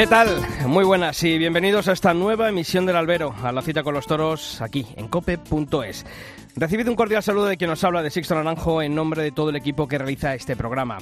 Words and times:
¿Qué 0.00 0.06
tal? 0.06 0.40
Muy 0.66 0.82
buenas 0.82 1.22
y 1.24 1.36
bienvenidos 1.36 1.86
a 1.86 1.92
esta 1.92 2.14
nueva 2.14 2.48
emisión 2.48 2.86
del 2.86 2.96
Albero, 2.96 3.34
a 3.42 3.52
la 3.52 3.60
cita 3.60 3.82
con 3.82 3.92
los 3.92 4.06
toros 4.06 4.62
aquí 4.62 4.86
en 4.96 5.08
cope.es. 5.08 6.06
Recibid 6.56 6.88
un 6.88 6.96
cordial 6.96 7.22
saludo 7.22 7.44
de 7.44 7.58
quien 7.58 7.68
nos 7.68 7.84
habla 7.84 8.02
de 8.02 8.08
Sixto 8.08 8.34
Naranjo 8.34 8.80
en 8.80 8.94
nombre 8.94 9.22
de 9.22 9.30
todo 9.30 9.50
el 9.50 9.56
equipo 9.56 9.86
que 9.86 9.98
realiza 9.98 10.34
este 10.34 10.56
programa. 10.56 11.00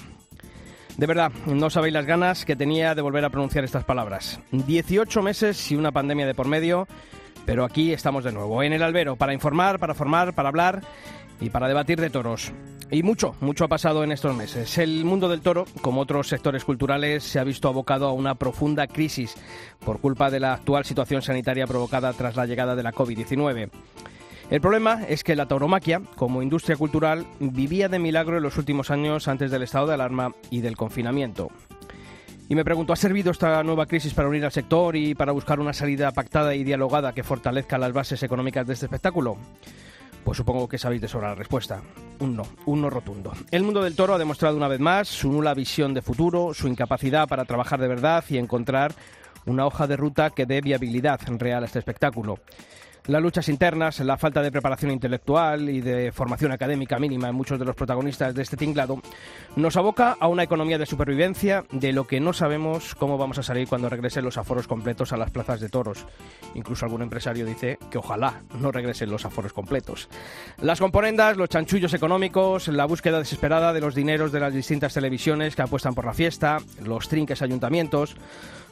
De 0.96 1.06
verdad, 1.06 1.30
no 1.46 1.70
sabéis 1.70 1.94
las 1.94 2.06
ganas 2.06 2.44
que 2.44 2.56
tenía 2.56 2.96
de 2.96 3.02
volver 3.02 3.24
a 3.24 3.30
pronunciar 3.30 3.62
estas 3.62 3.84
palabras. 3.84 4.40
18 4.50 5.22
meses 5.22 5.70
y 5.70 5.76
una 5.76 5.92
pandemia 5.92 6.26
de 6.26 6.34
por 6.34 6.48
medio, 6.48 6.88
pero 7.46 7.64
aquí 7.64 7.92
estamos 7.92 8.24
de 8.24 8.32
nuevo, 8.32 8.64
en 8.64 8.72
el 8.72 8.82
albero, 8.82 9.14
para 9.14 9.32
informar, 9.32 9.78
para 9.78 9.94
formar, 9.94 10.34
para 10.34 10.48
hablar 10.48 10.82
y 11.40 11.50
para 11.50 11.68
debatir 11.68 12.00
de 12.00 12.10
toros. 12.10 12.52
Y 12.90 13.02
mucho, 13.02 13.34
mucho 13.40 13.64
ha 13.64 13.68
pasado 13.68 14.02
en 14.02 14.12
estos 14.12 14.34
meses. 14.34 14.78
El 14.78 15.04
mundo 15.04 15.28
del 15.28 15.42
toro, 15.42 15.66
como 15.82 16.00
otros 16.00 16.28
sectores 16.28 16.64
culturales, 16.64 17.22
se 17.22 17.38
ha 17.38 17.44
visto 17.44 17.68
abocado 17.68 18.08
a 18.08 18.12
una 18.12 18.34
profunda 18.36 18.86
crisis 18.86 19.34
por 19.84 20.00
culpa 20.00 20.30
de 20.30 20.40
la 20.40 20.54
actual 20.54 20.86
situación 20.86 21.20
sanitaria 21.20 21.66
provocada 21.66 22.14
tras 22.14 22.36
la 22.36 22.46
llegada 22.46 22.74
de 22.74 22.82
la 22.82 22.92
COVID-19. 22.92 23.68
El 24.50 24.60
problema 24.62 25.04
es 25.06 25.22
que 25.22 25.36
la 25.36 25.46
tauromaquia, 25.46 26.00
como 26.16 26.42
industria 26.42 26.76
cultural, 26.76 27.26
vivía 27.38 27.90
de 27.90 27.98
milagro 27.98 28.38
en 28.38 28.42
los 28.42 28.56
últimos 28.56 28.90
años 28.90 29.28
antes 29.28 29.50
del 29.50 29.64
estado 29.64 29.88
de 29.88 29.94
alarma 29.94 30.32
y 30.48 30.62
del 30.62 30.78
confinamiento. 30.78 31.50
Y 32.48 32.54
me 32.54 32.64
pregunto, 32.64 32.94
¿ha 32.94 32.96
servido 32.96 33.30
esta 33.30 33.62
nueva 33.62 33.84
crisis 33.84 34.14
para 34.14 34.28
unir 34.28 34.46
al 34.46 34.52
sector 34.52 34.96
y 34.96 35.14
para 35.14 35.32
buscar 35.32 35.60
una 35.60 35.74
salida 35.74 36.10
pactada 36.12 36.54
y 36.54 36.64
dialogada 36.64 37.12
que 37.12 37.22
fortalezca 37.22 37.76
las 37.76 37.92
bases 37.92 38.22
económicas 38.22 38.66
de 38.66 38.72
este 38.72 38.86
espectáculo? 38.86 39.36
Pues 40.28 40.36
supongo 40.36 40.68
que 40.68 40.76
sabéis 40.76 41.00
de 41.00 41.08
sobra 41.08 41.28
la 41.28 41.34
respuesta. 41.34 41.80
Un 42.18 42.36
no, 42.36 42.42
un 42.66 42.82
no 42.82 42.90
rotundo. 42.90 43.32
El 43.50 43.62
mundo 43.62 43.82
del 43.82 43.96
toro 43.96 44.12
ha 44.12 44.18
demostrado 44.18 44.58
una 44.58 44.68
vez 44.68 44.78
más 44.78 45.08
su 45.08 45.32
nula 45.32 45.54
visión 45.54 45.94
de 45.94 46.02
futuro, 46.02 46.52
su 46.52 46.68
incapacidad 46.68 47.26
para 47.26 47.46
trabajar 47.46 47.80
de 47.80 47.88
verdad 47.88 48.22
y 48.28 48.36
encontrar 48.36 48.92
una 49.46 49.64
hoja 49.64 49.86
de 49.86 49.96
ruta 49.96 50.28
que 50.28 50.44
dé 50.44 50.60
viabilidad 50.60 51.18
real 51.38 51.62
a 51.62 51.66
este 51.66 51.78
espectáculo. 51.78 52.40
Las 53.08 53.22
luchas 53.22 53.48
internas, 53.48 54.00
la 54.00 54.18
falta 54.18 54.42
de 54.42 54.52
preparación 54.52 54.90
intelectual 54.90 55.70
y 55.70 55.80
de 55.80 56.12
formación 56.12 56.52
académica 56.52 56.98
mínima 56.98 57.30
en 57.30 57.34
muchos 57.34 57.58
de 57.58 57.64
los 57.64 57.74
protagonistas 57.74 58.34
de 58.34 58.42
este 58.42 58.58
tinglado 58.58 59.00
nos 59.56 59.78
aboca 59.78 60.18
a 60.20 60.28
una 60.28 60.42
economía 60.42 60.76
de 60.76 60.84
supervivencia 60.84 61.64
de 61.72 61.94
lo 61.94 62.06
que 62.06 62.20
no 62.20 62.34
sabemos 62.34 62.94
cómo 62.94 63.16
vamos 63.16 63.38
a 63.38 63.42
salir 63.42 63.66
cuando 63.66 63.88
regresen 63.88 64.26
los 64.26 64.36
aforos 64.36 64.68
completos 64.68 65.14
a 65.14 65.16
las 65.16 65.30
plazas 65.30 65.58
de 65.58 65.70
toros. 65.70 66.04
Incluso 66.54 66.84
algún 66.84 67.00
empresario 67.00 67.46
dice 67.46 67.78
que 67.90 67.96
ojalá 67.96 68.42
no 68.60 68.72
regresen 68.72 69.08
los 69.08 69.24
aforos 69.24 69.54
completos. 69.54 70.10
Las 70.60 70.78
componendas, 70.78 71.38
los 71.38 71.48
chanchullos 71.48 71.94
económicos, 71.94 72.68
la 72.68 72.84
búsqueda 72.84 73.20
desesperada 73.20 73.72
de 73.72 73.80
los 73.80 73.94
dineros 73.94 74.32
de 74.32 74.40
las 74.40 74.52
distintas 74.52 74.92
televisiones 74.92 75.56
que 75.56 75.62
apuestan 75.62 75.94
por 75.94 76.04
la 76.04 76.12
fiesta, 76.12 76.58
los 76.84 77.08
trinques 77.08 77.40
ayuntamientos, 77.40 78.16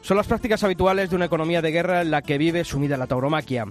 son 0.02 0.18
las 0.18 0.26
prácticas 0.26 0.62
habituales 0.62 1.08
de 1.08 1.16
una 1.16 1.24
economía 1.24 1.62
de 1.62 1.72
guerra 1.72 2.02
en 2.02 2.10
la 2.10 2.20
que 2.20 2.36
vive 2.36 2.64
sumida 2.64 2.98
la 2.98 3.06
tauromaquia 3.06 3.64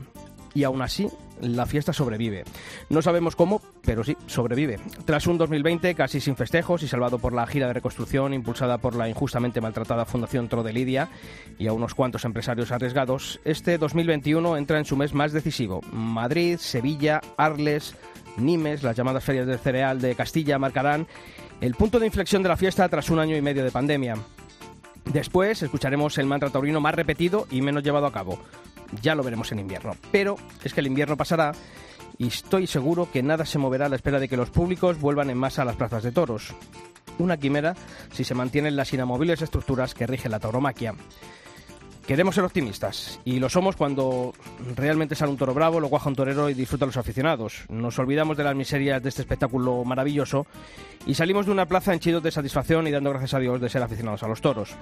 y 0.56 0.64
aún 0.64 0.82
así 0.82 1.08
la 1.42 1.66
fiesta 1.66 1.94
sobrevive. 1.94 2.46
No 2.90 3.02
sabemos 3.02 3.36
cómo, 3.36 3.62
pero 3.84 4.04
sí, 4.04 4.18
sobrevive. 4.26 4.80
Tras 5.04 5.28
un 5.28 5.38
2020 5.38 5.94
casi 5.94 6.20
sin 6.22 6.36
festejos 6.36 6.82
y 6.82 6.88
salvado 6.88 7.20
por 7.20 7.34
la 7.34 7.46
gira 7.46 7.68
de 7.68 7.74
reconstrucción 7.74 8.34
impulsada 8.34 8.78
por 8.78 8.96
la 8.96 9.10
injustamente 9.10 9.62
maltratada 9.62 10.06
Fundación 10.06 10.48
Tro 10.48 10.64
de 10.64 10.74
Lidia 10.74 11.10
y 11.60 11.68
a 11.68 11.74
unos 11.74 11.94
cuantos 11.94 12.26
empresarios 12.26 12.72
arriesgados, 12.72 13.40
este 13.44 13.78
2021 13.78 14.58
entra 14.58 14.80
en 14.80 14.86
su 14.86 14.96
mes 14.96 15.14
más 15.14 15.34
decisivo. 15.34 15.82
Madrid, 15.92 16.58
Sevilla, 16.58 17.22
Arles, 17.38 17.96
Nimes, 18.38 18.82
las 18.82 18.96
llamadas 18.96 19.24
ferias 19.24 19.48
del 19.48 19.60
cereal 19.60 20.02
de 20.02 20.16
Castilla 20.16 20.58
marcarán 20.58 21.06
el 21.62 21.76
punto 21.76 22.00
de 22.00 22.08
inflexión 22.08 22.44
de 22.44 22.50
la 22.50 22.58
fiesta 22.58 22.88
tras 22.90 23.10
un 23.10 23.20
año 23.20 23.36
y 23.36 23.42
medio 23.42 23.64
de 23.64 23.72
pandemia. 23.72 24.16
Después 25.06 25.62
escucharemos 25.62 26.18
el 26.18 26.26
mantra 26.26 26.50
taurino 26.50 26.82
más 26.82 26.96
repetido 26.96 27.48
y 27.52 27.62
menos 27.62 27.84
llevado 27.84 28.08
a 28.08 28.12
cabo 28.12 28.40
ya 29.02 29.16
lo 29.16 29.24
veremos 29.24 29.52
en 29.52 29.60
invierno. 29.60 29.96
Pero 30.12 30.36
es 30.64 30.74
que 30.74 30.82
el 30.82 30.88
invierno 30.88 31.18
pasará 31.18 31.54
y 32.18 32.28
estoy 32.28 32.68
seguro 32.68 33.10
que 33.12 33.24
nada 33.24 33.46
se 33.46 33.60
moverá 33.60 33.88
a 33.88 33.90
la 33.90 33.96
espera 33.96 34.20
de 34.20 34.30
que 34.30 34.38
los 34.38 34.50
públicos 34.50 35.00
vuelvan 35.00 35.30
en 35.30 35.38
masa 35.38 35.64
a 35.64 35.66
las 35.66 35.76
plazas 35.76 36.04
de 36.04 36.12
toros. 36.12 36.54
Una 37.18 37.38
quimera 37.38 37.76
si 38.12 38.24
se 38.24 38.36
mantienen 38.36 38.76
las 38.76 38.94
inamovibles 38.94 39.42
estructuras 39.42 39.94
que 39.94 40.08
rigen 40.08 40.32
la 40.32 40.40
tauromaquia. 40.40 40.96
Queremos 42.08 42.36
ser 42.36 42.44
optimistas 42.44 43.20
y 43.26 43.40
lo 43.40 43.50
somos 43.50 43.76
cuando 43.76 44.32
realmente 44.76 45.16
sale 45.16 45.32
un 45.32 45.38
toro 45.38 45.56
bravo, 45.56 45.80
lo 45.80 45.90
cuaja 45.90 46.08
un 46.08 46.16
torero 46.16 46.52
y 46.52 46.54
disfruta 46.54 46.86
los 46.86 46.98
aficionados. 46.98 47.66
Nos 47.68 47.98
olvidamos 47.98 48.38
de 48.38 48.44
las 48.44 48.56
miserias 48.56 49.02
de 49.02 49.10
este 49.10 49.24
espectáculo 49.24 49.84
maravilloso 49.84 50.46
y 51.08 51.16
salimos 51.16 51.48
de 51.48 51.52
una 51.52 51.66
plaza 51.66 51.94
henchidos 51.94 52.22
de 52.22 52.30
satisfacción 52.30 52.86
y 52.86 52.92
dando 52.92 53.10
gracias 53.10 53.34
a 53.34 53.40
Dios 53.40 53.60
de 53.60 53.70
ser 53.70 53.82
aficionados 53.82 54.22
a 54.22 54.28
los 54.28 54.40
toros. 54.40 54.76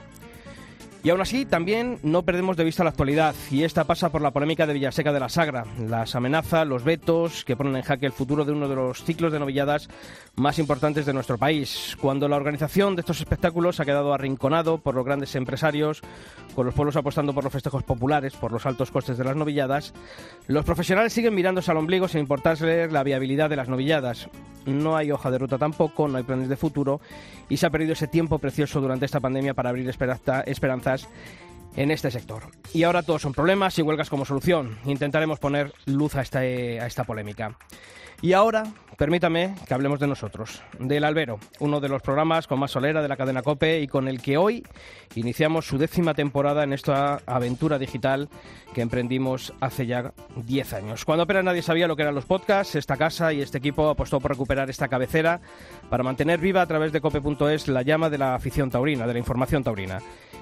Y 1.04 1.10
aún 1.10 1.20
así, 1.20 1.46
también 1.46 2.00
no 2.02 2.24
perdemos 2.24 2.56
de 2.56 2.64
vista 2.64 2.86
la 2.86 2.92
actualidad, 2.92 3.36
y 3.52 3.64
esta 3.64 3.84
pasa 3.84 4.10
por 4.10 4.22
la 4.22 4.32
polémica 4.32 4.66
de 4.66 4.72
Villaseca 4.72 5.12
de 5.12 5.20
la 5.20 5.28
Sagra, 5.28 5.66
las 5.78 6.16
amenazas, 6.16 6.66
los 6.66 6.86
vetos 6.86 7.44
que 7.44 7.58
ponen 7.58 7.76
en 7.76 7.82
jaque 7.82 8.06
el 8.06 8.14
futuro 8.14 8.46
de 8.46 8.54
uno 8.54 8.70
de 8.70 8.76
los 8.76 9.04
ciclos 9.04 9.34
de 9.34 9.40
novilladas 9.40 9.90
más 10.38 10.60
importantes 10.60 11.06
de 11.06 11.12
nuestro 11.12 11.38
país. 11.38 11.98
Cuando 12.00 12.30
la 12.30 12.38
organización 12.38 12.96
de 12.96 13.02
estos 13.02 13.20
espectáculos 13.20 13.82
ha 13.82 13.86
quedado 13.86 14.14
arrinconado 14.14 14.78
por 14.78 14.96
los 14.96 15.04
grandes 15.04 15.36
empresarios, 15.36 16.02
con 16.56 16.66
los 16.66 16.74
pueblos 16.74 16.96
apostando 16.96 17.34
por 17.34 17.44
los 17.44 17.52
festejos 17.52 17.84
populares, 17.84 18.36
por 18.36 18.54
los 18.54 18.66
altos 18.66 18.90
costes 18.90 19.18
de 19.18 19.26
las 19.26 19.36
novilladas, 19.36 19.94
los 20.48 20.64
profesionales 20.64 21.12
siguen 21.12 21.36
mirándose 21.36 21.70
al 21.70 21.78
ombligo 21.78 22.08
sin 22.08 22.22
importarse 22.22 22.88
la 22.88 23.04
viabilidad 23.04 23.50
de 23.50 23.58
las 23.58 23.68
novilladas. 23.68 24.30
No 24.66 24.96
hay 24.96 25.12
hoja 25.12 25.30
de 25.30 25.40
ruta 25.40 25.58
tampoco, 25.58 26.08
no 26.08 26.18
hay 26.18 26.24
planes 26.24 26.48
de 26.48 26.56
futuro, 26.56 27.02
y 27.50 27.58
se 27.58 27.66
ha 27.66 27.70
perdido 27.70 27.92
ese 27.92 28.08
tiempo 28.08 28.40
precioso 28.40 28.80
durante 28.80 29.06
esta 29.06 29.20
pandemia 29.20 29.54
para 29.54 29.70
abrir 29.70 29.90
esperanza 29.90 30.93
en 31.76 31.92
este 31.92 32.12
sector. 32.12 32.44
Y 32.74 32.84
ahora 32.84 33.04
todos 33.04 33.22
son 33.22 33.34
problemas 33.34 33.78
y 33.80 33.82
huelgas 33.82 34.10
como 34.10 34.26
solución. 34.26 34.78
Intentaremos 34.86 35.40
poner 35.40 35.74
luz 35.86 36.16
a 36.16 36.22
esta, 36.22 36.40
a 36.40 36.86
esta 36.88 37.04
polémica. 37.04 37.58
Y 38.24 38.32
ahora, 38.32 38.64
permítame 38.98 39.54
que 39.68 39.74
hablemos 39.74 40.00
de 40.00 40.08
nosotros, 40.08 40.64
del 40.80 41.04
Albero, 41.04 41.40
uno 41.60 41.82
de 41.82 41.90
los 41.90 42.02
programas 42.02 42.48
con 42.48 42.58
más 42.58 42.72
solera 42.72 43.02
de 43.02 43.10
la 43.10 43.18
cadena 43.18 43.42
Cope 43.42 43.82
y 43.82 43.88
con 43.90 44.08
el 44.08 44.22
que 44.22 44.38
hoy 44.38 44.66
iniciamos 45.16 45.68
su 45.68 45.78
décima 45.78 46.14
temporada 46.14 46.64
en 46.64 46.72
esta 46.72 47.20
aventura 47.26 47.78
digital 47.78 48.30
que 48.74 48.80
emprendimos 48.80 49.52
hace 49.60 49.88
ya 49.88 50.14
10 50.38 50.74
años. 50.74 51.04
Cuando 51.04 51.24
apenas 51.24 51.44
nadie 51.44 51.62
sabía 51.62 51.86
lo 51.86 51.98
que 51.98 52.04
eran 52.04 52.16
los 52.16 52.24
podcasts, 52.24 52.76
esta 52.76 52.96
casa 52.96 53.34
y 53.34 53.42
este 53.42 53.58
equipo 53.58 53.90
apostó 53.90 54.22
por 54.22 54.32
recuperar 54.32 54.70
esta 54.70 54.88
cabecera 54.88 55.42
para 55.90 56.04
mantener 56.04 56.40
viva 56.40 56.62
a 56.62 56.66
través 56.66 56.94
de 56.94 57.02
cope.es 57.02 57.68
la 57.68 57.82
llama 57.82 58.10
de 58.10 58.20
la 58.20 58.36
afición 58.36 58.70
taurina, 58.70 59.06
de 59.06 59.12
la 59.12 59.20
información 59.20 59.66
taurina. 59.66 60.00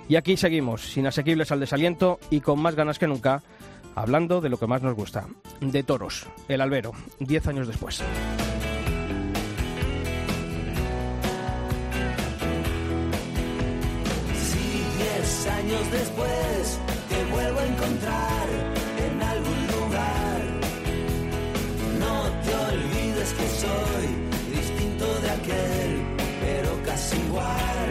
Y 0.07 0.17
aquí 0.17 0.37
seguimos, 0.37 0.95
inasequibles 0.97 1.51
al 1.51 1.59
desaliento 1.59 2.19
y 2.29 2.41
con 2.41 2.61
más 2.61 2.75
ganas 2.75 2.99
que 2.99 3.07
nunca 3.07 3.41
hablando 3.95 4.41
de 4.41 4.49
lo 4.49 4.57
que 4.57 4.67
más 4.67 4.81
nos 4.81 4.95
gusta, 4.95 5.27
de 5.59 5.83
toros, 5.83 6.27
el 6.47 6.61
albero, 6.61 6.91
10 7.19 7.47
años 7.47 7.67
después. 7.67 8.01
Si 14.35 14.83
10 14.97 15.47
años 15.47 15.91
después 15.91 16.79
te 17.09 17.25
vuelvo 17.31 17.59
a 17.59 17.65
encontrar 17.65 18.47
en 19.05 19.21
algún 19.21 19.67
lugar, 19.67 20.41
no 21.99 22.23
te 22.43 22.55
olvides 22.75 23.33
que 23.33 23.47
soy 23.63 24.07
distinto 24.55 25.05
de 25.21 25.29
aquel, 25.29 26.05
pero 26.41 26.83
casi 26.83 27.17
igual. 27.17 27.89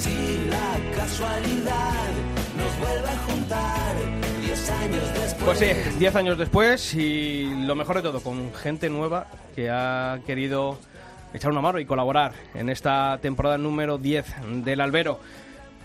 Si 0.00 0.48
la 0.48 0.96
casualidad 0.96 2.08
nos 2.56 2.78
vuelve 2.78 3.08
a 3.08 3.18
juntar, 3.26 3.91
pues 5.44 5.58
sí, 5.58 5.66
10 5.98 6.16
años 6.16 6.38
después 6.38 6.94
y 6.94 7.50
lo 7.64 7.74
mejor 7.74 7.96
de 7.96 8.02
todo, 8.02 8.20
con 8.20 8.54
gente 8.54 8.88
nueva 8.88 9.26
que 9.54 9.70
ha 9.70 10.20
querido 10.24 10.78
echar 11.34 11.50
una 11.50 11.60
mano 11.60 11.80
y 11.80 11.84
colaborar 11.84 12.32
en 12.54 12.68
esta 12.68 13.18
temporada 13.20 13.58
número 13.58 13.98
10 13.98 14.24
del 14.64 14.80
Albero. 14.80 15.18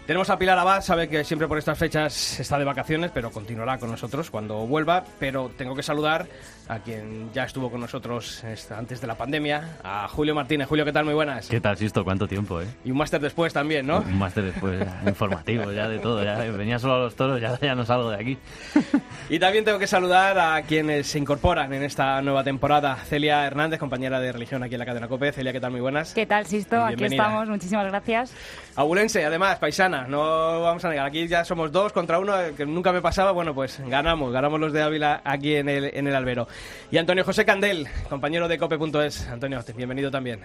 Tenemos 0.08 0.30
a 0.30 0.40
Pilar 0.40 0.58
Abad, 0.58 0.82
sabe 0.84 1.10
que 1.10 1.26
siempre 1.26 1.50
por 1.50 1.58
estas 1.58 1.78
fechas 1.78 2.40
está 2.40 2.58
de 2.58 2.64
vacaciones, 2.64 3.12
pero 3.14 3.30
continuará 3.30 3.78
con 3.78 3.92
nosotros 3.92 4.32
cuando 4.32 4.66
vuelva. 4.66 5.04
Pero 5.20 5.52
tengo 5.58 5.76
que 5.76 5.84
saludar 5.84 6.28
a 6.70 6.80
quien 6.80 7.30
ya 7.34 7.44
estuvo 7.44 7.70
con 7.70 7.82
nosotros 7.82 8.42
antes 8.72 9.02
de 9.02 9.08
la 9.08 9.16
pandemia, 9.16 9.80
a 9.84 10.08
Julio 10.08 10.34
Martínez. 10.34 10.70
Julio, 10.70 10.86
¿qué 10.86 10.94
tal? 10.94 11.04
Muy 11.04 11.14
buenas. 11.14 11.50
¿Qué 11.50 11.60
tal, 11.60 11.76
Sisto? 11.76 12.06
¿Cuánto 12.06 12.26
tiempo, 12.26 12.62
eh? 12.62 12.68
Y 12.86 12.92
un 12.92 12.98
máster 12.98 13.20
después 13.20 13.52
también, 13.52 13.86
¿no? 13.86 14.00
Un 14.00 14.18
máster 14.18 14.46
después, 14.46 14.82
informativo, 15.06 15.74
ya 15.74 15.90
de 15.90 16.00
todo. 16.00 16.24
Ya 16.24 16.38
venía 16.38 16.80
solo 16.80 16.96
a 16.96 17.00
los 17.00 17.16
toros, 17.16 17.42
ya, 17.42 17.60
ya 17.60 17.76
no 17.76 17.86
salgo 17.86 18.10
de 18.10 18.16
aquí. 18.16 18.38
y 19.30 19.40
también 19.40 19.66
tengo 19.66 19.78
que 19.78 19.88
saludar 19.88 20.40
a 20.40 20.62
quienes 20.62 21.08
se 21.08 21.20
incorporan 21.20 21.74
en 21.74 21.84
esta 21.84 22.22
nueva 22.22 22.46
temporada. 22.46 22.96
Celia 22.96 23.46
Hernández, 23.46 23.78
compañera 23.78 24.22
de 24.22 24.32
religión 24.32 24.64
aquí 24.64 24.76
en 24.76 24.80
la 24.80 24.86
cadena 24.86 25.10
COPE. 25.10 25.34
Celia, 25.34 25.52
¿qué 25.52 25.60
tal? 25.60 25.72
Muy 25.72 25.82
buenas. 25.82 26.14
¿Qué 26.14 26.26
tal, 26.26 26.46
Sisto? 26.46 26.82
Aquí 26.82 27.04
estamos. 27.04 27.50
Muchísimas 27.50 27.88
gracias. 27.88 28.34
Abulense, 28.78 29.26
además, 29.26 29.58
paisana 29.58 29.97
no 30.08 30.62
vamos 30.62 30.84
a 30.86 30.90
negar. 30.90 31.06
Aquí 31.08 31.28
ya 31.28 31.46
somos 31.46 31.72
dos 31.72 31.94
contra 31.94 32.20
uno, 32.20 32.34
que 32.56 32.66
nunca 32.66 32.92
me 32.92 33.02
pasaba. 33.02 33.32
Bueno, 33.32 33.54
pues 33.56 33.82
ganamos, 33.88 34.32
ganamos 34.32 34.60
los 34.60 34.74
de 34.74 34.82
Ávila 34.82 35.22
aquí 35.24 35.56
en 35.56 35.70
el, 35.70 35.92
en 35.94 36.08
el 36.08 36.16
albero. 36.16 36.48
Y 36.92 36.98
Antonio 36.98 37.24
José 37.24 37.46
Candel, 37.46 37.88
compañero 38.10 38.48
de 38.48 38.58
cope.es. 38.58 39.28
Antonio, 39.28 39.64
bienvenido 39.76 40.12
también. 40.12 40.42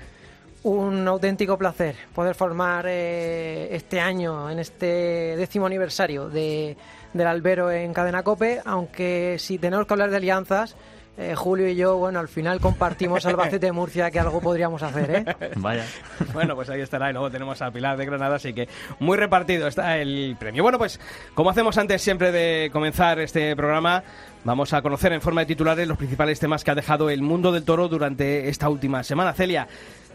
Un 0.64 1.08
auténtico 1.08 1.58
placer 1.58 1.96
poder 2.14 2.37
formar 2.37 2.87
eh, 2.88 3.75
este 3.75 3.99
año, 3.99 4.49
en 4.49 4.60
este 4.60 5.34
décimo 5.37 5.66
aniversario 5.66 6.28
de, 6.28 6.76
del 7.12 7.26
albero 7.26 7.70
en 7.72 7.93
Cadena 7.93 8.22
Cope, 8.22 8.60
aunque 8.64 9.37
si 9.40 9.58
tenemos 9.58 9.87
que 9.87 9.94
hablar 9.94 10.10
de 10.10 10.19
alianzas, 10.19 10.76
eh, 11.18 11.34
Julio 11.36 11.68
y 11.68 11.76
yo, 11.76 11.98
bueno, 11.98 12.20
al 12.20 12.28
final 12.28 12.58
compartimos 12.60 13.26
Albacete 13.26 13.66
de 13.66 13.72
Murcia, 13.72 14.10
que 14.10 14.18
algo 14.18 14.40
podríamos 14.40 14.82
hacer, 14.82 15.10
¿eh? 15.10 15.50
Vaya. 15.56 15.84
Bueno, 16.32 16.54
pues 16.54 16.70
ahí 16.70 16.80
estará. 16.80 17.10
Y 17.10 17.12
luego 17.12 17.30
tenemos 17.30 17.60
a 17.60 17.70
Pilar 17.70 17.96
de 17.96 18.06
Granada, 18.06 18.36
así 18.36 18.54
que 18.54 18.68
muy 18.98 19.16
repartido 19.18 19.68
está 19.68 19.98
el 19.98 20.36
premio. 20.38 20.62
Bueno, 20.62 20.78
pues 20.78 20.98
como 21.34 21.50
hacemos 21.50 21.76
antes 21.76 22.00
siempre 22.00 22.32
de 22.32 22.70
comenzar 22.72 23.18
este 23.20 23.54
programa, 23.54 24.02
vamos 24.44 24.72
a 24.72 24.80
conocer 24.80 25.12
en 25.12 25.20
forma 25.20 25.42
de 25.42 25.46
titulares 25.48 25.86
los 25.86 25.98
principales 25.98 26.40
temas 26.40 26.64
que 26.64 26.70
ha 26.70 26.74
dejado 26.74 27.10
el 27.10 27.22
mundo 27.22 27.52
del 27.52 27.64
toro 27.64 27.88
durante 27.88 28.48
esta 28.48 28.68
última 28.68 29.02
semana. 29.02 29.34
Celia, 29.34 29.68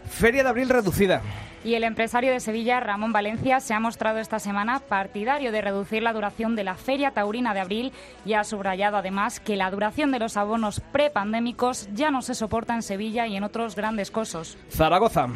Feria 0.06 0.42
de 0.42 0.48
Abril 0.48 0.68
reducida. 0.68 1.22
Y 1.64 1.74
el 1.74 1.84
empresario 1.84 2.32
de 2.32 2.40
Sevilla, 2.40 2.78
Ramón 2.80 3.12
Valencia, 3.12 3.60
se 3.60 3.74
ha 3.74 3.80
mostrado 3.80 4.18
esta 4.18 4.38
semana 4.38 4.78
partidario 4.78 5.50
de 5.50 5.60
reducir 5.60 6.02
la 6.02 6.12
duración 6.12 6.54
de 6.54 6.64
la 6.64 6.76
Feria 6.76 7.10
Taurina 7.10 7.52
de 7.52 7.60
Abril 7.60 7.92
y 8.24 8.34
ha 8.34 8.44
subrayado 8.44 8.96
además 8.96 9.40
que 9.40 9.56
la 9.56 9.70
duración 9.70 10.12
de 10.12 10.20
los 10.20 10.36
abonos 10.36 10.80
prepandémicos 10.92 11.88
ya 11.94 12.10
no 12.10 12.22
se 12.22 12.34
soporta 12.34 12.74
en 12.74 12.82
Sevilla 12.82 13.26
y 13.26 13.36
en 13.36 13.42
otros 13.42 13.74
grandes 13.74 14.10
cosos. 14.10 14.56
Zaragoza. 14.70 15.28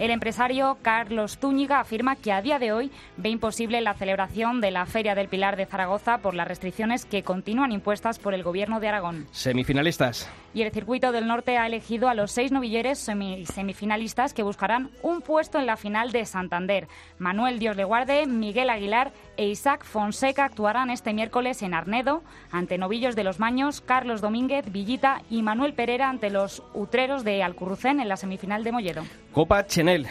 El 0.00 0.10
empresario 0.10 0.78
Carlos 0.80 1.36
Zúñiga 1.38 1.78
afirma 1.78 2.16
que 2.16 2.32
a 2.32 2.40
día 2.40 2.58
de 2.58 2.72
hoy 2.72 2.90
ve 3.18 3.28
imposible 3.28 3.82
la 3.82 3.92
celebración 3.92 4.62
de 4.62 4.70
la 4.70 4.86
Feria 4.86 5.14
del 5.14 5.28
Pilar 5.28 5.58
de 5.58 5.66
Zaragoza 5.66 6.22
por 6.22 6.32
las 6.32 6.48
restricciones 6.48 7.04
que 7.04 7.22
continúan 7.22 7.70
impuestas 7.70 8.18
por 8.18 8.32
el 8.32 8.42
Gobierno 8.42 8.80
de 8.80 8.88
Aragón. 8.88 9.26
Semifinalistas. 9.30 10.26
Y 10.54 10.62
el 10.62 10.72
Circuito 10.72 11.12
del 11.12 11.26
Norte 11.26 11.58
ha 11.58 11.66
elegido 11.66 12.08
a 12.08 12.14
los 12.14 12.32
seis 12.32 12.50
novilleres 12.50 12.98
semifinalistas 12.98 14.32
que 14.32 14.42
buscarán 14.42 14.90
un 15.02 15.20
puesto 15.20 15.58
en 15.58 15.66
la 15.66 15.76
final 15.76 16.12
de 16.12 16.24
Santander. 16.24 16.88
Manuel 17.18 17.58
Dios 17.58 17.76
le 17.76 17.84
guarde, 17.84 18.26
Miguel 18.26 18.70
Aguilar 18.70 19.12
e 19.40 19.46
Isaac 19.46 19.86
Fonseca 19.86 20.44
actuarán 20.44 20.90
este 20.90 21.14
miércoles 21.14 21.62
en 21.62 21.72
Arnedo 21.72 22.22
ante 22.52 22.76
novillos 22.76 23.16
de 23.16 23.24
los 23.24 23.40
Maños, 23.40 23.80
Carlos 23.80 24.20
Domínguez, 24.20 24.70
Villita 24.70 25.22
y 25.30 25.40
Manuel 25.40 25.72
Pereira 25.72 26.10
ante 26.10 26.28
los 26.28 26.62
Utreros 26.74 27.24
de 27.24 27.42
Alcurrucén 27.42 28.00
en 28.00 28.08
la 28.10 28.18
semifinal 28.18 28.64
de 28.64 28.72
Molledo. 28.72 29.02
Copa 29.32 29.66
Chenel. 29.66 30.06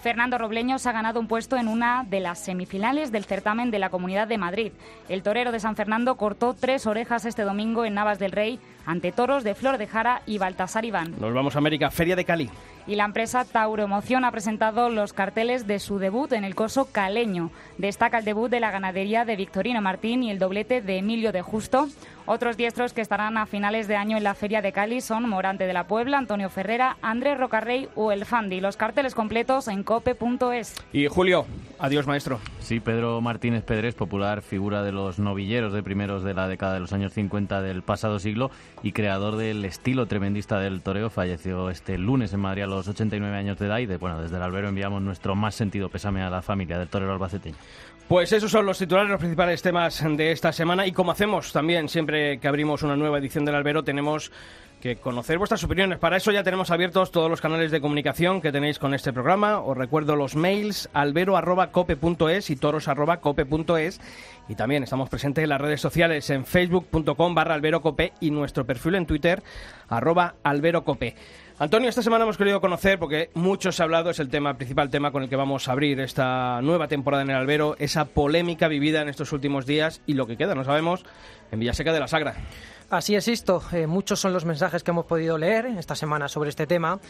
Fernando 0.00 0.38
Robleños 0.38 0.86
ha 0.86 0.92
ganado 0.92 1.18
un 1.18 1.26
puesto 1.26 1.56
en 1.56 1.66
una 1.66 2.04
de 2.08 2.20
las 2.20 2.38
semifinales 2.38 3.10
del 3.10 3.24
certamen 3.24 3.72
de 3.72 3.80
la 3.80 3.90
Comunidad 3.90 4.28
de 4.28 4.38
Madrid. 4.38 4.70
El 5.08 5.24
torero 5.24 5.50
de 5.50 5.58
San 5.58 5.74
Fernando 5.74 6.16
cortó 6.16 6.54
tres 6.54 6.86
orejas 6.86 7.24
este 7.24 7.42
domingo 7.42 7.84
en 7.84 7.94
Navas 7.94 8.20
del 8.20 8.30
Rey 8.30 8.60
ante 8.86 9.10
toros 9.10 9.42
de 9.42 9.56
Flor 9.56 9.78
de 9.78 9.88
Jara 9.88 10.22
y 10.24 10.38
Baltasar 10.38 10.84
Iván. 10.84 11.16
Nos 11.18 11.34
vamos 11.34 11.56
a 11.56 11.58
América, 11.58 11.90
Feria 11.90 12.14
de 12.14 12.24
Cali. 12.24 12.48
Y 12.88 12.94
la 12.94 13.04
empresa 13.04 13.44
Tauro 13.44 13.82
Emoción 13.82 14.24
ha 14.24 14.32
presentado 14.32 14.88
los 14.88 15.12
carteles 15.12 15.66
de 15.66 15.78
su 15.78 15.98
debut 15.98 16.32
en 16.32 16.42
el 16.42 16.54
coso 16.54 16.86
caleño. 16.90 17.50
Destaca 17.76 18.18
el 18.18 18.24
debut 18.24 18.50
de 18.50 18.60
la 18.60 18.70
ganadería 18.70 19.26
de 19.26 19.36
Victorino 19.36 19.82
Martín 19.82 20.22
y 20.22 20.30
el 20.30 20.38
doblete 20.38 20.80
de 20.80 20.96
Emilio 20.96 21.30
de 21.30 21.42
Justo. 21.42 21.88
Otros 22.24 22.58
diestros 22.58 22.92
que 22.92 23.00
estarán 23.00 23.38
a 23.38 23.46
finales 23.46 23.88
de 23.88 23.96
año 23.96 24.16
en 24.16 24.22
la 24.22 24.34
Feria 24.34 24.60
de 24.60 24.72
Cali 24.72 25.00
son 25.00 25.28
Morante 25.28 25.66
de 25.66 25.72
la 25.72 25.86
Puebla, 25.86 26.18
Antonio 26.18 26.50
Ferrera, 26.50 26.98
Andrés 27.00 27.38
Rocarrey 27.38 27.88
o 27.94 28.12
El 28.12 28.26
Fandi. 28.26 28.60
Los 28.60 28.76
carteles 28.76 29.14
completos 29.14 29.66
en 29.68 29.82
cope.es. 29.82 30.74
Y 30.92 31.06
Julio, 31.08 31.46
adiós 31.78 32.06
maestro. 32.06 32.38
Sí, 32.60 32.80
Pedro 32.80 33.22
Martínez 33.22 33.64
Pedrés, 33.64 33.94
popular 33.94 34.42
figura 34.42 34.82
de 34.82 34.92
los 34.92 35.18
novilleros 35.18 35.72
de 35.72 35.82
primeros 35.82 36.22
de 36.22 36.34
la 36.34 36.48
década 36.48 36.74
de 36.74 36.80
los 36.80 36.92
años 36.92 37.14
50 37.14 37.62
del 37.62 37.82
pasado 37.82 38.18
siglo 38.18 38.50
y 38.82 38.92
creador 38.92 39.36
del 39.36 39.64
estilo 39.64 40.04
tremendista 40.04 40.58
del 40.58 40.82
toreo, 40.82 41.08
falleció 41.08 41.70
este 41.70 41.96
lunes 41.96 42.34
en 42.34 42.40
Madrid 42.40 42.64
a 42.64 42.66
los 42.66 42.77
89 42.86 43.36
años 43.36 43.58
de 43.58 43.66
edad 43.66 43.78
y 43.78 43.86
de, 43.86 43.96
bueno, 43.96 44.20
desde 44.20 44.36
el 44.36 44.42
albero 44.42 44.68
enviamos 44.68 45.02
nuestro 45.02 45.34
más 45.34 45.54
sentido 45.54 45.88
pésame 45.88 46.22
a 46.22 46.30
la 46.30 46.42
familia 46.42 46.78
del 46.78 46.88
torero 46.88 47.12
albaceteño. 47.12 47.56
Pues 48.08 48.32
esos 48.32 48.50
son 48.50 48.64
los 48.64 48.78
titulares, 48.78 49.10
los 49.10 49.18
principales 49.18 49.60
temas 49.60 50.02
de 50.02 50.32
esta 50.32 50.52
semana 50.52 50.86
y 50.86 50.92
como 50.92 51.10
hacemos 51.10 51.52
también 51.52 51.88
siempre 51.88 52.38
que 52.38 52.48
abrimos 52.48 52.82
una 52.82 52.96
nueva 52.96 53.18
edición 53.18 53.44
del 53.44 53.54
Albero 53.54 53.82
tenemos 53.82 54.30
que 54.80 54.96
conocer 54.96 55.38
vuestras 55.38 55.62
opiniones. 55.64 55.98
Para 55.98 56.16
eso 56.16 56.30
ya 56.30 56.42
tenemos 56.42 56.70
abiertos 56.70 57.10
todos 57.10 57.28
los 57.28 57.40
canales 57.40 57.70
de 57.70 57.80
comunicación 57.80 58.40
que 58.40 58.52
tenéis 58.52 58.78
con 58.78 58.94
este 58.94 59.12
programa. 59.12 59.58
Os 59.60 59.76
recuerdo 59.76 60.16
los 60.16 60.36
mails 60.36 60.88
albero.cope.es 60.92 62.50
y 62.50 62.56
toros.cope.es 62.56 64.00
y 64.48 64.54
también 64.54 64.82
estamos 64.82 65.10
presentes 65.10 65.44
en 65.44 65.50
las 65.50 65.60
redes 65.60 65.80
sociales 65.80 66.30
en 66.30 66.44
facebook.com 66.44 67.34
barra 67.34 67.54
alberocope 67.54 68.12
y 68.20 68.30
nuestro 68.30 68.64
perfil 68.64 68.94
en 68.94 69.06
Twitter 69.06 69.42
arroba 69.88 70.36
alberocope. 70.42 71.14
Antonio, 71.60 71.88
esta 71.88 72.02
semana 72.02 72.22
hemos 72.22 72.38
querido 72.38 72.60
conocer, 72.60 73.00
porque 73.00 73.30
mucho 73.34 73.72
se 73.72 73.82
ha 73.82 73.84
hablado, 73.84 74.10
es 74.10 74.20
el 74.20 74.28
tema, 74.28 74.54
principal 74.54 74.90
tema 74.90 75.10
con 75.10 75.24
el 75.24 75.28
que 75.28 75.34
vamos 75.34 75.66
a 75.66 75.72
abrir 75.72 75.98
esta 75.98 76.62
nueva 76.62 76.86
temporada 76.86 77.24
en 77.24 77.30
el 77.30 77.36
albero, 77.36 77.74
esa 77.80 78.04
polémica 78.04 78.68
vivida 78.68 79.02
en 79.02 79.08
estos 79.08 79.32
últimos 79.32 79.66
días 79.66 80.00
y 80.06 80.14
lo 80.14 80.28
que 80.28 80.36
queda, 80.36 80.54
no 80.54 80.62
sabemos, 80.62 81.04
en 81.50 81.58
Villaseca 81.58 81.92
de 81.92 81.98
la 81.98 82.06
Sagra. 82.06 82.36
Así 82.90 83.16
es, 83.16 83.26
esto. 83.26 83.60
Eh, 83.72 83.88
muchos 83.88 84.20
son 84.20 84.32
los 84.32 84.44
mensajes 84.44 84.84
que 84.84 84.92
hemos 84.92 85.06
podido 85.06 85.36
leer 85.36 85.66
esta 85.66 85.96
semana 85.96 86.28
sobre 86.28 86.50
este 86.50 86.68
tema 86.68 87.00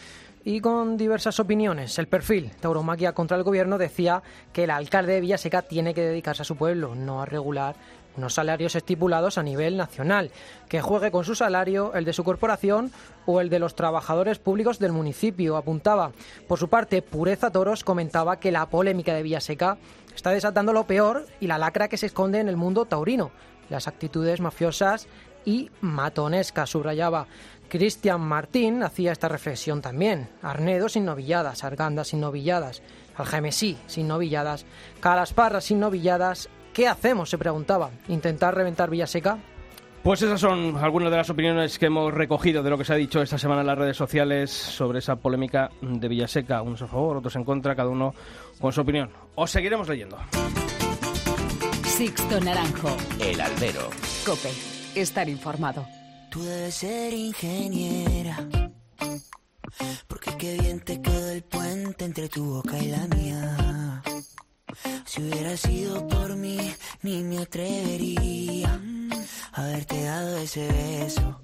y 0.43 0.61
con 0.61 0.97
diversas 0.97 1.39
opiniones. 1.39 1.99
El 1.99 2.07
perfil 2.07 2.49
Tauromaquia 2.59 3.13
contra 3.13 3.37
el 3.37 3.43
gobierno 3.43 3.77
decía 3.77 4.23
que 4.51 4.63
el 4.63 4.71
alcalde 4.71 5.13
de 5.13 5.21
Villaseca 5.21 5.61
tiene 5.61 5.93
que 5.93 6.01
dedicarse 6.01 6.41
a 6.41 6.45
su 6.45 6.55
pueblo, 6.55 6.95
no 6.95 7.21
a 7.21 7.25
regular 7.25 7.75
unos 8.19 8.35
salarios 8.35 8.75
estipulados 8.75 9.37
a 9.37 9.43
nivel 9.43 9.77
nacional, 9.77 10.31
que 10.67 10.81
juegue 10.81 11.09
con 11.09 11.25
su 11.25 11.33
salario, 11.33 11.93
el 11.95 12.05
de 12.05 12.13
su 12.13 12.23
corporación 12.23 12.91
o 13.25 13.41
el 13.41 13.49
de 13.49 13.59
los 13.59 13.75
trabajadores 13.75 14.37
públicos 14.39 14.77
del 14.77 14.91
municipio, 14.91 15.57
apuntaba. 15.57 16.11
Por 16.47 16.59
su 16.59 16.67
parte, 16.67 17.01
Pureza 17.01 17.51
Toros 17.51 17.83
comentaba 17.83 18.39
que 18.39 18.51
la 18.51 18.69
polémica 18.69 19.13
de 19.15 19.23
Villaseca 19.23 19.77
está 20.15 20.31
desatando 20.31 20.73
lo 20.73 20.85
peor 20.85 21.25
y 21.39 21.47
la 21.47 21.57
lacra 21.57 21.87
que 21.87 21.97
se 21.97 22.05
esconde 22.05 22.39
en 22.39 22.49
el 22.49 22.57
mundo 22.57 22.85
taurino, 22.85 23.31
las 23.69 23.87
actitudes 23.87 24.41
mafiosas 24.41 25.07
y 25.45 25.71
matonescas, 25.81 26.69
subrayaba. 26.69 27.27
Cristian 27.69 28.19
Martín 28.19 28.83
hacía 28.83 29.11
esta 29.11 29.29
reflexión 29.29 29.81
también. 29.81 30.27
Arnedo 30.41 30.89
sin 30.89 31.05
novilladas, 31.05 31.63
Arganda 31.63 32.03
sin 32.03 32.19
novilladas, 32.19 32.81
Algemesí 33.15 33.77
sin 33.87 34.07
novilladas, 34.07 34.65
Calasparra 34.99 35.61
sin 35.61 35.79
novilladas, 35.79 36.49
¿Qué 36.73 36.87
hacemos? 36.87 37.29
se 37.29 37.37
preguntaba. 37.37 37.89
¿Intentar 38.07 38.55
reventar 38.55 38.89
Villaseca? 38.89 39.37
Pues 40.03 40.21
esas 40.21 40.39
son 40.39 40.77
algunas 40.77 41.11
de 41.11 41.17
las 41.17 41.29
opiniones 41.29 41.77
que 41.77 41.87
hemos 41.87 42.13
recogido 42.13 42.63
de 42.63 42.69
lo 42.69 42.77
que 42.77 42.85
se 42.85 42.93
ha 42.93 42.95
dicho 42.95 43.21
esta 43.21 43.37
semana 43.37 43.61
en 43.61 43.67
las 43.67 43.77
redes 43.77 43.97
sociales 43.97 44.49
sobre 44.49 44.99
esa 44.99 45.17
polémica 45.17 45.69
de 45.81 46.07
Villaseca. 46.07 46.61
Unos 46.61 46.81
a 46.81 46.87
favor, 46.87 47.17
otros 47.17 47.35
en 47.35 47.43
contra, 47.43 47.75
cada 47.75 47.89
uno 47.89 48.13
con 48.61 48.71
su 48.71 48.79
opinión. 48.81 49.09
Os 49.35 49.51
seguiremos 49.51 49.89
leyendo. 49.89 50.17
Sixto 51.83 52.39
Naranjo. 52.39 52.95
El 53.19 53.41
albero. 53.41 53.89
Cope. 54.25 54.49
Estar 54.95 55.27
informado. 55.27 55.85
Tú 56.31 56.41
debes 56.43 56.75
ser 56.75 57.13
ingeniera. 57.13 58.37
Porque 60.07 60.31
qué 60.37 60.57
bien 60.61 60.79
te 60.79 61.01
quedó 61.01 61.29
el 61.31 61.43
puente 61.43 62.05
entre 62.05 62.29
tu 62.29 62.45
boca 62.45 62.77
y 62.79 62.87
la 62.87 63.05
mía. 63.07 64.01
Si 65.09 65.23
hubiera 65.23 65.57
sido 65.57 66.07
por 66.07 66.35
mí, 66.35 66.71
ni 67.01 67.23
me 67.23 67.39
atrevería 67.39 68.79
a 69.53 69.63
haberte 69.63 70.03
dado 70.03 70.37
ese 70.37 70.67
beso 70.67 71.41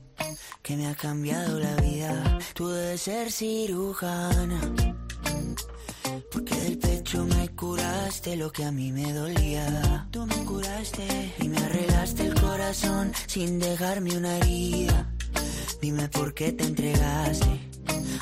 que 0.61 0.77
me 0.77 0.85
ha 0.85 0.93
cambiado 0.93 1.59
la 1.59 1.75
vida. 1.77 2.37
Tú 2.53 2.67
debes 2.69 3.01
ser 3.01 3.31
cirujana, 3.31 4.61
porque 6.31 6.53
del 6.53 6.77
pecho 6.77 7.25
me 7.25 7.49
curaste 7.55 8.35
lo 8.35 8.51
que 8.51 8.65
a 8.65 8.71
mí 8.71 8.91
me 8.91 9.11
dolía. 9.11 10.07
Tú 10.11 10.27
me 10.27 10.35
curaste 10.45 11.33
y 11.39 11.49
me 11.49 11.57
arreglaste 11.57 12.27
el 12.27 12.39
corazón 12.39 13.13
sin 13.25 13.57
dejarme 13.57 14.15
una 14.15 14.37
herida. 14.37 15.11
Dime 15.81 16.07
por 16.09 16.35
qué 16.35 16.51
te 16.51 16.65
entregaste 16.65 17.61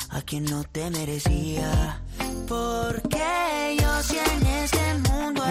a 0.08 0.22
quien 0.22 0.46
no 0.46 0.64
te 0.64 0.88
merecía. 0.88 2.02
Porque 2.48 3.76
yo 3.78 4.02
si 4.02 4.16
en 4.18 4.46
este 4.46 4.83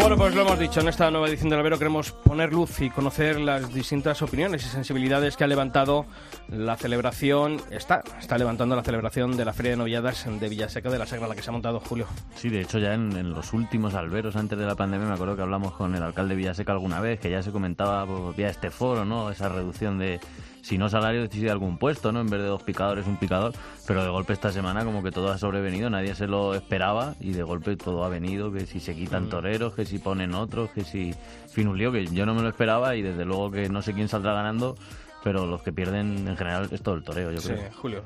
Bueno, 0.04 0.18
pues 0.18 0.36
lo 0.36 0.42
hemos 0.42 0.60
dicho, 0.60 0.82
en 0.82 0.90
esta 0.90 1.10
nueva 1.10 1.30
edición 1.30 1.50
del 1.50 1.60
Albero 1.60 1.78
queremos 1.78 2.12
poner 2.12 2.52
luz 2.52 2.82
y 2.82 2.90
conocer 2.90 3.40
las 3.40 3.74
distintas 3.74 4.22
opiniones 4.22 4.66
y 4.66 4.68
sensibilidades 4.68 5.38
que 5.38 5.46
ha 5.46 5.48
levantado 5.48 6.06
la 6.50 6.76
celebración, 6.76 7.62
está, 7.72 8.04
está 8.20 8.38
levantando 8.38 8.76
la 8.76 8.84
celebración 8.84 9.38
de 9.38 9.46
la 9.46 9.54
Feria 9.54 9.72
de 9.72 9.78
Novilladas 9.78 10.28
de 10.28 10.50
Villaseca 10.50 10.90
de 10.90 11.00
la 11.00 11.06
Sagra, 11.06 11.30
la 11.30 11.36
que 11.36 11.42
se 11.42 11.52
ha 11.52 11.54
montado 11.54 11.80
Julio. 11.80 12.06
Sí, 12.36 12.50
de 12.50 12.60
hecho 12.60 12.80
ya 12.80 12.94
en, 12.94 13.32
los 13.32 13.54
últimos 13.54 13.94
alberos 13.94 14.36
antes 14.36 14.60
de 14.60 14.66
la 14.66 14.76
pandemia 14.76 15.08
me 15.08 15.14
acuerdo 15.14 15.38
que 15.38 15.42
hablamos 15.42 15.72
con 15.72 15.96
el 15.96 16.04
alcalde 16.04 16.36
de 16.36 16.36
Villaseca 16.36 16.74
alguna 16.74 17.00
vez, 17.00 17.22
que 17.22 17.32
ya 17.32 17.42
se 17.42 17.54
comentaba 17.54 18.06
pues, 18.06 18.36
vía 18.36 18.50
este 18.50 18.72
foro, 18.72 19.06
¿no? 19.06 19.32
Esa 19.32 19.48
reducción 19.48 20.00
de, 20.00 20.20
si 20.64 20.78
no 20.78 20.90
salario, 20.90 21.30
si 21.30 21.42
de 21.42 21.52
algún 21.52 21.78
puesto, 21.78 22.14
¿no? 22.14 22.22
En 22.22 22.30
vez 22.30 22.42
de 22.42 22.48
dos 22.48 22.64
picadores, 22.64 23.06
un 23.06 23.18
picador. 23.18 23.54
Pero 23.86 24.02
de 24.02 24.10
golpe 24.10 24.32
esta 24.32 24.50
semana 24.50 24.86
como 24.86 25.04
que 25.04 25.12
todo 25.12 25.30
ha 25.30 25.38
sobrevenido, 25.38 25.90
nadie 25.90 26.16
se 26.16 26.26
lo 26.26 26.56
esperaba 26.56 27.16
y 27.20 27.34
de 27.34 27.44
golpe 27.44 27.76
todo 27.76 28.06
ha 28.06 28.10
venido, 28.10 28.52
que 28.52 28.66
si 28.66 28.80
se 28.80 28.96
quitan 28.96 29.26
mm. 29.26 29.30
toreros, 29.30 29.74
que 29.74 29.86
si 29.86 30.00
ponen 30.00 30.34
otros, 30.34 30.70
que 30.72 30.86
si... 30.86 31.14
Fin, 31.50 31.68
un 31.68 31.78
lío 31.78 31.92
que 31.92 32.08
yo 32.08 32.26
no 32.26 32.34
me 32.34 32.42
lo 32.42 32.50
esperaba 32.50 32.96
y 32.96 33.02
desde 33.02 33.26
luego 33.26 33.52
que 33.52 33.68
no 33.68 33.82
sé 33.82 33.94
quién 33.94 34.08
saldrá 34.08 34.34
ganando, 34.34 34.76
pero 35.22 35.46
los 35.46 35.62
que 35.62 35.74
pierden 35.74 36.28
en 36.28 36.38
general 36.38 36.70
es 36.72 36.82
todo 36.82 36.96
el 36.96 37.04
toreo, 37.04 37.32
yo 37.32 37.42
creo. 37.42 37.58
Sí, 37.58 37.64
Julio. 37.76 38.04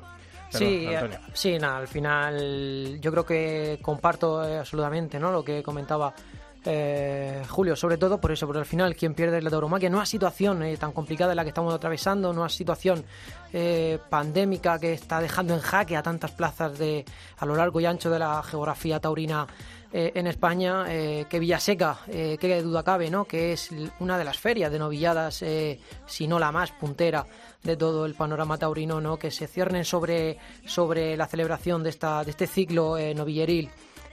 sí, 0.50 0.86
eh, 0.88 1.10
sí, 1.32 1.58
nada, 1.58 1.78
al 1.78 1.88
final 1.88 2.98
yo 3.00 3.10
creo 3.12 3.24
que 3.24 3.78
comparto 3.80 4.40
absolutamente 4.40 5.20
¿no? 5.20 5.30
lo 5.30 5.44
que 5.44 5.62
comentaba 5.62 6.12
eh, 6.64 7.44
Julio, 7.48 7.76
sobre 7.76 7.96
todo 7.98 8.20
por 8.20 8.32
eso, 8.32 8.46
porque 8.46 8.58
al 8.58 8.66
final 8.66 8.96
quien 8.96 9.14
pierde 9.14 9.38
es 9.38 9.44
la 9.44 9.50
tauromaquia. 9.50 9.88
No 9.88 10.02
es 10.02 10.08
situación 10.08 10.62
eh, 10.62 10.76
tan 10.76 10.92
complicada 10.92 11.32
en 11.32 11.36
la 11.36 11.44
que 11.44 11.50
estamos 11.50 11.72
atravesando, 11.72 12.32
no 12.32 12.44
es 12.44 12.52
situación 12.52 13.04
eh, 13.52 13.98
pandémica 14.10 14.78
que 14.78 14.92
está 14.92 15.20
dejando 15.20 15.54
en 15.54 15.60
jaque 15.60 15.96
a 15.96 16.02
tantas 16.02 16.32
plazas 16.32 16.78
de 16.78 17.04
a 17.38 17.46
lo 17.46 17.54
largo 17.54 17.80
y 17.80 17.86
ancho 17.86 18.10
de 18.10 18.18
la 18.18 18.42
geografía 18.42 19.00
taurina 19.00 19.46
en 19.90 20.26
España, 20.26 20.84
que 20.84 21.38
Villaseca, 21.40 22.00
qué 22.06 22.60
duda 22.62 22.82
cabe, 22.82 23.10
¿no? 23.10 23.24
que 23.24 23.54
es 23.54 23.70
una 24.00 24.18
de 24.18 24.24
las 24.24 24.36
ferias 24.36 24.70
de 24.70 24.78
novilladas, 24.78 25.42
si 26.06 26.28
no 26.28 26.38
la 26.38 26.52
más 26.52 26.72
puntera 26.72 27.24
de 27.62 27.74
todo 27.74 28.04
el 28.04 28.12
panorama 28.12 28.58
taurino, 28.58 29.00
¿no? 29.00 29.18
que 29.18 29.30
se 29.30 29.46
ciernen 29.46 29.86
sobre, 29.86 30.36
sobre 30.66 31.16
la 31.16 31.26
celebración 31.26 31.82
de, 31.82 31.88
esta, 31.88 32.22
de 32.22 32.32
este 32.32 32.46
ciclo 32.46 32.98
novilleril 33.14 33.70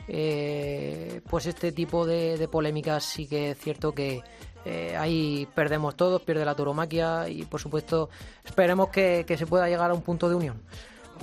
eh, 0.08 1.22
pues 1.30 1.46
este 1.48 1.72
tipo 1.72 2.06
de, 2.06 2.48
polémicas 2.52 3.04
sí 3.04 3.28
que 3.28 3.52
es 3.52 3.58
cierto 3.58 3.94
que 3.94 4.22
eh, 4.66 4.96
ahí 4.98 5.48
perdemos 5.54 5.96
todos, 5.96 6.22
pierde 6.22 6.46
la 6.46 6.56
tauromaquia 6.56 7.28
y 7.30 7.44
por 7.44 7.60
supuesto 7.60 8.10
esperemos 8.44 8.90
que, 8.90 9.26
se 9.28 9.48
pueda 9.48 9.68
llegar 9.68 9.92
a 9.92 9.94
un 9.94 10.02
punto 10.02 10.30
de 10.30 10.36
unión. 10.36 10.62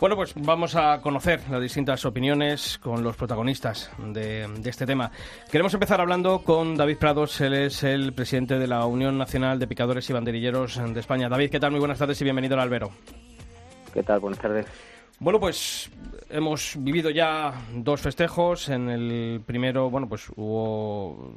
Bueno, 0.01 0.17
pues 0.17 0.33
vamos 0.35 0.75
a 0.75 1.01
conocer 1.03 1.43
las 1.51 1.61
distintas 1.61 2.05
opiniones 2.07 2.79
con 2.79 3.05
los 3.05 3.15
protagonistas 3.15 3.91
de, 3.99 4.49
este 4.65 4.87
tema. 4.87 5.12
Queremos 5.51 5.75
empezar 5.75 6.01
hablando 6.01 6.43
con 6.43 6.77
David 6.77 6.97
Prados, 6.97 7.41
él 7.43 7.53
es 7.53 7.83
el 7.83 8.12
presidente 8.15 8.59
de 8.59 8.67
la 8.67 8.87
Unión 8.87 9.19
Nacional 9.19 9.59
de 9.59 9.67
Picadores 9.67 10.09
y 10.09 10.12
Banderilleros 10.15 10.81
de 10.95 10.99
España. 10.99 11.29
David, 11.29 11.51
¿qué 11.51 11.61
tal? 11.61 11.73
Muy 11.73 11.81
buenas 11.81 11.99
tardes 11.99 12.21
y 12.21 12.25
bienvenido 12.25 12.55
al 12.55 12.61
Albero. 12.61 12.91
¿Qué 13.93 14.03
tal? 14.03 14.21
Buenas 14.21 14.41
tardes. 14.41 14.67
Bueno, 15.21 15.39
pues 15.39 15.91
hemos 16.33 16.77
vivido 16.79 17.11
ya 17.11 17.53
dos 17.75 18.01
festejos. 18.01 18.69
En 18.69 18.89
el 18.89 19.41
primero, 19.47 19.91
bueno, 19.91 20.09
pues 20.09 20.29
hubo, 20.35 21.35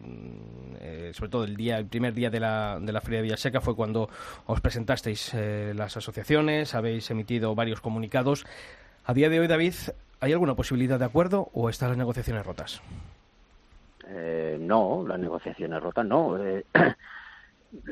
eh, 0.79 1.11
sobre 1.13 1.29
todo 1.29 1.43
el 1.43 1.55
día, 1.55 1.77
el 1.77 1.85
primer 1.85 2.13
día 2.13 2.29
de 2.29 2.39
la, 2.39 2.79
de 2.81 2.91
la 2.91 3.01
Feria 3.01 3.19
de 3.19 3.23
Villaseca 3.23 3.61
fue 3.61 3.75
cuando 3.75 4.09
os 4.45 4.61
presentasteis 4.61 5.33
eh, 5.33 5.73
las 5.75 5.97
asociaciones, 5.97 6.73
habéis 6.73 7.09
emitido 7.11 7.53
varios 7.55 7.81
comunicados. 7.81 8.45
A 9.05 9.13
día 9.13 9.29
de 9.29 9.39
hoy, 9.39 9.47
David, 9.47 9.73
¿hay 10.21 10.33
alguna 10.33 10.55
posibilidad 10.55 10.97
de 10.97 11.05
acuerdo 11.05 11.49
o 11.53 11.69
están 11.69 11.89
las 11.89 11.97
negociaciones 11.97 12.45
rotas? 12.45 12.81
Eh, 14.07 14.57
no, 14.59 15.05
las 15.07 15.19
negociaciones 15.19 15.81
rotas 15.81 16.05
no. 16.05 16.37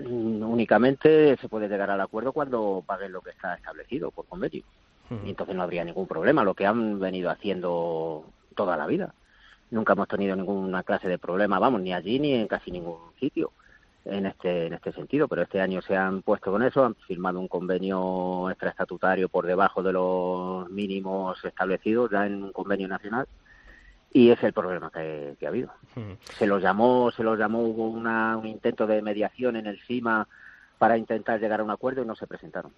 únicamente 0.06 1.36
se 1.36 1.50
puede 1.50 1.68
llegar 1.68 1.92
al 1.92 2.00
acuerdo 2.00 2.32
cuando 2.32 2.82
paguen 2.86 3.12
lo 3.12 3.20
que 3.20 3.32
está 3.32 3.56
establecido 3.56 4.12
por 4.12 4.26
convenio 4.26 4.64
y 5.10 5.30
entonces 5.30 5.56
no 5.56 5.64
habría 5.64 5.84
ningún 5.84 6.08
problema, 6.08 6.44
lo 6.44 6.54
que 6.54 6.66
han 6.66 7.00
venido 7.00 7.30
haciendo 7.30 8.26
toda 8.56 8.78
la 8.78 8.88
vida. 8.88 9.14
Nunca 9.72 9.94
hemos 9.94 10.08
tenido 10.08 10.36
ninguna 10.36 10.84
clase 10.84 11.08
de 11.08 11.18
problema, 11.18 11.60
vamos, 11.60 11.82
ni 11.82 11.94
allí 11.94 12.20
ni 12.20 12.34
en 12.34 12.48
casi 12.48 12.72
ningún 12.72 12.98
sitio 13.20 13.52
en 14.06 14.26
este 14.26 14.68
en 14.68 14.74
este 14.74 14.92
sentido, 14.92 15.28
pero 15.28 15.44
este 15.44 15.62
año 15.62 15.82
se 15.82 15.96
han 15.96 16.22
puesto 16.22 16.52
con 16.52 16.64
eso, 16.64 16.84
han 16.84 16.96
firmado 16.96 17.40
un 17.40 17.48
convenio 17.48 18.50
extraestatutario 18.50 19.30
por 19.30 19.46
debajo 19.46 19.82
de 19.82 19.94
los 19.94 20.70
mínimos 20.70 21.44
establecidos 21.44 22.12
ya 22.12 22.26
en 22.26 22.44
un 22.44 22.52
convenio 22.52 22.88
nacional 22.88 23.28
y 24.12 24.30
es 24.30 24.44
el 24.44 24.54
problema 24.54 24.92
que, 24.92 25.36
ha 25.44 25.48
habido. 25.48 25.72
Se 26.38 26.46
los 26.46 26.62
llamó, 26.62 27.12
se 27.12 27.24
los 27.24 27.40
llamó, 27.40 27.62
hubo 27.64 27.88
una, 27.88 28.38
un 28.38 28.46
intento 28.46 28.86
de 28.86 29.02
mediación 29.02 29.56
en 29.56 29.66
el 29.66 29.80
CIMA 29.82 30.28
para 30.78 30.98
intentar 30.98 31.40
llegar 31.40 31.62
a 31.62 31.64
un 31.64 31.72
acuerdo 31.72 32.04
y 32.04 32.06
no 32.06 32.16
se 32.16 32.28
presentaron 32.28 32.72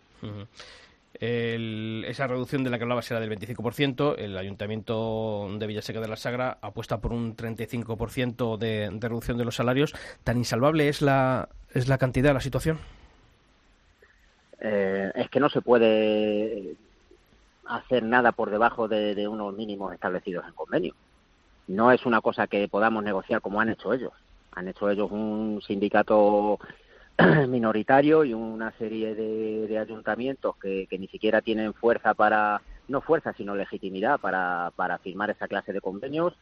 esa 1.20 2.28
reducción 2.28 2.64
de 2.64 2.70
la 2.70 2.78
que 2.78 2.84
hablaba 2.84 3.02
será 3.02 3.20
del 3.20 3.32
25%. 3.32 4.16
El 4.18 4.38
Ayuntamiento 4.38 5.50
de 5.58 5.68
Villaseca 5.68 6.02
de 6.02 6.08
la 6.08 6.16
Sagra 6.16 6.58
apuesta 6.62 7.00
por 7.00 7.14
un 7.14 7.36
35% 7.36 8.58
de, 8.58 8.90
de 8.92 9.08
reducción 9.08 9.38
de 9.38 9.46
los 9.46 9.56
salarios. 9.56 9.94
¿Tan 10.24 10.38
insalvable 10.38 10.90
es 10.90 11.02
la, 11.02 11.50
es 11.74 11.88
la 11.88 11.98
cantidad, 11.98 12.34
la 12.34 12.42
situación? 12.42 12.80
Eh, 14.60 15.12
es 15.16 15.30
que 15.30 15.40
no 15.40 15.50
se 15.50 15.62
puede 15.62 16.76
hacer 17.66 18.04
nada 18.04 18.32
por 18.32 18.50
debajo 18.50 18.88
de, 18.88 19.16
de 19.16 19.28
unos 19.28 19.54
mínimos 19.54 19.94
establecidos 19.94 20.46
en 20.48 20.54
convenio. 20.54 20.94
No 21.68 21.92
es 21.92 22.06
una 22.06 22.22
cosa 22.22 22.48
que 22.48 22.68
podamos 22.68 23.04
negociar 23.04 23.42
como 23.42 23.60
han 23.60 23.70
hecho 23.70 23.94
ellos. 23.94 24.14
Han 24.54 24.68
hecho 24.68 24.90
ellos 24.90 25.12
un 25.12 25.62
sindicato 25.66 26.60
minoritario 27.48 28.24
y 28.24 28.34
una 28.34 28.72
serie 28.74 29.16
de, 29.16 29.78
ayuntamientos 29.78 30.56
que, 30.58 30.88
ni 30.92 31.08
siquiera 31.08 31.42
tienen 31.42 31.74
fuerza 31.74 32.14
para, 32.14 32.62
no 32.88 33.02
fuerza, 33.02 33.34
sino 33.34 33.56
legitimidad 33.56 34.20
para, 34.20 34.72
para 34.76 34.98
firmar 34.98 35.30
esa 35.30 35.48
clase 35.48 35.74
de 35.74 35.82
convenios 35.82 36.34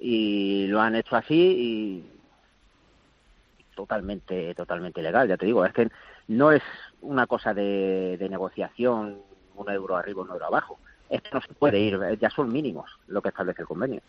y 0.00 0.66
lo 0.68 0.80
han 0.80 0.96
hecho 0.96 1.16
así 1.16 1.36
y 1.36 2.04
totalmente, 3.74 4.54
totalmente 4.54 5.02
legal, 5.02 5.28
ya 5.28 5.36
te 5.36 5.46
digo, 5.46 5.64
es 5.64 5.72
que 5.72 5.90
no 6.28 6.52
es 6.52 6.62
una 7.02 7.26
cosa 7.26 7.54
de, 7.54 8.26
negociación, 8.30 9.18
un 9.54 9.70
euro 9.70 9.96
arriba, 9.96 10.22
un 10.22 10.30
euro 10.30 10.46
abajo. 10.46 10.78
Es 11.08 11.22
que 11.22 11.30
no 11.32 11.40
se 11.40 11.52
puede 11.54 11.80
ir, 11.80 11.98
ya 12.20 12.30
son 12.30 12.52
mínimos 12.52 12.88
lo 13.08 13.20
que 13.20 13.30
establece 13.30 13.62
el 13.62 13.68
convenio. 13.68 14.00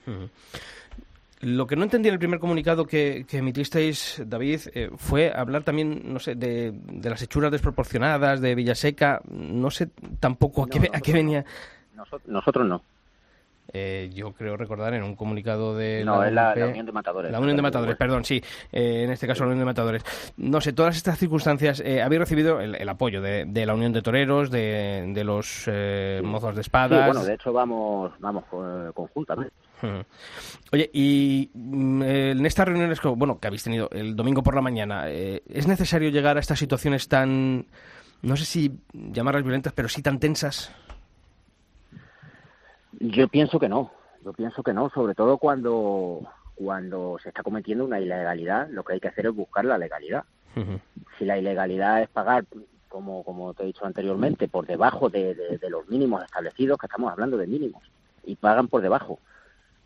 Lo 1.41 1.65
que 1.65 1.75
no 1.75 1.83
entendí 1.83 2.07
en 2.07 2.13
el 2.13 2.19
primer 2.19 2.39
comunicado 2.39 2.85
que, 2.85 3.25
emitisteis, 3.31 4.21
David, 4.25 4.59
eh, 4.73 4.91
fue 4.95 5.31
hablar 5.35 5.63
también, 5.63 6.01
no 6.05 6.19
sé, 6.19 6.35
de, 6.35 6.73
las 7.03 7.21
hechuras 7.21 7.51
desproporcionadas, 7.51 8.41
de 8.41 8.53
Villaseca. 8.53 9.21
No 9.29 9.71
sé 9.71 9.89
tampoco 10.19 10.63
a, 10.63 10.69
qué, 10.69 10.89
a 10.93 11.01
qué 11.01 11.13
venía. 11.13 11.45
Nosotros, 12.25 12.67
no. 12.67 12.83
Eh, 13.73 14.09
yo 14.13 14.33
creo 14.33 14.57
recordar 14.57 14.93
en 14.93 15.03
un 15.03 15.15
comunicado 15.15 15.75
de 15.75 16.03
no, 16.03 16.23
es 16.23 16.33
la, 16.33 16.53
Unión 16.55 16.85
de 16.85 16.91
Matadores. 16.91 17.31
La 17.31 17.39
Unión 17.39 17.55
de 17.55 17.61
Matadores, 17.61 17.95
perdón, 17.95 18.25
sí. 18.25 18.41
Eh, 18.71 19.03
en 19.03 19.11
este 19.11 19.27
caso, 19.27 19.43
la 19.43 19.47
Unión 19.47 19.59
de 19.59 19.65
Matadores. 19.65 20.03
No 20.37 20.61
sé, 20.61 20.73
todas 20.73 20.95
estas 20.95 21.17
circunstancias, 21.17 21.81
¿habéis 21.81 22.19
recibido 22.19 22.59
el, 22.59 22.89
apoyo 22.89 23.21
de, 23.21 23.65
la 23.65 23.73
Unión 23.73 23.93
de 23.93 24.01
Toreros, 24.01 24.51
de, 24.51 25.11
de 25.13 25.23
los 25.23 25.69
mozos 26.23 26.55
de 26.55 26.61
espadas? 26.61 26.99
Sí, 26.99 27.05
bueno, 27.05 27.23
de 27.23 27.33
hecho 27.33 27.53
vamos, 27.53 28.11
vamos 28.19 28.43
conjuntamente. 28.93 29.53
Oye, 30.71 30.89
y 30.93 31.49
mm, 31.53 32.03
en 32.03 32.45
estas 32.45 32.67
reuniones 32.67 32.99
que, 32.99 33.07
bueno, 33.09 33.39
que 33.39 33.47
habéis 33.47 33.63
tenido 33.63 33.89
el 33.91 34.15
domingo 34.15 34.43
por 34.43 34.55
la 34.55 34.61
mañana, 34.61 35.09
eh, 35.09 35.43
¿es 35.47 35.67
necesario 35.67 36.09
llegar 36.09 36.37
a 36.37 36.39
estas 36.39 36.59
situaciones 36.59 37.07
tan, 37.07 37.65
no 38.21 38.37
sé 38.37 38.45
si 38.45 38.79
llamarlas 38.93 39.43
violentas, 39.43 39.73
pero 39.73 39.89
sí 39.89 40.01
tan 40.01 40.19
tensas? 40.19 40.71
Yo 42.99 43.27
pienso 43.27 43.59
que 43.59 43.69
no, 43.69 43.91
yo 44.23 44.33
pienso 44.33 44.63
que 44.63 44.73
no, 44.73 44.89
sobre 44.89 45.15
todo 45.15 45.37
cuando, 45.37 46.21
cuando 46.55 47.17
se 47.21 47.29
está 47.29 47.43
cometiendo 47.43 47.85
una 47.85 47.99
ilegalidad, 47.99 48.69
lo 48.69 48.83
que 48.83 48.93
hay 48.93 48.99
que 48.99 49.07
hacer 49.07 49.27
es 49.27 49.35
buscar 49.35 49.65
la 49.65 49.77
legalidad. 49.77 50.23
Si 51.17 51.25
la 51.25 51.37
ilegalidad 51.37 52.01
es 52.01 52.09
pagar, 52.09 52.45
como, 52.89 53.23
como 53.23 53.53
te 53.53 53.63
he 53.63 53.67
dicho 53.67 53.85
anteriormente, 53.85 54.49
por 54.49 54.67
debajo 54.67 55.09
de, 55.09 55.33
de 55.33 55.69
los 55.69 55.87
mínimos 55.87 56.23
establecidos, 56.23 56.77
que 56.77 56.87
estamos 56.87 57.11
hablando 57.11 57.37
de 57.37 57.47
mínimos, 57.47 57.81
y 58.23 58.35
pagan 58.35 58.67
por 58.67 58.81
debajo, 58.81 59.19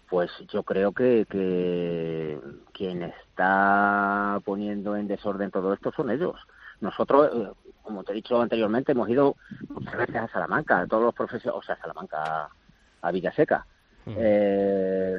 pues 0.10 0.32
yo 0.50 0.64
creo 0.64 0.92
que, 0.92 1.26
que 1.30 2.40
quien 2.74 3.04
está 3.04 4.40
poniendo 4.46 4.96
en 4.96 5.08
desorden 5.08 5.52
todo 5.52 5.74
esto 5.74 5.92
son 5.92 6.10
ellos. 6.12 6.36
Nosotros, 6.82 7.30
eh, 7.34 7.52
como 7.82 8.04
te 8.04 8.12
he 8.12 8.16
dicho 8.16 8.42
anteriormente, 8.42 8.92
hemos 8.92 9.10
ido 9.10 9.36
muchas 9.70 9.98
veces 9.98 10.16
a 10.16 10.28
Salamanca, 10.28 10.80
a 10.80 10.88
todos 10.88 11.04
los 11.04 11.16
profesores, 11.16 11.56
o 11.56 11.62
sea, 11.62 11.78
Salamanca, 11.78 12.50
a 13.08 13.12
Villaseca, 13.12 13.66
eh, 14.08 15.18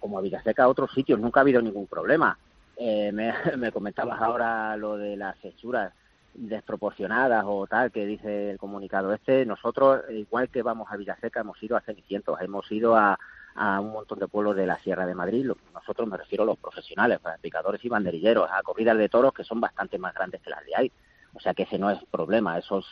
como 0.00 0.18
a 0.18 0.22
Villaseca, 0.22 0.64
a 0.64 0.68
otros 0.68 0.92
sitios, 0.92 1.20
nunca 1.20 1.40
ha 1.40 1.42
habido 1.42 1.60
ningún 1.60 1.86
problema. 1.86 2.38
Eh, 2.76 3.12
me, 3.12 3.32
me 3.56 3.72
comentabas 3.72 4.20
ahora 4.20 4.76
lo 4.76 4.96
de 4.96 5.16
las 5.16 5.36
hechuras 5.44 5.92
desproporcionadas 6.34 7.44
o 7.46 7.66
tal 7.66 7.90
que 7.90 8.06
dice 8.06 8.50
el 8.52 8.58
comunicado 8.58 9.12
este. 9.12 9.44
Nosotros, 9.44 10.02
igual 10.10 10.48
que 10.48 10.62
vamos 10.62 10.88
a 10.90 10.96
Villaseca, 10.96 11.40
hemos 11.40 11.62
ido 11.62 11.76
a 11.76 11.82
Cenicientos, 11.82 12.40
hemos 12.40 12.70
ido 12.72 12.96
a, 12.96 13.18
a 13.54 13.80
un 13.80 13.92
montón 13.92 14.18
de 14.18 14.28
pueblos 14.28 14.56
de 14.56 14.66
la 14.66 14.78
Sierra 14.78 15.06
de 15.06 15.14
Madrid. 15.14 15.50
Nosotros 15.74 16.08
me 16.08 16.16
refiero 16.16 16.44
a 16.44 16.46
los 16.46 16.58
profesionales, 16.58 17.20
a 17.24 17.36
picadores 17.38 17.84
y 17.84 17.88
banderilleros, 17.88 18.48
a 18.50 18.62
corridas 18.62 18.96
de 18.96 19.08
toros 19.08 19.34
que 19.34 19.44
son 19.44 19.60
bastante 19.60 19.98
más 19.98 20.14
grandes 20.14 20.40
que 20.40 20.50
las 20.50 20.64
de 20.64 20.76
ahí. 20.76 20.92
O 21.34 21.40
sea 21.40 21.54
que 21.54 21.64
ese 21.64 21.78
no 21.78 21.90
es 21.90 22.02
problema, 22.10 22.58
esos 22.58 22.86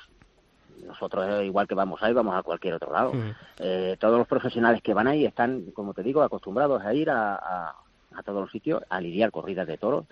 nosotros 0.87 1.45
igual 1.45 1.67
que 1.67 1.75
vamos 1.75 2.03
ahí 2.03 2.13
vamos 2.13 2.35
a 2.37 2.43
cualquier 2.43 2.75
otro 2.75 2.93
lado. 2.93 3.13
Eh, 3.59 3.97
todos 3.99 4.19
los 4.19 4.27
profesionales 4.27 4.83
que 4.83 4.95
van 4.95 5.09
ahí 5.09 5.25
están, 5.25 5.71
como 5.73 5.95
te 5.95 6.03
digo, 6.03 6.23
acostumbrados 6.23 6.83
a 6.83 6.95
ir 6.95 7.11
a, 7.11 7.37
a, 7.37 8.23
todos 8.25 8.43
los 8.43 8.51
sitios 8.51 8.83
a 8.89 9.01
lidiar 9.01 9.31
corridas 9.31 9.67
de 9.67 9.79
toros 9.79 10.05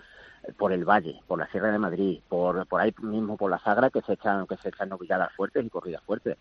eh, 0.47 0.53
por 0.57 0.71
el 0.71 0.85
valle, 0.85 1.21
por 1.27 1.39
la 1.39 1.47
Sierra 1.47 1.71
de 1.71 1.79
Madrid, 1.79 2.19
por, 2.27 2.65
por 2.67 2.81
ahí 2.81 2.93
mismo 3.01 3.37
por 3.37 3.51
la 3.51 3.59
Sagra 3.59 3.89
que 3.89 4.01
se 4.01 4.13
echan 4.13 4.47
que 4.47 4.57
se 4.57 4.69
echan 4.69 4.89
novilladas 4.89 5.31
fuertes 5.33 5.65
y 5.65 5.69
corridas 5.69 6.03
fuertes 6.03 6.37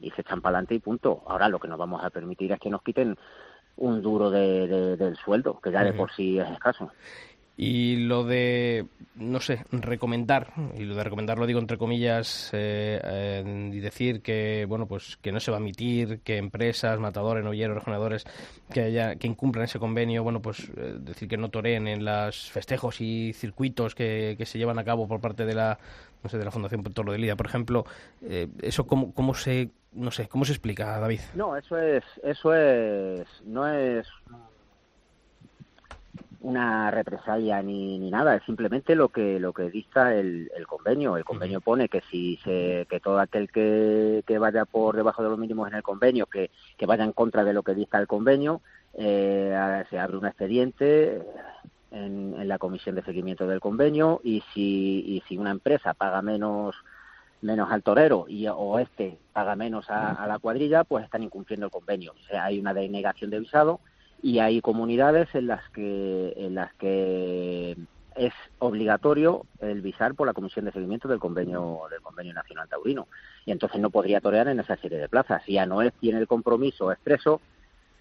y 0.00 0.10
se 0.10 0.22
echan 0.22 0.40
para 0.40 0.56
adelante 0.58 0.74
y 0.74 0.80
punto. 0.80 1.22
Ahora 1.26 1.48
lo 1.48 1.58
que 1.58 1.68
nos 1.68 1.78
vamos 1.78 2.04
a 2.04 2.10
permitir 2.10 2.52
es 2.52 2.60
que 2.60 2.70
nos 2.70 2.82
quiten 2.82 3.16
un 3.76 4.02
duro 4.02 4.30
de, 4.30 4.96
del 4.96 5.16
sueldo, 5.16 5.60
que 5.60 5.70
ya 5.70 5.84
de 5.84 5.92
por 5.92 6.10
sí 6.12 6.38
es 6.38 6.50
escaso. 6.50 6.90
Y 7.56 7.96
lo 7.96 8.24
de, 8.24 8.86
no 9.14 9.40
sé, 9.40 9.64
recomendar, 9.72 10.52
y 10.76 10.84
lo 10.84 10.94
de 10.94 11.04
recomendar 11.04 11.38
lo 11.38 11.46
digo 11.46 11.58
entre 11.58 11.78
comillas, 11.78 12.50
eh, 12.52 13.70
y 13.72 13.80
decir 13.80 14.20
que, 14.20 14.66
bueno, 14.68 14.86
pues 14.86 15.16
que 15.16 15.32
no 15.32 15.40
se 15.40 15.50
va 15.50 15.56
a 15.56 15.60
emitir, 15.60 16.20
que 16.20 16.36
empresas, 16.36 17.00
matadores, 17.00 17.42
novilleros, 17.42 17.76
rejonadores, 17.76 18.24
que 18.72 18.82
haya, 18.82 19.16
que 19.16 19.26
incumplan 19.26 19.64
ese 19.64 19.78
convenio, 19.78 20.22
bueno, 20.22 20.42
pues 20.42 20.70
eh, 20.76 20.96
decir 20.98 21.28
que 21.28 21.38
no 21.38 21.48
toreen 21.48 21.88
en 21.88 22.04
los 22.04 22.50
festejos 22.50 23.00
y 23.00 23.32
circuitos 23.32 23.94
que, 23.94 24.34
que 24.36 24.44
se 24.44 24.58
llevan 24.58 24.78
a 24.78 24.84
cabo 24.84 25.08
por 25.08 25.20
parte 25.20 25.46
de 25.46 25.54
la, 25.54 25.78
no 26.22 26.28
sé, 26.28 26.36
de 26.36 26.44
la 26.44 26.50
Fundación 26.50 26.82
Toro 26.82 27.12
de 27.12 27.18
Lida, 27.18 27.36
por 27.36 27.46
ejemplo, 27.46 27.84
eh, 28.22 28.48
eso 28.60 28.86
cómo, 28.86 29.14
cómo 29.14 29.32
se, 29.34 29.70
no 29.92 30.10
sé, 30.10 30.28
cómo 30.28 30.44
se 30.44 30.52
explica, 30.52 30.98
David. 31.00 31.20
No, 31.34 31.56
eso 31.56 31.78
es, 31.78 32.04
eso 32.22 32.54
es, 32.54 33.26
no 33.44 33.66
es 33.66 34.06
una 36.46 36.92
represalia 36.92 37.60
ni, 37.60 37.98
ni 37.98 38.08
nada, 38.08 38.36
es 38.36 38.44
simplemente 38.44 38.94
lo 38.94 39.08
que 39.08 39.40
lo 39.40 39.52
que 39.52 39.68
dicta 39.68 40.14
el, 40.14 40.48
el 40.56 40.66
convenio. 40.66 41.16
El 41.16 41.24
convenio 41.24 41.60
pone 41.60 41.88
que 41.88 42.02
si 42.02 42.36
se, 42.44 42.86
que 42.88 43.00
todo 43.00 43.18
aquel 43.18 43.50
que, 43.50 44.22
que 44.24 44.38
vaya 44.38 44.64
por 44.64 44.94
debajo 44.94 45.24
de 45.24 45.30
los 45.30 45.38
mínimos 45.38 45.68
en 45.68 45.74
el 45.74 45.82
convenio, 45.82 46.26
que, 46.26 46.52
que 46.76 46.86
vaya 46.86 47.02
en 47.02 47.12
contra 47.12 47.42
de 47.42 47.52
lo 47.52 47.64
que 47.64 47.74
dicta 47.74 47.98
el 47.98 48.06
convenio, 48.06 48.60
eh, 48.94 49.84
se 49.90 49.98
abre 49.98 50.16
un 50.16 50.26
expediente 50.26 51.20
en, 51.90 52.36
en, 52.38 52.46
la 52.46 52.58
comisión 52.58 52.94
de 52.94 53.02
seguimiento 53.02 53.48
del 53.48 53.58
convenio 53.60 54.20
y 54.22 54.44
si, 54.54 55.04
y 55.04 55.24
si 55.26 55.36
una 55.36 55.50
empresa 55.50 55.94
paga 55.94 56.22
menos 56.22 56.76
menos 57.42 57.70
al 57.70 57.82
torero 57.82 58.26
y 58.28 58.46
o 58.46 58.78
este 58.78 59.18
paga 59.32 59.56
menos 59.56 59.90
a, 59.90 60.12
a 60.12 60.26
la 60.28 60.38
cuadrilla, 60.38 60.84
pues 60.84 61.04
están 61.04 61.24
incumpliendo 61.24 61.66
el 61.66 61.72
convenio. 61.72 62.12
O 62.12 62.28
sea, 62.28 62.44
hay 62.44 62.60
una 62.60 62.72
denegación 62.72 63.30
de 63.30 63.40
visado 63.40 63.80
y 64.22 64.38
hay 64.38 64.60
comunidades 64.60 65.28
en 65.34 65.46
las 65.46 65.68
que 65.70 66.32
en 66.36 66.54
las 66.54 66.72
que 66.74 67.76
es 68.16 68.32
obligatorio 68.58 69.44
el 69.60 69.82
visar 69.82 70.14
por 70.14 70.26
la 70.26 70.32
Comisión 70.32 70.64
de 70.64 70.72
Seguimiento 70.72 71.08
del 71.08 71.18
Convenio 71.18 71.82
del 71.90 72.00
Convenio 72.00 72.32
Nacional 72.32 72.68
Taurino. 72.68 73.08
Y 73.44 73.52
entonces 73.52 73.80
no 73.80 73.90
podría 73.90 74.20
torear 74.20 74.48
en 74.48 74.60
esa 74.60 74.76
serie 74.76 74.98
de 74.98 75.08
plazas. 75.08 75.42
Y 75.46 75.58
es 75.58 75.92
tiene 76.00 76.18
el 76.18 76.26
compromiso 76.26 76.90
expreso 76.90 77.40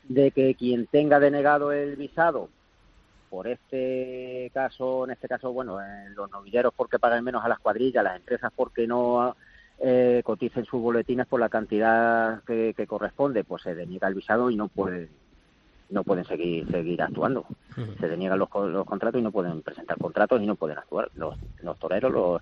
de 0.04 0.32
que 0.32 0.56
quien 0.56 0.88
tenga 0.88 1.20
denegado 1.20 1.72
el 1.72 1.96
visado 1.96 2.50
por 3.30 3.48
este 3.48 4.50
caso, 4.54 5.04
en 5.04 5.12
este 5.12 5.28
caso, 5.28 5.52
bueno, 5.52 5.82
en 5.82 6.16
los 6.16 6.32
novilleros 6.32 6.74
porque 6.74 7.00
pagan 7.00 7.24
menos 7.24 7.44
a 7.44 7.50
las 7.50 7.60
cuadrillas, 7.60 8.04
las 8.04 8.16
empresas 8.16 8.52
porque 8.56 8.88
no 8.88 9.36
eh, 9.80 10.22
coticen 10.24 10.64
sus 10.64 10.82
boletines 10.82 11.28
por 11.28 11.42
la 11.42 11.50
cantidad 11.50 12.44
que, 12.44 12.74
que 12.78 12.88
corresponde, 12.88 13.44
pues 13.44 13.64
se 13.64 13.76
deniega 13.76 14.08
el 14.08 14.14
visado 14.14 14.50
y 14.50 14.56
no 14.56 14.70
puede 14.70 15.10
no 15.90 16.04
pueden 16.04 16.26
seguir 16.26 16.70
seguir 16.72 17.02
actuando. 17.02 17.46
Se 18.00 18.08
deniegan 18.08 18.40
los, 18.40 18.50
los 18.54 18.86
contratos 18.86 19.20
y 19.20 19.24
no 19.24 19.32
pueden 19.32 19.62
presentar 19.62 19.98
contratos 19.98 20.42
y 20.42 20.46
no 20.46 20.56
pueden 20.56 20.78
actuar. 20.78 21.10
Los, 21.16 21.38
los 21.62 21.78
toreros, 21.78 22.12
los 22.12 22.42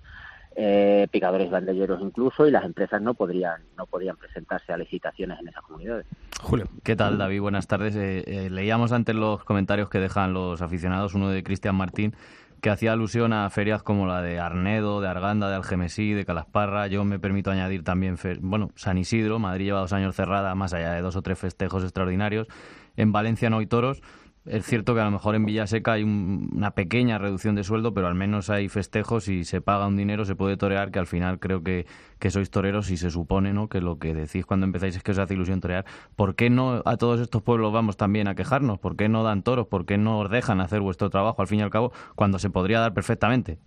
eh, 0.56 1.08
picadores 1.10 1.50
bandelleros 1.50 2.00
incluso 2.00 2.46
y 2.46 2.50
las 2.52 2.64
empresas 2.64 3.02
no 3.02 3.14
podrían 3.14 3.62
no 3.76 3.86
podían 3.86 4.16
presentarse 4.16 4.72
a 4.72 4.76
licitaciones 4.76 5.40
en 5.40 5.48
esas 5.48 5.62
comunidades. 5.64 6.06
Julio. 6.40 6.66
¿Qué 6.82 6.94
tal, 6.94 7.18
David? 7.18 7.40
Buenas 7.40 7.66
tardes. 7.66 7.96
Eh, 7.96 8.22
eh, 8.26 8.50
leíamos 8.50 8.92
antes 8.92 9.14
los 9.14 9.42
comentarios 9.44 9.88
que 9.88 9.98
dejan 9.98 10.32
los 10.32 10.62
aficionados, 10.62 11.14
uno 11.14 11.30
de 11.30 11.42
Cristian 11.42 11.74
Martín, 11.74 12.14
que 12.60 12.70
hacía 12.70 12.92
alusión 12.92 13.32
a 13.32 13.50
ferias 13.50 13.82
como 13.82 14.06
la 14.06 14.22
de 14.22 14.38
Arnedo, 14.38 15.00
de 15.00 15.08
Arganda, 15.08 15.48
de 15.48 15.56
Algemesí, 15.56 16.12
de 16.12 16.24
Calasparra. 16.24 16.86
Yo 16.86 17.04
me 17.04 17.18
permito 17.18 17.50
añadir 17.50 17.82
también, 17.82 18.16
bueno, 18.40 18.70
San 18.76 18.96
Isidro. 18.96 19.38
Madrid 19.38 19.66
lleva 19.66 19.80
dos 19.80 19.92
años 19.92 20.14
cerrada, 20.14 20.54
más 20.54 20.72
allá 20.72 20.92
de 20.92 21.00
dos 21.00 21.16
o 21.16 21.22
tres 21.22 21.38
festejos 21.38 21.82
extraordinarios. 21.82 22.46
En 22.96 23.12
Valencia 23.12 23.50
no 23.50 23.58
hay 23.58 23.66
toros. 23.66 24.02
Es 24.46 24.66
cierto 24.66 24.94
que 24.94 25.00
a 25.00 25.04
lo 25.04 25.10
mejor 25.10 25.34
en 25.36 25.46
Villaseca 25.46 25.92
hay 25.92 26.02
una 26.02 26.72
pequeña 26.72 27.16
reducción 27.16 27.54
de 27.54 27.64
sueldo, 27.64 27.94
pero 27.94 28.08
al 28.08 28.14
menos 28.14 28.50
hay 28.50 28.68
festejos 28.68 29.28
y 29.28 29.44
se 29.44 29.62
paga 29.62 29.86
un 29.86 29.96
dinero, 29.96 30.26
se 30.26 30.36
puede 30.36 30.58
torear, 30.58 30.90
que 30.90 30.98
al 30.98 31.06
final 31.06 31.40
creo 31.40 31.62
que, 31.62 31.86
que 32.18 32.30
sois 32.30 32.50
toreros 32.50 32.90
y 32.90 32.98
se 32.98 33.10
supone 33.10 33.54
¿no? 33.54 33.70
que 33.70 33.80
lo 33.80 33.98
que 33.98 34.12
decís 34.12 34.44
cuando 34.44 34.66
empezáis 34.66 34.96
es 34.96 35.02
que 35.02 35.12
os 35.12 35.18
hace 35.18 35.32
ilusión 35.32 35.60
torear. 35.60 35.86
¿Por 36.14 36.34
qué 36.34 36.50
no 36.50 36.82
a 36.84 36.98
todos 36.98 37.22
estos 37.22 37.40
pueblos 37.40 37.72
vamos 37.72 37.96
también 37.96 38.28
a 38.28 38.34
quejarnos? 38.34 38.78
¿Por 38.78 38.96
qué 38.96 39.08
no 39.08 39.22
dan 39.22 39.42
toros? 39.42 39.66
¿Por 39.66 39.86
qué 39.86 39.96
no 39.96 40.18
os 40.18 40.30
dejan 40.30 40.60
hacer 40.60 40.82
vuestro 40.82 41.08
trabajo 41.08 41.40
al 41.40 41.48
fin 41.48 41.60
y 41.60 41.62
al 41.62 41.70
cabo 41.70 41.92
cuando 42.14 42.38
se 42.38 42.50
podría 42.50 42.80
dar 42.80 42.92
perfectamente? 42.92 43.58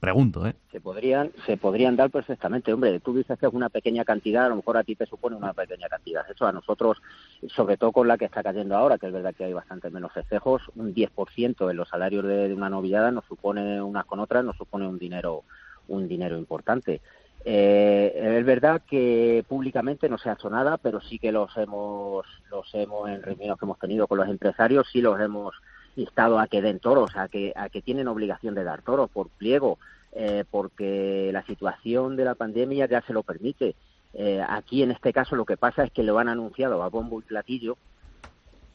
Pregunto, 0.00 0.46
¿eh? 0.46 0.54
Se 0.72 0.80
podrían, 0.80 1.30
se 1.46 1.56
podrían 1.56 1.94
dar 1.94 2.10
perfectamente. 2.10 2.72
Hombre, 2.72 2.98
tú 3.00 3.14
dices 3.14 3.38
que 3.38 3.46
es 3.46 3.52
una 3.52 3.68
pequeña 3.68 4.04
cantidad, 4.04 4.46
a 4.46 4.48
lo 4.48 4.56
mejor 4.56 4.76
a 4.76 4.84
ti 4.84 4.96
te 4.96 5.06
supone 5.06 5.36
una 5.36 5.52
pequeña 5.52 5.88
cantidad. 5.88 6.28
Eso 6.28 6.46
a 6.46 6.52
nosotros, 6.52 7.00
sobre 7.48 7.76
todo 7.76 7.92
con 7.92 8.08
la 8.08 8.18
que 8.18 8.24
está 8.24 8.42
cayendo 8.42 8.76
ahora, 8.76 8.98
que 8.98 9.06
es 9.06 9.12
verdad 9.12 9.34
que 9.34 9.44
hay 9.44 9.52
bastante 9.52 9.90
menos 9.90 10.12
festejos, 10.12 10.62
un 10.74 10.92
10% 10.92 11.70
en 11.70 11.76
los 11.76 11.88
salarios 11.88 12.24
de, 12.24 12.52
una 12.52 12.68
novillada 12.68 13.12
nos 13.12 13.24
supone, 13.26 13.80
unas 13.80 14.04
con 14.04 14.18
otras, 14.18 14.44
nos 14.44 14.56
supone 14.56 14.88
un 14.88 14.98
dinero, 14.98 15.44
un 15.88 16.08
dinero 16.08 16.36
importante. 16.36 17.00
Eh, 17.44 18.38
es 18.38 18.44
verdad 18.44 18.82
que 18.88 19.44
públicamente 19.48 20.08
no 20.08 20.18
se 20.18 20.30
ha 20.30 20.34
hecho 20.34 20.50
nada, 20.50 20.78
pero 20.78 21.00
sí 21.00 21.18
que 21.18 21.32
los 21.32 21.56
hemos, 21.56 22.26
los 22.50 22.74
hemos 22.74 23.08
en 23.08 23.22
reuniones 23.22 23.58
que 23.58 23.64
hemos 23.64 23.78
tenido 23.78 24.06
con 24.06 24.18
los 24.18 24.28
empresarios, 24.28 24.88
sí 24.92 25.00
los 25.00 25.20
hemos 25.20 25.54
instado 25.96 26.38
a 26.38 26.46
que 26.46 26.62
den 26.62 26.78
toros, 26.78 27.16
a 27.16 27.28
que, 27.28 27.52
a 27.54 27.68
que 27.68 27.82
tienen 27.82 28.08
obligación 28.08 28.54
de 28.54 28.64
dar 28.64 28.82
toros 28.82 29.10
por 29.10 29.28
pliego, 29.28 29.78
eh, 30.12 30.44
porque 30.50 31.30
la 31.32 31.44
situación 31.44 32.16
de 32.16 32.24
la 32.24 32.34
pandemia 32.34 32.86
ya 32.86 33.02
se 33.02 33.12
lo 33.12 33.22
permite. 33.22 33.74
Eh, 34.14 34.44
aquí 34.46 34.82
en 34.82 34.90
este 34.90 35.12
caso 35.12 35.36
lo 35.36 35.46
que 35.46 35.56
pasa 35.56 35.84
es 35.84 35.92
que 35.92 36.02
lo 36.02 36.18
han 36.18 36.28
anunciado 36.28 36.82
a 36.82 36.88
bombo 36.88 37.20
y 37.20 37.22
platillo 37.22 37.78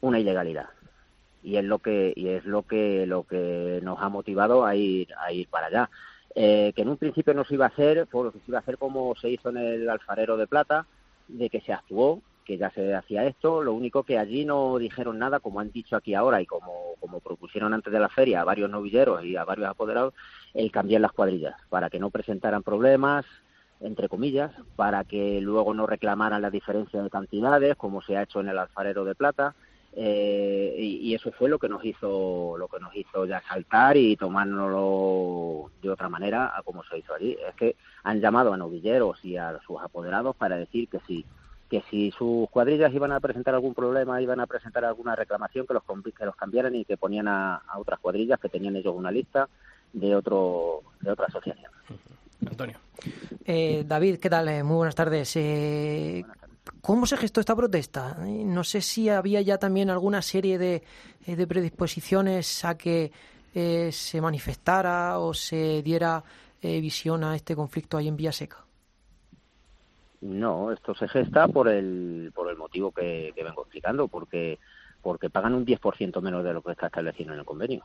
una 0.00 0.18
ilegalidad 0.18 0.68
y 1.42 1.56
es 1.56 1.64
lo 1.64 1.78
que 1.78 2.12
y 2.16 2.28
es 2.28 2.44
lo 2.44 2.62
que 2.62 3.06
lo 3.06 3.22
que 3.22 3.80
nos 3.82 4.00
ha 4.00 4.08
motivado 4.08 4.64
a 4.64 4.74
ir 4.74 5.08
a 5.16 5.32
ir 5.32 5.48
para 5.48 5.68
allá 5.68 5.90
eh, 6.34 6.72
que 6.74 6.82
en 6.82 6.88
un 6.88 6.96
principio 6.96 7.34
no 7.34 7.44
se 7.44 7.54
iba 7.54 7.66
a 7.66 7.68
hacer 7.68 8.08
pues 8.10 8.32
se 8.32 8.40
iba 8.48 8.58
a 8.58 8.60
hacer 8.60 8.78
como 8.78 9.14
se 9.14 9.30
hizo 9.30 9.50
en 9.50 9.58
el 9.58 9.88
alfarero 9.88 10.36
de 10.36 10.46
plata 10.46 10.86
de 11.28 11.48
que 11.48 11.60
se 11.60 11.72
actuó 11.72 12.20
que 12.48 12.56
ya 12.56 12.70
se 12.70 12.94
hacía 12.94 13.26
esto, 13.26 13.62
lo 13.62 13.74
único 13.74 14.04
que 14.04 14.18
allí 14.18 14.46
no 14.46 14.78
dijeron 14.78 15.18
nada, 15.18 15.38
como 15.38 15.60
han 15.60 15.70
dicho 15.70 15.96
aquí 15.96 16.14
ahora 16.14 16.40
y 16.40 16.46
como, 16.46 16.94
como 16.98 17.20
propusieron 17.20 17.74
antes 17.74 17.92
de 17.92 18.00
la 18.00 18.08
feria 18.08 18.40
a 18.40 18.44
varios 18.44 18.70
novilleros 18.70 19.22
y 19.22 19.36
a 19.36 19.44
varios 19.44 19.68
apoderados, 19.68 20.14
el 20.54 20.72
cambiar 20.72 21.02
las 21.02 21.12
cuadrillas, 21.12 21.56
para 21.68 21.90
que 21.90 22.00
no 22.00 22.08
presentaran 22.08 22.62
problemas, 22.62 23.26
entre 23.80 24.08
comillas, 24.08 24.50
para 24.76 25.04
que 25.04 25.42
luego 25.42 25.74
no 25.74 25.86
reclamaran 25.86 26.40
la 26.40 26.48
diferencia 26.48 27.02
de 27.02 27.10
cantidades, 27.10 27.76
como 27.76 28.00
se 28.00 28.16
ha 28.16 28.22
hecho 28.22 28.40
en 28.40 28.48
el 28.48 28.58
alfarero 28.58 29.04
de 29.04 29.14
plata, 29.14 29.54
eh, 29.92 30.74
y, 30.78 31.14
eso 31.14 31.30
fue 31.32 31.50
lo 31.50 31.58
que 31.58 31.68
nos 31.68 31.84
hizo 31.84 32.56
lo 32.56 32.68
que 32.68 32.78
nos 32.78 32.94
hizo 32.94 33.26
ya 33.26 33.42
saltar 33.42 33.96
y 33.96 34.16
tomárnoslo 34.16 35.70
de 35.82 35.90
otra 35.90 36.08
manera 36.08 36.56
a 36.56 36.62
como 36.62 36.82
se 36.84 36.98
hizo 36.98 37.12
allí. 37.12 37.36
Es 37.46 37.54
que 37.56 37.76
han 38.04 38.20
llamado 38.20 38.54
a 38.54 38.56
novilleros 38.56 39.22
y 39.22 39.36
a 39.36 39.58
sus 39.66 39.82
apoderados 39.82 40.34
para 40.36 40.56
decir 40.56 40.88
que 40.88 41.00
si 41.06 41.26
que 41.68 41.82
si 41.90 42.10
sus 42.12 42.48
cuadrillas 42.50 42.92
iban 42.94 43.12
a 43.12 43.20
presentar 43.20 43.54
algún 43.54 43.74
problema, 43.74 44.20
iban 44.22 44.40
a 44.40 44.46
presentar 44.46 44.84
alguna 44.84 45.14
reclamación, 45.14 45.66
que 45.66 45.74
los, 45.74 45.82
que 46.16 46.24
los 46.24 46.36
cambiaran 46.36 46.74
y 46.74 46.84
que 46.84 46.96
ponían 46.96 47.28
a, 47.28 47.62
otras 47.76 48.00
cuadrillas 48.00 48.40
que 48.40 48.48
tenían 48.48 48.76
ellos 48.76 48.94
una 48.96 49.10
lista 49.10 49.48
de 49.92 50.14
otro 50.14 50.82
de 51.00 51.10
otra 51.10 51.26
asociación. 51.26 51.70
Antonio. 52.46 52.78
Eh, 53.44 53.84
David, 53.86 54.18
¿qué 54.18 54.30
tal? 54.30 54.48
Eh, 54.48 54.62
muy 54.62 54.76
buenas 54.76 54.94
tardes. 54.94 55.36
Eh, 55.36 56.24
¿Cómo 56.80 57.06
se 57.06 57.16
gestó 57.16 57.40
esta 57.40 57.56
protesta? 57.56 58.16
No 58.18 58.64
sé 58.64 58.80
si 58.80 59.08
había 59.08 59.40
ya 59.40 59.58
también 59.58 59.90
alguna 59.90 60.22
serie 60.22 60.58
de, 60.58 60.82
de 61.26 61.46
predisposiciones 61.46 62.64
a 62.64 62.76
que 62.76 63.10
se 63.52 64.20
manifestara 64.20 65.18
o 65.18 65.34
se 65.34 65.82
diera 65.82 66.22
visión 66.62 67.24
a 67.24 67.34
este 67.34 67.56
conflicto 67.56 67.96
ahí 67.96 68.06
en 68.06 68.16
Villaseca. 68.16 68.67
No, 70.20 70.72
esto 70.72 70.94
se 70.94 71.08
gesta 71.08 71.46
por 71.48 71.68
el, 71.68 72.32
por 72.34 72.50
el 72.50 72.56
motivo 72.56 72.90
que, 72.90 73.32
vengo 73.36 73.62
explicando, 73.62 74.08
porque, 74.08 74.58
porque 75.02 75.30
pagan 75.30 75.54
un 75.54 75.64
10% 75.64 76.20
menos 76.20 76.44
de 76.44 76.52
lo 76.52 76.62
que 76.62 76.72
está 76.72 76.86
establecido 76.86 77.32
en 77.32 77.38
el 77.38 77.44
convenio. 77.44 77.84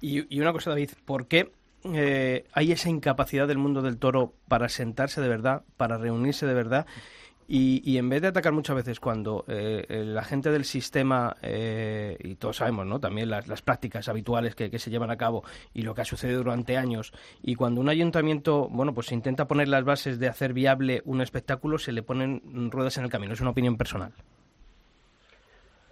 y, 0.00 0.36
y, 0.36 0.40
una 0.40 0.52
cosa, 0.52 0.70
David, 0.70 0.90
¿por 1.04 1.26
qué 1.26 1.52
eh, 1.84 2.44
hay 2.52 2.72
esa 2.72 2.90
incapacidad 2.90 3.48
del 3.48 3.58
mundo 3.58 3.80
del 3.80 3.96
toro 3.96 4.34
para 4.48 4.68
sentarse 4.68 5.20
de 5.20 5.28
verdad, 5.28 5.62
para 5.76 5.96
reunirse 5.96 6.46
de 6.46 6.54
verdad 6.54 6.86
Y, 7.52 7.98
en 7.98 8.08
vez 8.08 8.22
de 8.22 8.28
atacar 8.28 8.52
muchas 8.52 8.76
veces 8.76 9.00
cuando 9.00 9.44
eh, 9.48 10.04
la 10.06 10.22
gente 10.22 10.52
del 10.52 10.64
sistema, 10.64 11.36
eh, 11.42 12.16
y 12.22 12.36
todos 12.36 12.58
sabemos, 12.58 12.86
¿no? 12.86 13.00
También 13.00 13.28
las, 13.28 13.62
prácticas 13.62 14.08
habituales 14.08 14.54
que, 14.54 14.78
se 14.78 14.88
llevan 14.88 15.10
a 15.10 15.16
cabo 15.16 15.42
y 15.74 15.82
lo 15.82 15.92
que 15.92 16.02
ha 16.02 16.04
sucedido 16.04 16.44
durante 16.44 16.76
años, 16.76 17.12
y 17.42 17.56
cuando 17.56 17.80
un 17.80 17.88
ayuntamiento, 17.88 18.68
bueno, 18.70 18.94
pues 18.94 19.10
intenta 19.10 19.48
poner 19.48 19.66
las 19.66 19.82
bases 19.82 20.20
de 20.20 20.28
hacer 20.28 20.52
viable 20.52 21.02
un 21.04 21.22
espectáculo, 21.22 21.78
se 21.78 21.90
le 21.90 22.04
ponen 22.04 22.70
ruedas 22.70 22.98
en 22.98 23.04
el 23.04 23.10
camino. 23.10 23.32
Es 23.34 23.40
una 23.40 23.50
opinión 23.50 23.76
personal. 23.76 24.12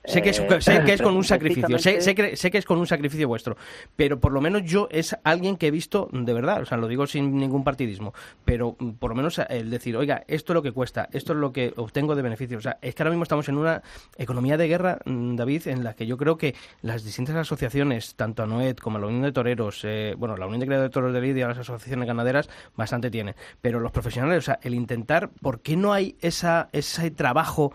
Sé 0.09 0.23
que, 0.23 0.31
es, 0.31 0.41
eh, 0.41 0.61
sé 0.61 0.83
que 0.85 0.93
es 0.95 1.03
con 1.03 1.17
un 1.17 1.25
sacrificio, 1.25 1.79
sé, 1.79 2.01
sé, 2.01 2.15
que, 2.15 2.35
sé, 2.37 2.51
que, 2.51 2.59
es 2.59 2.65
con 2.65 2.79
un 2.79 2.87
sacrificio 2.87 3.29
vuestro, 3.29 3.57
pero 3.95 4.19
por 4.19 4.33
lo 4.33 4.41
menos 4.41 4.65
yo 4.65 4.89
es 4.91 5.17
alguien 5.23 5.57
que 5.57 5.67
he 5.67 5.71
visto 5.71 6.09
de 6.13 6.33
verdad, 6.33 6.63
o 6.63 6.65
sea, 6.65 6.79
lo 6.79 6.89
digo 6.89 7.07
sin 7.07 7.37
ningún 7.37 7.63
partidismo, 7.63 8.15
pero 8.45 8.75
mm, 8.79 8.93
por 8.93 9.11
lo 9.11 9.17
menos 9.17 9.39
el 9.39 9.71
decir, 9.71 9.97
oiga, 9.97 10.25
esto 10.27 10.53
es 10.53 10.55
lo 10.55 10.63
que 10.63 10.73
cuesta, 10.73 11.09
esto 11.13 11.35
es 11.35 11.39
lo 11.39 11.53
que 11.53 11.73
obtengo 11.77 12.15
de 12.15 12.23
beneficios. 12.23 12.61
O 12.61 12.63
sea, 12.63 12.79
es 12.81 12.95
que 12.95 13.03
ahora 13.03 13.11
mismo 13.11 13.25
estamos 13.25 13.49
en 13.49 13.59
una 13.59 13.83
economía 14.17 14.57
de 14.57 14.69
guerra, 14.69 14.99
mm, 15.05 15.37
David, 15.37 15.69
en 15.69 15.85
la 15.85 15.95
que 15.95 16.07
yo 16.07 16.17
creo 16.17 16.39
que 16.39 16.55
las 16.83 17.05
distintas 17.05 17.37
asociaciones, 17.37 18.15
tanto 18.15 18.43
ANOED 18.43 18.77
como 18.77 18.99
la 18.99 19.07
Unión 19.07 19.23
de 19.23 19.33
Toreros, 19.33 19.81
eh, 19.85 20.15
bueno, 20.17 20.37
la 20.37 20.47
Unión 20.47 20.61
de 20.61 20.67
Creadores 20.67 20.91
de 20.91 20.95
Toros 20.95 21.13
de 21.13 21.21
Lidia, 21.21 21.49
las 21.49 21.59
asociaciones 21.59 22.07
ganaderas, 22.07 22.49
bastante 22.77 23.11
tienen, 23.11 23.35
pero 23.61 23.81
los 23.81 23.93
profesionales, 23.93 24.39
o 24.39 24.47
sea, 24.47 24.59
el 24.63 24.75
intentar, 24.75 25.31
¿por 25.31 25.61
qué 25.61 25.77
no 25.77 25.93
hay 25.93 26.17
esa, 26.21 26.69
ese 26.73 27.11
trabajo? 27.11 27.73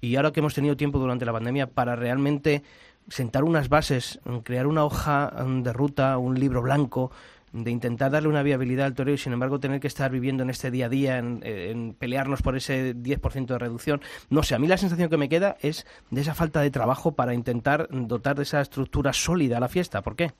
Y 0.00 0.16
ahora 0.16 0.32
que 0.32 0.40
hemos 0.40 0.54
tenido 0.54 0.76
tiempo 0.76 0.98
durante 0.98 1.24
la 1.24 1.32
pandemia 1.32 1.66
para 1.66 1.96
realmente 1.96 2.62
sentar 3.08 3.44
unas 3.44 3.68
bases, 3.68 4.20
crear 4.44 4.66
una 4.66 4.84
hoja 4.84 5.32
mm, 5.44 5.62
de 5.62 5.72
ruta, 5.72 6.18
un 6.18 6.38
libro 6.38 6.62
blanco, 6.62 7.10
de 7.52 7.70
intentar 7.70 8.12
darle 8.12 8.28
una 8.28 8.42
viabilidad 8.42 8.86
al 8.86 8.94
toreo 8.94 9.14
y 9.14 9.18
sin 9.18 9.32
embargo 9.32 9.58
tener 9.58 9.80
que 9.80 9.88
estar 9.88 10.10
viviendo 10.10 10.42
en 10.42 10.50
este 10.50 10.70
día 10.70 10.86
a 10.86 10.88
día, 10.88 11.18
en, 11.18 11.94
pelearnos 11.98 12.42
por 12.42 12.56
ese 12.56 12.94
10% 12.94 13.46
de 13.46 13.58
reducción. 13.58 14.00
No 14.28 14.42
sé, 14.42 14.54
a 14.54 14.58
mí 14.58 14.68
la 14.68 14.76
sensación 14.76 15.10
que 15.10 15.16
me 15.16 15.28
queda 15.28 15.56
es 15.60 15.86
de 16.10 16.20
esa 16.20 16.34
falta 16.34 16.60
de 16.60 16.70
trabajo 16.70 17.12
para 17.12 17.34
intentar 17.34 17.88
dotar 17.90 18.36
de 18.36 18.44
esa 18.44 18.60
estructura 18.60 19.12
sólida 19.12 19.56
a 19.56 19.60
la 19.60 19.68
fiesta. 19.68 20.02
¿Por 20.02 20.14
qué? 20.14 20.30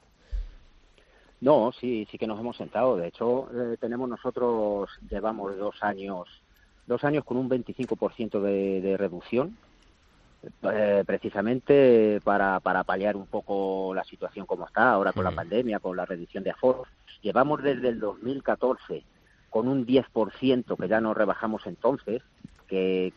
No, 1.40 1.72
sí, 1.72 2.06
sí 2.10 2.18
que 2.18 2.26
nos 2.26 2.38
hemos 2.38 2.56
sentado. 2.56 2.96
De 2.96 3.08
hecho, 3.08 3.48
eh, 3.52 3.76
tenemos 3.80 4.08
nosotros, 4.08 4.90
llevamos 5.08 5.56
dos 5.56 5.74
años 5.82 6.28
dos 6.86 7.04
años 7.04 7.24
con 7.24 7.36
un 7.36 7.48
25% 7.48 8.40
de, 8.40 8.80
de 8.80 8.96
reducción, 8.96 9.56
eh, 10.62 11.04
precisamente 11.06 12.18
para, 12.24 12.60
para 12.60 12.82
paliar 12.82 13.14
un 13.14 13.26
poco 13.26 13.92
la 13.94 14.04
situación 14.04 14.46
como 14.46 14.66
está 14.66 14.90
ahora 14.90 15.12
con 15.12 15.24
la 15.24 15.32
pandemia, 15.32 15.80
con 15.80 15.96
la 15.96 16.06
reducción 16.06 16.42
de 16.42 16.50
aforos. 16.50 16.88
Llevamos 17.20 17.62
desde 17.62 17.88
el 17.88 18.00
2014 18.00 19.04
con 19.50 19.68
un 19.68 19.86
10% 19.86 20.76
que 20.78 20.88
ya 20.88 21.00
nos 21.00 21.16
rebajamos 21.16 21.66
entonces, 21.66 22.22
que, 22.66 23.12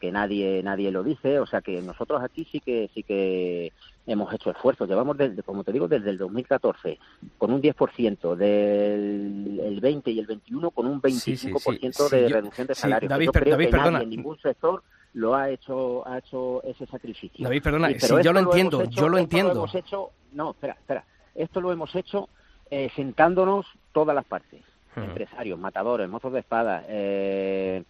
que, 0.00 0.12
nadie 0.12 0.62
nadie 0.62 0.92
lo 0.92 1.02
dice, 1.02 1.40
o 1.40 1.46
sea 1.46 1.62
que 1.62 1.80
nosotros 1.82 2.22
aquí 2.22 2.44
sí 2.44 2.60
que 2.60 2.90
sí 2.94 3.02
que 3.02 3.72
hemos 4.08 4.32
hecho 4.32 4.50
esfuerzos. 4.50 4.88
Llevamos, 4.88 5.16
desde, 5.16 5.42
como 5.42 5.62
te 5.62 5.72
digo, 5.72 5.86
desde 5.86 6.10
el 6.10 6.18
2014 6.18 6.98
con 7.36 7.52
un 7.52 7.62
10%, 7.62 8.34
del 8.34 9.60
el 9.62 9.80
20 9.80 10.10
y 10.10 10.18
el 10.18 10.26
21 10.26 10.70
con 10.70 10.86
un 10.86 11.00
25% 11.00 12.08
de 12.08 12.28
reducción 12.28 12.66
de 12.66 12.74
salarios. 12.74 13.10
David, 13.10 13.30
creo 13.30 13.58
que 13.58 13.70
nadie 13.70 14.02
en 14.02 14.10
ningún 14.10 14.38
sector 14.38 14.82
lo 15.14 15.34
ha 15.34 15.50
hecho 15.50 16.06
ha 16.06 16.18
hecho 16.18 16.62
ese 16.64 16.86
sacrificio. 16.86 17.44
David, 17.44 17.62
perdona, 17.62 17.90
yo 17.92 18.32
lo 18.32 18.40
entiendo, 18.40 18.84
yo 18.84 19.08
lo 19.08 19.18
entiendo. 19.18 19.52
hemos 19.52 19.74
hecho, 19.74 20.10
no, 20.32 20.50
espera, 20.50 20.74
espera. 20.74 21.04
Esto 21.34 21.60
lo 21.60 21.72
hemos 21.72 21.94
hecho 21.94 22.28
eh, 22.70 22.90
sentándonos 22.96 23.66
todas 23.92 24.14
las 24.14 24.24
partes. 24.24 24.62
Empresarios, 24.96 25.56
matadores, 25.60 26.08
mozos 26.08 26.32
de 26.32 26.40
espada, 26.40 26.84
eh, 26.88 27.84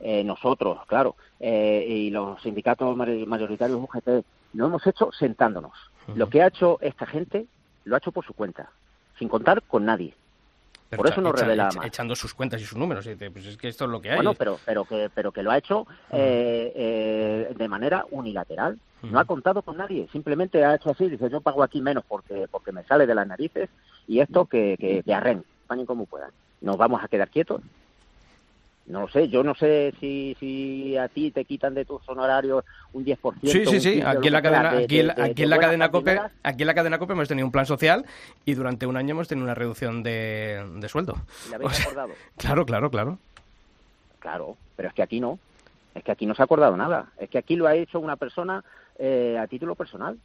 eh, 0.00 0.24
nosotros, 0.24 0.78
claro, 0.86 1.16
eh, 1.38 1.84
y 1.88 2.10
los 2.10 2.42
sindicatos 2.42 2.96
mayoritarios 2.96 3.78
UGT, 3.80 4.24
lo 4.54 4.66
hemos 4.66 4.86
hecho 4.86 5.10
sentándonos. 5.12 5.72
Lo 6.14 6.28
que 6.28 6.42
ha 6.42 6.48
hecho 6.48 6.78
esta 6.80 7.06
gente, 7.06 7.46
lo 7.84 7.94
ha 7.94 7.98
hecho 7.98 8.12
por 8.12 8.24
su 8.24 8.34
cuenta, 8.34 8.70
sin 9.18 9.28
contar 9.28 9.62
con 9.62 9.84
nadie. 9.84 10.14
por 10.94 11.08
eso 11.08 11.20
nos 11.20 11.38
revela 11.38 11.70
más. 11.74 11.86
Echando 11.86 12.14
sus 12.14 12.34
cuentas 12.34 12.60
y 12.60 12.64
sus 12.64 12.78
números, 12.78 13.08
pues 13.32 13.46
es 13.46 13.56
que 13.56 13.68
esto 13.68 13.84
es 13.84 13.90
lo 13.90 14.00
que 14.00 14.10
hay. 14.10 14.16
Bueno, 14.16 14.34
pero, 14.34 14.58
pero, 14.64 14.84
que, 14.84 15.10
pero 15.14 15.32
que 15.32 15.42
lo 15.42 15.50
ha 15.50 15.58
hecho 15.58 15.86
eh, 16.10 17.52
de 17.56 17.68
manera 17.68 18.04
unilateral. 18.10 18.78
No 19.02 19.18
ha 19.18 19.26
contado 19.26 19.60
con 19.60 19.76
nadie, 19.76 20.08
simplemente 20.12 20.64
ha 20.64 20.76
hecho 20.76 20.90
así, 20.90 21.10
dice 21.10 21.28
yo 21.28 21.42
pago 21.42 21.62
aquí 21.62 21.82
menos 21.82 22.04
porque 22.08 22.48
porque 22.50 22.72
me 22.72 22.84
sale 22.84 23.06
de 23.06 23.14
las 23.14 23.26
narices 23.26 23.68
y 24.08 24.20
esto 24.20 24.46
que, 24.46 24.78
que, 24.80 25.02
que 25.02 25.12
arren, 25.12 25.44
como 25.86 26.06
puedan. 26.06 26.30
Nos 26.62 26.78
vamos 26.78 27.04
a 27.04 27.08
quedar 27.08 27.28
quietos 27.28 27.60
no 28.86 29.02
lo 29.02 29.08
sé, 29.08 29.28
yo 29.28 29.42
no 29.42 29.54
sé 29.54 29.94
si, 29.98 30.36
si 30.38 30.96
a 30.96 31.08
ti 31.08 31.30
te 31.30 31.44
quitan 31.44 31.74
de 31.74 31.84
tus 31.84 32.06
honorarios 32.08 32.64
un 32.92 33.04
10%. 33.04 33.34
Sí, 33.42 33.64
sí, 33.64 33.80
sí, 33.80 34.02
aquí 34.02 34.26
en 34.26 34.32
la 34.32 34.42
cadena, 34.42 34.70
aquí, 34.70 35.00
en, 35.00 35.50
la 35.50 35.58
cadena 35.58 35.90
COPE, 35.90 36.20
aquí 36.42 36.62
en 36.62 36.66
la 36.66 36.74
cadena 36.74 36.98
COPE 36.98 37.14
hemos 37.14 37.28
tenido 37.28 37.46
un 37.46 37.52
plan 37.52 37.64
social 37.64 38.04
y 38.44 38.54
durante 38.54 38.86
un 38.86 38.96
año 38.96 39.12
hemos 39.12 39.28
tenido 39.28 39.44
una 39.44 39.54
reducción 39.54 40.02
de, 40.02 40.62
de 40.76 40.88
sueldo. 40.88 41.14
¿Le 41.48 41.56
habéis 41.56 41.80
acordado? 41.86 42.12
Claro, 42.36 42.66
claro, 42.66 42.90
claro. 42.90 43.18
Claro, 44.18 44.56
pero 44.76 44.88
es 44.88 44.94
que 44.94 45.02
aquí 45.02 45.20
no. 45.20 45.38
Es 45.94 46.02
que 46.02 46.12
aquí 46.12 46.26
no 46.26 46.34
se 46.34 46.42
ha 46.42 46.44
acordado 46.44 46.76
nada. 46.76 47.12
Es 47.18 47.30
que 47.30 47.38
aquí 47.38 47.56
lo 47.56 47.66
ha 47.66 47.74
hecho 47.74 48.00
una 48.00 48.16
persona 48.16 48.64
eh, 48.98 49.38
a 49.40 49.46
título 49.46 49.74
personal 49.74 50.18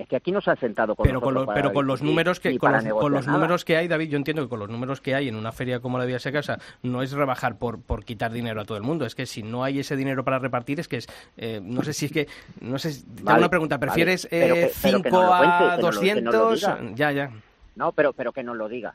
es 0.00 0.08
que 0.08 0.16
aquí 0.16 0.32
no 0.32 0.40
se 0.40 0.50
ha 0.50 0.56
sentado 0.56 0.94
con 0.94 1.04
pero 1.04 1.20
con 1.20 1.46
pero 1.54 1.72
con 1.72 1.86
los 1.86 2.02
números 2.02 2.40
que 2.40 2.58
con 2.58 2.72
los, 3.12 3.26
números 3.26 3.64
que 3.64 3.76
hay 3.76 3.88
David 3.88 4.08
yo 4.10 4.16
entiendo 4.16 4.42
que 4.42 4.48
con 4.48 4.58
los 4.58 4.68
números 4.68 5.00
que 5.00 5.14
hay 5.14 5.28
en 5.28 5.36
una 5.36 5.52
feria 5.52 5.80
como 5.80 5.98
la 5.98 6.06
de 6.06 6.18
Seca 6.18 6.40
o 6.40 6.88
no 6.88 7.02
es 7.02 7.12
rebajar 7.12 7.58
por 7.58 7.80
por 7.80 8.04
quitar 8.04 8.32
dinero 8.32 8.60
a 8.60 8.64
todo 8.64 8.78
el 8.78 8.82
mundo. 8.82 9.04
Es 9.04 9.14
que 9.14 9.26
si 9.26 9.42
no 9.42 9.62
hay 9.62 9.80
ese 9.80 9.96
dinero 9.96 10.24
para 10.24 10.38
repartir 10.38 10.80
es 10.80 10.88
que 10.88 10.96
es 10.96 11.06
eh, 11.36 11.60
no 11.62 11.82
sé 11.82 11.92
si 11.92 12.06
es 12.06 12.12
que 12.12 12.28
no 12.60 12.78
sé 12.78 13.02
tengo 13.16 13.34
una 13.34 13.48
pregunta 13.48 13.78
prefieres 13.78 14.28
5 14.30 14.36
eh, 14.36 15.12
a 15.12 15.78
200 15.80 16.66
ya 16.94 17.12
ya. 17.12 17.30
No 17.76 17.92
pero 17.92 18.12
pero 18.12 18.32
que 18.32 18.42
nos 18.42 18.56
lo 18.56 18.68
diga 18.68 18.94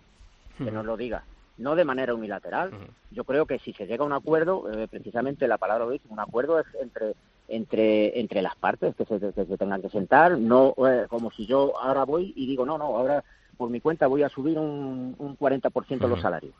que 0.57 0.71
nos 0.71 0.85
lo 0.85 0.97
diga. 0.97 1.23
No 1.57 1.75
de 1.75 1.85
manera 1.85 2.13
unilateral. 2.13 2.71
Yo 3.11 3.23
creo 3.23 3.45
que 3.45 3.59
si 3.59 3.73
se 3.73 3.85
llega 3.85 4.03
a 4.03 4.07
un 4.07 4.13
acuerdo, 4.13 4.69
eh, 4.71 4.87
precisamente 4.89 5.47
la 5.47 5.57
palabra 5.57 5.85
lo 5.85 5.91
dice, 5.91 6.05
un 6.09 6.19
acuerdo 6.19 6.59
es 6.59 6.65
entre 6.81 7.15
entre 7.47 8.19
entre 8.19 8.41
las 8.41 8.55
partes 8.55 8.95
que 8.95 9.05
se, 9.05 9.19
se 9.19 9.57
tengan 9.57 9.81
que 9.81 9.89
sentar, 9.89 10.37
no 10.37 10.73
eh, 10.87 11.05
como 11.09 11.31
si 11.31 11.45
yo 11.45 11.79
ahora 11.79 12.03
voy 12.03 12.33
y 12.35 12.47
digo, 12.47 12.65
no, 12.65 12.77
no, 12.77 12.85
ahora 12.85 13.23
por 13.57 13.69
mi 13.69 13.79
cuenta 13.79 14.07
voy 14.07 14.23
a 14.23 14.29
subir 14.29 14.57
un, 14.57 15.15
un 15.17 15.37
40% 15.37 16.07
los 16.07 16.21
salarios. 16.21 16.55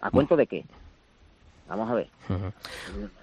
¿A 0.00 0.10
cuento 0.10 0.36
de 0.36 0.46
qué? 0.46 0.64
Vamos 1.68 1.90
a 1.90 1.94
ver. 1.94 2.08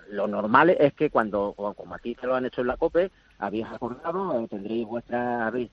Lo 0.10 0.27
normal 0.27 0.71
es 0.71 0.93
que 0.93 1.10
cuando, 1.10 1.53
como 1.55 1.93
aquí 1.93 2.15
se 2.19 2.25
lo 2.25 2.36
han 2.36 2.45
hecho 2.45 2.62
en 2.62 2.67
la 2.67 2.77
COPE, 2.77 3.12
habéis 3.38 3.65
acordado, 3.67 4.39
eh, 4.39 4.47
tendréis 4.49 4.88
vuestras, 4.88 5.41
habéis 5.43 5.69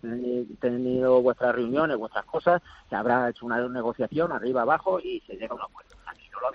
tenido 0.61 1.23
vuestras 1.23 1.55
reuniones, 1.55 1.97
vuestras 1.97 2.25
cosas, 2.27 2.61
se 2.91 2.97
habrá 2.97 3.31
hecho 3.31 3.47
una 3.47 3.67
negociación 3.69 4.33
arriba 4.33 4.63
abajo 4.63 5.01
y 5.01 5.21
se 5.27 5.35
llega 5.35 5.53
a 5.53 5.55
un 5.55 5.63
acuerdo. 5.63 5.97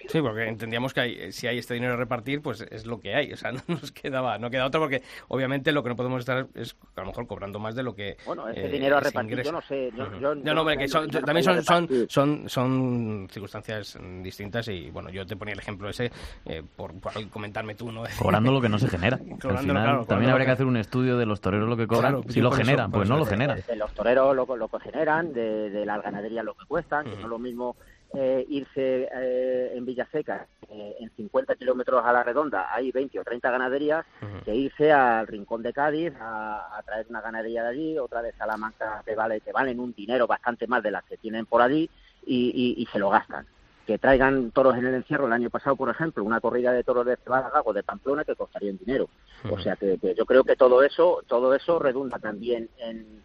Sí, 0.07 0.21
porque 0.21 0.47
entendíamos 0.47 0.93
que 0.93 1.31
si 1.31 1.47
hay 1.47 1.57
este 1.57 1.73
dinero 1.73 1.93
a 1.93 1.97
repartir, 1.97 2.41
pues 2.41 2.61
es 2.61 2.85
lo 2.85 2.99
que 2.99 3.15
hay. 3.15 3.33
O 3.33 3.37
sea, 3.37 3.51
no 3.51 3.61
nos 3.67 3.91
quedaba, 3.91 4.37
no 4.37 4.49
queda 4.49 4.65
otro 4.65 4.81
porque 4.81 5.01
obviamente 5.27 5.71
lo 5.71 5.83
que 5.83 5.89
no 5.89 5.95
podemos 5.95 6.19
estar 6.19 6.47
es 6.55 6.75
a 6.95 7.01
lo 7.01 7.07
mejor 7.07 7.27
cobrando 7.27 7.59
más 7.59 7.75
de 7.75 7.83
lo 7.83 7.95
que. 7.95 8.17
Bueno, 8.25 8.47
ese 8.49 8.67
dinero 8.67 8.97
a 8.97 8.99
repartir, 8.99 9.41
yo 9.43 9.51
no 9.51 9.61
sé. 9.61 9.91
Yo, 9.95 10.35
no, 10.35 10.53
no, 10.53 10.65
que 10.65 10.87
también 10.87 11.43
son, 11.43 11.63
son, 11.63 12.09
son, 12.09 12.49
son, 12.49 13.27
circunstancias 13.31 13.97
distintas 14.21 14.67
y 14.67 14.89
bueno, 14.89 15.09
yo 15.09 15.25
te 15.25 15.35
ponía 15.35 15.53
el 15.53 15.59
ejemplo 15.59 15.89
ese 15.89 16.11
eh, 16.45 16.63
por, 16.75 16.93
comentarme 17.29 17.75
tú, 17.75 17.91
¿no? 17.91 18.03
Cobrando 18.17 18.51
lo 18.51 18.61
que 18.61 18.69
no 18.69 18.79
se 18.79 18.87
genera. 18.87 19.19
Al 19.43 19.57
final, 19.59 20.05
también 20.07 20.31
habría 20.31 20.45
que 20.45 20.51
hacer 20.53 20.65
un 20.65 20.77
estudio 20.77 21.17
de 21.17 21.25
los 21.25 21.41
toreros 21.41 21.69
lo 21.69 21.77
que 21.77 21.87
cobran. 21.87 22.23
si 22.29 22.41
lo 22.41 22.51
generan, 22.51 22.91
pues 22.91 23.09
no 23.09 23.17
lo 23.17 23.25
generan. 23.25 23.61
De, 23.67 23.75
los 23.75 23.93
toreros 23.93 24.35
lo, 24.35 24.55
lo 24.55 24.67
que 24.67 24.79
generan, 24.79 25.33
de, 25.33 25.69
de 25.69 25.85
la 25.85 25.99
ganadería 25.99 26.43
lo 26.43 26.53
que 26.55 26.65
cuestan, 26.65 27.05
que 27.05 27.15
no 27.15 27.21
es 27.21 27.29
lo 27.29 27.39
mismo 27.39 27.75
eh, 28.13 28.45
irse 28.49 29.07
eh, 29.09 29.71
en 29.73 29.85
Villaseca 29.85 30.45
eh, 30.69 30.97
en 30.99 31.09
50 31.15 31.55
kilómetros 31.55 32.03
a 32.03 32.11
la 32.11 32.23
redonda 32.23 32.67
hay 32.69 32.91
20 32.91 33.17
o 33.17 33.23
30 33.23 33.49
ganaderías 33.49 34.05
que 34.43 34.53
irse 34.53 34.91
al 34.91 35.27
rincón 35.27 35.61
de 35.63 35.71
Cádiz 35.71 36.11
a, 36.19 36.81
traer 36.85 37.05
una 37.09 37.21
ganadería 37.21 37.63
de 37.63 37.69
allí 37.69 37.97
otra 37.97 38.21
de 38.21 38.33
Salamanca 38.33 39.01
que 39.05 39.15
vale 39.15 39.39
que 39.39 39.53
valen 39.53 39.79
un 39.79 39.93
dinero 39.93 40.27
bastante 40.27 40.67
más 40.67 40.83
de 40.83 40.91
las 40.91 41.05
que 41.05 41.15
tienen 41.15 41.45
por 41.45 41.61
allí 41.61 41.89
y, 42.25 42.85
se 42.91 42.99
lo 42.99 43.09
gastan. 43.09 43.47
Que 43.87 43.97
traigan 43.97 44.51
toros 44.51 44.77
en 44.77 44.85
el 44.85 44.93
encierro. 44.93 45.27
El 45.27 45.33
año 45.33 45.49
pasado 45.49 45.77
por 45.77 45.89
ejemplo 45.89 46.23
una 46.23 46.41
corrida 46.41 46.73
de 46.73 46.83
toros 46.83 47.05
de 47.05 47.15
Cebada 47.15 47.61
o 47.63 47.71
de 47.71 47.81
Pamplona 47.81 48.25
que 48.25 48.35
costaría 48.35 48.71
un 48.71 48.77
dinero. 48.77 49.07
O 49.49 49.57
sea 49.57 49.77
que, 49.77 49.97
que 49.97 50.13
yo 50.15 50.25
creo 50.25 50.43
que 50.43 50.57
todo 50.57 50.83
eso 50.83 51.23
todo 51.27 51.55
eso 51.55 51.79
redunda 51.79 52.19
también 52.19 52.69
en 52.77 53.21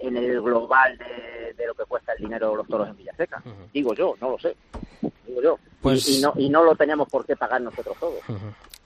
en 0.00 0.16
el 0.16 0.40
global 0.40 0.98
de, 0.98 1.66
lo 1.66 1.74
que 1.74 1.84
cuesta 1.84 2.12
el 2.12 2.24
dinero 2.24 2.56
los 2.56 2.66
toros 2.66 2.88
en 2.88 2.96
Villaseca. 2.96 3.42
Digo 3.72 3.94
yo, 3.94 4.14
no 4.20 4.30
lo 4.30 4.38
sé. 4.38 4.56
Digo 5.26 5.42
yo. 5.42 5.58
Pues... 5.80 6.08
Y, 6.08 6.20
no, 6.20 6.32
y 6.36 6.48
no 6.48 6.64
lo 6.64 6.74
teníamos 6.74 7.08
por 7.08 7.24
qué 7.24 7.36
pagar 7.36 7.60
nosotros 7.60 7.96
todos. 7.98 8.20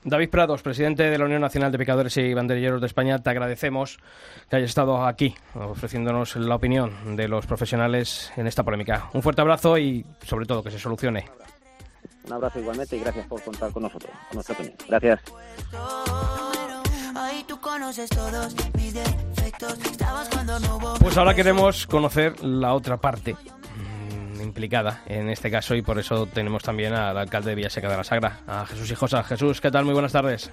David 0.07 0.29
Prados, 0.29 0.61
presidente 0.61 1.05
de 1.05 1.17
la 1.17 1.25
Unión 1.25 1.41
Nacional 1.41 1.73
de 1.73 1.79
Picadores 1.79 2.15
y 2.19 2.35
Banderilleros 2.35 2.81
de 2.81 2.87
España, 2.87 3.23
te 3.23 3.31
agradecemos 3.31 3.99
que 4.51 4.57
hayas 4.57 4.69
estado 4.69 5.07
aquí 5.07 5.35
ofreciéndonos 5.55 6.37
la 6.37 6.57
opinión 6.57 7.17
de 7.17 7.27
los 7.27 7.47
profesionales 7.47 8.31
en 8.37 8.47
esta 8.47 8.63
polémica. 8.63 9.09
Un 9.15 9.23
fuerte 9.23 9.41
abrazo 9.41 9.79
y, 9.79 10.05
sobre 10.27 10.45
todo, 10.45 10.63
que 10.63 10.71
se 10.71 10.79
solucione. 10.79 11.25
Un 12.27 12.33
abrazo 12.35 12.59
igualmente 12.61 12.97
y 12.97 13.01
gracias 13.01 13.27
por 13.27 13.43
contar 13.43 13.73
con 13.73 13.83
nosotros, 13.83 14.13
con 14.29 14.37
nuestra 14.37 14.55
opinión. 14.55 14.77
Gracias. 14.89 15.21
Pues 21.01 21.17
ahora 21.17 21.35
queremos 21.35 21.87
conocer 21.87 22.43
la 22.43 22.75
otra 22.75 22.97
parte 22.97 23.35
mm, 23.35 24.41
implicada 24.41 25.03
en 25.07 25.29
este 25.29 25.51
caso 25.51 25.75
y 25.75 25.83
por 25.83 25.99
eso 25.99 26.27
tenemos 26.27 26.63
también 26.63 26.95
al 26.95 27.17
alcalde 27.17 27.51
de 27.51 27.57
Villaseca 27.57 27.89
de 27.89 27.97
la 27.97 28.05
Sagra, 28.05 28.41
a 28.47 28.67
Jesús 28.67 28.91
Hijosa. 28.91 29.23
Jesús, 29.23 29.61
¿qué 29.61 29.71
tal? 29.71 29.85
Muy 29.85 29.95
buenas 29.95 30.13
tardes. 30.13 30.51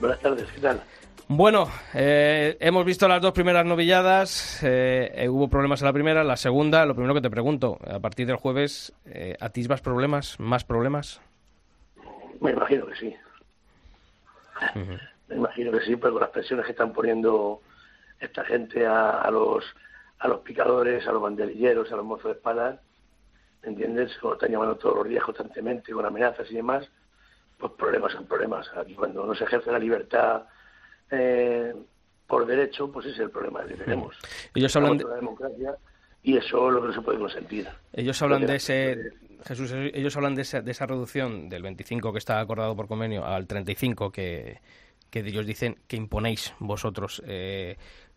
Buenas 0.00 0.20
tardes, 0.20 0.46
¿qué 0.54 0.60
tal? 0.60 0.80
Bueno, 1.26 1.68
eh, 1.94 2.56
hemos 2.60 2.84
visto 2.84 3.08
las 3.08 3.22
dos 3.22 3.32
primeras 3.32 3.64
novilladas, 3.64 4.62
eh, 4.62 5.10
eh, 5.14 5.28
hubo 5.28 5.48
problemas 5.48 5.80
en 5.80 5.86
la 5.86 5.92
primera, 5.92 6.22
la 6.22 6.36
segunda, 6.36 6.84
lo 6.84 6.94
primero 6.94 7.14
que 7.14 7.22
te 7.22 7.30
pregunto, 7.30 7.78
a 7.86 7.98
partir 7.98 8.26
del 8.26 8.36
jueves, 8.36 8.92
eh, 9.06 9.34
¿atisbas 9.40 9.80
problemas, 9.80 10.38
más 10.38 10.64
problemas? 10.64 11.22
Me 12.40 12.50
imagino 12.50 12.86
que 12.86 12.96
sí. 12.96 13.16
Me 15.28 15.36
imagino 15.36 15.72
que 15.72 15.80
sí, 15.80 15.96
pero 15.96 16.12
con 16.12 16.20
las 16.20 16.30
presiones 16.30 16.66
que 16.66 16.72
están 16.72 16.92
poniendo 16.92 17.62
esta 18.24 18.44
gente 18.44 18.86
a, 18.86 19.20
a 19.20 19.30
los 19.30 19.64
a 20.18 20.28
los 20.28 20.40
picadores, 20.40 21.06
a 21.06 21.12
los 21.12 21.20
banderilleros, 21.20 21.92
a 21.92 21.96
los 21.96 22.04
mozos 22.04 22.24
de 22.24 22.32
espada, 22.32 22.80
¿entiendes? 23.62 24.16
Como 24.18 24.34
están 24.34 24.50
llamando 24.50 24.76
todos 24.76 24.96
los 24.96 25.08
días 25.08 25.22
constantemente 25.22 25.92
con 25.92 26.06
amenazas 26.06 26.50
y 26.50 26.54
demás, 26.54 26.88
pues 27.58 27.72
problemas 27.72 28.12
son 28.12 28.26
problemas. 28.26 28.66
Aquí 28.74 28.94
cuando 28.94 29.26
no 29.26 29.34
se 29.34 29.44
ejerce 29.44 29.70
la 29.70 29.78
libertad 29.78 30.44
eh, 31.10 31.74
por 32.26 32.46
derecho, 32.46 32.90
pues 32.90 33.06
ese 33.06 33.16
es 33.16 33.20
el 33.22 33.30
problema 33.30 33.64
que 33.66 33.74
tenemos. 33.74 34.16
Ellos 34.54 34.74
hablan 34.76 34.96
de 34.96 35.04
la 35.04 35.16
democracia 35.16 35.76
y 36.22 36.38
eso 36.38 36.68
es 36.68 36.74
lo 36.74 36.80
que 36.80 36.88
no 36.88 36.94
se 36.94 37.02
puede 37.02 37.18
consentir. 37.18 37.68
Ellos 37.92 38.22
hablan 38.22 38.46
de 38.46 38.56
ese 38.56 39.12
Jesús, 39.46 39.72
ellos 39.72 40.16
hablan 40.16 40.34
de 40.34 40.42
esa, 40.42 40.62
de 40.62 40.70
esa 40.70 40.86
reducción 40.86 41.50
del 41.50 41.62
25 41.62 42.12
que 42.12 42.18
está 42.18 42.40
acordado 42.40 42.74
por 42.74 42.88
convenio 42.88 43.26
al 43.26 43.46
35 43.46 44.10
que, 44.10 44.60
que 45.10 45.20
ellos 45.20 45.46
dicen 45.46 45.76
que 45.86 45.96
imponéis 45.96 46.54
vosotros. 46.58 47.22
Eh, 47.26 47.76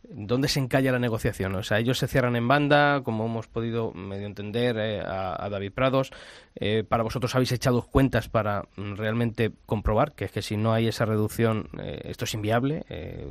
¿Dónde 0.10 0.48
se 0.48 0.60
encalla 0.60 0.92
la 0.92 1.00
negociación? 1.00 1.56
O 1.56 1.64
sea, 1.64 1.80
ellos 1.80 1.98
se 1.98 2.08
cierran 2.08 2.36
en 2.36 2.48
banda, 2.48 3.02
como 3.04 3.26
hemos 3.26 3.48
podido 3.48 3.92
medio 3.94 4.26
entender 4.26 4.78
eh, 4.78 5.02
a, 5.02 5.44
a, 5.44 5.50
David 5.50 5.74
Prados. 5.74 6.12
Eh, 6.56 6.84
para 6.88 7.04
vosotros 7.04 7.36
habéis 7.36 7.52
echado 7.52 7.82
cuentas 7.82 8.30
para 8.30 8.64
realmente 8.78 9.52
comprobar 9.66 10.14
que 10.14 10.26
es 10.26 10.32
que 10.32 10.42
si 10.42 10.56
no 10.56 10.72
hay 10.72 10.88
esa 10.88 11.06
reducción, 11.06 11.68
eh, 11.82 12.02
esto 12.06 12.24
es 12.26 12.34
inviable. 12.34 12.84
Eh, 12.90 13.28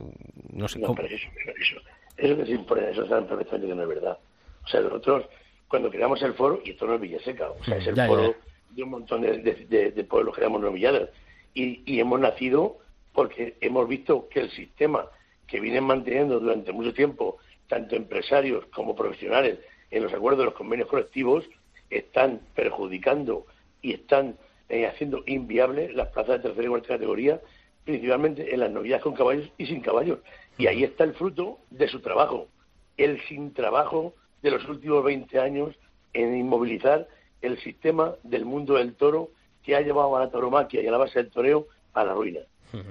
no 0.53 0.69
sé 0.69 0.79
no, 0.79 0.89
cómo. 0.89 0.97
Pero 0.97 1.15
eso, 1.15 1.29
eso, 1.59 1.77
eso 2.17 2.37
que 2.37 2.45
se 2.47 2.53
impone, 2.53 2.91
eso 2.91 3.07
saben 3.09 3.27
perfectamente 3.27 3.69
que 3.69 3.75
no 3.75 3.83
es 3.83 3.89
verdad. 3.89 4.19
O 4.65 4.69
sea, 4.69 4.81
nosotros, 4.83 5.25
cuando 5.69 5.91
creamos 5.91 6.21
el 6.23 6.35
foro, 6.35 6.61
y 6.63 6.71
esto 6.71 6.87
no 6.87 6.95
es 6.97 7.01
Villaseca, 7.01 7.51
o 7.51 7.65
sea, 7.65 7.77
es 7.79 7.87
el 7.87 7.95
Ya, 7.95 8.07
foro 8.07 8.33
ya. 8.33 8.37
de 8.75 8.83
un 8.83 8.91
montón 8.91 9.23
de, 9.23 9.39
de, 9.39 10.05
pueblos 10.05 10.35
que 10.35 10.43
llamamos 10.43 10.63
novilladas. 10.63 11.09
Y, 11.55 11.83
y 11.87 12.01
hemos 12.01 12.21
nacido 12.21 12.79
porque 13.15 13.57
hemos 13.63 13.89
visto 13.89 14.29
que 14.29 14.41
el 14.41 14.51
sistema 14.51 15.07
que 15.47 15.61
vienen 15.61 15.85
manteniendo 15.85 16.41
durante 16.41 16.73
mucho 16.73 16.93
tiempo, 16.93 17.39
tanto 17.69 17.97
empresarios 17.97 18.67
como 18.67 18.95
profesionales, 18.95 19.59
en 19.91 20.03
los 20.03 20.13
acuerdos 20.13 20.41
de 20.41 20.45
los 20.47 20.55
convenios 20.55 20.89
colectivos, 20.89 21.45
están 21.91 22.41
perjudicando 22.55 23.47
y 23.83 23.95
están 23.95 24.37
eh, 24.69 24.87
haciendo 24.87 25.23
inviables 25.27 25.95
las 25.95 26.09
plazas 26.09 26.37
de 26.37 26.49
tercera 26.49 26.65
y 26.65 26.69
cuarta 26.69 26.89
categoría, 26.89 27.41
principalmente 27.85 28.53
en 28.53 28.61
las 28.61 28.71
novedades 28.71 29.03
con 29.03 29.15
caballos 29.15 29.49
y 29.59 29.67
sin 29.67 29.81
caballos. 29.81 30.19
Y 30.59 30.67
ahí 30.67 30.83
está 30.83 31.05
el 31.05 31.15
fruto 31.15 31.59
de 31.71 31.87
su 31.87 32.01
trabajo, 32.01 32.49
el 32.97 33.21
sin 33.29 33.53
trabajo 33.53 34.15
de 34.43 34.51
los 34.51 34.69
últimos 34.69 35.05
20 35.05 35.39
años 35.39 35.77
en 36.13 36.37
inmovilizar 36.37 37.07
el 37.43 37.59
sistema 37.61 38.15
del 38.23 38.45
mundo 38.45 38.75
del 38.75 38.95
toro 38.95 39.31
que 39.63 39.77
ha 39.77 39.81
llevado 39.81 40.17
a 40.17 40.21
la 40.21 40.31
tauromaquia 40.31 40.83
y 40.83 40.87
a 40.87 40.91
la 40.91 40.99
base 40.99 41.23
del 41.23 41.31
toreo 41.31 41.67
a 41.95 42.05
la 42.05 42.15
ruina. 42.15 42.41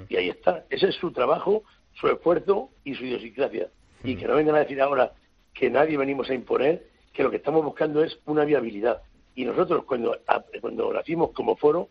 Y 0.09 0.15
ahí 0.15 0.29
está. 0.29 0.65
Ese 0.69 0.87
es 0.89 0.95
su 0.95 1.11
trabajo, 1.11 1.63
su 1.95 2.07
esfuerzo 2.07 2.69
y 2.83 2.95
su 2.95 3.05
idiosincrasia. 3.05 3.69
Y 4.03 4.15
que 4.15 4.27
no 4.27 4.35
vengan 4.35 4.55
a 4.55 4.59
decir 4.59 4.81
ahora 4.81 5.13
que 5.53 5.69
nadie 5.69 5.97
venimos 5.97 6.29
a 6.29 6.33
imponer, 6.33 6.87
que 7.13 7.23
lo 7.23 7.31
que 7.31 7.37
estamos 7.37 7.63
buscando 7.63 8.03
es 8.03 8.19
una 8.25 8.45
viabilidad. 8.45 9.01
Y 9.33 9.45
nosotros, 9.45 9.85
cuando, 9.85 10.17
cuando 10.61 10.93
nacimos 10.93 11.31
como 11.31 11.55
foro, 11.55 11.89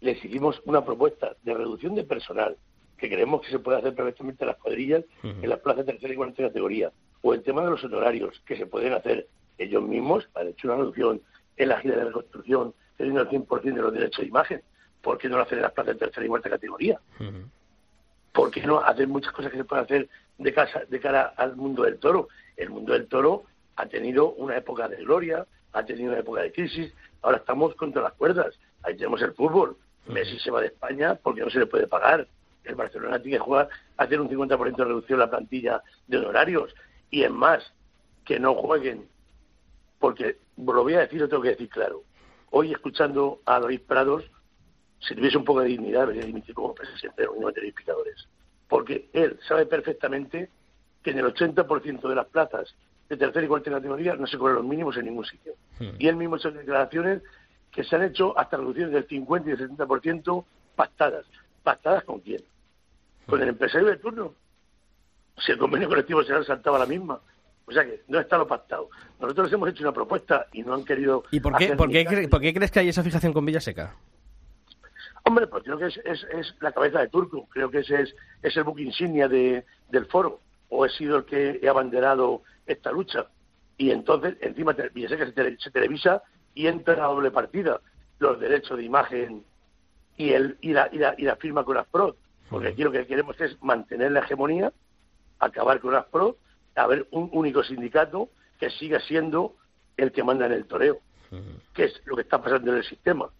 les 0.00 0.24
hicimos 0.24 0.60
una 0.64 0.84
propuesta 0.84 1.36
de 1.42 1.54
reducción 1.54 1.94
de 1.94 2.04
personal, 2.04 2.56
que 2.96 3.08
creemos 3.08 3.42
que 3.42 3.50
se 3.50 3.58
puede 3.58 3.78
hacer 3.78 3.94
perfectamente 3.94 4.44
en 4.44 4.48
las 4.48 4.56
cuadrillas, 4.56 5.04
en 5.22 5.48
las 5.48 5.58
plazas 5.58 5.86
de 5.86 5.92
tercera 5.92 6.14
y 6.14 6.16
cuarta 6.16 6.42
categoría, 6.42 6.92
o 7.22 7.34
el 7.34 7.42
tema 7.42 7.62
de 7.62 7.70
los 7.70 7.84
honorarios, 7.84 8.40
que 8.46 8.56
se 8.56 8.66
pueden 8.66 8.92
hacer 8.92 9.28
ellos 9.58 9.82
mismos, 9.82 10.28
han 10.34 10.48
hecho 10.48 10.68
una 10.68 10.78
reducción 10.78 11.20
en 11.56 11.68
la 11.68 11.80
gira 11.80 11.96
de 11.96 12.04
reconstrucción, 12.04 12.74
teniendo 12.96 13.22
el 13.22 13.28
100% 13.28 13.62
de 13.62 13.82
los 13.82 13.92
derechos 13.92 14.20
de 14.20 14.28
imagen. 14.28 14.62
¿Por 15.02 15.18
qué 15.18 15.28
no 15.28 15.36
lo 15.36 15.42
hacen 15.42 15.58
en 15.58 15.62
las 15.62 15.72
plazas 15.72 15.94
de 15.94 15.98
tercera 15.98 16.24
y 16.24 16.28
cuarta 16.28 16.50
categoría? 16.50 17.00
¿Por 18.32 18.50
qué 18.50 18.62
no 18.62 18.80
hacer 18.80 19.08
muchas 19.08 19.32
cosas 19.32 19.50
que 19.50 19.58
se 19.58 19.64
pueden 19.64 19.84
hacer 19.84 20.08
de, 20.38 20.52
casa, 20.52 20.82
de 20.88 21.00
cara 21.00 21.34
al 21.36 21.56
mundo 21.56 21.82
del 21.82 21.98
toro? 21.98 22.28
El 22.56 22.70
mundo 22.70 22.92
del 22.92 23.08
toro 23.08 23.44
ha 23.76 23.86
tenido 23.86 24.32
una 24.32 24.56
época 24.56 24.88
de 24.88 24.96
gloria, 24.96 25.46
ha 25.72 25.84
tenido 25.84 26.10
una 26.10 26.20
época 26.20 26.42
de 26.42 26.52
crisis, 26.52 26.92
ahora 27.22 27.38
estamos 27.38 27.74
contra 27.74 28.02
las 28.02 28.12
cuerdas. 28.12 28.58
Ahí 28.82 28.96
tenemos 28.96 29.20
el 29.22 29.32
fútbol. 29.32 29.76
Messi 30.06 30.38
se 30.38 30.50
va 30.50 30.60
de 30.60 30.68
España 30.68 31.14
porque 31.14 31.40
no 31.40 31.50
se 31.50 31.58
le 31.58 31.66
puede 31.66 31.86
pagar. 31.86 32.26
El 32.64 32.74
Barcelona 32.74 33.20
tiene 33.20 33.38
que 33.38 33.44
jugar, 33.44 33.68
hacer 33.96 34.20
un 34.20 34.28
50% 34.28 34.76
de 34.76 34.84
reducción 34.84 35.16
en 35.16 35.20
la 35.20 35.30
plantilla 35.30 35.82
de 36.06 36.18
honorarios. 36.18 36.74
Y 37.10 37.22
es 37.22 37.30
más, 37.30 37.72
que 38.24 38.38
no 38.38 38.54
jueguen, 38.54 39.08
porque 39.98 40.36
lo 40.56 40.82
voy 40.82 40.94
a 40.94 41.00
decir, 41.00 41.20
lo 41.20 41.28
tengo 41.28 41.42
que 41.42 41.50
decir 41.50 41.68
claro. 41.68 42.02
Hoy, 42.50 42.72
escuchando 42.72 43.40
a 43.46 43.60
David 43.60 43.80
Prados, 43.86 44.30
si 45.00 45.14
tuviese 45.14 45.36
un 45.38 45.44
poco 45.44 45.60
de 45.60 45.68
dignidad, 45.68 46.00
debería 46.02 46.24
dimitir 46.26 46.54
como 46.54 46.74
presidente 46.74 47.22
de 47.22 47.26
la 47.26 47.32
Unión 47.32 47.52
de 47.52 47.60
Verificadores. 47.60 48.28
Porque 48.68 49.08
él 49.12 49.38
sabe 49.48 49.66
perfectamente 49.66 50.48
que 51.02 51.10
en 51.10 51.18
el 51.18 51.24
80% 51.26 52.08
de 52.08 52.14
las 52.14 52.26
plazas 52.26 52.74
de 53.08 53.16
tercera 53.16 53.44
y 53.44 53.48
cuarta 53.48 53.70
categoría 53.70 54.14
no 54.14 54.26
se 54.26 54.38
cobran 54.38 54.56
los 54.56 54.64
mínimos 54.64 54.96
en 54.96 55.06
ningún 55.06 55.24
sitio. 55.24 55.54
Y 55.98 56.06
él 56.06 56.16
mismo 56.16 56.36
ha 56.36 56.38
hecho 56.38 56.52
declaraciones 56.52 57.22
que 57.72 57.82
se 57.84 57.96
han 57.96 58.04
hecho 58.04 58.38
hasta 58.38 58.56
reducciones 58.58 58.92
del 58.92 59.06
50 59.08 59.50
y 59.50 59.56
del 59.56 59.70
70% 59.70 60.44
pactadas. 60.76 61.24
¿Pactadas 61.62 62.04
con 62.04 62.20
quién? 62.20 62.42
Con 63.26 63.40
el 63.42 63.48
empresario 63.48 63.88
de 63.88 63.96
turno. 63.96 64.34
Si 65.38 65.52
el 65.52 65.58
convenio 65.58 65.88
colectivo 65.88 66.22
se 66.22 66.32
ha 66.34 66.42
saltado 66.44 66.76
a 66.76 66.80
la 66.80 66.86
misma. 66.86 67.18
O 67.66 67.72
sea 67.72 67.84
que 67.84 68.02
no 68.08 68.18
está 68.20 68.36
lo 68.36 68.46
pactado. 68.46 68.90
Nosotros 69.20 69.46
les 69.46 69.54
hemos 69.54 69.68
hecho 69.70 69.82
una 69.84 69.92
propuesta 69.92 70.46
y 70.52 70.62
no 70.62 70.74
han 70.74 70.84
querido. 70.84 71.24
¿Y 71.30 71.40
por 71.40 71.56
qué, 71.56 71.68
por, 71.76 71.88
qué, 71.90 72.04
cre- 72.06 72.28
por 72.28 72.40
qué 72.40 72.52
crees 72.52 72.70
que 72.70 72.80
hay 72.80 72.88
esa 72.88 73.02
fijación 73.02 73.32
con 73.32 73.46
Villaseca? 73.46 73.94
Hombre, 75.30 75.46
pues 75.46 75.62
creo 75.62 75.78
que 75.78 75.86
es, 75.86 75.96
es, 76.04 76.26
es 76.32 76.54
la 76.60 76.72
cabeza 76.72 76.98
de 76.98 77.06
Turco, 77.06 77.46
creo 77.50 77.70
que 77.70 77.78
ese 77.78 78.02
es, 78.02 78.16
es 78.42 78.56
el 78.56 78.64
buque 78.64 78.82
insignia 78.82 79.28
de, 79.28 79.64
del 79.88 80.06
foro, 80.06 80.40
o 80.70 80.84
he 80.84 80.90
sido 80.90 81.18
el 81.18 81.24
que 81.24 81.60
he 81.62 81.68
abanderado 81.68 82.42
esta 82.66 82.90
lucha. 82.90 83.26
Y 83.78 83.92
entonces, 83.92 84.36
encima, 84.40 84.72
Villaseca 84.72 85.26
se, 85.26 85.32
tele- 85.32 85.56
se 85.60 85.70
televisa 85.70 86.20
y 86.52 86.66
entra 86.66 86.94
en 86.94 87.00
la 87.00 87.06
doble 87.06 87.30
partida, 87.30 87.80
los 88.18 88.40
derechos 88.40 88.76
de 88.76 88.82
imagen 88.82 89.44
y, 90.16 90.30
el, 90.30 90.58
y, 90.62 90.72
la, 90.72 90.88
y, 90.90 90.98
la, 90.98 91.14
y 91.16 91.22
la 91.22 91.36
firma 91.36 91.62
con 91.64 91.76
Asprod, 91.76 92.16
porque 92.50 92.66
aquí 92.66 92.82
lo 92.82 92.90
que 92.90 93.06
queremos 93.06 93.40
es 93.40 93.56
mantener 93.62 94.10
la 94.10 94.20
hegemonía, 94.20 94.72
acabar 95.38 95.78
con 95.78 95.94
Asprod, 95.94 96.34
haber 96.74 97.06
un 97.12 97.30
único 97.32 97.62
sindicato 97.62 98.30
que 98.58 98.68
siga 98.70 98.98
siendo 98.98 99.54
el 99.96 100.10
que 100.10 100.24
manda 100.24 100.46
en 100.46 100.52
el 100.54 100.66
toreo, 100.66 100.98
que 101.72 101.84
es 101.84 102.02
lo 102.04 102.16
que 102.16 102.22
está 102.22 102.42
pasando 102.42 102.72
en 102.72 102.78
el 102.78 102.84
sistema 102.84 103.30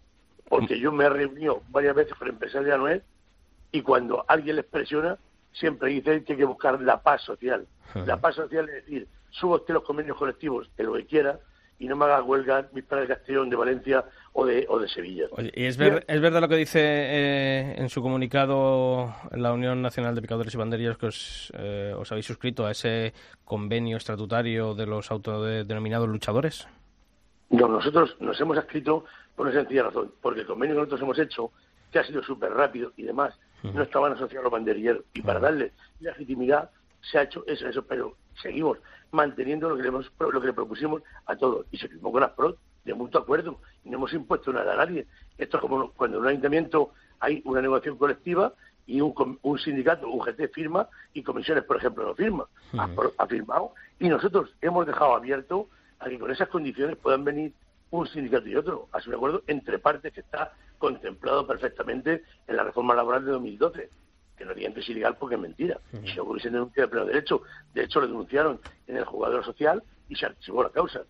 porque 0.51 0.77
yo 0.79 0.91
me 0.91 1.05
he 1.05 1.09
reunido 1.09 1.63
varias 1.69 1.95
veces 1.95 2.13
con 2.15 2.27
empresarios 2.27 2.65
de 2.67 2.73
Anuel 2.73 3.01
y 3.71 3.81
cuando 3.81 4.25
alguien 4.27 4.57
les 4.57 4.65
presiona, 4.65 5.17
siempre 5.53 5.89
dicen 5.89 6.25
que 6.25 6.33
hay 6.33 6.39
que 6.39 6.45
buscar 6.45 6.79
la 6.81 7.01
paz 7.01 7.21
social. 7.21 7.65
La 8.05 8.17
paz 8.17 8.35
social 8.35 8.67
es 8.67 8.75
decir, 8.83 9.07
suba 9.29 9.55
usted 9.55 9.73
los 9.73 9.83
convenios 9.83 10.17
colectivos 10.17 10.69
en 10.77 10.85
lo 10.87 10.93
que 10.93 11.05
quiera 11.05 11.39
y 11.79 11.87
no 11.87 11.95
me 11.95 12.03
haga 12.05 12.21
huelga 12.21 12.67
mis 12.73 12.83
padres 12.83 13.07
de 13.07 13.15
Castellón, 13.15 13.49
de 13.49 13.55
Valencia 13.55 14.03
o 14.33 14.45
de, 14.45 14.65
o 14.69 14.77
de 14.77 14.87
Sevilla. 14.89 15.25
Oye, 15.31 15.51
¿y 15.55 15.63
es, 15.65 15.77
ver- 15.77 16.03
es 16.07 16.21
verdad 16.21 16.41
lo 16.41 16.47
que 16.49 16.57
dice 16.57 16.79
eh, 16.83 17.75
en 17.77 17.89
su 17.89 18.01
comunicado 18.01 19.15
la 19.31 19.51
Unión 19.53 19.81
Nacional 19.81 20.13
de 20.15 20.21
Picadores 20.21 20.53
y 20.53 20.57
Banderillas 20.57 20.97
que 20.97 21.05
os, 21.07 21.51
eh, 21.57 21.93
os 21.97 22.11
habéis 22.11 22.25
suscrito 22.27 22.65
a 22.65 22.71
ese 22.71 23.13
convenio 23.45 23.95
estatutario 23.97 24.75
de 24.75 24.85
los 24.85 25.09
autodenominados 25.11 26.07
luchadores? 26.09 26.67
No, 27.49 27.67
nosotros 27.67 28.15
nos 28.19 28.39
hemos 28.39 28.57
escrito 28.57 29.03
por 29.35 29.47
una 29.47 29.55
sencilla 29.55 29.83
razón, 29.83 30.11
porque 30.21 30.41
el 30.41 30.47
convenio 30.47 30.75
que 30.75 30.79
nosotros 30.81 31.01
hemos 31.01 31.19
hecho, 31.19 31.51
que 31.91 31.99
ha 31.99 32.03
sido 32.03 32.21
súper 32.23 32.51
rápido 32.53 32.91
y 32.97 33.03
demás, 33.03 33.37
no 33.75 33.83
estaban 33.83 34.13
asociados 34.13 34.41
a 34.41 34.43
los 34.43 34.51
banderilleros. 34.51 35.03
Y 35.13 35.21
para 35.21 35.39
darle 35.39 35.71
legitimidad 35.99 36.69
se 37.01 37.17
ha 37.17 37.23
hecho 37.23 37.43
eso, 37.47 37.67
eso, 37.67 37.83
pero 37.85 38.15
seguimos 38.41 38.77
manteniendo 39.11 39.69
lo 39.69 39.75
que 39.75 39.83
le, 39.83 39.89
hemos- 39.89 40.11
lo 40.19 40.39
que 40.41 40.47
le 40.47 40.53
propusimos 40.53 41.01
a 41.25 41.35
todos. 41.35 41.65
Y 41.71 41.77
se 41.77 41.87
firmó 41.87 42.11
con 42.11 42.23
ASPROD 42.23 42.55
de 42.85 42.93
mutuo 42.93 43.21
acuerdo 43.21 43.59
y 43.83 43.89
no 43.89 43.97
hemos 43.97 44.13
impuesto 44.13 44.51
nada 44.53 44.73
a 44.73 44.77
nadie. 44.77 45.05
Esto 45.37 45.57
es 45.57 45.61
como 45.61 45.91
cuando 45.91 46.17
en 46.17 46.23
un 46.23 46.29
ayuntamiento 46.29 46.91
hay 47.19 47.41
una 47.45 47.61
negociación 47.61 47.97
colectiva 47.97 48.53
y 48.87 48.99
un, 49.01 49.13
un 49.43 49.59
sindicato, 49.59 50.07
un 50.09 50.19
GT 50.21 50.47
firma 50.53 50.87
y 51.13 51.21
comisiones, 51.23 51.63
por 51.65 51.77
ejemplo, 51.77 52.03
no 52.05 52.15
firma. 52.15 52.45
Ha 53.17 53.27
firmado 53.27 53.73
y 53.99 54.09
nosotros 54.09 54.55
hemos 54.61 54.87
dejado 54.87 55.15
abierto 55.15 55.67
a 55.99 56.09
que 56.09 56.17
con 56.17 56.31
esas 56.31 56.47
condiciones 56.49 56.97
puedan 56.97 57.23
venir 57.23 57.53
un 57.91 58.07
sindicato 58.07 58.47
y 58.47 58.55
otro. 58.55 58.89
Sido 58.99 59.11
un 59.11 59.15
acuerdo 59.15 59.43
entre 59.47 59.79
partes 59.79 60.11
que 60.11 60.21
está 60.21 60.53
contemplado 60.77 61.45
perfectamente 61.45 62.23
en 62.47 62.55
la 62.55 62.63
reforma 62.63 62.95
laboral 62.95 63.23
de 63.25 63.31
2012 63.31 63.89
que 64.41 64.45
no 64.45 64.55
digan 64.55 64.73
que 64.73 64.79
es 64.79 64.89
ilegal 64.89 65.17
porque 65.17 65.35
es 65.35 65.41
mentira. 65.41 65.79
Y 66.03 66.07
si 66.09 66.15
no 66.15 66.23
hubiese 66.23 66.49
denunciado 66.49 66.87
de 66.87 66.91
pleno 66.91 67.05
derecho, 67.05 67.43
de 67.75 67.83
hecho 67.83 68.01
lo 68.01 68.07
denunciaron 68.07 68.59
en 68.87 68.97
el 68.97 69.05
jugador 69.05 69.45
social 69.45 69.83
y 70.09 70.15
se 70.15 70.25
archivó 70.25 70.63
la 70.63 70.71
causa. 70.71 71.03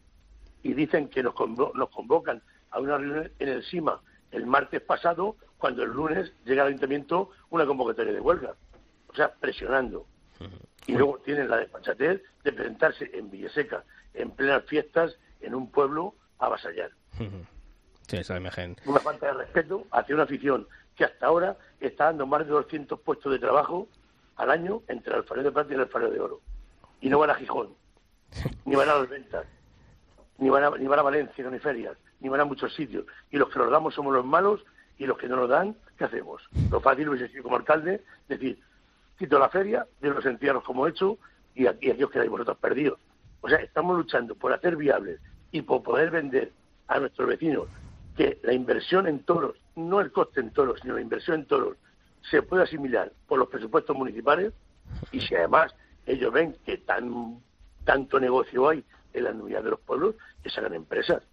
Y 0.64 0.74
dicen 0.74 1.08
que 1.08 1.24
nos, 1.24 1.34
nos 1.74 1.90
convocan 1.90 2.42
a 2.72 2.80
una 2.82 2.98
reunión 2.98 3.32
en 3.40 3.48
el 3.48 3.64
SIMA 3.64 4.02
el 4.32 4.46
martes 4.46 4.82
pasado, 4.82 5.38
cuando 5.58 5.84
el 5.84 5.92
lunes 5.92 6.34
llega 6.46 6.64
al 6.64 6.70
ayuntamiento 6.70 7.30
una 7.50 7.66
convocatoria 7.66 8.12
de 8.12 8.20
huelga. 8.20 8.56
O 9.08 9.16
sea, 9.16 9.32
presionando. 9.34 10.06
Y 10.88 10.94
luego 10.94 11.20
tienen 11.20 11.50
la 11.50 11.58
despachatez 11.58 12.22
de 12.44 12.52
presentarse 12.52 13.12
en 13.14 13.30
Villaseca, 13.30 13.86
en 14.14 14.32
plenas 14.32 14.64
fiestas, 14.66 15.18
en 15.40 15.56
un 15.56 15.72
pueblo 15.72 16.16
avasallar. 16.42 16.92
Sí, 18.08 18.18
esa 18.18 18.36
imagen. 18.36 18.76
Una 18.86 19.00
falta 19.00 19.28
de 19.28 19.34
respeto 19.34 19.86
hacia 19.92 20.16
una 20.16 20.26
afición 20.26 20.68
que 20.96 21.06
hasta 21.06 21.26
ahora 21.26 21.58
está 21.80 22.06
dando 22.06 22.26
más 22.26 22.46
de 22.46 22.52
200 22.52 23.00
puestos 23.00 23.32
de 23.32 23.40
trabajo 23.40 23.88
al 24.36 24.52
año 24.52 24.82
entre 24.88 25.14
el 25.14 25.20
alfarero 25.20 25.50
de 25.50 25.54
plata 25.54 25.72
y 25.72 25.76
el 25.76 25.82
alfarero 25.82 26.12
de 26.12 26.20
oro. 26.20 26.42
Y 27.00 27.10
no 27.10 27.20
van 27.20 27.30
a 27.30 27.36
Gijón, 27.36 27.70
ni 28.66 28.76
van 28.76 28.90
a 28.90 28.96
las 28.96 29.10
ventas, 29.10 29.46
ni 30.38 30.50
van 30.50 30.64
a, 30.64 30.70
ni 30.72 30.88
van 30.88 31.00
a 31.00 31.04
Valencia, 31.04 31.50
ni 31.50 31.60
ferias, 31.60 31.98
ni 32.20 32.30
van 32.30 32.42
a 32.42 32.46
muchos 32.46 32.74
sitios. 32.76 33.06
Y 33.30 33.38
los 33.38 33.50
que 33.50 33.60
los 33.60 33.72
damos 33.72 33.94
somos 33.94 34.14
los 34.14 34.26
malos 34.26 34.62
y 34.98 35.06
los 35.06 35.18
que 35.18 35.28
no 35.28 35.36
nos 35.38 35.50
dan, 35.50 35.76
¿qué 35.98 36.06
hacemos? 36.06 36.42
Lo 36.70 36.82
fácil 36.82 37.10
hubiese 37.10 37.30
sido 37.30 37.44
como 37.44 37.56
alcalde 37.56 38.04
decir, 38.28 38.60
quito 39.18 39.40
la 39.40 39.50
feria, 39.50 39.88
de 40.00 40.10
los 40.10 40.26
entierros 40.26 40.64
como 40.64 40.86
he 40.86 40.90
hecho 40.92 41.18
y 41.56 41.68
aquí, 41.68 41.90
aquí 41.90 42.04
os 42.04 42.12
quedáis 42.12 42.30
vosotros 42.30 42.58
perdidos. 42.58 43.00
O 43.42 43.50
sea, 43.50 43.60
estamos 43.60 43.98
luchando 43.98 44.36
por 44.36 44.54
hacer 44.54 44.76
viables 44.76 45.20
y 45.52 45.62
por 45.62 45.84
poder 45.84 46.12
vender 46.12 46.52
a 46.88 47.00
nuestros 47.00 47.28
vecinos 47.28 47.68
que 48.16 48.40
la 48.44 48.54
inversión 48.54 49.08
en 49.08 49.24
toros, 49.24 49.56
no 49.76 50.02
el 50.02 50.12
coste 50.12 50.42
en 50.42 50.52
toros, 50.52 50.80
sino 50.82 50.96
la 50.96 51.02
inversión 51.02 51.42
en 51.42 51.46
toros, 51.46 51.78
se 52.30 52.42
puede 52.42 52.64
asimilar 52.64 53.12
por 53.28 53.40
los 53.40 53.48
presupuestos 53.48 53.96
municipales 53.96 54.54
y 55.12 55.20
si 55.22 55.36
además 55.36 55.74
ellos 56.06 56.32
ven 56.32 56.56
que 56.66 56.78
tan 56.78 57.42
tanto 57.84 58.20
negocio 58.20 58.70
hay 58.70 58.84
en 59.14 59.24
la 59.24 59.32
unidad 59.32 59.64
de 59.64 59.72
los 59.72 59.80
pueblos, 59.80 60.16
que 60.44 60.50
se 60.50 60.62
empresas. 60.62 61.24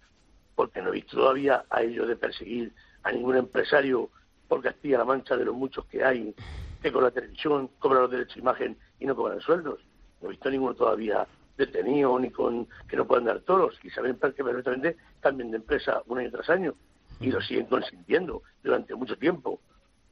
Porque 0.55 0.81
no 0.81 0.89
he 0.89 0.93
visto 0.93 1.17
todavía 1.17 1.63
a 1.69 1.81
ellos 1.81 2.07
de 2.07 2.15
perseguir 2.15 2.73
a 3.03 3.11
ningún 3.11 3.37
empresario 3.37 4.09
por 4.47 4.61
Castilla-La 4.61 5.05
Mancha 5.05 5.37
de 5.37 5.45
los 5.45 5.55
muchos 5.55 5.85
que 5.85 6.03
hay, 6.03 6.35
que 6.81 6.91
con 6.91 7.03
la 7.03 7.11
televisión 7.11 7.69
cobran 7.79 8.03
los 8.03 8.11
derechos 8.11 8.35
de 8.35 8.41
imagen 8.41 8.77
y 8.99 9.05
no 9.05 9.15
cobran 9.15 9.39
sueldos. 9.41 9.79
No 10.21 10.27
he 10.27 10.31
visto 10.31 10.49
ninguno 10.49 10.73
todavía 10.73 11.25
detenido 11.59 12.17
ni 12.17 12.31
con 12.31 12.67
que 12.87 12.95
no 12.95 13.05
puedan 13.05 13.25
dar 13.25 13.41
toros 13.41 13.77
y 13.83 13.89
saben 13.89 14.15
que 14.15 14.43
perfectamente 14.43 14.97
cambian 15.19 15.51
de 15.51 15.57
empresa 15.57 16.01
un 16.07 16.19
año 16.19 16.31
tras 16.31 16.49
año 16.49 16.73
y 17.19 17.31
lo 17.31 17.41
siguen 17.41 17.65
consintiendo 17.65 18.41
durante 18.63 18.95
mucho 18.95 19.17
tiempo. 19.17 19.59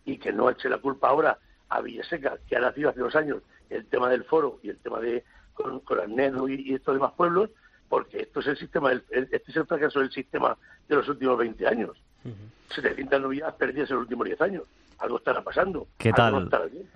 Y 0.05 0.17
que 0.17 0.31
no 0.31 0.49
eche 0.49 0.69
la 0.69 0.77
culpa 0.77 1.10
ahora 1.10 1.38
a 1.69 1.81
Villaseca 1.81 2.38
que 2.47 2.55
ha 2.55 2.60
nacido 2.60 2.89
hace 2.89 2.99
dos 2.99 3.15
años 3.15 3.41
el 3.69 3.86
tema 3.88 4.10
del 4.10 4.23
foro 4.23 4.60
y 4.62 4.69
el 4.69 4.77
tema 4.77 4.99
de 4.99 5.23
con, 5.53 5.79
con 5.81 5.99
Arnedo 5.99 6.47
y, 6.47 6.73
estos 6.73 6.95
demás 6.95 7.13
pueblos 7.13 7.49
porque 7.89 8.21
esto 8.21 8.39
es 8.41 8.47
el 8.47 8.57
sistema 8.57 8.91
este 8.91 9.41
es 9.47 9.55
el 9.55 9.65
fracaso 9.65 9.99
del 9.99 10.12
sistema 10.12 10.57
de 10.88 10.95
los 10.95 11.07
últimos 11.10 11.38
20 11.38 11.67
años. 11.67 11.91
Uh 12.23 12.29
-huh. 12.29 12.75
700 12.75 13.21
novedades 13.21 13.55
perdidas 13.55 13.89
en 13.89 13.95
los 13.95 14.03
últimos 14.03 14.25
10 14.25 14.41
años 14.41 14.63
algo 14.99 15.17
estará 15.17 15.43
pasando. 15.43 15.88
¿Qué 15.97 16.12
tal? 16.12 16.49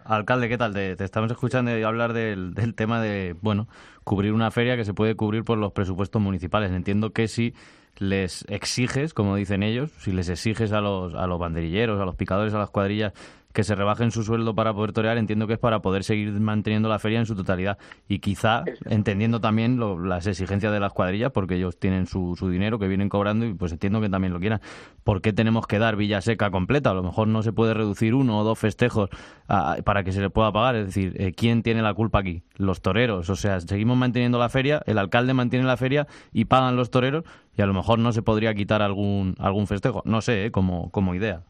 Alcalde, 0.06 0.50
¿qué 0.50 0.58
tal? 0.58 0.74
Te, 0.74 0.96
te, 0.96 1.04
estamos 1.04 1.32
escuchando 1.32 1.72
hablar 1.86 2.14
del, 2.14 2.54
del 2.54 2.74
tema 2.76 3.02
de, 3.02 3.36
bueno, 3.42 3.68
cubrir 4.04 4.34
una 4.34 4.52
feria 4.52 4.76
que 4.76 4.86
se 4.86 4.94
puede 4.94 5.16
cubrir 5.16 5.44
por 5.44 5.58
los 5.58 5.72
presupuestos 5.72 6.22
municipales. 6.22 6.72
Entiendo 6.72 7.12
que 7.12 7.28
si 7.28 7.54
les 7.98 8.46
exiges, 8.50 9.14
como 9.14 9.36
dicen 9.36 9.64
ellos, 9.64 9.92
si 10.00 10.12
les 10.12 10.30
exiges 10.30 10.72
a 10.72 10.82
los, 10.82 11.14
a 11.14 11.28
los 11.28 11.40
banderilleros, 11.40 12.00
a 12.00 12.06
los 12.06 12.16
picadores, 12.16 12.54
a 12.54 12.58
las 12.58 12.70
cuadrillas, 12.70 13.14
que 13.54 13.64
se 13.64 13.76
rebajen 13.76 14.12
su 14.12 14.24
sueldo 14.24 14.56
para 14.56 14.74
poder 14.74 14.94
torear, 14.94 15.18
entiendo 15.18 15.48
que 15.48 15.54
es 15.54 15.60
para 15.60 15.82
poder 15.82 16.04
seguir 16.04 16.32
manteniendo 16.32 16.90
la 16.90 17.00
feria 17.00 17.20
en 17.20 17.26
su 17.26 17.36
totalidad. 17.36 17.78
Y 18.08 18.20
quizá 18.20 18.64
entendiendo 18.86 19.40
también 19.42 19.78
lo, 19.78 20.00
las 20.00 20.28
exigencias 20.28 20.72
de 20.72 20.80
las 20.80 20.94
cuadrillas, 20.94 21.32
porque 21.32 21.56
ellos 21.56 21.80
tienen 21.80 22.08
su, 22.08 22.36
su, 22.38 22.50
dinero 22.50 22.80
que 22.80 22.88
vienen 22.88 23.10
cobrando 23.10 23.46
y 23.46 23.54
pues 23.54 23.72
entiendo 23.72 24.02
que 24.02 24.10
también 24.10 24.34
lo 24.34 24.40
quieran. 24.40 24.62
¿Por 25.04 25.22
qué 25.22 25.34
tenemos 25.34 25.68
que 25.68 25.80
dar 25.80 25.96
Villaseca 25.96 26.52
completa? 26.52 26.92
A 26.92 26.94
lo 26.94 27.04
mejor 27.04 27.28
no 27.28 27.44
se 27.44 27.54
puede 27.54 27.74
reducir 27.74 28.14
uno 28.14 28.40
o 28.40 28.44
dos 28.44 28.60
festejos 28.60 29.10
a, 29.48 29.78
para 29.84 30.04
que 30.04 30.12
se 30.12 30.22
le 30.22 30.30
pueda 30.30 30.52
pagar. 30.52 30.76
Es 30.76 30.88
decir, 30.88 31.14
eh, 31.18 31.34
¿quién 31.34 31.64
tiene 31.64 31.82
la 31.82 31.94
culpa 31.94 32.20
aquí? 32.20 32.44
Los 32.56 32.82
toreros. 32.82 33.30
O 33.30 33.36
sea, 33.36 33.60
seguimos 33.60 33.98
manteniendo 33.98 34.40
la 34.40 34.50
feria, 34.50 34.82
el 34.86 34.98
alcalde 34.98 35.34
mantiene 35.34 35.66
la 35.66 35.78
feria 35.78 36.08
y 36.32 36.46
pagan 36.46 36.76
los 36.76 36.92
toreros 36.92 37.24
y 37.56 37.62
a 37.62 37.66
lo 37.66 37.74
mejor 37.74 38.00
no 38.00 38.12
se 38.12 38.22
podría 38.22 38.54
quitar 38.54 38.82
algún, 38.82 39.36
algún 39.40 39.68
festejo. 39.68 40.02
No 40.06 40.22
sé, 40.22 40.46
¿eh? 40.46 40.52
como, 40.52 40.92
como 40.92 41.16
idea. 41.16 41.44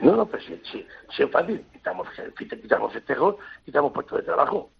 No, 0.00 0.16
no, 0.16 0.26
pero 0.26 0.42
si, 0.42 0.60
si, 0.70 0.86
si 1.14 1.22
es 1.22 1.30
fácil, 1.30 1.64
quitamos, 1.72 2.08
quitamos 2.38 2.92
festejos, 2.92 3.36
quitamos 3.64 3.92
puestos 3.92 4.18
de 4.18 4.24
trabajo. 4.24 4.70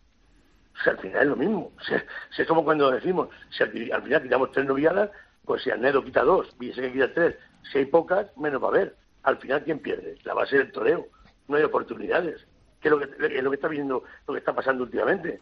O 0.79 0.83
sea, 0.85 0.93
al 0.93 0.99
final 0.99 1.23
es 1.23 1.29
lo 1.29 1.37
mismo. 1.37 1.73
O 2.39 2.43
es 2.43 2.47
como 2.47 2.65
cuando 2.65 2.91
decimos, 2.91 3.29
si 3.51 3.63
al, 3.63 3.71
al, 3.93 4.03
final 4.03 4.23
quitamos 4.23 4.53
tres 4.53 4.67
noviadas, 4.67 5.11
pues 5.45 5.63
si 5.63 5.71
Arnedo 5.71 6.05
quita 6.05 6.23
dos, 6.23 6.55
que 6.59 6.93
quita 6.93 7.13
tres, 7.13 7.37
si 7.73 7.79
hay 7.79 7.87
pocas, 7.87 8.27
menos 8.37 8.63
va 8.63 8.67
a 8.67 8.71
haber. 8.71 8.97
Al 9.25 9.39
final, 9.39 9.65
¿quién 9.65 9.81
pierde? 9.81 10.17
La 10.25 10.35
base 10.35 10.59
del 10.59 10.71
toreo. 10.71 11.07
No 11.49 11.57
hay 11.57 11.65
oportunidades. 11.65 12.47
¿Qué 12.81 12.89
es 12.89 12.93
lo 12.93 12.99
que, 13.01 13.37
es 13.37 13.43
lo 13.43 13.51
que 13.51 13.57
está 13.57 13.69
viendo, 13.69 14.05
lo 14.27 14.35
que 14.35 14.39
está 14.39 14.55
pasando 14.55 14.85
últimamente? 14.85 15.41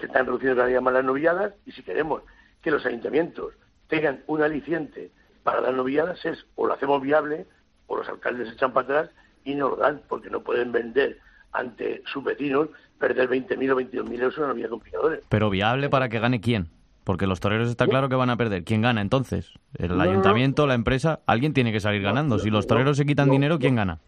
Se 0.00 0.06
están 0.06 0.26
reduciendo 0.26 0.56
cada 0.56 0.68
día 0.68 0.80
más 0.80 0.92
las 0.92 1.04
noviadas 1.04 1.54
y 1.64 1.72
si 1.72 1.82
queremos 1.82 2.22
que 2.60 2.70
los 2.70 2.84
ayuntamientos 2.84 3.54
tengan 3.88 4.22
un 4.26 4.42
aliciente 4.42 5.10
para 5.44 5.60
las 5.60 5.74
noviadas 5.74 6.24
es 6.24 6.44
o 6.56 6.66
lo 6.66 6.74
hacemos 6.74 7.00
viable 7.00 7.46
o 7.86 7.96
los 7.96 8.08
alcaldes 8.08 8.48
se 8.48 8.54
echan 8.54 8.72
para 8.72 8.84
atrás 8.84 9.10
y 9.44 9.54
no 9.54 9.70
lo 9.70 9.76
dan, 9.76 10.00
porque 10.08 10.30
no 10.30 10.40
pueden 10.40 10.72
vender 10.72 11.18
ante 11.52 12.02
sus 12.06 12.24
vecinos 12.24 12.68
perder 12.98 13.28
20.000 13.28 13.72
o 13.72 13.76
22.000 13.76 14.20
euros 14.20 14.38
en 14.38 14.44
una 14.44 14.52
vía 14.52 14.68
complicadores. 14.68 15.20
Pero 15.28 15.50
viable 15.50 15.88
para 15.88 16.08
que 16.08 16.18
gane 16.18 16.40
quién? 16.40 16.68
Porque 17.04 17.26
los 17.26 17.38
toreros 17.38 17.68
está 17.68 17.86
claro 17.86 18.08
que 18.08 18.14
van 18.14 18.30
a 18.30 18.36
perder. 18.36 18.64
¿Quién 18.64 18.80
gana 18.80 19.02
entonces? 19.02 19.52
¿El 19.76 19.96
no, 19.96 20.02
ayuntamiento, 20.02 20.62
no, 20.62 20.68
la 20.68 20.74
empresa? 20.74 21.20
Alguien 21.26 21.52
tiene 21.52 21.70
que 21.70 21.80
salir 21.80 22.00
ganando. 22.00 22.38
Si 22.38 22.48
los 22.48 22.66
toreros 22.66 22.96
se 22.96 23.04
quitan 23.04 23.28
dinero, 23.28 23.58
¿quién 23.58 23.76
gana? 23.76 24.00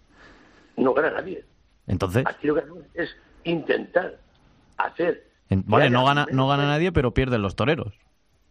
No 0.78 0.94
gana 0.94 1.10
nadie. 1.10 1.44
Entonces. 1.86 2.24
Aquí 2.26 2.46
lo 2.46 2.54
que 2.54 2.62
es 2.94 3.14
intentar 3.44 4.16
hacer. 4.78 5.26
En, 5.50 5.62
vale, 5.66 5.90
no 5.90 6.06
gana, 6.06 6.26
no 6.32 6.48
gana 6.48 6.66
nadie, 6.66 6.90
pero 6.90 7.12
pierden 7.12 7.42
los 7.42 7.54
toreros. 7.54 7.92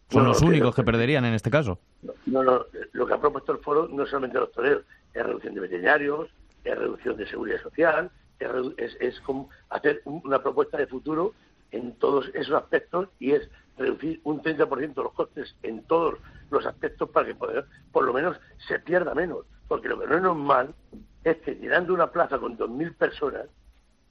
Son 0.10 0.26
los 0.26 0.41
únicos 0.41 0.76
que 0.76 0.84
perderían 0.84 1.26
en 1.26 1.34
este 1.34 1.50
caso. 1.50 1.80
No, 2.26 2.44
no, 2.44 2.65
lo 2.94 3.08
que 3.08 3.13
ha 3.13 3.20
propuesto 3.20 3.52
el 3.52 3.60
foro 3.60 3.88
no 3.88 4.04
es 4.04 4.10
solamente 4.10 4.39
los 4.39 4.52
toreros, 4.52 4.84
es 5.13 5.26
reducción 5.26 5.56
de 5.56 5.62
veterinarios, 5.62 6.30
es 6.63 6.78
reducción 6.78 7.18
de 7.18 7.28
seguridad 7.28 7.62
social, 7.62 8.12
es, 8.39 8.50
es, 8.78 8.98
es 9.00 9.20
como 9.22 9.50
hacer 9.70 10.02
una 10.06 10.41
propuesta 10.41 10.78
de 10.78 10.88
futuro 10.88 11.34
en 11.72 11.94
todos 11.96 12.30
esos 12.34 12.56
aspectos 12.56 13.10
y 13.20 13.32
es 13.32 13.50
reducir 13.78 14.22
un 14.24 14.41
30% 14.41 14.96
los 14.96 15.13
costes 15.13 15.56
en 15.63 15.84
todos 15.84 16.20
los 16.50 16.65
aspectos 16.65 17.10
para 17.10 17.28
que 17.28 17.36
poder, 17.36 17.65
por 17.91 18.06
lo 18.06 18.13
menos 18.13 18.38
se 18.68 18.80
pierda 18.80 19.13
menos. 19.13 19.46
Porque 19.68 19.89
lo 19.89 20.00
que 20.00 20.08
no 20.08 20.15
es 20.15 20.22
normal 20.22 20.74
es 21.24 21.38
que 21.38 21.56
llenando 21.56 21.94
una 21.94 22.12
plaza 22.12 22.38
con 22.38 22.58
2.000 22.58 22.96
personas 22.96 23.46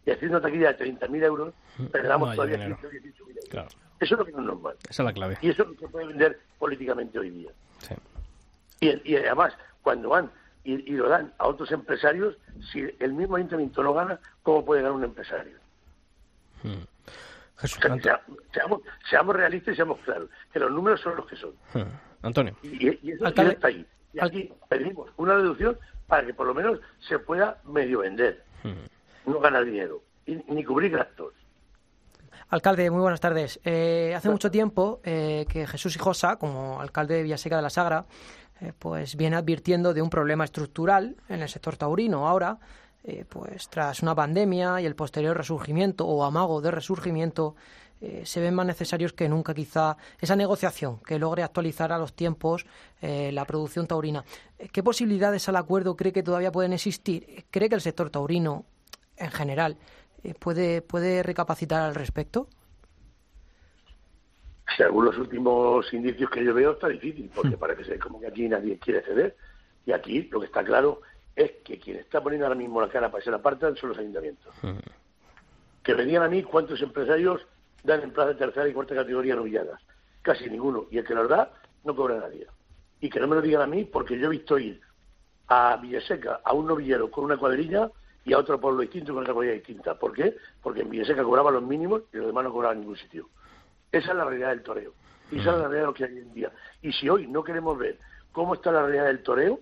y 0.04 0.10
haciendo 0.10 0.38
una 0.38 0.46
taquilla 0.46 0.72
de 0.72 0.84
30.000 0.98 1.22
euros, 1.24 1.54
perdamos 1.92 2.30
no 2.30 2.34
todavía 2.34 2.66
15 2.66 2.86
o 2.86 2.90
18.000 2.90 3.28
euros. 3.28 3.44
Claro. 3.48 3.68
Eso 4.00 4.14
es 4.14 4.18
lo 4.18 4.24
que 4.24 4.32
no 4.32 4.40
es 4.40 4.46
normal. 4.46 4.76
Esa 4.88 5.02
es 5.02 5.06
la 5.06 5.12
clave. 5.12 5.38
Y 5.40 5.50
eso 5.50 5.62
es 5.62 5.68
lo 5.68 5.74
que 5.74 5.80
se 5.80 5.88
puede 5.88 6.06
vender 6.06 6.40
políticamente 6.58 7.18
hoy 7.18 7.30
día. 7.30 7.50
Sí. 7.78 7.94
Y, 8.80 9.12
y 9.12 9.16
además, 9.16 9.54
cuando 9.82 10.10
van 10.10 10.30
y, 10.64 10.92
y, 10.92 10.96
lo 10.96 11.08
dan 11.08 11.32
a 11.38 11.46
otros 11.46 11.70
empresarios, 11.72 12.36
si 12.72 12.84
el 12.98 13.12
mismo 13.12 13.36
ayuntamiento 13.36 13.82
no 13.82 13.92
gana, 13.92 14.18
¿cómo 14.42 14.64
puede 14.64 14.82
ganar 14.82 14.96
un 14.96 15.04
empresario? 15.04 15.56
Hmm. 16.62 16.82
Jesús, 17.58 17.78
o 17.78 17.80
sea, 17.82 17.98
sea, 18.00 18.20
seamos, 18.52 18.80
seamos, 19.08 19.36
realistas 19.36 19.74
y 19.74 19.76
seamos 19.76 20.00
claros, 20.00 20.28
que 20.52 20.58
los 20.58 20.70
números 20.72 21.00
son 21.00 21.16
los 21.16 21.26
que 21.26 21.36
son. 21.36 21.52
Hmm. 21.72 21.92
Antonio. 22.22 22.56
Y, 22.62 22.98
y 23.06 23.12
eso 23.12 23.26
Alcalde. 23.26 23.52
está 23.52 23.68
ahí. 23.68 23.86
Y 24.14 24.24
aquí 24.24 24.52
pedimos 24.68 25.10
una 25.16 25.34
reducción 25.34 25.78
para 26.06 26.26
que 26.26 26.34
por 26.34 26.46
lo 26.46 26.54
menos 26.54 26.80
se 27.00 27.18
pueda 27.18 27.60
medio 27.64 28.00
vender, 28.00 28.42
hmm. 28.62 29.30
no 29.30 29.40
ganar 29.40 29.64
dinero, 29.64 30.02
y, 30.26 30.36
ni 30.48 30.64
cubrir 30.64 30.92
gastos. 30.92 31.34
Alcalde, 32.54 32.88
muy 32.88 33.00
buenas 33.00 33.18
tardes. 33.18 33.58
Eh, 33.64 34.14
hace 34.16 34.30
mucho 34.30 34.48
tiempo 34.48 35.00
eh, 35.02 35.44
que 35.48 35.66
Jesús 35.66 35.96
Hijosa, 35.96 36.36
como 36.36 36.80
alcalde 36.80 37.16
de 37.16 37.24
Villaseca 37.24 37.56
de 37.56 37.62
la 37.62 37.68
Sagra, 37.68 38.06
eh, 38.60 38.72
pues 38.78 39.16
viene 39.16 39.34
advirtiendo 39.34 39.92
de 39.92 40.00
un 40.00 40.08
problema 40.08 40.44
estructural 40.44 41.16
en 41.28 41.42
el 41.42 41.48
sector 41.48 41.76
taurino. 41.76 42.28
Ahora, 42.28 42.60
pues 43.28 43.68
tras 43.68 44.04
una 44.04 44.14
pandemia 44.14 44.80
y 44.80 44.86
el 44.86 44.94
posterior 44.94 45.36
resurgimiento 45.36 46.06
o 46.06 46.22
amago 46.22 46.60
de 46.60 46.70
resurgimiento, 46.70 47.56
se 48.22 48.40
ven 48.40 48.54
más 48.54 48.66
necesarios 48.66 49.12
que 49.12 49.28
nunca 49.28 49.52
quizá 49.52 49.96
esa 50.20 50.36
negociación 50.36 51.00
que 51.00 51.18
logre 51.18 51.42
actualizar 51.42 51.90
a 51.92 51.98
los 51.98 52.14
tiempos 52.14 52.64
la 53.02 53.44
producción 53.44 53.86
taurina. 53.86 54.24
¿Qué 54.72 54.82
posibilidades 54.82 55.46
al 55.50 55.56
acuerdo 55.56 55.96
cree 55.96 56.14
que 56.14 56.22
todavía 56.22 56.50
pueden 56.50 56.72
existir? 56.72 57.44
¿Cree 57.50 57.68
que 57.68 57.74
el 57.74 57.82
sector 57.82 58.08
taurino, 58.08 58.64
en 59.18 59.30
general, 59.32 59.76
puede, 60.32 60.80
puede 60.80 61.22
recapacitar 61.22 61.82
al 61.82 61.94
respecto? 61.94 62.48
según 64.76 65.04
los 65.04 65.18
últimos 65.18 65.92
indicios 65.92 66.30
que 66.30 66.44
yo 66.44 66.54
veo, 66.54 66.72
está 66.72 66.88
difícil, 66.88 67.30
porque 67.34 67.56
parece 67.56 67.84
ser 67.84 67.98
como 67.98 68.20
que 68.20 68.26
aquí 68.26 68.48
nadie 68.48 68.78
quiere 68.78 69.02
ceder. 69.02 69.36
Y 69.86 69.92
aquí 69.92 70.22
lo 70.32 70.40
que 70.40 70.46
está 70.46 70.64
claro 70.64 71.02
es 71.36 71.52
que 71.64 71.78
quien 71.78 71.98
está 71.98 72.22
poniendo 72.22 72.46
ahora 72.46 72.58
mismo 72.58 72.80
la 72.80 72.88
cara 72.88 73.10
para 73.10 73.20
que 73.20 73.24
se 73.24 73.30
la 73.30 73.36
apartan 73.36 73.76
son 73.76 73.90
los 73.90 73.98
ayuntamientos. 73.98 74.54
Que 75.82 75.94
me 75.94 76.04
digan 76.04 76.22
a 76.22 76.28
mí 76.28 76.42
cuántos 76.42 76.80
empresarios 76.80 77.42
dan 77.82 78.02
en 78.02 78.12
plaza 78.12 78.30
de 78.30 78.36
tercera 78.36 78.68
y 78.68 78.72
cuarta 78.72 78.94
categoría 78.94 79.36
novilladas. 79.36 79.80
Casi 80.22 80.48
ninguno. 80.48 80.86
Y 80.90 80.98
el 80.98 81.04
que 81.04 81.14
los 81.14 81.28
da, 81.28 81.52
no 81.84 81.94
cobra 81.94 82.18
nadie. 82.18 82.46
Y 83.00 83.10
que 83.10 83.20
no 83.20 83.28
me 83.28 83.36
lo 83.36 83.42
digan 83.42 83.62
a 83.62 83.66
mí, 83.66 83.84
porque 83.84 84.18
yo 84.18 84.26
he 84.26 84.30
visto 84.30 84.58
ir 84.58 84.80
a 85.48 85.76
Villaseca 85.76 86.40
a 86.42 86.54
un 86.54 86.66
novillero 86.66 87.10
con 87.10 87.24
una 87.24 87.36
cuadrilla 87.36 87.90
y 88.24 88.32
a 88.32 88.38
otro 88.38 88.60
pueblo 88.60 88.80
distinto 88.82 89.12
con 89.12 89.22
otra 89.22 89.34
cuadrilla 89.34 89.54
distinta. 89.56 89.94
¿Por 89.98 90.12
qué? 90.12 90.36
Porque 90.62 90.80
en 90.82 90.90
Villaseca 90.90 91.22
cobraba 91.22 91.50
los 91.50 91.62
mínimos 91.62 92.02
y 92.12 92.16
los 92.18 92.26
demás 92.26 92.44
no 92.44 92.52
cobraban 92.52 92.76
en 92.78 92.80
ningún 92.82 92.96
sitio. 92.96 93.28
Esa 93.92 94.10
es 94.10 94.16
la 94.16 94.24
realidad 94.24 94.48
del 94.50 94.62
toreo. 94.62 94.92
Y 95.30 95.40
esa 95.40 95.50
es 95.50 95.56
la 95.58 95.68
realidad 95.68 95.80
de 95.80 95.86
lo 95.86 95.94
que 95.94 96.04
hay 96.04 96.12
hoy 96.12 96.18
en 96.18 96.34
día. 96.34 96.52
Y 96.82 96.92
si 96.92 97.08
hoy 97.08 97.26
no 97.26 97.42
queremos 97.44 97.76
ver 97.78 97.98
cómo 98.32 98.54
está 98.54 98.70
la 98.72 98.82
realidad 98.82 99.06
del 99.06 99.22
toreo, 99.22 99.60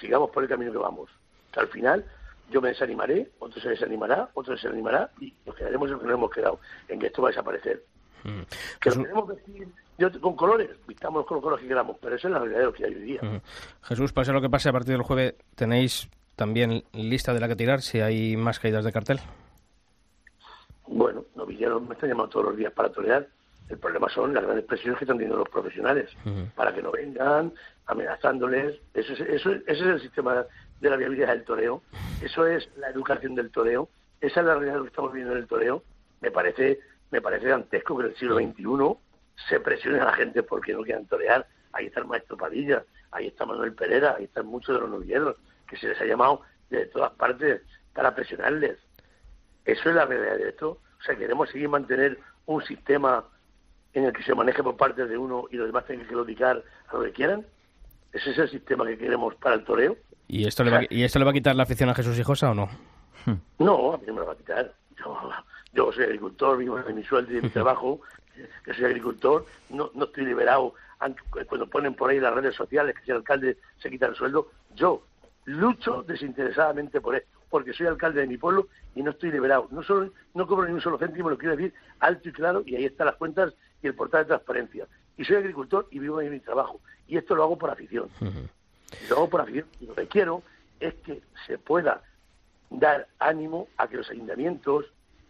sigamos 0.00 0.30
por 0.30 0.42
el 0.42 0.48
camino 0.48 0.72
que 0.72 0.78
vamos. 0.78 1.10
Que 1.52 1.60
al 1.60 1.68
final 1.68 2.04
yo 2.50 2.60
me 2.60 2.68
desanimaré, 2.68 3.30
otro 3.38 3.60
se 3.60 3.70
desanimará, 3.70 4.28
otro 4.34 4.56
se 4.56 4.66
desanimará 4.66 5.10
y 5.20 5.32
nos 5.46 5.54
quedaremos 5.56 5.88
en 5.88 5.94
lo 5.94 6.00
que 6.00 6.06
nos 6.06 6.14
hemos 6.14 6.30
quedado, 6.30 6.60
en 6.88 6.98
que 6.98 7.06
esto 7.06 7.22
va 7.22 7.28
a 7.28 7.30
desaparecer. 7.32 7.84
Mm. 8.24 8.40
Que 8.80 8.90
lo 8.90 8.96
queremos 9.02 9.28
vestir 9.28 9.68
yo- 9.98 10.20
con 10.20 10.36
colores, 10.36 10.70
vistamos 10.86 11.24
con 11.26 11.36
los 11.36 11.42
colores 11.42 11.62
que 11.62 11.68
queramos, 11.68 11.96
pero 12.00 12.16
esa 12.16 12.28
es 12.28 12.32
la 12.32 12.38
realidad 12.40 12.60
de 12.60 12.64
lo 12.66 12.72
que 12.72 12.84
hay 12.84 12.94
hoy 12.94 13.00
día. 13.02 13.20
Ujú. 13.22 13.40
Jesús, 13.82 14.12
pase 14.12 14.32
lo 14.32 14.40
que 14.40 14.48
pase, 14.50 14.68
a 14.68 14.72
partir 14.72 14.92
del 14.92 15.02
jueves 15.02 15.34
tenéis 15.54 16.08
también 16.42 16.82
lista 16.92 17.32
de 17.32 17.38
la 17.38 17.46
que 17.46 17.54
tirar 17.54 17.82
si 17.82 18.00
hay 18.00 18.36
más 18.36 18.58
caídas 18.58 18.84
de 18.84 18.90
cartel. 18.90 19.20
Bueno, 20.88 21.24
novilleros 21.36 21.80
me 21.86 21.94
están 21.94 22.08
llamando 22.10 22.30
todos 22.30 22.46
los 22.46 22.56
días 22.56 22.72
para 22.72 22.90
torear. 22.90 23.28
El 23.68 23.78
problema 23.78 24.08
son 24.08 24.34
las 24.34 24.42
grandes 24.42 24.64
presiones 24.64 24.98
que 24.98 25.04
están 25.04 25.18
teniendo 25.18 25.38
los 25.38 25.48
profesionales 25.48 26.10
para 26.56 26.74
que 26.74 26.82
no 26.82 26.90
vengan, 26.90 27.52
amenazándoles. 27.86 28.80
Eso 28.92 29.12
es, 29.12 29.20
eso 29.20 29.50
es- 29.52 29.62
ese 29.68 29.80
es 29.82 29.86
el 29.86 30.00
sistema 30.00 30.44
de 30.80 30.90
la 30.90 30.96
viabilidad 30.96 31.28
del 31.28 31.44
toreo. 31.44 31.80
Eso 32.20 32.44
es 32.44 32.68
la 32.76 32.88
educación 32.90 33.36
del 33.36 33.52
toreo. 33.52 33.88
Esa 34.20 34.40
es 34.40 34.46
la 34.46 34.54
realidad 34.56 34.82
que 34.82 34.88
estamos 34.88 35.12
viendo 35.12 35.32
en 35.32 35.38
el 35.38 35.46
toreo. 35.46 35.84
Me 36.20 36.32
parece, 36.32 36.80
me 37.12 37.20
parece 37.22 37.46
dantesco 37.46 37.96
que 37.96 38.04
en 38.06 38.10
el 38.10 38.16
siglo 38.16 38.34
XXI 38.38 38.98
se 39.48 39.60
presione 39.60 40.00
a 40.00 40.06
la 40.06 40.12
gente 40.14 40.42
porque 40.42 40.72
no 40.72 40.82
quieran 40.82 41.06
torear. 41.06 41.46
Ahí 41.72 41.86
está 41.86 42.00
el 42.00 42.06
maestro 42.06 42.36
Padilla, 42.36 42.84
ahí 43.12 43.28
está 43.28 43.46
Manuel 43.46 43.74
Pereira, 43.74 44.16
ahí 44.18 44.24
están 44.24 44.46
muchos 44.46 44.74
de 44.74 44.80
los 44.80 44.90
novilleros 44.90 45.36
que 45.72 45.78
se 45.78 45.88
les 45.88 46.00
ha 46.02 46.04
llamado 46.04 46.42
de 46.68 46.84
todas 46.86 47.12
partes 47.12 47.62
para 47.94 48.14
presionarles. 48.14 48.76
Eso 49.64 49.88
es 49.88 49.94
la 49.94 50.04
realidad 50.04 50.36
de 50.36 50.50
esto. 50.50 50.80
O 51.00 51.02
sea, 51.02 51.16
queremos 51.16 51.48
seguir 51.48 51.70
mantener 51.70 52.18
un 52.44 52.62
sistema 52.62 53.24
en 53.94 54.04
el 54.04 54.12
que 54.12 54.22
se 54.22 54.34
maneje 54.34 54.62
por 54.62 54.76
parte 54.76 55.06
de 55.06 55.16
uno 55.16 55.46
y 55.50 55.56
los 55.56 55.66
demás 55.66 55.86
tengan 55.86 56.06
que 56.06 56.12
claudicar 56.12 56.62
a 56.88 56.94
lo 56.94 57.04
que 57.04 57.12
quieran. 57.12 57.46
¿Ese 58.12 58.32
es 58.32 58.38
el 58.38 58.50
sistema 58.50 58.84
que 58.84 58.98
queremos 58.98 59.34
para 59.36 59.54
el 59.54 59.64
toreo? 59.64 59.96
¿Y 60.28 60.46
esto, 60.46 60.62
le 60.62 60.70
va, 60.70 60.80
¿Y 60.90 61.04
esto 61.04 61.18
le 61.18 61.24
va 61.24 61.30
a 61.30 61.34
quitar 61.34 61.56
la 61.56 61.62
afición 61.62 61.88
a 61.88 61.94
Jesús 61.94 62.18
Hijosa 62.18 62.50
o 62.50 62.54
no? 62.54 62.68
No, 63.58 63.94
a 63.94 63.96
mí 63.96 64.04
no 64.06 64.14
me 64.14 64.20
lo 64.20 64.26
va 64.26 64.32
a 64.34 64.36
quitar. 64.36 64.74
Yo, 64.98 65.30
yo 65.72 65.92
soy 65.92 66.04
agricultor, 66.04 66.58
vivo 66.58 66.76
de 66.82 66.92
mi 66.92 67.02
sueldo 67.02 67.32
y 67.32 67.36
de 67.36 67.42
mi 67.42 67.48
trabajo, 67.50 68.02
que 68.62 68.74
soy 68.74 68.84
agricultor, 68.84 69.46
no, 69.70 69.90
no 69.94 70.04
estoy 70.04 70.26
liberado. 70.26 70.74
Aunque 70.98 71.46
Cuando 71.46 71.66
ponen 71.66 71.94
por 71.94 72.10
ahí 72.10 72.20
las 72.20 72.34
redes 72.34 72.54
sociales 72.54 72.94
que 72.94 73.04
si 73.04 73.10
el 73.10 73.18
alcalde 73.18 73.56
se 73.78 73.90
quita 73.90 74.06
el 74.06 74.14
sueldo, 74.14 74.50
yo 74.74 75.02
lucho 75.44 76.02
desinteresadamente 76.02 77.00
por 77.00 77.16
esto, 77.16 77.38
porque 77.50 77.72
soy 77.72 77.86
alcalde 77.86 78.20
de 78.20 78.26
mi 78.26 78.38
pueblo 78.38 78.68
y 78.94 79.02
no 79.02 79.10
estoy 79.10 79.30
liberado. 79.30 79.68
No 79.70 79.82
solo 79.82 80.12
no 80.34 80.46
cobro 80.46 80.66
ni 80.66 80.74
un 80.74 80.80
solo 80.80 80.98
céntimo, 80.98 81.30
lo 81.30 81.38
quiero 81.38 81.56
decir 81.56 81.74
alto 82.00 82.28
y 82.28 82.32
claro, 82.32 82.62
y 82.64 82.76
ahí 82.76 82.84
están 82.84 83.06
las 83.06 83.16
cuentas 83.16 83.54
y 83.82 83.86
el 83.86 83.94
portal 83.94 84.22
de 84.22 84.28
transparencia. 84.28 84.86
Y 85.16 85.24
soy 85.24 85.36
agricultor 85.36 85.88
y 85.90 85.98
vivo 85.98 86.18
de 86.18 86.30
mi 86.30 86.40
trabajo. 86.40 86.80
Y 87.06 87.16
esto 87.16 87.34
lo 87.34 87.42
hago 87.42 87.58
por 87.58 87.70
afición. 87.70 88.08
Lo 89.10 89.16
hago 89.16 89.28
por 89.28 89.40
afición. 89.42 89.66
Y 89.80 89.86
lo 89.86 89.94
que 89.94 90.06
quiero 90.06 90.42
es 90.80 90.94
que 90.94 91.22
se 91.46 91.58
pueda 91.58 92.02
dar 92.70 93.06
ánimo 93.18 93.68
a 93.76 93.88
que 93.88 93.98
los 93.98 94.10
ayuntamientos 94.10 94.86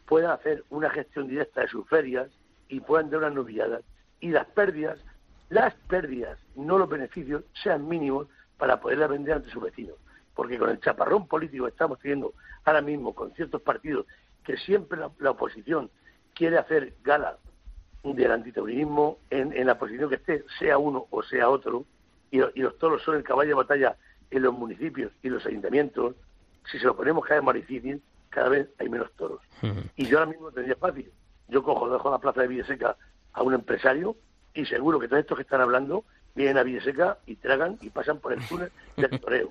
puedan 0.07 0.31
hacer 0.31 0.65
una 0.71 0.91
gestión 0.91 1.27
directa 1.27 1.63
de 1.63 1.69
sus 1.69 1.89
ferias 1.89 2.29
y 2.69 2.81
puedan 2.81 3.11
dar 3.11 3.21
unas 3.21 3.35
novilladas 3.35 3.83
y 4.23 4.31
las 4.31 4.47
pérdidas, 4.47 4.99
las 5.51 5.75
pérdidas, 5.89 6.39
no 6.55 6.79
los 6.79 6.89
beneficios, 6.89 7.43
sean 7.63 7.87
mínimos 7.87 8.29
para 8.57 8.81
poderlas 8.81 9.11
vender 9.11 9.35
ante 9.35 9.51
sus 9.51 9.63
vecinos. 9.63 9.97
Porque 10.35 10.59
con 10.59 10.70
el 10.70 10.80
chaparrón 10.80 11.26
político 11.28 11.64
que 11.64 11.70
estamos 11.70 11.99
teniendo 11.99 12.35
ahora 12.64 12.80
mismo 12.80 13.14
con 13.14 13.33
ciertos 13.35 13.61
partidos 13.62 14.07
que 14.45 14.57
siempre 14.57 14.99
la, 14.99 15.11
la 15.18 15.30
oposición 15.33 15.91
quiere 16.35 16.59
hacer 16.59 16.95
gala 17.03 17.37
del 18.03 18.33
antitaurinismo 18.33 19.18
en, 19.30 19.53
en 19.57 19.66
la 19.66 19.78
posición 19.78 20.09
que 20.09 20.16
esté, 20.16 20.45
sea 20.59 20.78
uno 20.78 21.07
o 21.11 21.22
sea 21.22 21.49
otro, 21.49 21.85
y, 22.30 22.39
lo- 22.39 22.51
y 22.55 22.61
los 22.62 22.76
toros 22.78 23.03
son 23.03 23.16
el 23.16 23.22
caballo 23.22 23.51
de 23.51 23.55
batalla 23.55 23.97
en 24.30 24.43
los 24.43 24.53
municipios 24.55 25.12
y 25.22 25.28
los 25.28 25.45
ayuntamientos, 25.47 26.16
si 26.70 26.78
se 26.78 26.87
lo 26.87 26.97
ponemos 26.97 27.24
cada 27.24 27.41
vez 27.41 27.45
más 27.47 27.55
difícil, 27.55 28.03
cada 28.30 28.49
vez 28.49 28.68
hay 28.78 28.89
menos 28.89 29.12
toros. 29.12 29.41
Y 29.95 30.07
yo 30.07 30.18
ahora 30.18 30.30
mismo 30.30 30.47
lo 30.47 30.53
tendría 30.53 30.74
fácil. 30.76 31.12
Yo 31.49 31.62
cojo, 31.62 31.89
dejo 31.91 32.11
la 32.11 32.18
plaza 32.18 32.41
de 32.41 32.49
Villaseca 32.49 32.97
a 33.35 33.43
un 33.43 33.53
empresario 33.55 34.16
y 34.55 34.64
seguro 34.64 34.99
que 34.99 35.07
todos 35.07 35.20
estos 35.20 35.37
que 35.37 35.43
están 35.43 35.61
hablando 35.61 36.05
vienen 36.35 36.59
a 36.59 36.62
Villaseca 36.62 37.18
y 37.26 37.37
tragan 37.37 37.78
y 37.80 37.91
pasan 37.91 38.18
por 38.18 38.33
el 38.33 38.47
túnel 38.47 38.70
del 38.97 39.11
toreo. 39.20 39.51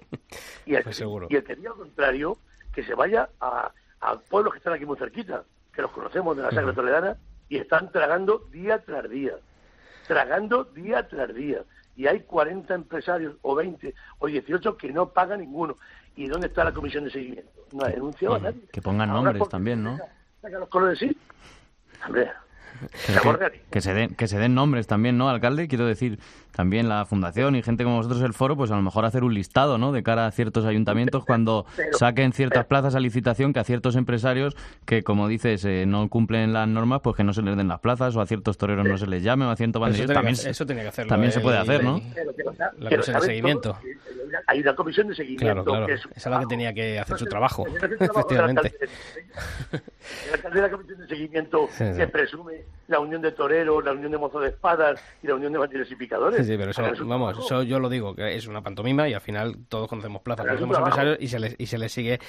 Y 0.65 0.75
el, 0.75 0.83
Pues 0.83 0.99
y 1.29 1.35
el 1.35 1.43
que 1.43 1.55
diga 1.55 1.69
lo 1.69 1.77
contrario, 1.77 2.37
que 2.73 2.83
se 2.83 2.93
vaya 2.95 3.29
a, 3.39 3.71
a 4.01 4.15
pueblos 4.19 4.53
que 4.53 4.57
están 4.59 4.73
aquí 4.73 4.85
muy 4.85 4.97
cerquita, 4.97 5.43
que 5.73 5.81
los 5.81 5.91
conocemos 5.91 6.35
de 6.37 6.43
la 6.43 6.51
Sacra 6.51 6.73
Toledana, 6.73 7.17
y 7.49 7.57
están 7.57 7.91
tragando 7.91 8.39
día 8.51 8.79
tras 8.83 9.09
día. 9.09 9.33
Tragando 10.07 10.63
día 10.63 11.07
tras 11.07 11.33
día. 11.33 11.63
Y 11.95 12.07
hay 12.07 12.21
40 12.21 12.73
empresarios, 12.73 13.35
o 13.41 13.53
20, 13.55 13.93
o 14.19 14.27
18 14.27 14.77
que 14.77 14.91
no 14.91 15.09
pagan 15.09 15.41
ninguno. 15.41 15.77
¿Y 16.15 16.27
dónde 16.27 16.47
está 16.47 16.63
la 16.63 16.73
comisión 16.73 17.03
de 17.03 17.11
seguimiento? 17.11 17.51
No 17.73 17.85
ha 17.85 17.89
denunciado 17.89 18.35
a 18.35 18.39
nadie. 18.39 18.61
Que 18.71 18.81
pongan 18.81 19.09
Ahora 19.09 19.31
nombres 19.33 19.49
también, 19.49 19.83
¿no? 19.83 19.97
saca- 19.97 20.13
saca 20.41 20.59
los 20.59 20.69
colores, 20.69 20.99
sí. 20.99 21.15
Hombre, 22.05 22.31
que 23.69 23.81
se 23.81 23.93
den, 23.93 24.15
que 24.15 24.27
se 24.27 24.39
den 24.39 24.55
nombres 24.55 24.87
también, 24.87 25.17
¿no, 25.17 25.29
alcalde? 25.29 25.67
Quiero 25.67 25.85
decir, 25.85 26.19
también 26.55 26.89
la 26.89 27.05
fundación 27.05 27.55
y 27.55 27.61
gente 27.63 27.83
como 27.83 27.97
vosotros, 27.97 28.21
el 28.21 28.33
foro, 28.33 28.55
pues 28.57 28.71
a 28.71 28.75
lo 28.75 28.81
mejor 28.81 29.05
hacer 29.05 29.23
un 29.23 29.33
listado, 29.33 29.77
¿no? 29.77 29.91
De 29.91 30.03
cara 30.03 30.25
a 30.27 30.31
ciertos 30.31 30.65
ayuntamientos 30.65 31.23
cuando 31.25 31.65
Pero- 31.75 31.97
saquen 31.97 32.33
ciertas 32.33 32.59
pero- 32.65 32.67
plazas 32.69 32.95
a 32.95 32.99
licitación, 32.99 33.53
que 33.53 33.59
a 33.59 33.63
ciertos 33.63 33.95
empresarios 33.95 34.55
que, 34.85 35.03
como 35.03 35.27
dices, 35.27 35.63
eh, 35.65 35.85
no 35.87 36.09
cumplen 36.09 36.53
las 36.53 36.67
normas, 36.67 37.01
pues 37.01 37.15
que 37.15 37.23
no 37.23 37.33
se 37.33 37.41
les 37.41 37.55
den 37.57 37.67
las 37.67 37.79
plazas, 37.79 38.15
o 38.15 38.21
a 38.21 38.25
ciertos 38.27 38.57
toreros 38.57 38.85
no 38.87 38.97
se 38.97 39.07
les 39.07 39.23
llame, 39.23 39.45
o 39.45 39.49
a 39.49 39.55
ciertos 39.55 39.81
banderillos. 39.81 40.11
También, 40.13 40.35
que- 40.35 40.49
eso 40.49 40.65
tenía 40.65 40.83
que 40.83 40.89
hacerlo 40.89 41.09
también 41.09 41.31
se 41.31 41.39
el- 41.39 41.43
puede 41.43 41.57
hacer, 41.57 41.83
¿no? 41.83 42.01
pero 42.13 42.31
La 42.79 42.89
comisión 42.89 43.19
de 43.19 43.25
seguimiento. 43.25 43.77
Hay 44.47 44.61
una 44.61 44.75
comisión 44.75 45.07
de 45.09 45.15
seguimiento. 45.15 45.45
Claro, 45.45 45.63
claro. 45.65 45.85
que 45.87 45.93
Esa 45.93 46.09
es 46.15 46.25
la 46.27 46.39
que 46.39 46.45
tenía 46.45 46.73
que 46.73 46.99
hacer 46.99 47.17
su 47.17 47.25
trabajo, 47.25 47.65
efectivamente. 47.67 48.71
alcalde 50.33 50.55
de 50.55 50.61
la 50.61 50.69
comisión 50.71 50.99
de 50.99 51.07
seguimiento 51.07 51.69
que 51.77 52.07
presume 52.07 52.53
la 52.91 52.99
unión 52.99 53.21
de 53.21 53.31
toreros, 53.31 53.83
la 53.83 53.91
unión 53.93 54.11
de 54.11 54.17
mozos 54.17 54.41
de 54.43 54.49
espadas 54.49 55.01
y 55.23 55.27
la 55.27 55.35
unión 55.35 55.51
de 55.53 55.59
banderas 55.59 55.89
y 55.89 55.95
picadores. 55.95 56.37
Sí, 56.45 56.51
sí, 56.51 56.57
pero 56.57 56.71
eso, 56.71 56.81
Hagan 56.81 56.95
su 56.95 57.07
vamos, 57.07 57.37
eso 57.39 57.63
yo 57.63 57.79
lo 57.79 57.89
digo, 57.89 58.13
que 58.15 58.35
es 58.35 58.45
una 58.47 58.61
pantomima 58.61 59.07
y 59.09 59.13
al 59.13 59.21
final 59.21 59.55
todos 59.69 59.87
conocemos 59.87 60.21
plazas, 60.21 60.45
conocemos 60.45 60.77
empresarios 60.77 61.17
y 61.19 61.27
se 61.27 61.39
les, 61.39 61.55
y 61.57 61.65
se 61.65 61.77
les 61.77 61.91
sigue 61.91 62.19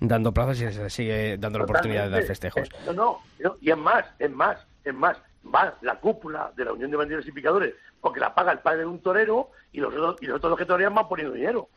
dando 0.00 0.32
plazas 0.32 0.60
y 0.60 0.72
se 0.72 0.82
les 0.82 0.92
sigue 0.92 1.36
dando 1.38 1.58
la 1.58 1.64
oportunidad 1.64 2.04
de 2.04 2.10
dar 2.10 2.22
festejos. 2.22 2.62
Eh, 2.68 2.72
No, 2.86 2.92
no, 2.92 3.18
no, 3.40 3.56
y 3.60 3.70
es 3.70 3.76
más, 3.76 4.04
es 4.18 4.30
más, 4.30 4.58
es 4.84 4.94
más. 4.94 5.18
Va 5.54 5.74
la 5.82 5.96
cúpula 5.98 6.52
de 6.56 6.64
la 6.64 6.72
Unión 6.72 6.90
de 6.90 6.96
Banderas 6.96 7.26
y 7.26 7.32
Picadores, 7.32 7.74
porque 8.00 8.20
la 8.20 8.32
paga 8.32 8.52
el 8.52 8.60
padre 8.60 8.78
de 8.80 8.86
un 8.86 9.00
torero 9.00 9.50
y 9.72 9.80
los 9.80 9.92
otros, 9.92 10.16
y 10.22 10.26
los 10.26 10.36
otros 10.36 10.56
que 10.56 10.64
torean 10.66 10.94
van 10.94 11.08
poniendo 11.08 11.34
dinero. 11.34 11.68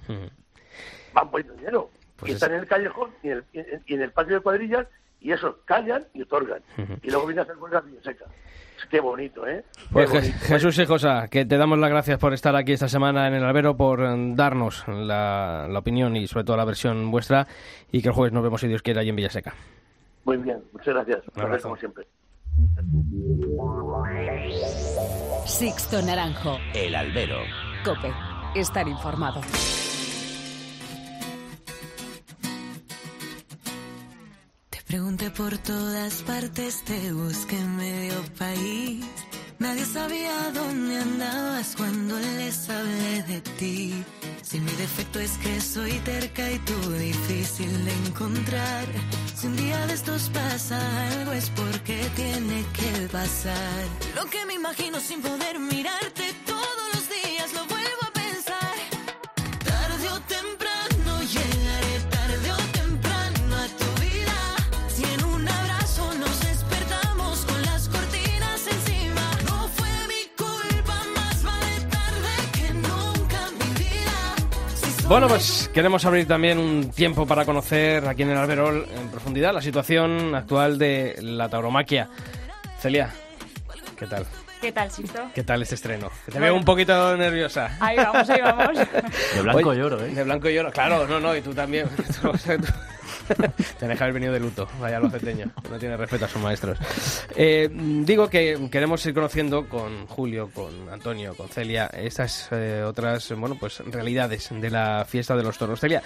Van 1.13 1.31
poniendo 1.31 1.55
dinero. 1.55 1.89
Pues 2.17 2.29
y 2.29 2.31
es- 2.31 2.35
están 2.41 2.53
en 2.53 2.59
el 2.61 2.67
callejón 2.67 3.09
y 3.23 3.29
en 3.29 3.43
el, 3.53 3.81
y 3.87 3.93
en 3.95 4.01
el 4.01 4.11
patio 4.11 4.35
de 4.35 4.41
cuadrillas 4.41 4.87
y 5.25 5.31
esos 5.31 5.55
callan 5.65 6.05
y 6.13 6.21
otorgan. 6.21 6.61
Y 7.01 7.09
luego 7.09 7.25
viene 7.25 7.41
a 7.41 7.43
hacer 7.43 7.57
huelgas 7.57 7.83
bien 7.83 8.01
secas. 8.03 8.29
Qué 8.91 8.99
bonito, 8.99 9.47
¿eh? 9.47 9.65
Qué 9.75 9.85
Pues 9.91 10.11
bonito. 10.11 10.37
Jesús 10.41 10.77
Hijosa, 10.77 11.27
que 11.29 11.45
te 11.45 11.57
damos 11.57 11.79
las 11.79 11.89
gracias 11.89 12.19
por 12.19 12.31
estar 12.33 12.55
aquí 12.55 12.73
esta 12.73 12.87
semana 12.87 13.27
en 13.27 13.33
el 13.33 13.43
albero, 13.43 13.75
por 13.75 14.01
eh, 14.03 14.05
darnos 14.35 14.87
la, 14.87 15.67
la 15.67 15.79
opinión 15.79 16.15
y 16.15 16.27
sobre 16.27 16.45
todo 16.45 16.57
la 16.57 16.65
versión 16.65 17.09
vuestra 17.09 17.47
y 17.91 18.03
que 18.03 18.09
el 18.09 18.13
jueves 18.13 18.33
nos 18.33 18.43
vemos 18.43 18.61
si 18.61 18.67
Dios 18.67 18.83
quiere 18.83 18.99
allí 18.99 19.09
en 19.09 19.15
Villaseca. 19.15 19.55
Muy 20.25 20.37
bien, 20.37 20.63
muchas 20.71 20.93
gracias. 20.93 21.23
Un 21.35 21.41
abrazo. 21.41 21.63
como 21.63 21.77
siempre. 21.77 22.07
Sixto 25.45 26.01
Naranjo. 26.03 26.59
El 26.75 26.93
albero. 26.93 27.39
Cope. 27.83 28.11
Estar 28.53 28.87
informado. 28.87 29.41
Pregunté 34.87 35.31
por 35.31 35.57
todas 35.57 36.21
partes, 36.23 36.83
te 36.83 37.11
busqué 37.11 37.57
en 37.57 37.75
medio 37.75 38.15
país. 38.37 39.05
Nadie 39.57 39.85
sabía 39.85 40.51
dónde 40.53 40.97
andabas 40.97 41.75
cuando 41.77 42.19
les 42.19 42.69
hablé 42.69 43.23
de 43.23 43.41
ti. 43.57 44.03
Si 44.41 44.59
mi 44.59 44.71
defecto 44.71 45.19
es 45.19 45.31
que 45.37 45.61
soy 45.61 45.91
terca 45.99 46.51
y 46.51 46.59
tú 46.59 46.91
difícil 46.91 47.85
de 47.85 47.91
encontrar. 48.07 48.85
Si 49.35 49.47
un 49.47 49.55
día 49.55 49.87
de 49.87 49.93
estos 49.93 50.29
pasa 50.29 50.77
algo 51.11 51.31
es 51.31 51.49
porque 51.51 51.97
tiene 52.15 52.65
que 52.73 53.07
pasar. 53.07 53.85
Lo 54.15 54.25
que 54.29 54.45
me 54.45 54.53
imagino 54.53 54.99
sin 54.99 55.21
poder 55.21 55.57
mirarte 55.57 56.33
todos 56.45 56.84
Bueno, 75.07 75.27
pues 75.27 75.69
queremos 75.71 76.03
abrir 76.05 76.27
también 76.27 76.57
un 76.57 76.89
tiempo 76.89 77.27
para 77.27 77.45
conocer 77.45 78.07
aquí 78.07 78.23
en 78.23 78.31
el 78.31 78.37
Alberol 78.37 78.87
en 78.97 79.07
profundidad 79.09 79.53
la 79.53 79.61
situación 79.61 80.33
actual 80.33 80.79
de 80.79 81.15
la 81.21 81.47
tauromaquia. 81.47 82.09
Celia, 82.79 83.13
¿qué 83.97 84.07
tal? 84.07 84.25
¿Qué 84.65 84.71
tal, 84.71 84.89
Sisto? 84.89 85.19
¿Qué 85.35 85.43
tal 85.43 85.61
este 85.61 85.75
estreno? 85.75 86.09
Que 86.09 86.31
te 86.31 86.39
Bueno. 86.39 86.45
veo 86.45 86.55
un 86.55 86.65
poquito 86.65 87.15
nerviosa. 87.15 87.77
Ahí 87.79 87.97
vamos, 87.97 88.27
ahí 88.27 88.41
vamos. 88.41 88.77
De 89.35 89.41
blanco 89.43 89.69
Oye, 89.69 89.79
lloro, 89.79 90.03
¿eh? 90.03 90.09
De 90.09 90.23
blanco 90.23 90.49
y 90.49 90.57
oro, 90.57 90.71
claro, 90.71 91.05
no, 91.07 91.19
no, 91.19 91.35
y 91.35 91.41
tú 91.41 91.53
también. 91.53 91.87
Tú- 92.21 92.31
Tenés 93.79 93.97
que 93.97 94.03
haber 94.03 94.13
venido 94.13 94.33
de 94.33 94.39
luto, 94.39 94.67
vaya 94.79 94.99
loceteño, 94.99 95.51
que 95.61 95.69
no 95.69 95.77
tiene 95.79 95.97
respeto 95.97 96.25
a 96.25 96.27
sus 96.27 96.41
maestros. 96.41 96.77
Eh, 97.35 97.69
digo 97.71 98.27
que 98.29 98.67
queremos 98.71 99.05
ir 99.05 99.13
conociendo 99.13 99.67
con 99.69 100.07
Julio, 100.07 100.49
con 100.53 100.89
Antonio, 100.89 101.35
con 101.35 101.47
Celia, 101.49 101.85
estas 101.93 102.47
eh, 102.51 102.83
otras, 102.85 103.31
bueno, 103.37 103.55
pues 103.59 103.79
realidades 103.85 104.49
de 104.51 104.69
la 104.71 105.05
fiesta 105.07 105.35
de 105.35 105.43
los 105.43 105.57
toros. 105.57 105.79
Celia, 105.79 106.01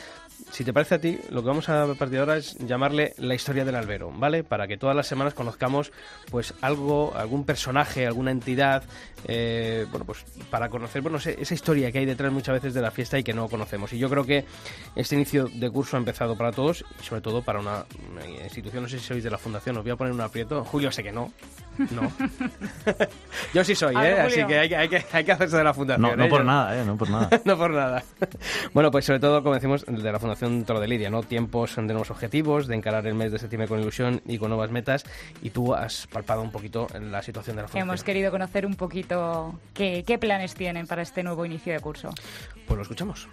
si 0.52 0.64
te 0.64 0.74
parece 0.74 0.96
a 0.96 1.00
ti, 1.00 1.20
lo 1.30 1.42
que 1.42 1.48
vamos 1.48 1.70
a 1.70 1.86
partir 1.88 2.10
de 2.10 2.20
ahora 2.20 2.38
es 2.38 2.58
llamarle 2.58 3.14
la 3.18 3.36
historia 3.36 3.66
del 3.66 3.76
albero, 3.76 4.12
¿vale? 4.12 4.44
Para 4.44 4.68
que 4.68 4.78
todas 4.78 4.96
las 4.96 5.08
semanas 5.08 5.34
conozcamos, 5.34 5.92
pues, 6.32 6.54
algo, 6.62 7.14
algún 7.16 7.46
personaje, 7.46 8.06
alguna 8.06 8.32
entidad, 8.32 8.84
eh, 9.28 9.86
bueno, 9.92 10.06
pues, 10.06 10.26
para 10.50 10.70
conocer, 10.70 11.02
bueno, 11.02 11.18
esa 11.18 11.54
historia 11.54 11.92
que 11.92 12.00
hay 12.00 12.06
detrás 12.06 12.32
muchas 12.32 12.54
veces 12.54 12.74
de 12.74 12.82
la 12.82 12.92
fiesta 12.92 13.18
y 13.20 13.24
que 13.24 13.34
no 13.34 13.48
conocemos. 13.48 13.94
Y 13.94 14.00
yo 14.00 14.10
creo 14.10 14.26
que 14.26 14.46
este 14.96 15.16
inicio 15.16 15.48
de 15.54 15.70
curso 15.70 15.98
ha 15.98 16.00
empezado 16.00 16.36
para 16.36 16.52
todos 16.52 16.84
y 17.00 17.04
sobre 17.04 17.22
todo 17.22 17.42
para 17.42 17.60
una, 17.60 17.86
una 18.12 18.26
institución, 18.44 18.84
no 18.84 18.90
sé 18.90 19.00
si 19.00 19.06
sois 19.06 19.24
de 19.24 19.30
la 19.30 19.38
fundación, 19.38 19.78
os 19.78 19.84
voy 19.84 19.92
a 19.92 19.96
poner 19.96 20.14
un 20.14 20.22
aprieto. 20.22 20.64
Julio 20.64 20.92
sé 20.92 21.04
que 21.04 21.12
no, 21.12 21.32
no. 21.92 22.12
yo 23.54 23.64
sí 23.64 23.76
soy, 23.76 23.96
A 23.96 24.02
ver, 24.02 24.14
¿eh? 24.14 24.22
Así 24.22 24.46
que 24.46 24.60
hay, 24.60 24.70
que 24.70 24.76
hay 24.76 24.90
que 24.90 25.06
hay 25.12 25.24
que 25.24 25.32
hacerse 25.32 25.58
de 25.58 25.64
la 25.64 25.74
fundación. 25.74 26.02
No, 26.02 26.16
no 26.16 26.26
¿eh? 26.26 26.30
por 26.30 26.44
nada, 26.44 26.80
¿eh? 26.80 26.86
No 26.86 26.98
por 26.98 27.10
nada. 27.10 27.30
no 27.46 27.58
por 27.58 27.72
nada. 27.72 28.04
Bueno, 28.74 28.92
pues 28.92 29.06
sobre 29.06 29.20
todo, 29.20 29.42
como 29.42 29.56
decimos, 29.56 29.86
de 29.86 30.12
la 30.12 30.20
Fundación 30.20 30.39
Toro 30.66 30.80
de 30.80 30.88
Lidia, 30.88 31.10
¿no? 31.10 31.24
Tiempos 31.24 31.76
de 31.76 31.84
nuevos 31.84 32.12
objetivos, 32.12 32.68
de 32.68 32.76
encarar 32.76 33.06
el 33.08 33.14
mes 33.14 33.32
de 33.32 33.40
septiembre 33.40 33.68
con 33.68 33.80
ilusión 33.80 34.22
y 34.26 34.38
con 34.38 34.50
nuevas 34.50 34.72
metas. 34.72 35.04
Y 35.42 35.50
tú 35.50 35.76
has 35.76 36.08
palpado 36.08 36.42
un 36.42 36.52
poquito 36.52 36.88
en 36.94 37.12
la 37.12 37.22
situación 37.22 37.58
de 37.58 37.64
la 37.64 37.68
Fundación. 37.68 37.90
Hemos 37.90 38.04
querido 38.04 38.32
conocer 38.32 38.66
un 38.66 38.76
poquito 38.76 39.60
qué, 39.74 40.04
qué 40.08 40.18
planes 40.18 40.56
tienen 40.56 40.88
para 40.88 41.02
este 41.02 41.24
nuevo 41.24 41.46
inicio 41.46 41.74
de 41.74 41.80
curso. 41.80 42.10
Pues 42.66 42.78
lo 42.78 42.82
escuchamos. 42.82 43.28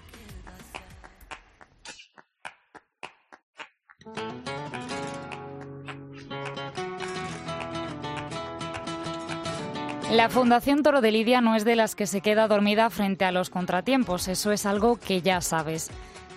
La 10.11 10.29
Fundación 10.29 10.85
Toro 10.85 11.01
de 11.01 11.11
Lidia 11.11 11.41
no 11.41 11.57
es 11.57 11.65
de 11.65 11.75
las 11.75 11.97
que 11.97 12.07
se 12.07 12.21
queda 12.21 12.47
dormida 12.47 12.89
frente 12.91 13.25
a 13.25 13.33
los 13.33 13.51
contratiempos, 13.51 14.29
eso 14.29 14.53
es 14.53 14.65
algo 14.65 14.99
que 15.01 15.21
ya 15.21 15.41
sabes. 15.41 15.91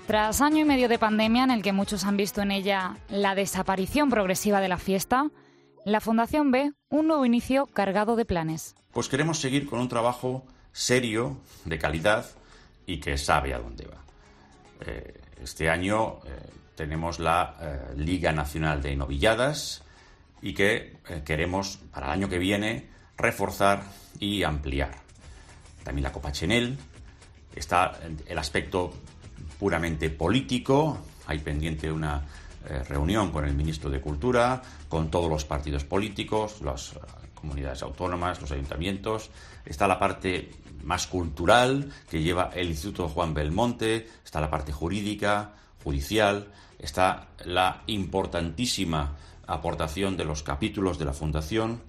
Tras 0.09 0.41
año 0.41 0.57
y 0.57 0.65
medio 0.65 0.89
de 0.89 0.97
pandemia 0.97 1.43
en 1.43 1.51
el 1.51 1.61
que 1.61 1.71
muchos 1.71 2.03
han 2.03 2.17
visto 2.17 2.41
en 2.41 2.49
ella 2.49 2.97
la 3.09 3.35
desaparición 3.35 4.09
progresiva 4.09 4.59
de 4.59 4.67
la 4.67 4.79
fiesta, 4.79 5.29
la 5.85 6.01
Fundación 6.01 6.49
ve 6.49 6.71
un 6.89 7.05
nuevo 7.05 7.27
inicio 7.27 7.67
cargado 7.67 8.15
de 8.15 8.25
planes. 8.25 8.73
Pues 8.91 9.07
queremos 9.07 9.37
seguir 9.37 9.67
con 9.67 9.77
un 9.77 9.87
trabajo 9.87 10.47
serio, 10.71 11.37
de 11.65 11.77
calidad 11.77 12.25
y 12.87 12.99
que 12.99 13.19
sabe 13.19 13.53
a 13.53 13.59
dónde 13.59 13.85
va. 13.85 14.03
Eh, 14.87 15.13
este 15.43 15.69
año 15.69 16.21
eh, 16.25 16.39
tenemos 16.73 17.19
la 17.19 17.55
eh, 17.61 17.93
Liga 17.95 18.31
Nacional 18.31 18.81
de 18.81 18.95
Novilladas 18.95 19.83
y 20.41 20.55
que 20.55 20.97
eh, 21.07 21.21
queremos 21.23 21.77
para 21.93 22.07
el 22.07 22.13
año 22.13 22.29
que 22.29 22.39
viene 22.39 22.89
reforzar 23.15 23.83
y 24.19 24.41
ampliar. 24.41 24.89
También 25.83 26.01
la 26.01 26.11
Copa 26.11 26.31
Chenel, 26.31 26.79
está 27.55 27.99
el 28.25 28.37
aspecto 28.39 28.91
puramente 29.59 30.09
político, 30.09 30.97
hay 31.27 31.39
pendiente 31.39 31.91
una 31.91 32.23
eh, 32.67 32.81
reunión 32.87 33.31
con 33.31 33.45
el 33.45 33.53
ministro 33.53 33.89
de 33.89 34.01
Cultura, 34.01 34.61
con 34.87 35.11
todos 35.11 35.29
los 35.29 35.45
partidos 35.45 35.83
políticos, 35.83 36.61
las 36.61 36.93
eh, 36.93 36.99
comunidades 37.35 37.83
autónomas, 37.83 38.41
los 38.41 38.51
ayuntamientos, 38.51 39.29
está 39.65 39.87
la 39.87 39.99
parte 39.99 40.49
más 40.83 41.07
cultural 41.07 41.91
que 42.09 42.21
lleva 42.21 42.51
el 42.55 42.69
Instituto 42.69 43.09
Juan 43.09 43.33
Belmonte, 43.33 44.07
está 44.23 44.39
la 44.39 44.49
parte 44.49 44.71
jurídica, 44.71 45.53
judicial, 45.83 46.47
está 46.77 47.27
la 47.45 47.83
importantísima 47.87 49.15
aportación 49.45 50.15
de 50.15 50.25
los 50.25 50.41
capítulos 50.41 50.97
de 50.97 51.05
la 51.05 51.13
Fundación, 51.13 51.81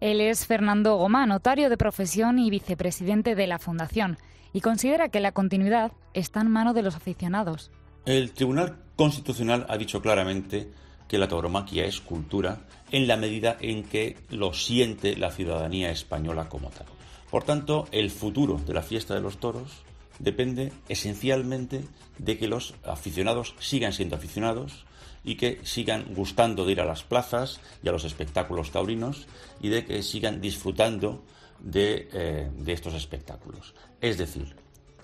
Él 0.00 0.20
es 0.22 0.46
Fernando 0.46 0.96
Goma, 0.96 1.26
notario 1.26 1.68
de 1.68 1.76
profesión 1.76 2.38
y 2.38 2.48
vicepresidente 2.48 3.34
de 3.34 3.46
la 3.46 3.58
Fundación, 3.58 4.16
y 4.52 4.60
considera 4.60 5.08
que 5.08 5.20
la 5.20 5.32
continuidad 5.32 5.92
está 6.14 6.40
en 6.40 6.50
mano 6.50 6.74
de 6.74 6.82
los 6.82 6.96
aficionados. 6.96 7.70
El 8.04 8.32
Tribunal 8.32 8.78
Constitucional 8.96 9.66
ha 9.68 9.76
dicho 9.76 10.00
claramente 10.00 10.70
que 11.08 11.18
la 11.18 11.28
tauromaquia 11.28 11.84
es 11.84 12.00
cultura 12.00 12.60
en 12.90 13.06
la 13.06 13.16
medida 13.16 13.56
en 13.60 13.84
que 13.84 14.16
lo 14.30 14.54
siente 14.54 15.16
la 15.16 15.30
ciudadanía 15.30 15.90
española 15.90 16.48
como 16.48 16.70
tal. 16.70 16.86
Por 17.30 17.44
tanto, 17.44 17.86
el 17.92 18.10
futuro 18.10 18.60
de 18.66 18.74
la 18.74 18.82
fiesta 18.82 19.14
de 19.14 19.20
los 19.20 19.38
toros 19.38 19.82
depende 20.18 20.72
esencialmente 20.88 21.84
de 22.18 22.38
que 22.38 22.48
los 22.48 22.74
aficionados 22.84 23.54
sigan 23.58 23.92
siendo 23.92 24.16
aficionados 24.16 24.84
y 25.24 25.36
que 25.36 25.60
sigan 25.64 26.14
gustando 26.14 26.64
de 26.64 26.72
ir 26.72 26.80
a 26.80 26.84
las 26.84 27.02
plazas 27.02 27.60
y 27.82 27.88
a 27.88 27.92
los 27.92 28.04
espectáculos 28.04 28.70
taurinos 28.70 29.26
y 29.60 29.68
de 29.68 29.84
que 29.84 30.02
sigan 30.02 30.40
disfrutando 30.40 31.24
de, 31.60 32.08
eh, 32.12 32.50
de 32.56 32.72
estos 32.72 32.94
espectáculos. 32.94 33.74
Es 34.00 34.18
decir, 34.18 34.56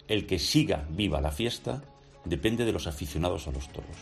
el 0.08 0.26
que 0.26 0.38
siga 0.38 0.86
viva 0.90 1.20
la 1.20 1.30
fiesta 1.30 1.82
depende 2.24 2.64
de 2.64 2.72
los 2.72 2.86
aficionados 2.86 3.46
a 3.46 3.52
los 3.52 3.68
toros 3.68 3.96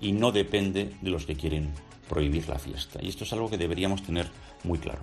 y 0.00 0.12
no 0.12 0.32
depende 0.32 0.94
de 1.00 1.10
los 1.10 1.26
que 1.26 1.36
quieren 1.36 1.72
prohibir 2.08 2.48
la 2.48 2.58
fiesta. 2.58 2.98
Y 3.02 3.08
esto 3.08 3.24
es 3.24 3.32
algo 3.32 3.50
que 3.50 3.58
deberíamos 3.58 4.02
tener 4.02 4.26
muy 4.64 4.78
claro. 4.78 5.00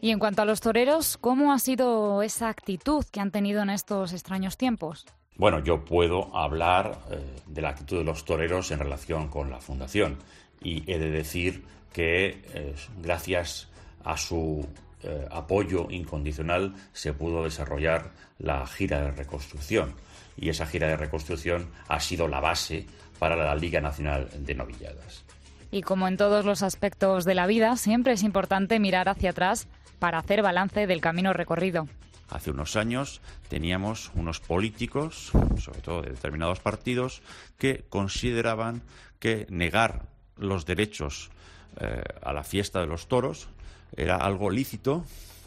Y 0.00 0.10
en 0.10 0.18
cuanto 0.18 0.42
a 0.42 0.44
los 0.44 0.60
toreros, 0.60 1.16
¿cómo 1.16 1.52
ha 1.52 1.58
sido 1.58 2.22
esa 2.22 2.48
actitud 2.48 3.04
que 3.10 3.20
han 3.20 3.32
tenido 3.32 3.62
en 3.62 3.70
estos 3.70 4.12
extraños 4.12 4.56
tiempos? 4.56 5.06
Bueno, 5.36 5.62
yo 5.62 5.84
puedo 5.84 6.34
hablar 6.36 6.98
eh, 7.10 7.18
de 7.46 7.62
la 7.62 7.70
actitud 7.70 7.98
de 7.98 8.04
los 8.04 8.24
toreros 8.24 8.70
en 8.70 8.78
relación 8.78 9.28
con 9.28 9.50
la 9.50 9.60
fundación 9.60 10.18
y 10.62 10.90
he 10.90 10.98
de 10.98 11.10
decir 11.10 11.64
que 11.92 12.42
eh, 12.54 12.74
gracias 13.00 13.68
a 14.04 14.16
su 14.16 14.66
eh, 15.02 15.26
apoyo 15.30 15.86
incondicional 15.90 16.74
se 16.92 17.12
pudo 17.12 17.44
desarrollar 17.44 18.10
la 18.38 18.66
gira 18.66 19.00
de 19.00 19.10
reconstrucción 19.12 19.94
y 20.36 20.48
esa 20.48 20.66
gira 20.66 20.88
de 20.88 20.96
reconstrucción 20.96 21.70
ha 21.88 22.00
sido 22.00 22.28
la 22.28 22.40
base 22.40 22.86
para 23.18 23.36
la 23.36 23.54
Liga 23.54 23.80
Nacional 23.80 24.28
de 24.38 24.54
Novilladas. 24.54 25.24
Y 25.70 25.82
como 25.82 26.08
en 26.08 26.16
todos 26.16 26.44
los 26.44 26.62
aspectos 26.62 27.24
de 27.24 27.34
la 27.34 27.46
vida, 27.46 27.76
siempre 27.76 28.14
es 28.14 28.22
importante 28.22 28.78
mirar 28.80 29.08
hacia 29.08 29.30
atrás 29.30 29.68
para 29.98 30.18
hacer 30.18 30.42
balance 30.42 30.86
del 30.86 31.00
camino 31.00 31.32
recorrido. 31.32 31.88
Hace 32.30 32.50
unos 32.50 32.76
años 32.76 33.20
teníamos 33.48 34.10
unos 34.14 34.40
políticos, 34.40 35.32
sobre 35.58 35.80
todo 35.80 36.02
de 36.02 36.10
determinados 36.10 36.60
partidos, 36.60 37.22
que 37.58 37.84
consideraban 37.88 38.82
que 39.18 39.46
negar 39.48 40.02
los 40.36 40.66
derechos 40.66 41.30
eh, 41.80 42.02
a 42.22 42.32
la 42.32 42.44
fiesta 42.44 42.80
de 42.80 42.86
los 42.86 43.08
toros 43.08 43.48
era 43.96 44.16
algo 44.16 44.50
lícito, 44.50 45.04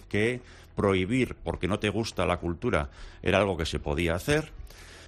que 0.09 0.41
prohibir 0.75 1.35
porque 1.35 1.67
no 1.67 1.79
te 1.79 1.89
gusta 1.89 2.25
la 2.25 2.37
cultura 2.37 2.89
era 3.21 3.37
algo 3.37 3.57
que 3.57 3.65
se 3.65 3.79
podía 3.79 4.15
hacer. 4.15 4.51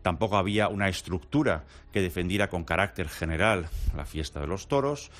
Tampoco 0.01 0.37
había 0.37 0.67
una 0.67 0.89
estructura 0.89 1.63
que 1.93 2.01
defendiera 2.01 2.49
con 2.49 2.63
carácter 2.63 3.07
general 3.07 3.69
la 3.95 4.05
fiesta 4.05 4.41
de 4.41 4.47
los 4.47 4.67
toros. 4.67 5.11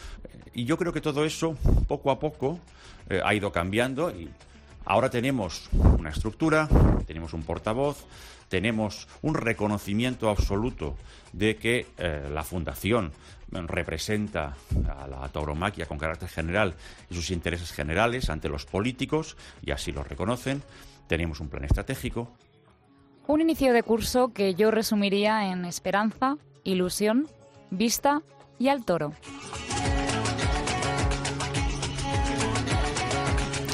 Y 0.53 0.65
yo 0.65 0.77
creo 0.77 0.91
que 0.91 1.01
todo 1.01 1.23
eso, 1.23 1.55
poco 1.87 2.11
a 2.11 2.19
poco, 2.19 2.59
eh, 3.09 3.21
ha 3.23 3.33
ido 3.33 3.51
cambiando 3.51 4.11
y 4.11 4.29
Ahora 4.85 5.09
tenemos 5.09 5.69
una 5.97 6.09
estructura, 6.09 6.67
tenemos 7.07 7.33
un 7.33 7.43
portavoz, 7.43 8.05
tenemos 8.49 9.07
un 9.21 9.33
reconocimiento 9.33 10.29
absoluto 10.29 10.97
de 11.31 11.55
que 11.55 11.87
eh, 11.97 12.29
la 12.31 12.43
fundación 12.43 13.13
representa 13.67 14.55
a 14.97 15.07
la 15.07 15.27
tauromaquia 15.29 15.85
con 15.85 15.97
carácter 15.97 16.29
general 16.29 16.75
y 17.09 17.15
sus 17.15 17.31
intereses 17.31 17.71
generales 17.71 18.29
ante 18.29 18.49
los 18.49 18.65
políticos, 18.65 19.37
y 19.61 19.71
así 19.71 19.91
lo 19.91 20.03
reconocen. 20.03 20.63
Tenemos 21.07 21.39
un 21.39 21.49
plan 21.49 21.63
estratégico. 21.63 22.31
Un 23.27 23.41
inicio 23.41 23.73
de 23.73 23.83
curso 23.83 24.33
que 24.33 24.55
yo 24.55 24.71
resumiría 24.71 25.51
en 25.51 25.65
esperanza, 25.65 26.37
ilusión, 26.63 27.27
vista 27.69 28.21
y 28.59 28.67
al 28.67 28.83
toro. 28.83 29.13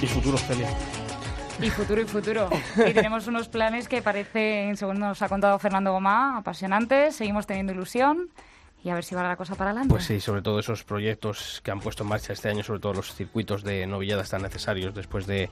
Y 0.01 0.05
futuro, 0.05 0.38
Celia. 0.38 0.69
Y 1.61 1.69
futuro 1.71 2.01
y 2.01 2.05
futuro. 2.05 2.49
Y 2.77 2.93
tenemos 2.93 3.27
unos 3.27 3.49
planes 3.49 3.89
que 3.89 4.01
parecen, 4.01 4.77
según 4.77 4.99
nos 4.99 5.21
ha 5.21 5.27
contado 5.27 5.59
Fernando 5.59 5.91
Gomá, 5.91 6.38
apasionantes. 6.38 7.17
Seguimos 7.17 7.47
teniendo 7.47 7.73
ilusión 7.73 8.30
y 8.84 8.89
a 8.89 8.95
ver 8.95 9.03
si 9.03 9.15
va 9.15 9.23
la 9.23 9.36
cosa 9.36 9.55
para 9.55 9.71
adelante. 9.71 9.93
Pues 9.93 10.05
sí, 10.05 10.19
sobre 10.19 10.41
todo 10.41 10.59
esos 10.59 10.84
proyectos 10.84 11.61
que 11.63 11.71
han 11.71 11.80
puesto 11.80 12.03
en 12.03 12.09
marcha 12.09 12.34
este 12.34 12.49
año, 12.49 12.63
sobre 12.63 12.80
todo 12.80 12.93
los 12.93 13.13
circuitos 13.13 13.63
de 13.63 13.86
novilladas 13.86 14.30
tan 14.30 14.41
necesarios 14.41 14.93
después 14.95 15.27
de, 15.27 15.49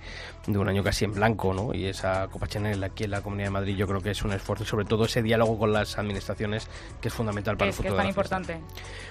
un 0.47 0.69
año 0.69 0.83
casi 0.83 1.05
en 1.05 1.13
blanco, 1.13 1.53
¿no? 1.53 1.73
Y 1.73 1.85
esa 1.85 2.27
Copa 2.27 2.47
Chanel 2.47 2.83
aquí 2.83 3.03
en 3.03 3.11
la 3.11 3.21
Comunidad 3.21 3.47
de 3.47 3.51
Madrid 3.51 3.75
yo 3.75 3.87
creo 3.87 4.01
que 4.01 4.11
es 4.11 4.23
un 4.23 4.31
esfuerzo 4.31 4.63
y 4.63 4.67
sobre 4.67 4.85
todo 4.85 5.05
ese 5.05 5.21
diálogo 5.21 5.57
con 5.57 5.73
las 5.73 5.97
administraciones 5.97 6.67
que 7.01 7.09
es 7.09 7.13
fundamental 7.13 7.57
para 7.57 7.69
el 7.69 7.73
futuro. 7.73 7.95
Que 7.95 7.97
es 7.97 8.03
tan 8.03 8.09
importante. 8.09 8.61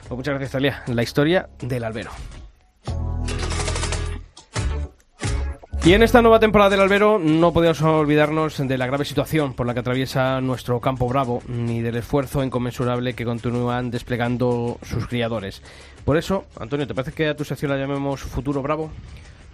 Pues 0.08 0.16
muchas 0.16 0.34
gracias, 0.34 0.52
Talia. 0.52 0.82
La 0.86 1.02
historia 1.02 1.48
del 1.60 1.84
albero. 1.84 2.10
Y 5.86 5.94
en 5.94 6.02
esta 6.02 6.20
nueva 6.20 6.40
temporada 6.40 6.70
del 6.70 6.80
albero 6.80 7.20
no 7.20 7.52
podemos 7.52 7.80
olvidarnos 7.80 8.58
de 8.58 8.76
la 8.76 8.88
grave 8.88 9.04
situación 9.04 9.54
por 9.54 9.68
la 9.68 9.72
que 9.72 9.78
atraviesa 9.78 10.40
nuestro 10.40 10.80
campo 10.80 11.06
bravo, 11.06 11.40
ni 11.46 11.80
del 11.80 11.94
esfuerzo 11.94 12.42
inconmensurable 12.42 13.14
que 13.14 13.24
continúan 13.24 13.92
desplegando 13.92 14.80
sus 14.82 15.06
criadores. 15.06 15.62
Por 16.04 16.16
eso, 16.16 16.46
Antonio, 16.58 16.88
¿te 16.88 16.94
parece 16.96 17.12
que 17.12 17.28
a 17.28 17.36
tu 17.36 17.44
sección 17.44 17.70
la 17.70 17.78
llamemos 17.78 18.20
Futuro 18.22 18.62
Bravo? 18.62 18.90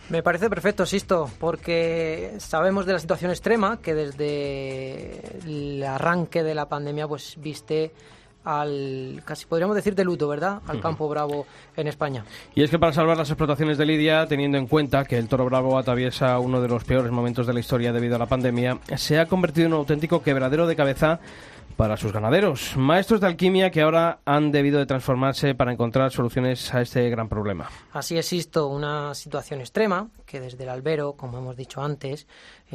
Me 0.09 0.23
parece 0.23 0.49
perfecto, 0.49 0.87
Sisto, 0.87 1.29
porque 1.39 2.33
sabemos 2.39 2.87
de 2.87 2.95
la 2.95 2.99
situación 2.99 3.31
extrema 3.31 3.83
que 3.83 3.95
desde 3.95 5.21
el 5.45 5.85
arranque 5.85 6.43
de 6.43 6.55
la 6.55 6.67
pandemia 6.67 7.07
pues 7.07 7.37
viste 7.43 7.93
al, 8.45 9.23
casi 9.25 9.47
podríamos 9.47 9.77
decir 9.77 9.95
de 9.95 10.05
luto, 10.05 10.29
¿verdad? 10.29 10.61
Al 10.67 10.81
campo 10.81 11.09
bravo 11.09 11.47
en 11.77 11.89
España. 11.89 12.25
Y 12.55 12.63
es 12.63 12.71
que 12.71 12.79
para 12.79 12.93
salvar 12.93 13.17
las 13.17 13.31
explotaciones 13.31 13.79
de 13.79 13.87
Lidia, 13.87 14.27
teniendo 14.27 14.59
en 14.59 14.67
cuenta 14.67 15.05
que 15.05 15.19
el 15.19 15.29
toro 15.29 15.45
bravo 15.45 15.79
atraviesa 15.79 16.39
uno 16.39 16.61
de 16.61 16.69
los 16.69 16.85
peores 16.85 17.13
momentos 17.13 17.47
de 17.47 17.53
la 17.53 17.61
historia 17.61 17.93
debido 17.93 18.17
a 18.17 18.19
la 18.19 18.27
pandemia, 18.27 18.79
se 18.97 19.19
ha 19.19 19.27
convertido 19.27 19.67
en 19.67 19.73
un 19.75 19.81
auténtico 19.81 20.23
quebradero 20.23 20.67
de 20.67 20.77
cabeza 20.77 21.21
para 21.77 21.97
sus 21.97 22.13
ganaderos, 22.13 22.77
maestros 22.77 23.21
de 23.21 23.27
alquimia 23.27 23.71
que 23.71 23.83
ahora 23.83 24.21
han 24.25 24.53
debido 24.53 24.79
de 24.79 24.87
transformarse 24.87 25.55
para 25.55 25.73
encontrar 25.73 26.11
soluciones 26.11 26.73
a 26.75 26.83
este 26.83 27.09
gran 27.11 27.29
problema. 27.29 27.71
Así 27.93 28.17
existe 28.17 28.61
una 28.61 29.15
situación 29.15 29.61
extrema 29.61 30.09
que 30.27 30.41
desde 30.41 30.65
el 30.65 30.71
albero, 30.71 31.15
como 31.15 31.39
hemos 31.39 31.57
dicho 31.57 31.83
antes, 31.83 32.27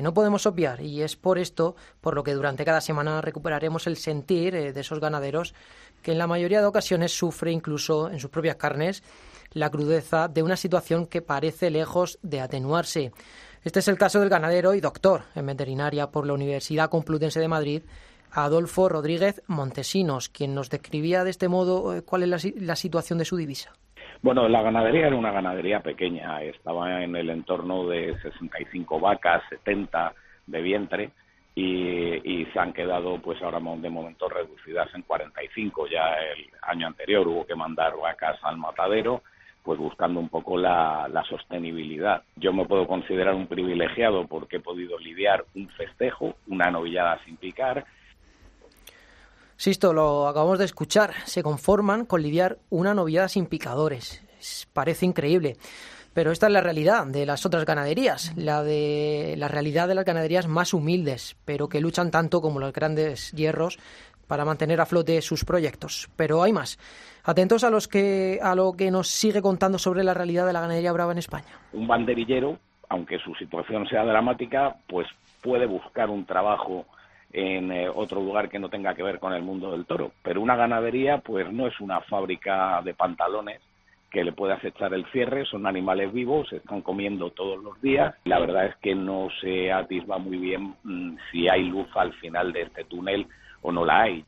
no 0.02 0.14
podemos 0.14 0.46
obviar 0.46 0.82
y 0.82 1.02
es 1.02 1.16
por 1.16 1.38
esto 1.38 1.76
por 2.02 2.16
lo 2.16 2.24
que 2.24 2.34
durante 2.34 2.66
cada 2.66 2.82
semana 2.82 3.22
recuperaremos 3.22 3.88
el 3.88 3.98
sentir 3.98 4.56
eh, 4.56 4.74
de 4.74 4.82
esos 4.82 5.00
ganaderos 5.00 5.54
que 6.02 6.12
en 6.12 6.18
la 6.18 6.28
mayoría 6.28 6.62
de 6.62 6.68
ocasiones 6.68 7.18
sufre 7.18 7.52
incluso 7.52 8.10
en 8.10 8.20
sus 8.20 8.30
propias 8.30 8.56
carnes 8.56 9.04
la 9.52 9.70
crudeza 9.70 10.28
de 10.28 10.44
una 10.44 10.58
situación 10.58 11.08
que 11.08 11.22
parece 11.22 11.70
lejos 11.70 12.20
de 12.22 12.42
atenuarse. 12.42 13.12
Este 13.64 13.80
es 13.80 13.88
el 13.88 13.98
caso 13.98 14.20
del 14.20 14.30
ganadero 14.30 14.74
y 14.74 14.82
doctor 14.82 15.24
en 15.36 15.46
veterinaria 15.46 16.12
por 16.12 16.26
la 16.26 16.34
Universidad 16.34 16.90
Complutense 16.90 17.40
de 17.40 17.48
Madrid, 17.48 17.84
Adolfo 18.32 18.88
Rodríguez 18.88 19.42
Montesinos, 19.48 20.30
quien 20.30 20.54
nos 20.54 20.70
describía 20.70 21.24
de 21.24 21.32
este 21.32 21.48
modo 21.48 21.96
eh, 21.96 22.02
cuál 22.02 22.24
es 22.24 22.54
la, 22.56 22.76
situación 22.76 23.18
de 23.18 23.26
su 23.26 23.36
divisa. 23.36 23.74
Bueno, 24.22 24.48
la 24.48 24.62
ganadería 24.62 25.08
era 25.08 25.16
una 25.16 25.32
ganadería 25.32 25.82
pequeña, 25.82 26.42
estaba 26.42 27.04
en 27.04 27.16
el 27.16 27.30
entorno 27.30 27.88
de 27.88 28.20
65 28.22 29.00
vacas, 29.00 29.44
70 29.50 30.14
de 30.48 30.62
vientre 30.62 31.12
y, 31.56 32.46
se 32.54 32.60
han 32.60 32.72
quedado 32.72 33.20
pues 33.20 33.42
ahora 33.42 33.60
de 33.60 33.90
momento 33.90 34.30
reducidas 34.30 34.94
en 34.96 35.02
45. 35.02 35.88
Ya 35.88 36.16
el 36.16 36.50
año 36.62 36.88
anterior 36.88 37.28
hubo 37.28 37.46
que 37.46 37.56
mandar 37.56 37.94
vacas 37.98 38.38
al 38.44 38.58
matadero 38.58 39.22
pues 39.64 39.80
buscando 39.80 40.22
un 40.22 40.30
poco 40.30 40.58
la, 40.58 41.12
sostenibilidad. 41.28 42.24
Yo 42.38 42.54
me 42.54 42.66
puedo 42.66 42.88
considerar 42.88 43.36
un 43.36 43.48
privilegiado 43.48 44.26
porque 44.26 44.58
he 44.58 44.62
podido 44.62 44.98
lidiar 44.98 45.44
un 45.56 45.68
festejo, 45.70 46.36
una 46.48 46.72
novillada 46.72 47.20
sin 47.26 47.36
picar, 47.36 47.86
Sisto, 49.58 49.92
lo 49.92 50.28
acabamos 50.28 50.60
de 50.60 50.66
escuchar. 50.66 51.14
Se 51.26 51.42
conforman 51.42 52.06
con 52.06 52.22
lidiar 52.22 52.60
una 52.70 52.94
novillada 52.94 53.28
sin 53.28 53.48
picadores. 53.48 54.24
parece 54.72 55.08
increíble. 55.08 55.58
Pero 56.14 56.32
esta 56.32 56.46
es 56.46 56.54
la 56.54 56.62
realidad 56.62 57.08
de 57.08 57.26
las 57.26 57.44
otras 57.46 57.66
ganaderías, 57.66 58.36
la 58.38 58.64
de 58.64 59.34
la 59.38 59.48
realidad 59.48 59.88
de 59.88 59.96
las 59.96 60.06
ganaderías 60.06 60.48
más 60.48 60.76
humildes, 60.76 61.38
pero 61.44 61.70
que 61.70 61.82
luchan 61.82 62.12
tanto 62.12 62.40
como 62.40 62.60
los 62.60 62.72
grandes 62.72 63.32
hierros 63.32 63.80
para 64.28 64.46
mantener 64.46 64.80
a 64.80 64.86
flote 64.86 65.22
sus 65.24 65.44
proyectos. 65.44 66.08
Pero 66.16 66.44
hay 66.44 66.54
más. 66.54 66.78
Atentos 67.24 67.64
a 67.64 67.72
los 67.72 67.88
que 67.88 68.40
a 68.42 68.54
lo 68.54 68.74
que 68.74 68.92
nos 68.92 69.08
sigue 69.08 69.42
contando 69.42 69.80
sobre 69.80 70.04
la 70.04 70.14
realidad 70.14 70.46
de 70.46 70.54
la 70.54 70.62
ganadería 70.62 70.92
brava 70.92 71.14
en 71.14 71.18
España. 71.18 71.60
Un 71.74 71.88
banderillero, 71.88 72.60
aunque 72.90 73.18
su 73.20 73.34
situación 73.36 73.88
sea 73.88 74.04
dramática, 74.04 74.76
pues 74.88 75.08
puede 75.42 75.66
buscar 75.66 76.10
un 76.12 76.26
trabajo 76.26 76.86
en 77.38 77.72
eh, 77.72 77.88
otro 77.88 78.20
lugar 78.20 78.50
que 78.50 78.58
no 78.58 78.68
tenga 78.68 78.96
que 78.96 79.04
ver 79.04 79.20
con 79.20 79.32
el 79.32 79.44
mundo 79.44 79.72
del 79.72 79.86
toro. 79.86 80.12
Pero 80.24 80.42
una 80.42 80.56
ganadería, 80.56 81.20
pues 81.20 81.52
no 81.54 81.68
es 81.68 81.80
una 81.80 82.02
fábrica 82.02 82.82
de 82.84 82.96
pantalones 82.96 83.62
que 84.10 84.24
le 84.24 84.32
puede 84.32 84.54
acechar 84.54 84.92
el 84.96 85.06
cierre, 85.12 85.46
son 85.46 85.68
animales 85.68 86.12
vivos, 86.12 86.50
se 86.50 86.56
están 86.56 86.82
comiendo 86.82 87.30
todos 87.30 87.64
los 87.64 87.80
días. 87.80 88.16
La 88.24 88.40
verdad 88.40 88.66
es 88.66 88.76
que 88.78 88.96
no 88.96 89.28
se 89.40 89.72
atisba 89.72 90.18
muy 90.18 90.38
bien 90.38 90.74
mm, 90.84 91.18
si 91.32 91.48
hay 91.48 91.66
luz 91.66 91.88
al 91.94 92.12
final 92.14 92.52
de 92.54 92.64
este 92.64 92.86
túnel 92.86 93.28
o 93.62 93.72
no 93.72 93.86
la 93.86 94.02
hay. 94.02 94.26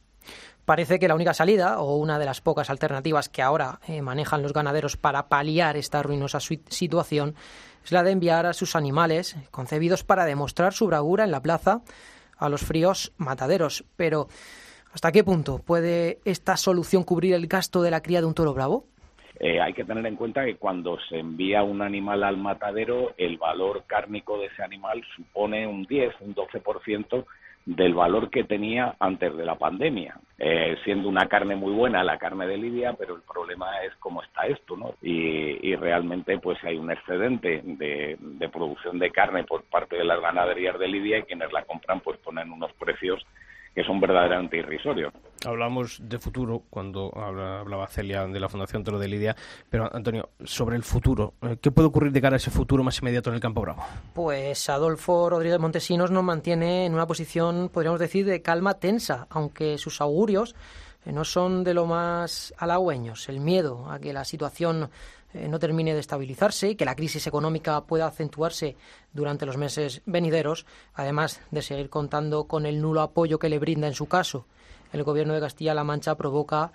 Parece 0.65 0.99
que 0.99 1.07
la 1.07 1.15
única 1.15 1.33
salida, 1.33 1.79
o 1.79 1.95
una 1.95 2.19
de 2.19 2.25
las 2.25 2.41
pocas 2.41 2.69
alternativas 2.69 3.27
que 3.27 3.41
ahora 3.41 3.79
eh, 3.87 4.03
manejan 4.03 4.43
los 4.43 4.53
ganaderos 4.53 4.97
para 4.97 5.29
paliar 5.29 5.77
esta 5.77 6.03
ruinosa 6.03 6.39
situación, 6.39 7.33
es 7.83 7.91
la 7.91 8.03
de 8.03 8.11
enviar 8.11 8.45
a 8.45 8.53
sus 8.53 8.75
animales, 8.75 9.35
concebidos 9.49 10.03
para 10.03 10.25
demostrar 10.25 10.73
su 10.73 10.85
bravura 10.85 11.23
en 11.23 11.31
la 11.31 11.41
plaza, 11.41 11.81
a 12.39 12.49
los 12.49 12.61
fríos 12.61 13.13
mataderos. 13.17 13.85
Pero, 13.95 14.27
¿hasta 14.93 15.11
qué 15.11 15.23
punto 15.23 15.59
puede 15.59 16.19
esta 16.25 16.57
solución 16.57 17.03
cubrir 17.03 17.33
el 17.35 17.47
gasto 17.47 17.81
de 17.81 17.91
la 17.91 18.01
cría 18.01 18.21
de 18.21 18.27
un 18.27 18.33
toro 18.33 18.53
bravo? 18.53 18.85
Eh, 19.39 19.61
hay 19.61 19.73
que 19.73 19.85
tener 19.85 20.05
en 20.05 20.17
cuenta 20.17 20.43
que 20.43 20.57
cuando 20.57 20.97
se 21.07 21.19
envía 21.19 21.63
un 21.63 21.81
animal 21.81 22.23
al 22.23 22.37
matadero, 22.37 23.13
el 23.17 23.37
valor 23.37 23.83
cárnico 23.87 24.37
de 24.37 24.47
ese 24.47 24.63
animal 24.63 25.01
supone 25.15 25.65
un 25.65 25.83
10, 25.83 26.13
un 26.21 26.35
12% 26.35 27.25
del 27.75 27.93
valor 27.93 28.31
que 28.31 28.45
tenía 28.45 28.95
antes 28.99 29.37
de 29.37 29.45
la 29.45 29.53
pandemia, 29.53 30.15
eh, 30.39 30.75
siendo 30.83 31.07
una 31.07 31.27
carne 31.27 31.55
muy 31.55 31.71
buena 31.71 32.03
la 32.03 32.17
carne 32.17 32.47
de 32.47 32.57
Lidia, 32.57 32.93
pero 32.97 33.15
el 33.15 33.21
problema 33.21 33.83
es 33.83 33.93
cómo 33.99 34.23
está 34.23 34.47
esto, 34.47 34.75
¿no? 34.75 34.95
Y, 35.03 35.75
realmente 35.75 36.39
pues 36.39 36.57
hay 36.63 36.77
un 36.77 36.91
excedente 36.91 37.61
de, 37.63 38.17
de, 38.19 38.49
producción 38.49 38.97
de 38.97 39.11
carne 39.11 39.43
por 39.43 39.63
parte 39.63 39.95
de 39.95 40.03
las 40.03 40.19
ganaderías 40.19 40.77
de 40.79 40.87
Lidia 40.87 41.19
y 41.19 41.23
quienes 41.23 41.53
la 41.53 41.63
compran 41.63 42.01
pues 42.01 42.17
ponen 42.17 42.51
unos 42.51 42.73
precios 42.73 43.25
que 43.75 43.83
son 43.83 43.99
verdaderamente 44.01 44.57
irrisorios. 44.57 45.13
Hablamos 45.45 45.99
de 46.01 46.19
futuro 46.19 46.63
cuando 46.69 47.13
hablaba 47.15 47.87
Celia 47.87 48.27
de 48.27 48.39
la 48.39 48.49
Fundación 48.49 48.83
Toro 48.83 48.99
de 48.99 49.07
Lidia, 49.07 49.35
pero 49.69 49.89
Antonio, 49.95 50.29
sobre 50.43 50.75
el 50.75 50.83
futuro, 50.83 51.35
eh, 51.41 51.57
¿qué 51.61 51.71
puede 51.71 51.87
ocurrir 51.87 52.11
de 52.11 52.21
cara 52.21 52.35
a 52.35 52.37
ese 52.37 52.51
futuro 52.51 52.83
más 52.83 52.99
inmediato 52.99 53.29
en 53.29 53.35
el 53.35 53.41
Campo 53.41 53.61
Bravo? 53.61 53.83
Pues 54.13 54.69
Adolfo 54.69 55.29
Rodríguez 55.29 55.59
Montesinos 55.59 56.11
nos 56.11 56.23
mantiene 56.23 56.85
en 56.85 56.93
una 56.93 57.07
posición, 57.07 57.69
podríamos 57.69 58.01
decir, 58.01 58.25
de 58.25 58.41
calma 58.41 58.75
tensa, 58.75 59.27
aunque 59.29 59.77
sus 59.77 60.01
augurios 60.01 60.55
eh, 61.05 61.13
no 61.13 61.23
son 61.23 61.63
de 61.63 61.73
lo 61.73 61.85
más 61.85 62.53
halagüeños. 62.57 63.29
El 63.29 63.39
miedo 63.39 63.89
a 63.89 63.97
que 63.99 64.11
la 64.11 64.25
situación 64.25 64.89
eh, 65.33 65.47
no 65.47 65.57
termine 65.57 65.93
de 65.93 66.01
estabilizarse 66.01 66.71
y 66.71 66.75
que 66.75 66.83
la 66.83 66.95
crisis 66.95 67.27
económica 67.27 67.79
pueda 67.85 68.07
acentuarse 68.07 68.75
durante 69.13 69.45
los 69.45 69.55
meses 69.55 70.01
venideros, 70.05 70.65
además 70.95 71.39
de 71.49 71.61
seguir 71.61 71.89
contando 71.89 72.43
con 72.43 72.65
el 72.65 72.81
nulo 72.81 72.99
apoyo 73.01 73.39
que 73.39 73.47
le 73.47 73.59
brinda 73.59 73.87
en 73.87 73.93
su 73.93 74.07
caso 74.07 74.45
el 74.93 75.03
gobierno 75.03 75.33
de 75.33 75.41
Castilla-La 75.41 75.83
Mancha, 75.83 76.15
provoca 76.15 76.71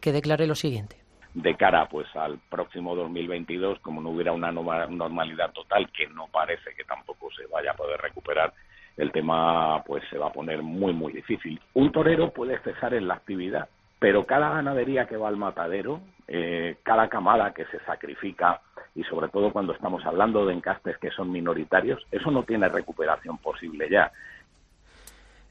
que 0.00 0.12
declare 0.12 0.46
lo 0.46 0.54
siguiente 0.54 0.96
de 1.34 1.54
cara 1.56 1.88
pues 1.88 2.06
al 2.16 2.38
próximo 2.50 2.96
2022 2.96 3.80
como 3.80 4.00
no 4.00 4.10
hubiera 4.10 4.32
una 4.32 4.50
normalidad 4.50 5.52
total 5.52 5.90
que 5.92 6.06
no 6.08 6.26
parece 6.28 6.74
que 6.74 6.84
tampoco 6.84 7.28
se 7.30 7.46
vaya 7.46 7.72
a 7.72 7.76
poder 7.76 8.00
recuperar 8.00 8.52
el 8.96 9.12
tema 9.12 9.82
pues 9.84 10.02
se 10.10 10.18
va 10.18 10.28
a 10.28 10.32
poner 10.32 10.62
muy 10.62 10.92
muy 10.92 11.12
difícil 11.12 11.60
un 11.74 11.92
torero 11.92 12.32
puede 12.32 12.58
cejar 12.60 12.94
en 12.94 13.06
la 13.06 13.14
actividad 13.14 13.68
pero 13.98 14.24
cada 14.24 14.50
ganadería 14.50 15.06
que 15.06 15.16
va 15.16 15.28
al 15.28 15.36
matadero, 15.36 16.00
eh, 16.28 16.76
cada 16.82 17.08
camada 17.08 17.52
que 17.52 17.64
se 17.66 17.80
sacrifica, 17.80 18.60
y 18.94 19.02
sobre 19.04 19.28
todo 19.28 19.52
cuando 19.52 19.72
estamos 19.72 20.04
hablando 20.06 20.46
de 20.46 20.54
encastes 20.54 20.98
que 20.98 21.10
son 21.10 21.30
minoritarios, 21.30 22.04
eso 22.10 22.30
no 22.30 22.44
tiene 22.44 22.68
recuperación 22.68 23.38
posible 23.38 23.88
ya. 23.90 24.10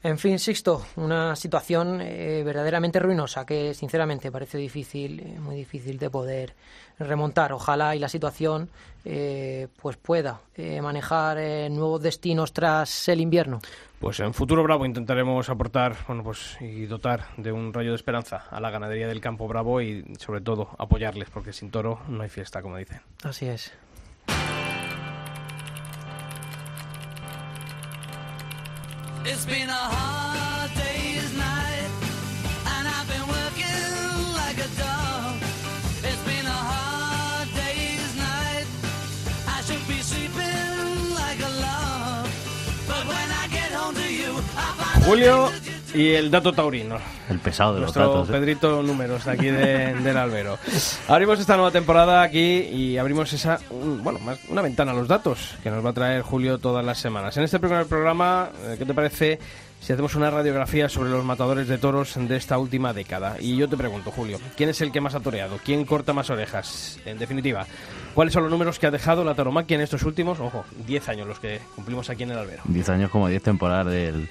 En 0.00 0.16
fin, 0.16 0.38
Sixto, 0.38 0.86
una 0.94 1.34
situación 1.34 2.00
eh, 2.00 2.42
verdaderamente 2.44 3.00
ruinosa 3.00 3.44
que 3.44 3.74
sinceramente 3.74 4.30
parece 4.30 4.56
difícil, 4.56 5.18
eh, 5.18 5.40
muy 5.40 5.56
difícil 5.56 5.98
de 5.98 6.08
poder 6.08 6.54
remontar. 7.00 7.52
Ojalá 7.52 7.96
y 7.96 7.98
la 7.98 8.08
situación 8.08 8.70
eh, 9.04 9.66
pues 9.80 9.96
pueda 9.96 10.40
manejar 10.82 11.38
nuevos 11.70 12.02
destinos 12.02 12.52
tras 12.52 13.08
el 13.08 13.20
invierno. 13.20 13.60
Pues 13.98 14.20
en 14.20 14.34
Futuro 14.34 14.62
Bravo 14.62 14.86
intentaremos 14.86 15.48
aportar 15.48 15.96
bueno, 16.06 16.22
pues, 16.22 16.56
y 16.60 16.86
dotar 16.86 17.26
de 17.36 17.50
un 17.50 17.72
rayo 17.72 17.90
de 17.90 17.96
esperanza 17.96 18.44
a 18.50 18.60
la 18.60 18.70
ganadería 18.70 19.08
del 19.08 19.20
Campo 19.20 19.48
Bravo 19.48 19.80
y 19.80 20.04
sobre 20.18 20.40
todo 20.40 20.70
apoyarles, 20.78 21.30
porque 21.30 21.52
sin 21.52 21.70
toro 21.70 22.00
no 22.08 22.22
hay 22.22 22.28
fiesta, 22.28 22.62
como 22.62 22.76
dicen. 22.76 23.00
Así 23.24 23.46
es. 23.46 23.72
It's 29.30 29.44
been 29.44 29.68
a 29.68 29.72
hard 29.72 30.70
day's 30.74 31.36
night, 31.36 31.90
and 32.72 32.88
I've 32.88 33.08
been 33.12 33.26
working 33.28 34.32
like 34.40 34.56
a 34.56 34.70
dog. 34.80 35.36
It's 36.02 36.22
been 36.24 36.46
a 36.46 36.60
hard 36.72 37.48
day's 37.52 38.16
night, 38.16 38.66
I 39.46 39.60
should 39.66 39.84
be 39.86 40.00
sleeping 40.00 41.14
like 41.14 41.40
a 41.44 41.52
log. 41.60 42.30
But 42.88 43.04
when 43.06 43.28
I 43.42 43.48
get 43.52 43.70
home 43.70 43.94
to 43.96 44.08
you, 44.10 44.32
I 44.56 44.66
find 44.80 45.04
Julio 45.04 45.52
y 45.94 46.12
el 46.12 46.30
dato 46.30 46.52
taurino. 46.52 46.98
El 47.28 47.38
pesado 47.38 47.74
de 47.74 47.80
Nuestro 47.80 48.02
los 48.02 48.12
datos. 48.12 48.28
¿eh? 48.28 48.32
Pedrito 48.32 48.82
Números 48.82 49.24
de 49.24 49.30
aquí 49.30 49.46
de, 49.46 49.94
del 49.94 50.16
Albero. 50.16 50.58
Abrimos 51.08 51.38
esta 51.38 51.56
nueva 51.56 51.70
temporada 51.70 52.22
aquí 52.22 52.40
y 52.40 52.98
abrimos 52.98 53.32
esa, 53.32 53.58
bueno, 53.70 54.18
más, 54.20 54.38
una 54.48 54.62
ventana 54.62 54.92
a 54.92 54.94
los 54.94 55.08
datos 55.08 55.56
que 55.62 55.70
nos 55.70 55.84
va 55.84 55.90
a 55.90 55.94
traer 55.94 56.22
Julio 56.22 56.58
todas 56.58 56.84
las 56.84 56.98
semanas. 56.98 57.36
En 57.36 57.44
este 57.44 57.58
primer 57.58 57.86
programa, 57.86 58.50
eh, 58.64 58.76
¿qué 58.78 58.84
te 58.84 58.94
parece 58.94 59.38
si 59.80 59.92
hacemos 59.92 60.14
una 60.14 60.30
radiografía 60.30 60.88
sobre 60.88 61.10
los 61.10 61.24
matadores 61.24 61.68
de 61.68 61.78
toros 61.78 62.14
de 62.16 62.36
esta 62.36 62.58
última 62.58 62.92
década? 62.92 63.36
Y 63.40 63.56
yo 63.56 63.68
te 63.68 63.76
pregunto, 63.76 64.10
Julio, 64.10 64.38
¿quién 64.56 64.70
es 64.70 64.80
el 64.80 64.92
que 64.92 65.00
más 65.00 65.14
ha 65.14 65.20
toreado? 65.20 65.58
¿Quién 65.64 65.84
corta 65.84 66.12
más 66.12 66.30
orejas? 66.30 66.98
En 67.04 67.18
definitiva, 67.18 67.66
¿cuáles 68.14 68.34
son 68.34 68.42
los 68.42 68.50
números 68.50 68.78
que 68.78 68.86
ha 68.86 68.90
dejado 68.90 69.24
la 69.24 69.34
tauromaquia 69.34 69.76
en 69.76 69.82
estos 69.82 70.02
últimos, 70.02 70.40
ojo, 70.40 70.64
10 70.86 71.08
años 71.08 71.28
los 71.28 71.38
que 71.38 71.60
cumplimos 71.74 72.10
aquí 72.10 72.24
en 72.24 72.32
el 72.32 72.38
Albero? 72.38 72.62
10 72.64 72.88
años 72.90 73.10
como 73.10 73.28
10 73.28 73.42
temporadas 73.42 73.92
del 73.92 74.28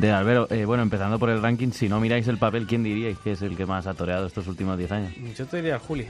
de 0.00 0.12
Albero, 0.12 0.46
eh, 0.50 0.64
bueno, 0.64 0.82
empezando 0.82 1.18
por 1.18 1.30
el 1.30 1.42
ranking, 1.42 1.70
si 1.72 1.88
no 1.88 1.98
miráis 2.00 2.28
el 2.28 2.38
papel, 2.38 2.66
¿quién 2.66 2.82
diríais 2.82 3.18
que 3.18 3.32
es 3.32 3.42
el 3.42 3.56
que 3.56 3.66
más 3.66 3.86
ha 3.86 3.94
toreado 3.94 4.26
estos 4.26 4.46
últimos 4.46 4.78
10 4.78 4.92
años? 4.92 5.12
Yo 5.36 5.46
te 5.46 5.56
diría 5.56 5.78
Juli. 5.78 6.06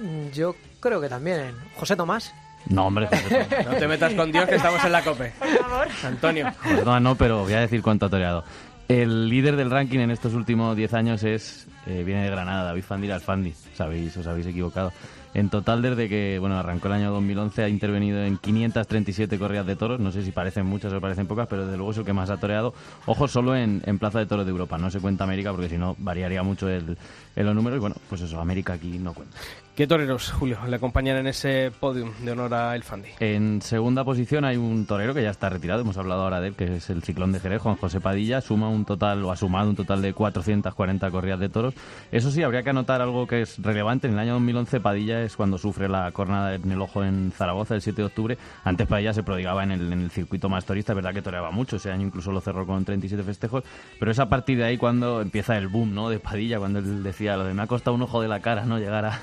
Mm, 0.00 0.30
yo 0.32 0.56
creo 0.80 1.00
que 1.00 1.08
también. 1.08 1.54
¿José 1.76 1.94
Tomás? 1.94 2.34
No, 2.66 2.86
hombre, 2.86 3.06
José 3.06 3.46
Tomás. 3.48 3.66
no 3.72 3.76
te 3.76 3.88
metas 3.88 4.14
con 4.14 4.32
Dios 4.32 4.46
que 4.46 4.56
estamos 4.56 4.84
en 4.84 4.92
la 4.92 5.04
COPE. 5.04 5.32
Por 5.38 5.48
favor. 5.48 5.88
Antonio. 6.04 6.52
José 6.62 6.82
Tomás 6.82 7.02
no, 7.02 7.14
pero 7.14 7.42
voy 7.42 7.52
a 7.52 7.60
decir 7.60 7.82
cuánto 7.82 8.06
ha 8.06 8.10
toreado. 8.10 8.44
El 8.88 9.28
líder 9.28 9.56
del 9.56 9.70
ranking 9.70 10.00
en 10.00 10.10
estos 10.10 10.34
últimos 10.34 10.76
10 10.76 10.94
años 10.94 11.22
es 11.22 11.68
eh, 11.86 12.02
viene 12.04 12.24
de 12.24 12.30
Granada, 12.30 12.64
David 12.64 12.82
Fandi 12.82 13.10
Alfandi. 13.10 13.54
Sabéis, 13.74 14.16
os 14.16 14.26
habéis 14.26 14.46
equivocado. 14.46 14.92
En 15.34 15.48
total, 15.48 15.80
desde 15.80 16.08
que 16.08 16.38
bueno 16.38 16.58
arrancó 16.58 16.88
el 16.88 16.94
año 16.94 17.10
2011, 17.10 17.64
ha 17.64 17.68
intervenido 17.68 18.22
en 18.22 18.36
537 18.36 19.38
corridas 19.38 19.66
de 19.66 19.76
toros. 19.76 19.98
No 19.98 20.12
sé 20.12 20.22
si 20.22 20.30
parecen 20.30 20.66
muchas 20.66 20.92
o 20.92 21.00
parecen 21.00 21.26
pocas, 21.26 21.48
pero 21.48 21.64
desde 21.64 21.76
luego 21.76 21.92
es 21.92 21.98
el 21.98 22.04
que 22.04 22.12
más 22.12 22.28
ha 22.30 22.36
toreado. 22.36 22.74
Ojo, 23.06 23.28
solo 23.28 23.56
en, 23.56 23.80
Plaza 23.98 24.18
de 24.18 24.26
Toros 24.26 24.44
de 24.44 24.50
Europa. 24.50 24.78
No 24.78 24.90
se 24.90 25.00
cuenta 25.00 25.24
América 25.24 25.52
porque 25.52 25.68
si 25.68 25.78
no 25.78 25.96
variaría 25.98 26.42
mucho 26.42 26.68
el, 26.68 26.98
el 27.36 27.54
número. 27.54 27.76
Y 27.76 27.78
bueno, 27.78 27.96
pues 28.08 28.20
eso, 28.20 28.40
América 28.40 28.74
aquí 28.74 28.98
no 28.98 29.14
cuenta. 29.14 29.36
¿Qué 29.74 29.86
toreros, 29.86 30.30
Julio, 30.32 30.58
le 30.68 30.76
acompañan 30.76 31.16
en 31.16 31.28
ese 31.28 31.72
podium 31.80 32.12
de 32.22 32.32
honor 32.32 32.52
a 32.52 32.76
El 32.76 32.82
Fandi? 32.82 33.08
En 33.20 33.62
segunda 33.62 34.04
posición 34.04 34.44
hay 34.44 34.58
un 34.58 34.84
torero 34.84 35.14
que 35.14 35.22
ya 35.22 35.30
está 35.30 35.48
retirado, 35.48 35.80
hemos 35.80 35.96
hablado 35.96 36.24
ahora 36.24 36.42
de 36.42 36.48
él, 36.48 36.54
que 36.54 36.76
es 36.76 36.90
el 36.90 37.02
Ciclón 37.02 37.32
de 37.32 37.40
Jerez, 37.40 37.62
Juan 37.62 37.76
José 37.76 37.98
Padilla, 37.98 38.42
suma 38.42 38.68
un 38.68 38.84
total, 38.84 39.24
o 39.24 39.32
ha 39.32 39.36
sumado 39.36 39.70
un 39.70 39.74
total 39.74 40.02
de 40.02 40.12
440 40.12 41.10
corridas 41.10 41.40
de 41.40 41.48
toros. 41.48 41.72
Eso 42.10 42.30
sí, 42.30 42.42
habría 42.42 42.62
que 42.62 42.68
anotar 42.68 43.00
algo 43.00 43.26
que 43.26 43.40
es 43.40 43.62
relevante. 43.62 44.08
En 44.08 44.12
el 44.12 44.18
año 44.18 44.34
2011 44.34 44.80
Padilla 44.80 45.22
es 45.22 45.36
cuando 45.36 45.56
sufre 45.56 45.88
la 45.88 46.12
cornada 46.12 46.54
en 46.54 46.70
el 46.70 46.80
ojo 46.82 47.02
en 47.02 47.32
Zaragoza 47.34 47.74
el 47.74 47.80
7 47.80 47.96
de 47.96 48.06
octubre. 48.06 48.38
Antes 48.64 48.86
Padilla 48.86 49.14
se 49.14 49.22
prodigaba 49.22 49.64
en 49.64 49.70
el, 49.70 50.10
circuito 50.10 50.50
más 50.50 50.66
torista, 50.66 50.92
es 50.92 50.96
verdad 50.96 51.14
que 51.14 51.22
toreaba 51.22 51.50
mucho, 51.50 51.76
ese 51.76 51.90
año 51.90 52.06
incluso 52.06 52.30
lo 52.30 52.42
cerró 52.42 52.66
con 52.66 52.84
37 52.84 53.22
festejos, 53.22 53.64
pero 53.98 54.10
es 54.10 54.18
a 54.18 54.28
partir 54.28 54.58
de 54.58 54.64
ahí 54.64 54.76
cuando 54.76 55.22
empieza 55.22 55.56
el 55.56 55.68
boom 55.68 55.94
¿no? 55.94 56.10
de 56.10 56.18
Padilla, 56.18 56.58
cuando 56.58 56.80
él 56.80 57.02
decía 57.02 57.38
lo 57.38 57.44
de 57.44 57.54
me 57.54 57.62
ha 57.62 57.66
costado 57.66 57.94
un 57.94 58.02
ojo 58.02 58.20
de 58.20 58.28
la 58.28 58.40
cara, 58.40 58.66
¿no? 58.66 58.78
Llegar 58.78 59.06
a, 59.06 59.20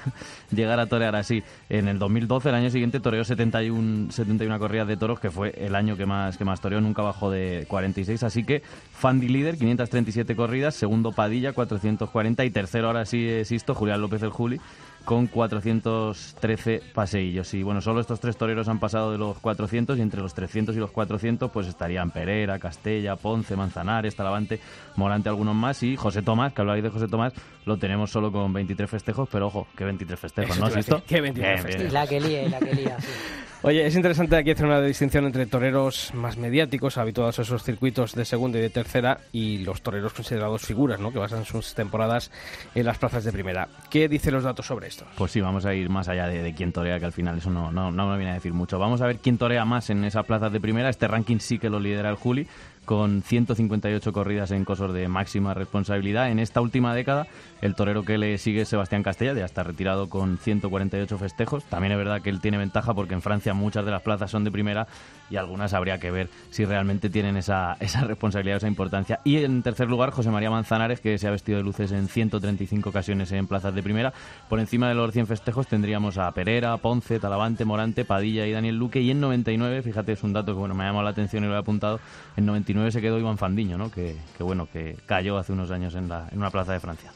llegar 0.52 0.80
a 0.80 0.88
torear 0.88 1.16
así. 1.16 1.43
En 1.70 1.88
el 1.88 2.00
2012, 2.00 2.50
el 2.50 2.56
año 2.56 2.70
siguiente, 2.70 3.00
toreó 3.00 3.24
71, 3.24 4.12
71 4.12 4.60
corridas 4.60 4.88
de 4.88 4.97
toros, 4.97 5.20
que 5.20 5.32
fue 5.32 5.54
el 5.58 5.76
año 5.76 5.97
que 5.97 6.06
más, 6.06 6.38
que 6.38 6.45
más 6.45 6.62
toreó, 6.62 6.82
nunca 6.82 7.02
bajó 7.02 7.32
de 7.32 7.66
46. 7.68 8.24
Así 8.24 8.43
que 8.43 8.62
Fandi 8.91 9.28
líder, 9.28 9.58
537 9.58 10.36
corridas, 10.36 10.76
segundo 10.76 11.12
Padilla, 11.12 11.54
440 11.54 12.45
y 12.45 12.50
tercero, 12.50 12.88
ahora 12.88 13.06
sí, 13.06 13.28
existo, 13.28 13.74
Julián 13.76 14.02
López 14.02 14.22
el 14.24 14.30
Juli, 14.30 14.60
con 15.06 15.28
413 15.28 16.82
paseillos. 16.93 17.54
Y 17.54 17.64
bueno, 17.64 17.82
solo 17.82 18.00
estos 18.00 18.20
tres 18.20 18.38
toreros 18.38 18.68
han 18.68 18.80
pasado 18.80 19.12
de 19.12 19.18
los 19.18 19.39
400 19.39 19.97
y 19.97 20.02
entre 20.02 20.22
los 20.22 20.34
300 20.34 20.76
y 20.76 20.80
los 20.80 20.91
400 20.91 21.50
pues 21.52 21.68
estarían 21.68 22.12
Pereira, 22.12 22.60
Castella, 22.60 23.16
Ponce, 23.16 23.56
Manzanares, 23.56 24.16
Talavante, 24.16 24.60
Morante, 24.95 25.30
algunos 25.30 25.56
más 25.56 25.82
y 25.84 25.95
José 25.95 26.22
Tomás, 26.22 26.54
que 26.54 26.62
hablabais 26.62 26.84
de 26.84 26.89
José 26.89 27.08
Tomás, 27.08 27.34
lo 27.66 27.78
tenemos 27.78 28.12
solo 28.12 28.32
con 28.32 28.51
23 28.53 28.89
festejos, 28.89 29.28
pero 29.32 29.47
ojo, 29.47 29.68
que 29.76 29.84
23 29.86 30.20
festejos, 30.20 30.60
¿no 30.60 30.66
has 30.66 30.76
visto? 30.76 31.01
¿Qué 31.07 31.22
23 31.22 31.62
festejos? 31.62 31.93
La 31.93 32.07
que 32.07 32.20
lía, 32.20 32.49
la 32.49 32.60
que 32.60 32.74
lía, 32.74 32.99
sí. 32.99 33.07
Oye, 33.62 33.86
es 33.86 33.93
interesante 33.93 34.38
aquí 34.38 34.51
hacer 34.51 34.66
una 34.66 34.80
distinción 34.80 35.26
entre 35.26 35.45
toreros 35.45 36.14
más 36.14 36.38
mediáticos, 36.38 36.97
habituados 36.97 37.39
a 37.39 37.41
esos 37.41 37.62
circuitos 37.62 38.16
de 38.16 38.24
segunda 38.24 38.57
y 38.57 38.62
de 38.62 38.70
tercera, 38.70 39.20
y 39.34 39.57
los 39.57 39.82
toreros 39.82 40.14
considerados 40.14 40.62
figuras, 40.62 41.01
¿no? 41.01 41.12
Que 41.12 41.20
basan 41.20 41.43
sus 41.43 41.74
temporadas 41.74 42.32
en 42.74 42.86
las 42.86 42.97
plazas 42.97 43.26
de 43.26 43.34
primera. 43.34 43.68
¿Qué 43.89 44.07
dicen 44.07 44.34
los 44.34 44.45
datos 44.45 44.66
sobre 44.66 44.88
esto? 44.88 45.05
Pues 45.18 45.34
sí, 45.34 45.41
vamos 45.41 45.66
a 45.66 45.74
ir 45.74 45.89
más 45.89 46.07
allá 46.07 46.28
de, 46.28 46.41
de 46.41 46.53
quién 46.53 46.72
torea, 46.72 46.99
que 46.99 47.05
al 47.05 47.12
final 47.12 47.38
eso 47.38 47.49
no, 47.49 47.70
no, 47.70 47.91
no 47.91 48.07
me 48.07 48.16
viene 48.16 48.32
a 48.32 48.36
decir 48.36 48.53
mucho. 48.53 48.80
Vamos 48.80 49.01
a 49.01 49.07
ver 49.07 49.18
quién 49.18 49.38
torea 49.38 49.66
más 49.66 49.89
en 49.89 50.05
esas 50.05 50.26
plazas 50.26 50.53
de 50.53 50.62
primera. 50.62 50.88
Este 50.88 51.10
ranking 51.10 51.39
sí 51.39 51.60
que 51.60 51.70
lo 51.70 51.82
lidera 51.82 52.10
el 52.10 52.16
Juli, 52.16 52.47
con 52.90 53.22
158 53.22 54.12
corridas 54.12 54.50
en 54.50 54.66
cosos 54.66 54.96
de 54.96 55.08
máxima 55.08 55.54
responsabilidad. 55.54 56.32
En 56.32 56.40
esta 56.40 56.60
última 56.60 56.96
década, 56.96 57.28
el 57.62 57.76
torero 57.76 58.02
que 58.02 58.18
le 58.18 58.36
sigue 58.40 58.66
Sebastián 58.66 59.04
Castella, 59.04 59.36
ya 59.36 59.46
está 59.46 59.62
retirado 59.62 60.10
con 60.10 60.40
148 60.40 61.20
festejos. 61.20 61.64
También 61.66 61.92
es 61.92 62.00
verdad 62.00 62.24
que 62.24 62.32
él 62.32 62.42
tiene 62.42 62.58
ventaja 62.58 62.96
porque 62.96 63.14
en 63.14 63.22
Francia 63.22 63.54
muchas 63.54 63.86
de 63.86 63.92
las 63.92 64.02
plazas 64.02 64.32
son 64.32 64.44
de 64.44 64.50
primera 64.50 64.88
y 65.30 65.36
algunas 65.36 65.76
habría 65.76 66.00
que 66.00 66.10
ver 66.10 66.30
si 66.50 66.66
realmente 66.66 67.12
tienen 67.12 67.38
esa, 67.38 67.78
esa 67.80 68.02
responsabilidad, 68.06 68.58
esa 68.58 68.68
importancia. 68.68 69.20
Y 69.24 69.38
en 69.38 69.62
tercer 69.62 69.88
lugar, 69.88 70.10
José 70.10 70.32
María 70.32 70.50
Manzanares, 70.50 71.00
que 71.00 71.20
se 71.20 71.28
ha 71.28 71.32
vestido 71.32 71.60
de 71.60 71.64
luces 71.64 71.92
en 71.92 72.08
135 72.08 72.90
ocasiones 72.90 73.32
en 73.34 73.46
plazas 73.46 73.76
de 73.76 73.84
primera. 73.84 74.14
Por 74.50 74.60
encima 74.60 74.90
de 74.90 74.96
los 74.96 75.14
100 75.14 75.28
festejos 75.28 75.68
tendríamos 75.68 76.18
a 76.18 76.32
Pereira, 76.32 76.76
Ponce, 76.78 77.20
Talavante, 77.20 77.66
Morante, 77.66 78.04
Padilla 78.04 78.48
y 78.48 78.52
Daniel 78.52 78.78
Luque. 78.78 79.00
Y 79.00 79.12
en 79.12 79.22
99, 79.22 79.84
fíjate, 79.84 80.14
es 80.14 80.24
un 80.24 80.34
dato 80.34 80.54
que 80.54 80.60
bueno 80.60 80.74
me 80.74 80.86
ha 80.86 80.88
llamado 80.88 81.04
la 81.04 81.12
atención 81.12 81.44
y 81.44 81.48
lo 81.48 81.54
he 81.54 81.60
apuntado, 81.60 82.00
en 82.36 82.48
99 82.48 82.79
se 82.92 83.02
quedó 83.02 83.20
Iván 83.20 83.38
Fandiño, 83.38 83.78
¿no? 83.78 83.92
que, 83.92 84.16
que 84.38 84.44
bueno, 84.44 84.68
que 84.72 84.98
cayó 85.06 85.38
hace 85.38 85.54
unos 85.54 85.72
años 85.72 85.96
en, 85.96 86.10
la, 86.10 86.28
en 86.32 86.38
una 86.38 86.50
plaza 86.50 86.74
de 86.74 86.80
Francia. 86.80 87.12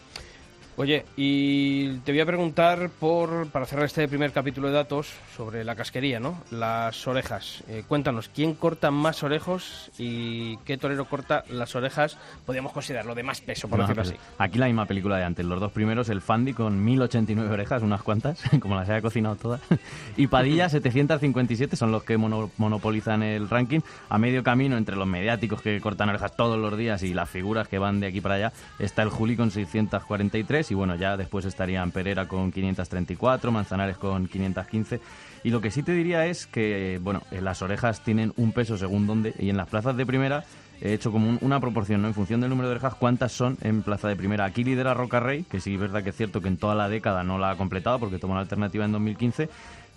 Oye, 0.76 1.06
y 1.16 1.98
te 2.00 2.12
voy 2.12 2.22
a 2.22 2.26
preguntar 2.26 2.90
por, 3.00 3.48
para 3.52 3.68
cerrar 3.68 3.86
este 3.86 4.08
primer 4.08 4.32
capítulo 4.32 4.70
de 4.70 4.74
datos 4.74 5.08
sobre 5.38 5.64
la 5.64 5.76
casquería, 5.76 6.20
¿no? 6.20 6.42
Las 6.50 7.06
orejas. 7.08 7.64
Eh, 7.68 7.84
cuéntanos, 7.88 8.28
¿quién 8.34 8.56
corta 8.56 8.90
más 8.90 9.22
orejos 9.22 9.92
y 10.00 10.58
qué 10.66 10.80
torero 10.80 11.06
corta 11.06 11.44
las 11.50 11.76
orejas? 11.76 12.18
Podríamos 12.44 12.72
considerarlo 12.74 13.14
de 13.14 13.22
más 13.22 13.40
peso, 13.40 13.68
por 13.68 13.78
No, 13.78 13.84
decirlo 13.86 14.02
así. 14.02 14.16
Aquí 14.40 14.58
la 14.58 14.66
misma 14.66 14.88
película 14.88 15.18
de 15.18 15.26
antes. 15.26 15.46
Los 15.46 15.60
dos 15.60 15.72
primeros, 15.72 16.10
el 16.10 16.22
Fandi 16.22 16.54
con 16.54 16.84
1089 16.84 17.52
orejas, 17.54 17.84
unas 17.84 18.02
cuantas, 18.02 18.42
como 18.60 18.76
las 18.76 18.90
haya 18.90 19.02
cocinado 19.04 19.36
todas. 19.36 19.62
Y 20.18 20.26
Padilla, 20.26 20.70
757, 20.70 21.76
son 21.76 21.92
los 21.92 22.04
que 22.04 22.18
mono- 22.18 22.50
monopolizan 22.58 23.22
el 23.22 23.48
ranking. 23.48 23.82
A 24.10 24.18
medio 24.18 24.44
camino 24.44 24.76
entre 24.78 24.96
los 24.96 25.06
mediáticos 25.08 25.62
que 25.62 25.80
cortan 25.82 26.10
orejas 26.10 26.36
todos 26.36 26.58
los 26.58 26.76
días 26.78 27.04
y 27.04 27.14
las 27.14 27.30
figuras 27.30 27.68
que 27.68 27.78
van 27.78 28.00
de 28.00 28.08
aquí 28.08 28.22
para 28.22 28.36
allá, 28.36 28.54
está 28.80 29.04
el 29.04 29.10
Juli 29.10 29.36
con 29.36 29.52
643. 29.52 30.63
Y 30.72 30.74
bueno, 30.76 30.96
ya 30.96 31.18
después 31.18 31.46
estarían 31.46 31.92
Pereira 31.92 32.28
con 32.28 32.52
534, 32.52 33.52
Manzanares 33.52 33.98
con 33.98 34.28
515. 34.28 35.00
Y 35.44 35.50
lo 35.50 35.62
que 35.62 35.72
sí 35.72 35.84
te 35.84 35.92
diría 35.94 36.26
es 36.26 36.48
que, 36.48 37.00
bueno, 37.02 37.22
eh, 37.32 37.42
las 37.42 37.62
orejas 37.62 38.04
tienen 38.04 38.34
un 38.38 38.52
peso 38.52 38.78
según 38.78 39.08
dónde. 39.08 39.34
Y 39.40 39.50
en 39.50 39.58
las 39.58 39.68
plazas 39.68 39.96
de 39.98 40.06
primera 40.06 40.44
he 40.82 40.94
hecho 40.94 41.12
como 41.12 41.30
un- 41.30 41.38
una 41.42 41.60
proporción, 41.60 42.02
¿no? 42.02 42.08
En 42.08 42.14
función 42.14 42.42
del 42.42 42.50
número 42.50 42.68
de 42.70 42.74
orejas, 42.76 42.96
cuántas 42.96 43.32
son 43.32 43.58
en 43.62 43.84
plaza 43.84 44.08
de 44.08 44.16
primera. 44.16 44.46
Aquí 44.46 44.64
lidera 44.64 44.94
Roca 44.94 45.20
Rey, 45.20 45.44
que 45.44 45.60
sí 45.60 45.74
es 45.76 45.80
verdad 45.80 46.04
que 46.04 46.10
es 46.10 46.16
cierto 46.16 46.42
que 46.42 46.48
en 46.50 46.58
toda 46.58 46.76
la 46.76 46.90
década 46.90 47.24
no 47.24 47.38
la 47.38 47.52
ha 47.52 47.56
completado 47.58 48.00
porque 48.00 48.20
tomó 48.20 48.34
la 48.36 48.42
alternativa 48.42 48.84
en 48.86 48.92
2015. 48.92 49.50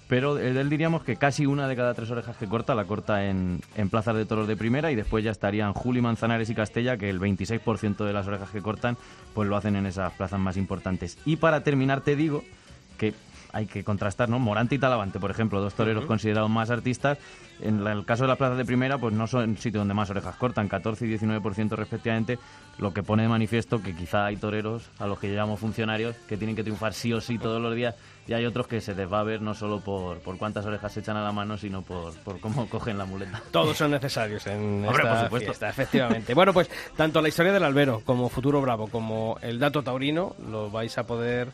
Pero 0.09 0.39
él 0.39 0.71
diríamos 0.71 1.03
que 1.03 1.17
casi 1.17 1.47
una 1.47 1.67
de 1.67 1.75
cada 1.75 1.95
tres 1.95 2.11
orejas 2.11 2.37
que 2.37 2.47
corta 2.47 2.75
la 2.75 2.85
corta 2.85 3.27
en, 3.27 3.61
en 3.77 3.89
plazas 3.89 4.15
de 4.15 4.25
toros 4.25 4.47
de 4.47 4.57
primera 4.57 4.93
y 4.93 4.95
después 4.95 5.25
ya 5.25 5.33
estarían 5.33 5.73
Juli, 5.73 6.01
Manzanares 6.01 6.49
y 6.49 6.55
Castella, 6.55 6.97
que 6.97 7.11
el 7.11 7.21
26% 7.21 8.05
de 8.05 8.13
las 8.13 8.27
orejas 8.29 8.51
que 8.51 8.63
cortan 8.63 8.97
pues 9.35 9.49
lo 9.49 9.57
hacen 9.57 9.75
en 9.75 9.87
esas 9.87 10.13
plazas 10.13 10.39
más 10.39 10.57
importantes. 10.57 11.19
Y 11.25 11.37
para 11.37 11.65
terminar 11.65 12.03
te 12.03 12.15
digo 12.15 12.45
que 12.99 13.15
hay 13.53 13.67
que 13.67 13.85
contrastar, 13.85 14.29
¿no? 14.29 14.39
Morante 14.39 14.75
y 14.75 14.79
Talavante, 14.79 15.19
por 15.19 15.31
ejemplo, 15.31 15.63
dos 15.63 15.73
toreros 15.75 16.05
considerados 16.05 16.51
más 16.51 16.71
artistas. 16.71 17.17
En 17.61 17.87
el 17.87 18.05
caso 18.05 18.25
de 18.25 18.29
la 18.29 18.37
plaza 18.37 18.55
de 18.55 18.67
primera, 18.67 18.99
pues 18.99 19.15
no 19.15 19.27
son 19.27 19.57
sitios 19.57 19.81
donde 19.81 19.95
más 19.95 20.11
orejas 20.11 20.37
cortan, 20.37 20.69
14 20.69 21.07
y 21.07 21.17
19% 21.17 21.71
respectivamente, 21.71 22.39
lo 22.79 22.93
que 22.93 23.03
pone 23.03 23.23
de 23.23 23.31
manifiesto 23.31 23.83
que 23.83 23.95
quizá 23.97 24.27
hay 24.27 24.37
toreros 24.37 24.91
a 24.99 25.07
los 25.07 25.19
que 25.19 25.33
llamamos 25.33 25.61
funcionarios 25.61 26.15
que 26.29 26.37
tienen 26.37 26.55
que 26.55 26.65
triunfar 26.65 26.93
sí 26.93 27.15
o 27.15 27.21
sí 27.23 27.39
todos 27.39 27.63
los 27.63 27.75
días 27.75 27.95
y 28.27 28.33
hay 28.33 28.45
otros 28.47 28.67
que 28.67 28.81
se 28.81 28.95
les 28.95 29.11
va 29.11 29.21
a 29.21 29.23
ver 29.23 29.41
no 29.41 29.55
solo 29.55 29.81
por, 29.81 30.19
por 30.19 30.37
cuántas 30.39 30.67
orejas 30.67 30.93
se 30.93 31.01
echan 31.01 31.17
a 31.17 31.23
la 31.23 31.33
mano, 31.33 31.57
sino 31.57 31.83
por, 31.83 32.15
por 32.19 32.41
cómo 32.41 32.69
cogen 32.71 32.99
la 32.99 33.05
muleta. 33.05 33.43
Todos 33.51 33.77
son 33.77 33.91
necesarios 33.91 34.47
en 34.47 34.85
Hombre, 34.87 35.03
esta 35.03 35.11
por 35.11 35.19
supuesto. 35.25 35.47
fiesta, 35.47 35.69
efectivamente. 35.69 36.35
bueno, 36.35 36.53
pues 36.53 36.69
tanto 36.97 37.21
la 37.23 37.29
historia 37.29 37.53
del 37.53 37.65
albero 37.65 38.03
como 38.05 38.29
Futuro 38.29 38.61
Bravo 38.61 38.89
como 38.89 39.39
el 39.43 39.59
dato 39.59 39.83
taurino 39.83 40.35
lo 40.51 40.71
vais 40.71 40.97
a 40.99 41.07
poder 41.07 41.53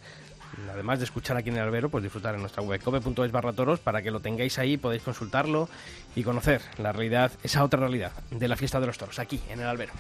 además 0.70 0.98
de 0.98 1.06
escuchar 1.06 1.36
aquí 1.36 1.48
en 1.48 1.56
el 1.56 1.62
albero, 1.62 1.88
pues 1.88 2.02
disfrutar 2.02 2.34
en 2.34 2.40
nuestra 2.40 2.62
web 2.62 2.80
cope.es 2.82 3.32
barra 3.32 3.52
toros 3.52 3.80
para 3.80 4.02
que 4.02 4.10
lo 4.10 4.20
tengáis 4.20 4.58
ahí, 4.58 4.76
podéis 4.76 5.02
consultarlo 5.02 5.68
y 6.14 6.22
conocer 6.22 6.60
la 6.78 6.92
realidad, 6.92 7.32
esa 7.42 7.64
otra 7.64 7.80
realidad 7.80 8.12
de 8.30 8.48
la 8.48 8.56
fiesta 8.56 8.80
de 8.80 8.86
los 8.86 8.98
toros, 8.98 9.18
aquí 9.18 9.40
en 9.48 9.60
el 9.60 9.66
albero. 9.66 9.92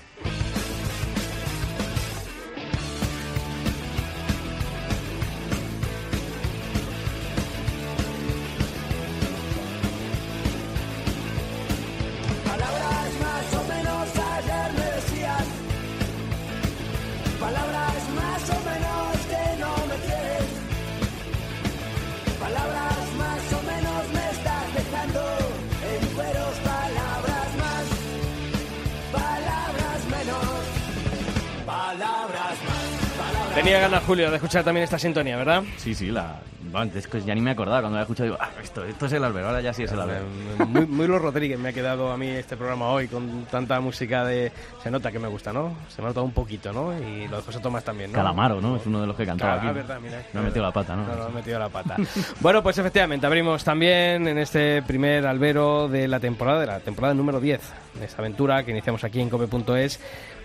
Tenía 33.62 33.78
ganas, 33.78 34.02
Julio, 34.04 34.28
de 34.28 34.36
escuchar 34.36 34.64
también 34.64 34.82
esta 34.82 34.98
sintonía, 34.98 35.36
¿verdad? 35.36 35.62
Sí, 35.76 35.94
sí, 35.94 36.10
la... 36.10 36.40
bueno, 36.72 36.90
es 36.96 37.06
que 37.06 37.20
ya 37.22 37.32
ni 37.32 37.40
me 37.40 37.52
acordaba 37.52 37.80
cuando 37.80 37.94
la 37.96 38.00
he 38.00 38.02
escuchado. 38.02 38.30
Digo, 38.30 38.38
ah, 38.40 38.50
esto, 38.60 38.84
esto 38.84 39.06
es 39.06 39.12
el 39.12 39.22
albero, 39.22 39.46
ahora 39.46 39.60
ya 39.60 39.72
sí 39.72 39.84
es 39.84 39.92
el 39.92 40.00
albero. 40.00 40.24
Muy, 40.66 40.84
muy 40.86 41.06
Los 41.06 41.22
Rodríguez 41.22 41.60
me 41.60 41.68
ha 41.68 41.72
quedado 41.72 42.10
a 42.10 42.16
mí 42.16 42.26
este 42.26 42.56
programa 42.56 42.88
hoy 42.88 43.06
con 43.06 43.44
tanta 43.48 43.78
música 43.78 44.24
de... 44.24 44.50
Se 44.82 44.90
nota 44.90 45.12
que 45.12 45.20
me 45.20 45.28
gusta, 45.28 45.52
¿no? 45.52 45.76
Se 45.94 46.02
me 46.02 46.08
nota 46.08 46.22
un 46.22 46.32
poquito, 46.32 46.72
¿no? 46.72 46.92
Y 46.98 47.28
lo 47.28 47.36
de 47.36 47.42
José 47.44 47.60
Tomás 47.60 47.84
también, 47.84 48.10
¿no? 48.10 48.16
Calamaro, 48.18 48.60
¿no? 48.60 48.76
Es 48.76 48.84
uno 48.86 49.00
de 49.00 49.06
los 49.06 49.16
que 49.16 49.24
cantaba 49.24 49.60
Claro, 49.60 49.68
aquí. 49.68 49.78
verdad, 49.78 50.00
mira, 50.02 50.22
no 50.32 50.40
ha 50.40 50.42
metido 50.42 50.62
la 50.64 50.72
pata, 50.72 50.96
¿no? 50.96 51.06
No, 51.06 51.14
no, 51.14 51.22
ha 51.24 51.28
metido 51.28 51.58
la 51.60 51.68
pata. 51.68 51.96
bueno, 52.40 52.64
pues 52.64 52.78
efectivamente, 52.78 53.26
abrimos 53.26 53.62
también 53.62 54.26
en 54.26 54.38
este 54.38 54.82
primer 54.82 55.24
albero 55.24 55.86
de 55.88 56.08
la 56.08 56.18
temporada, 56.18 56.60
de 56.60 56.66
la 56.66 56.80
temporada 56.80 57.14
número 57.14 57.38
10 57.38 57.60
de 58.00 58.04
esta 58.06 58.22
aventura 58.22 58.64
que 58.64 58.72
iniciamos 58.72 59.04
aquí 59.04 59.20
en 59.20 59.30
cope.es. 59.30 60.00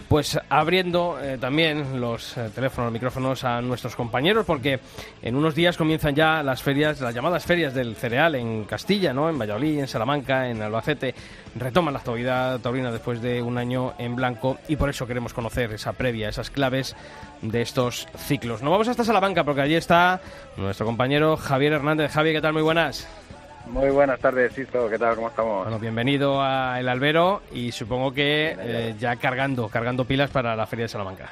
Pues 0.07 0.39
abriendo 0.49 1.19
eh, 1.21 1.37
también 1.37 1.99
los 1.99 2.37
eh, 2.37 2.49
teléfonos, 2.55 2.93
micrófonos 2.93 3.43
a 3.43 3.61
nuestros 3.61 3.93
compañeros, 3.95 4.45
porque 4.45 4.79
en 5.21 5.35
unos 5.35 5.53
días 5.53 5.75
comienzan 5.75 6.15
ya 6.15 6.41
las 6.43 6.63
ferias, 6.63 7.01
las 7.01 7.13
llamadas 7.13 7.45
ferias 7.45 7.73
del 7.73 7.93
cereal 7.97 8.35
en 8.35 8.63
Castilla, 8.63 9.13
¿no? 9.13 9.29
En 9.29 9.37
Valladolid, 9.37 9.79
en 9.79 9.87
Salamanca, 9.87 10.47
en 10.47 10.61
Albacete. 10.61 11.13
Retoman 11.55 11.93
la 11.93 11.99
actividad 11.99 12.59
taurina 12.61 12.89
después 12.89 13.21
de 13.21 13.41
un 13.41 13.57
año 13.57 13.95
en 13.97 14.15
blanco 14.15 14.57
y 14.69 14.77
por 14.77 14.89
eso 14.89 15.07
queremos 15.07 15.33
conocer 15.33 15.73
esa 15.73 15.91
previa, 15.91 16.29
esas 16.29 16.51
claves 16.51 16.95
de 17.41 17.61
estos 17.61 18.07
ciclos. 18.17 18.61
Nos 18.61 18.71
vamos 18.71 18.87
hasta 18.87 19.03
Salamanca 19.03 19.43
porque 19.43 19.61
allí 19.61 19.75
está 19.75 20.21
nuestro 20.55 20.85
compañero 20.85 21.35
Javier 21.35 21.73
Hernández. 21.73 22.13
Javier, 22.13 22.35
¿qué 22.35 22.41
tal? 22.41 22.53
Muy 22.53 22.61
buenas. 22.61 23.05
Muy 23.69 23.89
buenas 23.89 24.19
tardes, 24.19 24.53
Sisto. 24.53 24.89
¿Qué 24.89 24.97
tal? 24.97 25.15
¿Cómo 25.15 25.27
estamos? 25.27 25.63
Bueno, 25.63 25.79
bienvenido 25.79 26.41
a 26.41 26.79
El 26.79 26.87
Albero 26.87 27.41
y 27.51 27.71
supongo 27.71 28.13
que 28.13 28.55
eh, 28.57 28.95
ya 28.97 29.17
cargando, 29.17 29.67
cargando 29.69 30.05
pilas 30.05 30.31
para 30.31 30.55
la 30.55 30.65
Feria 30.65 30.85
de 30.85 30.89
Salamanca. 30.89 31.29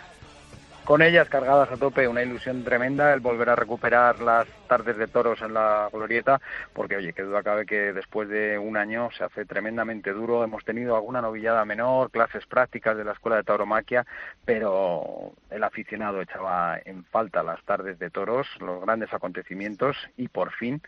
Con 0.83 1.01
ellas 1.01 1.27
cargadas 1.29 1.71
a 1.71 1.77
tope, 1.77 2.07
una 2.07 2.21
ilusión 2.21 2.63
tremenda 2.63 3.11
el 3.11 3.19
volver 3.19 3.49
a 3.49 3.55
recuperar 3.55 4.19
las 4.19 4.45
tardes 4.67 4.97
de 4.97 5.07
toros 5.07 5.41
en 5.41 5.55
la 5.55 5.89
glorieta, 5.91 6.39
porque 6.73 6.97
oye, 6.97 7.11
que 7.11 7.23
duda 7.23 7.41
cabe 7.41 7.65
que 7.65 7.91
después 7.91 8.29
de 8.29 8.59
un 8.59 8.77
año 8.77 9.09
se 9.17 9.23
hace 9.23 9.45
tremendamente 9.45 10.13
duro. 10.13 10.43
Hemos 10.43 10.63
tenido 10.63 10.95
alguna 10.95 11.21
novillada 11.21 11.65
menor, 11.65 12.11
clases 12.11 12.45
prácticas 12.45 12.95
de 12.97 13.03
la 13.03 13.13
escuela 13.13 13.37
de 13.37 13.43
tauromaquia, 13.43 14.05
pero 14.45 15.31
el 15.49 15.63
aficionado 15.63 16.21
echaba 16.21 16.77
en 16.85 17.03
falta 17.05 17.41
las 17.41 17.63
tardes 17.63 17.97
de 17.97 18.11
toros, 18.11 18.45
los 18.59 18.79
grandes 18.81 19.11
acontecimientos 19.11 19.97
y 20.17 20.27
por 20.27 20.51
fin 20.51 20.83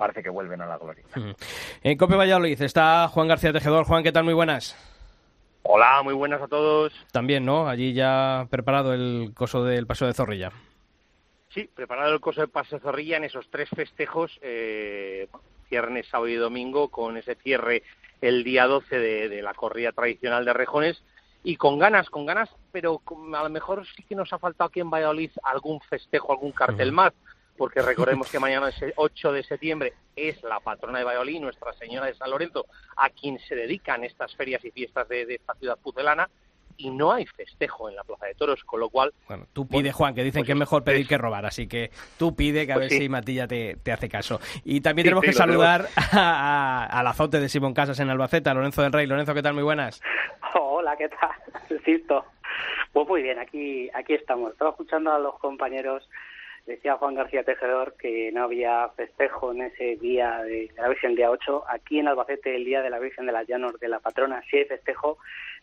parece 0.00 0.22
que 0.22 0.30
vuelven 0.30 0.62
a 0.62 0.66
la 0.66 0.78
gloria. 0.78 1.04
En 1.82 1.98
Cope 1.98 2.16
Valladolid 2.16 2.60
está 2.62 3.06
Juan 3.08 3.28
García 3.28 3.52
Tejedor. 3.52 3.84
Juan, 3.84 4.02
¿qué 4.02 4.12
tal? 4.12 4.24
Muy 4.24 4.32
buenas. 4.32 4.74
Hola, 5.62 6.00
muy 6.02 6.14
buenas 6.14 6.40
a 6.40 6.48
todos. 6.48 6.90
También, 7.12 7.44
¿no? 7.44 7.68
Allí 7.68 7.92
ya 7.92 8.46
preparado 8.50 8.94
el 8.94 9.32
coso 9.34 9.62
del 9.62 9.86
Paso 9.86 10.06
de 10.06 10.14
Zorrilla. 10.14 10.52
Sí, 11.50 11.68
preparado 11.74 12.14
el 12.14 12.20
coso 12.20 12.40
de 12.40 12.48
Paso 12.48 12.76
de 12.76 12.82
Zorrilla 12.82 13.18
en 13.18 13.24
esos 13.24 13.50
tres 13.50 13.68
festejos, 13.68 14.38
eh, 14.40 15.28
viernes, 15.70 16.08
sábado 16.08 16.28
y 16.28 16.36
domingo, 16.36 16.88
con 16.88 17.18
ese 17.18 17.34
cierre 17.34 17.82
el 18.22 18.42
día 18.42 18.66
12 18.66 18.98
de, 18.98 19.28
de 19.28 19.42
la 19.42 19.52
corrida 19.52 19.92
tradicional 19.92 20.46
de 20.46 20.54
Rejones 20.54 21.02
y 21.42 21.56
con 21.56 21.78
ganas, 21.78 22.08
con 22.08 22.24
ganas, 22.24 22.48
pero 22.72 23.02
a 23.34 23.42
lo 23.42 23.50
mejor 23.50 23.86
sí 23.86 24.02
que 24.02 24.14
nos 24.14 24.32
ha 24.32 24.38
faltado 24.38 24.68
aquí 24.68 24.80
en 24.80 24.88
Valladolid 24.88 25.30
algún 25.42 25.80
festejo, 25.82 26.32
algún 26.32 26.52
cartel 26.52 26.90
más, 26.90 27.12
porque 27.60 27.82
recordemos 27.82 28.30
que 28.30 28.38
mañana 28.38 28.70
es 28.70 28.80
el 28.80 28.94
8 28.96 29.32
de 29.32 29.42
septiembre 29.42 29.92
es 30.16 30.42
la 30.42 30.60
patrona 30.60 30.98
de 30.98 31.04
Valladolid, 31.04 31.40
Nuestra 31.40 31.74
Señora 31.74 32.06
de 32.06 32.14
San 32.14 32.30
Lorenzo, 32.30 32.64
a 32.96 33.10
quien 33.10 33.38
se 33.38 33.54
dedican 33.54 34.02
estas 34.02 34.34
ferias 34.34 34.64
y 34.64 34.70
fiestas 34.70 35.06
de, 35.10 35.26
de 35.26 35.34
esta 35.34 35.54
ciudad 35.56 35.76
pucelana, 35.76 36.30
y 36.78 36.88
no 36.88 37.12
hay 37.12 37.26
festejo 37.26 37.90
en 37.90 37.96
la 37.96 38.04
Plaza 38.04 38.24
de 38.24 38.34
Toros, 38.34 38.64
con 38.64 38.80
lo 38.80 38.88
cual... 38.88 39.12
Bueno, 39.28 39.46
tú 39.52 39.68
pide, 39.68 39.92
Juan, 39.92 40.14
que 40.14 40.24
dicen 40.24 40.42
que 40.46 40.52
es 40.52 40.58
mejor 40.58 40.82
pedir 40.84 41.06
que 41.06 41.18
robar, 41.18 41.44
así 41.44 41.68
que 41.68 41.90
tú 42.18 42.34
pide 42.34 42.64
que 42.64 42.72
a 42.72 42.76
Pues 42.76 42.84
ver 42.88 42.92
sí. 42.92 42.98
si 43.04 43.08
Matilla 43.10 43.46
te, 43.46 43.76
te 43.82 43.92
hace 43.92 44.08
caso. 44.08 44.40
Y 44.64 44.80
también 44.80 45.04
Sí, 45.04 45.08
tenemos 45.10 45.24
sí, 45.26 45.30
que 45.32 45.36
saludar 45.36 45.86
a- 46.12 46.86
a- 46.86 46.86
al 46.86 47.06
azote 47.06 47.38
de 47.40 47.50
Simón 47.50 47.74
Casas 47.74 48.00
en 48.00 48.08
Albacete, 48.08 48.48
a 48.48 48.54
Lorenzo 48.54 48.80
del 48.80 48.92
Rey. 48.94 49.06
Lorenzo, 49.06 49.34
¿qué 49.34 49.42
tal? 49.42 49.52
Muy 49.52 49.62
buenas. 49.64 50.00
Hola, 50.58 50.96
¿qué 50.96 51.10
tal? 51.10 51.82
Sisto. 51.84 52.24
Pues 52.94 53.06
muy 53.06 53.20
bien, 53.22 53.38
aquí, 53.38 53.90
aquí 53.94 54.14
estamos. 54.14 54.52
Estaba 54.52 54.70
escuchando 54.70 55.12
a 55.12 55.18
los 55.18 55.38
compañeros. 55.38 56.08
Decía 56.66 56.96
Juan 56.96 57.14
García 57.14 57.42
Tejedor 57.42 57.94
que 57.96 58.30
no 58.32 58.44
había 58.44 58.88
festejo 58.90 59.52
en 59.52 59.62
ese 59.62 59.96
día 59.96 60.42
de 60.42 60.70
la 60.76 60.88
Virgen 60.88 61.14
día 61.14 61.30
8. 61.30 61.64
Aquí 61.68 61.98
en 61.98 62.08
Albacete, 62.08 62.54
el 62.54 62.64
día 62.64 62.82
de 62.82 62.90
la 62.90 62.98
Virgen 62.98 63.26
de 63.26 63.32
las 63.32 63.46
Llanos 63.46 63.78
de 63.80 63.88
la 63.88 63.98
Patrona, 63.98 64.42
sí 64.50 64.58
hay 64.58 64.64
festejo, 64.66 65.18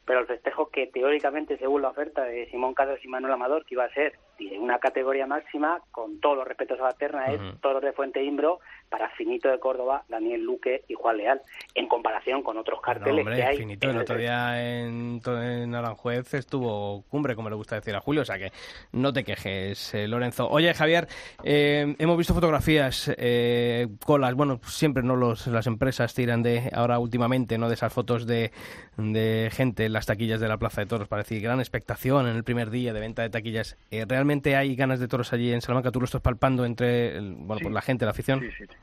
pero 0.05 0.19
el 0.19 0.27
festejo 0.27 0.69
que 0.69 0.87
teóricamente, 0.87 1.57
según 1.57 1.81
la 1.81 1.89
oferta 1.89 2.23
de 2.23 2.49
Simón 2.49 2.73
Casas 2.73 3.03
y 3.03 3.07
Manuel 3.07 3.33
Amador, 3.33 3.65
que 3.65 3.75
iba 3.75 3.85
a 3.85 3.93
ser 3.93 4.13
de 4.37 4.57
una 4.59 4.79
categoría 4.79 5.25
máxima, 5.25 5.79
con 5.91 6.19
todos 6.19 6.37
los 6.37 6.47
respetos 6.47 6.79
a 6.79 6.83
la 6.83 6.93
terna, 6.93 7.25
es 7.27 7.39
toros 7.61 7.81
de 7.81 7.91
Fuente 7.93 8.23
Imbro 8.23 8.59
para 8.89 9.09
Finito 9.09 9.49
de 9.49 9.59
Córdoba, 9.59 10.03
Daniel 10.07 10.41
Luque 10.41 10.83
y 10.87 10.93
Juan 10.93 11.17
Leal, 11.17 11.41
en 11.75 11.87
comparación 11.87 12.41
con 12.41 12.57
otros 12.57 12.77
No, 12.77 12.81
carteles 12.81 13.19
hombre, 13.19 13.35
que 13.35 13.43
hay. 13.43 13.57
finito. 13.57 13.89
El 13.89 13.97
otro 13.97 14.17
día 14.17 14.81
en, 14.81 15.75
Aranjuez 15.75 16.33
estuvo 16.33 17.03
cumbre, 17.09 17.35
como 17.35 17.49
le 17.49 17.55
gusta 17.55 17.75
decir 17.75 17.95
a 17.95 17.99
Julio, 17.99 18.21
o 18.21 18.25
sea 18.25 18.37
que 18.37 18.51
no 18.93 19.11
te 19.11 19.23
quejes, 19.23 19.93
eh, 19.93 20.07
Lorenzo. 20.07 20.47
Oye, 20.49 20.73
Javier, 20.73 21.07
eh, 21.43 21.95
hemos 21.99 22.17
visto 22.17 22.33
fotografías, 22.33 23.13
eh, 23.17 23.87
colas, 24.05 24.35
bueno, 24.35 24.59
siempre 24.63 25.03
no 25.03 25.15
los, 25.15 25.47
las 25.47 25.67
empresas 25.67 26.13
tiran 26.13 26.43
de, 26.43 26.69
ahora 26.73 26.99
últimamente, 26.99 27.57
no 27.57 27.67
de 27.67 27.73
esas 27.73 27.91
fotos 27.91 28.25
de, 28.25 28.51
de 28.97 29.49
gente 29.51 29.85
en 29.85 29.93
las 29.93 30.05
taquillas 30.05 30.39
de 30.39 30.47
la 30.47 30.57
Plaza 30.57 30.81
de 30.81 30.87
Toros, 30.87 31.07
para 31.07 31.23
decir, 31.23 31.41
gran 31.41 31.59
expectación 31.59 32.27
en 32.27 32.35
el 32.35 32.43
primer 32.43 32.69
día 32.69 32.93
de 32.93 32.99
venta 32.99 33.21
de 33.21 33.29
taquillas. 33.29 33.77
Eh, 33.91 34.05
¿Realmente 34.27 34.57
hay 34.57 34.75
ganas 34.75 34.99
de 34.99 35.07
toros 35.07 35.31
allí 35.31 35.53
en 35.53 35.61
Salamanca? 35.61 35.89
¿Tú 35.89 36.01
lo 36.01 36.05
estás 36.05 36.19
palpando 36.19 36.65
entre 36.65 37.15
el- 37.17 37.33
bueno, 37.35 37.59
Sí. 37.59 37.63
pues 37.63 37.73
la 37.73 37.81
gente, 37.81 38.03
la 38.03 38.11
afición? 38.11 38.41
Sí, 38.41 38.49
sí, 38.57 38.65
sí. 38.67 38.73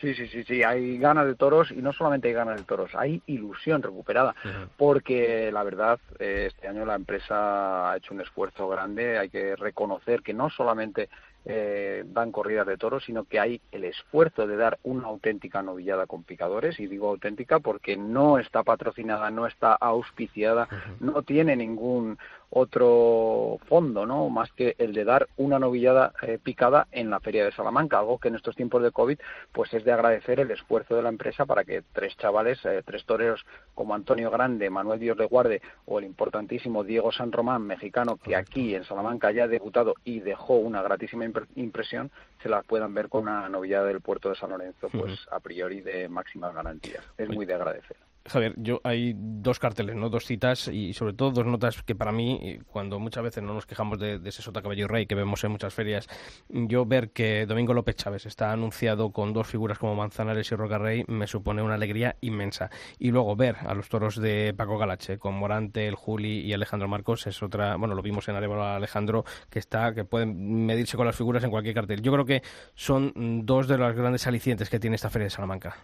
Sí, 0.00 0.14
sí, 0.14 0.28
sí, 0.28 0.44
sí, 0.44 0.62
hay 0.62 0.96
ganas 0.96 1.26
de 1.26 1.34
toros 1.34 1.72
y 1.72 1.82
no 1.82 1.92
solamente 1.92 2.28
hay 2.28 2.34
ganas 2.34 2.56
de 2.56 2.62
toros, 2.62 2.94
hay 2.94 3.20
ilusión 3.26 3.82
recuperada, 3.82 4.34
porque 4.76 5.50
la 5.52 5.64
verdad 5.64 5.98
eh, 6.20 6.44
este 6.46 6.68
año 6.68 6.86
la 6.86 6.94
empresa 6.94 7.90
ha 7.90 7.96
hecho 7.96 8.14
un 8.14 8.20
esfuerzo 8.20 8.68
grande, 8.68 9.18
hay 9.18 9.28
que 9.28 9.56
reconocer 9.56 10.22
que 10.22 10.32
no 10.32 10.48
solamente 10.50 11.08
eh, 11.44 12.04
dan 12.06 12.30
corridas 12.30 12.66
de 12.68 12.76
toros, 12.76 13.04
sino 13.04 13.24
que 13.24 13.40
hay 13.40 13.60
el 13.72 13.84
esfuerzo 13.84 14.46
de 14.46 14.56
dar 14.56 14.78
una 14.84 15.08
auténtica 15.08 15.62
novillada 15.62 16.06
con 16.06 16.22
picadores, 16.22 16.78
y 16.78 16.86
digo 16.86 17.08
auténtica 17.08 17.58
porque 17.58 17.96
no 17.96 18.38
está 18.38 18.62
patrocinada, 18.62 19.30
no 19.32 19.46
está 19.48 19.72
auspiciada, 19.74 20.68
no 21.00 21.22
tiene 21.22 21.56
ningún 21.56 22.18
otro 22.50 23.58
fondo, 23.68 24.06
¿no? 24.06 24.28
Más 24.30 24.50
que 24.52 24.74
el 24.78 24.92
de 24.92 25.04
dar 25.04 25.28
una 25.36 25.58
novillada 25.58 26.12
eh, 26.22 26.38
picada 26.42 26.88
en 26.92 27.10
la 27.10 27.20
Feria 27.20 27.44
de 27.44 27.52
Salamanca, 27.52 27.98
algo 27.98 28.18
que 28.18 28.28
en 28.28 28.36
estos 28.36 28.56
tiempos 28.56 28.82
de 28.82 28.90
COVID, 28.90 29.18
pues 29.52 29.72
es 29.74 29.84
de 29.84 29.92
agradecer 29.92 30.40
el 30.40 30.50
esfuerzo 30.50 30.96
de 30.96 31.02
la 31.02 31.08
empresa 31.08 31.46
para 31.46 31.64
que 31.64 31.82
tres 31.92 32.16
chavales, 32.16 32.64
eh, 32.64 32.82
tres 32.84 33.04
toreros 33.04 33.44
como 33.74 33.94
Antonio 33.94 34.30
Grande, 34.30 34.70
Manuel 34.70 35.00
Dios 35.00 35.16
le 35.18 35.26
guarde 35.26 35.60
o 35.86 35.98
el 35.98 36.04
importantísimo 36.04 36.84
Diego 36.84 37.12
San 37.12 37.32
Román, 37.32 37.62
mexicano, 37.62 38.16
que 38.16 38.36
aquí 38.36 38.74
en 38.74 38.84
Salamanca 38.84 39.30
ya 39.30 39.44
ha 39.44 39.48
debutado 39.48 39.94
y 40.04 40.20
dejó 40.20 40.54
una 40.54 40.82
gratísima 40.82 41.26
impresión 41.54 42.10
se 42.42 42.48
la 42.48 42.62
puedan 42.62 42.94
ver 42.94 43.08
con 43.08 43.22
una 43.22 43.48
novillada 43.48 43.86
del 43.86 44.00
puerto 44.00 44.28
de 44.28 44.36
San 44.36 44.50
Lorenzo, 44.50 44.88
pues 44.90 45.26
a 45.30 45.40
priori 45.40 45.80
de 45.80 46.08
máximas 46.08 46.54
garantías. 46.54 47.04
Es 47.16 47.28
muy 47.28 47.46
de 47.46 47.54
agradecer. 47.54 47.96
Javier, 48.28 48.54
yo 48.56 48.80
hay 48.84 49.14
dos 49.16 49.58
carteles, 49.58 49.96
¿no? 49.96 50.08
Dos 50.10 50.24
citas 50.24 50.68
y 50.68 50.92
sobre 50.94 51.12
todo 51.12 51.30
dos 51.30 51.46
notas 51.46 51.82
que 51.82 51.94
para 51.94 52.12
mí, 52.12 52.58
cuando 52.66 52.98
muchas 52.98 53.22
veces 53.22 53.42
no 53.42 53.54
nos 53.54 53.66
quejamos 53.66 53.98
de, 53.98 54.20
ese 54.24 54.42
Sota 54.42 54.62
Caballo 54.62 54.88
Rey 54.88 55.06
que 55.06 55.14
vemos 55.14 55.42
en 55.44 55.52
muchas 55.52 55.74
ferias, 55.74 56.08
yo 56.48 56.86
ver 56.86 57.10
que 57.10 57.46
Domingo 57.46 57.74
López 57.74 57.96
Chávez 57.96 58.26
está 58.26 58.52
anunciado 58.52 59.10
con 59.12 59.32
dos 59.32 59.46
figuras 59.46 59.78
como 59.78 59.94
Manzanares 59.94 60.50
y 60.52 60.54
Roca 60.54 60.78
Rey 60.78 61.04
me 61.08 61.26
supone 61.26 61.62
una 61.62 61.74
alegría 61.74 62.16
inmensa. 62.20 62.70
Y 62.98 63.10
luego 63.10 63.36
ver 63.36 63.56
a 63.66 63.74
los 63.74 63.88
toros 63.88 64.16
de 64.16 64.54
Paco 64.56 64.78
Galache 64.78 65.18
con 65.18 65.34
Morante, 65.34 65.86
el 65.86 65.94
Juli 65.94 66.40
y 66.40 66.52
Alejandro 66.52 66.88
Marcos 66.88 67.26
es 67.26 67.42
otra, 67.42 67.76
bueno, 67.76 67.94
lo 67.94 68.02
vimos 68.02 68.28
en 68.28 68.36
Arevalo 68.36 68.64
Alejandro, 68.64 69.24
que 69.50 69.58
está, 69.58 69.94
que 69.94 70.04
pueden 70.04 70.66
medirse 70.66 70.96
con 70.96 71.06
las 71.06 71.16
figuras 71.16 71.44
en 71.44 71.50
cualquier 71.50 71.74
cartel. 71.74 72.02
Yo 72.02 72.12
creo 72.12 72.24
que 72.24 72.42
son 72.74 73.12
dos 73.44 73.68
de 73.68 73.78
los 73.78 73.94
grandes 73.94 74.26
alicientes 74.26 74.70
que 74.70 74.78
tiene 74.80 74.96
esta 74.96 75.10
feria 75.10 75.24
de 75.24 75.30
Salamanca. 75.30 75.76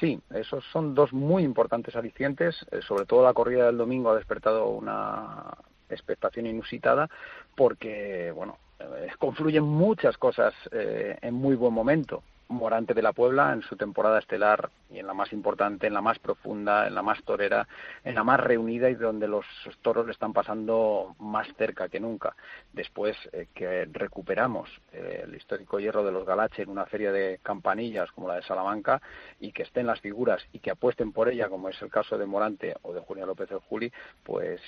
Sí, 0.00 0.20
esos 0.34 0.64
son 0.72 0.94
dos 0.94 1.12
muy 1.12 1.44
importantes 1.44 1.94
alicientes. 1.94 2.66
Eh, 2.70 2.80
sobre 2.82 3.06
todo 3.06 3.22
la 3.22 3.32
corrida 3.32 3.66
del 3.66 3.78
domingo 3.78 4.10
ha 4.10 4.16
despertado 4.16 4.68
una 4.68 5.56
expectación 5.88 6.46
inusitada 6.46 7.08
porque, 7.54 8.32
bueno, 8.34 8.58
eh, 8.80 9.08
confluyen 9.18 9.64
muchas 9.64 10.16
cosas 10.18 10.52
eh, 10.72 11.16
en 11.20 11.34
muy 11.34 11.54
buen 11.54 11.72
momento. 11.72 12.22
Morante 12.48 12.94
de 12.94 13.02
la 13.02 13.12
Puebla 13.12 13.52
en 13.52 13.62
su 13.62 13.76
temporada 13.76 14.18
estelar 14.18 14.70
y 14.90 14.98
en 14.98 15.06
la 15.06 15.14
más 15.14 15.32
importante, 15.32 15.86
en 15.86 15.94
la 15.94 16.00
más 16.00 16.18
profunda, 16.18 16.86
en 16.86 16.94
la 16.94 17.02
más 17.02 17.22
torera, 17.24 17.66
en 18.04 18.14
la 18.14 18.24
más 18.24 18.38
reunida 18.40 18.90
y 18.90 18.94
donde 18.94 19.26
los 19.26 19.44
toros 19.82 20.06
le 20.06 20.12
están 20.12 20.32
pasando 20.32 21.16
más 21.18 21.48
cerca 21.56 21.88
que 21.88 22.00
nunca. 22.00 22.36
Después 22.72 23.16
eh, 23.32 23.48
que 23.54 23.86
recuperamos 23.90 24.70
eh, 24.92 25.22
el 25.24 25.34
histórico 25.34 25.80
hierro 25.80 26.04
de 26.04 26.12
los 26.12 26.24
Galache 26.24 26.62
en 26.62 26.70
una 26.70 26.86
feria 26.86 27.12
de 27.12 27.40
campanillas 27.42 28.10
como 28.12 28.28
la 28.28 28.36
de 28.36 28.42
Salamanca 28.42 29.00
y 29.40 29.52
que 29.52 29.62
estén 29.62 29.86
las 29.86 30.00
figuras 30.00 30.42
y 30.52 30.60
que 30.60 30.70
apuesten 30.70 31.12
por 31.12 31.28
ella, 31.28 31.48
como 31.48 31.68
es 31.68 31.80
el 31.82 31.90
caso 31.90 32.18
de 32.18 32.26
Morante 32.26 32.74
o 32.82 32.92
de 32.92 33.00
Julia 33.00 33.26
López 33.26 33.48
del 33.48 33.58
Juli, 33.58 33.92
pues 34.22 34.60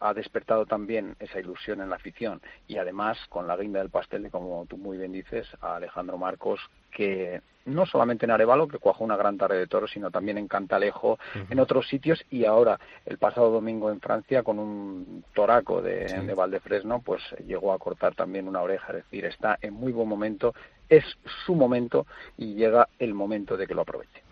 ha 0.00 0.14
despertado 0.14 0.66
también 0.66 1.16
esa 1.20 1.40
ilusión 1.40 1.80
en 1.80 1.90
la 1.90 1.96
afición 1.96 2.40
y 2.66 2.78
además 2.78 3.18
con 3.28 3.46
la 3.46 3.56
guinda 3.56 3.80
del 3.80 3.90
pastel, 3.90 4.30
como 4.30 4.66
tú 4.66 4.76
muy 4.76 4.98
bien 4.98 5.12
dices, 5.12 5.46
a 5.60 5.76
Alejandro 5.76 6.18
Marcos 6.18 6.60
que 6.90 7.40
no 7.68 7.86
solamente 7.86 8.24
en 8.24 8.30
Arevalo, 8.30 8.66
que 8.66 8.78
cuajó 8.78 9.04
una 9.04 9.16
gran 9.16 9.36
tarde 9.36 9.58
de 9.58 9.66
toros, 9.66 9.90
sino 9.90 10.10
también 10.10 10.38
en 10.38 10.48
Cantalejo, 10.48 11.18
en 11.48 11.60
otros 11.60 11.86
sitios, 11.86 12.24
y 12.30 12.44
ahora, 12.44 12.78
el 13.06 13.18
pasado 13.18 13.50
domingo 13.50 13.90
en 13.90 14.00
Francia, 14.00 14.42
con 14.42 14.58
un 14.58 15.24
toraco 15.34 15.82
de, 15.82 16.06
de, 16.06 16.34
Valdefresno, 16.34 17.00
pues 17.00 17.22
llegó 17.46 17.72
a 17.72 17.78
cortar 17.78 18.14
también 18.14 18.48
una 18.48 18.62
oreja, 18.62 18.88
es 18.88 19.04
decir, 19.04 19.26
está 19.26 19.58
en 19.60 19.74
muy 19.74 19.92
buen 19.92 20.08
momento, 20.08 20.54
es 20.88 21.04
su 21.44 21.54
momento 21.54 22.06
y 22.38 22.54
llega 22.54 22.88
el 22.98 23.12
momento 23.12 23.56
de 23.56 23.66
que 23.66 23.74
lo 23.74 23.82
aproveche. 23.82 24.22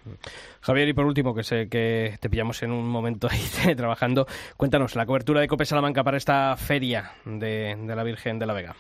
Javier, 0.63 0.89
y 0.89 0.95
por 0.95 1.05
último, 1.05 1.35
que 1.35 1.43
sé 1.43 1.69
que 1.69 2.17
te 2.21 2.31
pillamos 2.31 2.63
en 2.63 2.73
un 2.73 2.89
momento 2.89 3.29
ahí 3.31 3.75
trabajando, 3.77 4.27
cuéntanos 4.57 4.97
la 4.97 5.05
cobertura 5.05 5.41
de 5.41 5.49
Cope 5.49 5.67
Salamanca 5.67 6.03
para 6.03 6.17
esta 6.17 6.57
feria 6.57 7.13
de 7.25 7.77
la 7.87 8.03
Virgen 8.03 8.39
de 8.39 8.47
la 8.47 8.55
Vega 8.55 8.77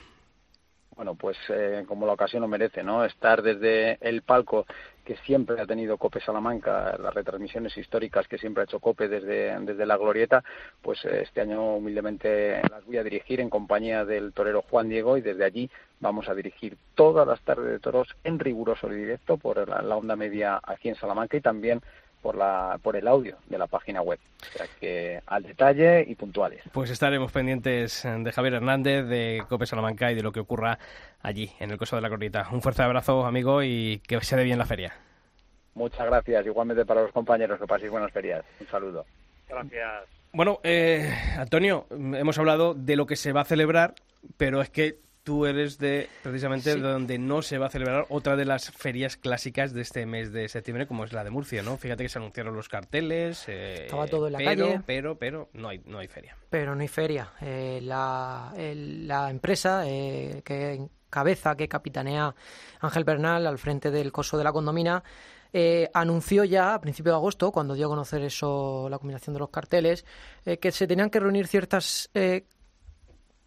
bueno, 0.97 1.14
pues 1.14 1.36
eh, 1.51 1.84
como 1.86 2.07
la 2.07 2.14
ocasión 2.14 2.40
lo 2.40 2.49
merece, 2.49 2.82
¿no? 2.82 3.05
Estar 3.05 3.42
desde 3.42 3.99
el 4.01 4.22
palco 4.22 4.66
que 5.05 5.16
siempre 5.18 5.61
ha 5.61 5.66
tenido 5.66 5.99
Cope 5.99 6.20
Salamanca, 6.20 6.97
las 6.99 7.12
retransmisiones 7.14 7.76
históricas 7.76 8.26
que 8.26 8.38
siempre 8.38 8.62
ha 8.62 8.64
hecho 8.64 8.80
Cope 8.80 9.07
desde, 9.07 9.57
desde 9.61 9.86
la 9.86 9.99
Glorieta, 9.99 10.42
pues 10.80 11.05
eh, 11.05 11.20
este 11.22 11.42
año 11.42 11.76
humildemente 11.76 12.62
las 12.70 12.84
voy 12.86 12.97
a 12.97 13.05
dirigir 13.05 13.40
en 13.40 13.51
compañía 13.51 14.07
del 14.07 14.32
torero 14.32 14.62
Juan 14.62 14.88
Diego 14.88 15.18
y 15.18 15.20
desde 15.20 15.44
allí 15.44 15.70
vamos 16.01 16.30
a 16.30 16.34
dirigir 16.34 16.78
todas 16.94 17.26
las 17.26 17.40
tardes 17.42 17.70
de 17.72 17.78
toros 17.78 18.09
en 18.24 18.38
riguroso 18.38 18.88
directo 18.88 19.36
por 19.36 19.68
la, 19.68 19.82
la 19.82 19.97
onda 19.97 20.16
media 20.16 20.59
aquí 20.62 20.88
en 20.88 20.97
Salamanca 20.97 21.36
y 21.36 21.42
también 21.42 21.82
por, 22.26 22.36
la, 22.36 22.76
por 22.82 22.96
el 22.96 23.06
audio 23.06 23.36
de 23.46 23.56
la 23.56 23.68
página 23.68 24.02
web. 24.02 24.18
O 24.42 24.58
sea 24.58 24.66
que 24.80 25.20
al 25.26 25.44
detalle 25.44 26.04
y 26.08 26.16
puntuales. 26.16 26.60
Pues 26.72 26.90
estaremos 26.90 27.30
pendientes 27.30 28.02
de 28.02 28.32
Javier 28.32 28.54
Hernández, 28.54 29.06
de 29.06 29.44
Cope 29.48 29.64
Salamanca 29.64 30.10
y 30.10 30.16
de 30.16 30.24
lo 30.24 30.32
que 30.32 30.40
ocurra 30.40 30.76
allí, 31.22 31.52
en 31.60 31.70
el 31.70 31.78
Coso 31.78 31.94
de 31.94 32.02
la 32.02 32.08
Cornita. 32.08 32.48
Un 32.50 32.62
fuerte 32.62 32.82
abrazo, 32.82 33.24
amigo, 33.24 33.62
y 33.62 34.02
que 34.08 34.20
se 34.22 34.34
dé 34.34 34.42
bien 34.42 34.58
la 34.58 34.66
feria. 34.66 34.92
Muchas 35.74 36.04
gracias. 36.04 36.44
Igualmente 36.44 36.84
para 36.84 37.02
los 37.02 37.12
compañeros, 37.12 37.60
que 37.60 37.66
paséis 37.68 37.92
buenas 37.92 38.10
ferias. 38.10 38.44
Un 38.58 38.66
saludo. 38.66 39.06
Gracias. 39.48 40.08
Bueno, 40.32 40.58
eh, 40.64 41.08
Antonio, 41.38 41.86
hemos 41.90 42.36
hablado 42.38 42.74
de 42.74 42.96
lo 42.96 43.06
que 43.06 43.14
se 43.14 43.30
va 43.30 43.42
a 43.42 43.44
celebrar, 43.44 43.94
pero 44.36 44.60
es 44.62 44.70
que 44.70 44.98
tú 45.26 45.44
eres 45.44 45.76
de 45.78 46.08
precisamente 46.22 46.76
donde 46.76 47.18
no 47.18 47.42
se 47.42 47.58
va 47.58 47.66
a 47.66 47.68
celebrar 47.68 48.06
otra 48.10 48.36
de 48.36 48.44
las 48.44 48.70
ferias 48.70 49.16
clásicas 49.16 49.74
de 49.74 49.82
este 49.82 50.06
mes 50.06 50.32
de 50.32 50.48
septiembre, 50.48 50.86
como 50.86 51.04
es 51.04 51.12
la 51.12 51.24
de 51.24 51.30
Murcia, 51.30 51.64
¿no? 51.64 51.76
Fíjate 51.76 52.04
que 52.04 52.08
se 52.08 52.18
anunciaron 52.18 52.54
los 52.54 52.68
carteles. 52.68 53.44
Eh, 53.48 53.86
Estaba 53.86 54.06
todo 54.06 54.28
en 54.28 54.34
la 54.34 54.38
pero, 54.38 54.66
calle. 54.66 54.80
Pero, 54.86 55.18
pero, 55.18 55.48
no 55.52 55.68
hay, 55.68 55.82
no 55.84 55.98
hay 55.98 56.06
feria. 56.06 56.36
Pero 56.48 56.76
no 56.76 56.80
hay 56.80 56.86
feria. 56.86 57.32
Eh, 57.40 57.80
la, 57.82 58.54
la, 58.56 59.28
empresa 59.28 59.82
eh, 59.88 60.42
que 60.44 60.74
encabeza, 60.74 61.56
que 61.56 61.66
capitanea 61.66 62.32
Ángel 62.78 63.02
Bernal 63.02 63.48
al 63.48 63.58
frente 63.58 63.90
del 63.90 64.12
coso 64.12 64.38
de 64.38 64.44
la 64.44 64.52
condomina, 64.52 65.02
eh, 65.58 65.88
anunció 65.94 66.44
ya 66.44 66.74
a 66.74 66.80
principios 66.80 67.14
de 67.14 67.16
agosto, 67.16 67.50
cuando 67.50 67.74
dio 67.74 67.86
a 67.86 67.88
conocer 67.88 68.22
eso, 68.22 68.88
la 68.90 68.98
combinación 68.98 69.32
de 69.32 69.40
los 69.40 69.48
carteles, 69.48 70.04
eh, 70.44 70.58
que 70.58 70.70
se 70.70 70.86
tenían 70.86 71.08
que 71.08 71.18
reunir 71.18 71.46
ciertas 71.46 72.10
eh, 72.12 72.44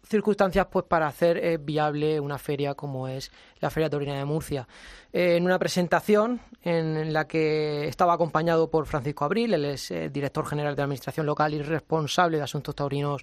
circunstancias 0.02 0.66
pues 0.70 0.84
para 0.86 1.06
hacer 1.06 1.36
eh, 1.38 1.58
viable 1.58 2.18
una 2.20 2.38
feria 2.38 2.74
como 2.74 3.08
es 3.08 3.30
la 3.60 3.70
Feria 3.70 3.90
Torina 3.90 4.16
de 4.16 4.24
Murcia. 4.24 4.66
Eh, 5.12 5.36
en 5.36 5.44
una 5.44 5.58
presentación 5.58 6.40
en 6.62 7.12
la 7.12 7.26
que 7.26 7.86
estaba 7.86 8.14
acompañado 8.14 8.70
por 8.70 8.86
Francisco 8.86 9.24
Abril, 9.24 9.54
él 9.54 9.64
es 9.64 9.90
eh, 9.90 10.08
director 10.10 10.46
general 10.46 10.74
de 10.74 10.82
Administración 10.82 11.26
Local 11.26 11.54
y 11.54 11.62
responsable 11.62 12.38
de 12.38 12.42
Asuntos 12.42 12.74
Taurinos 12.74 13.22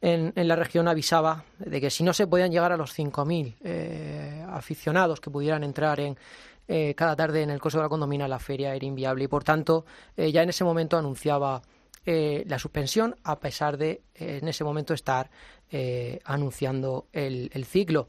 en, 0.00 0.32
en, 0.36 0.48
la 0.48 0.54
región, 0.54 0.86
avisaba 0.86 1.44
de 1.58 1.80
que 1.80 1.90
si 1.90 2.04
no 2.04 2.12
se 2.12 2.26
podían 2.26 2.52
llegar 2.52 2.70
a 2.70 2.76
los 2.76 2.96
5.000 2.96 4.46
aficionados 4.48 5.20
que 5.20 5.28
pudieran 5.28 5.64
entrar 5.64 5.98
en, 5.98 6.16
cada 6.94 7.16
tarde 7.16 7.42
en 7.42 7.50
el 7.50 7.58
coso 7.58 7.78
de 7.78 7.82
la 7.82 7.88
condomina, 7.88 8.28
la 8.28 8.38
feria 8.38 8.76
era 8.76 8.86
inviable 8.86 9.24
y 9.24 9.28
por 9.28 9.42
tanto 9.42 9.86
ya 10.16 10.44
en 10.44 10.50
ese 10.50 10.62
momento 10.62 10.96
anunciaba 10.96 11.60
eh, 12.10 12.42
la 12.46 12.58
suspensión 12.58 13.16
a 13.22 13.38
pesar 13.38 13.76
de 13.76 14.00
eh, 14.14 14.38
en 14.40 14.48
ese 14.48 14.64
momento 14.64 14.94
estar 14.94 15.28
eh, 15.70 16.20
anunciando 16.24 17.08
el, 17.12 17.66
ciclo. 17.66 18.08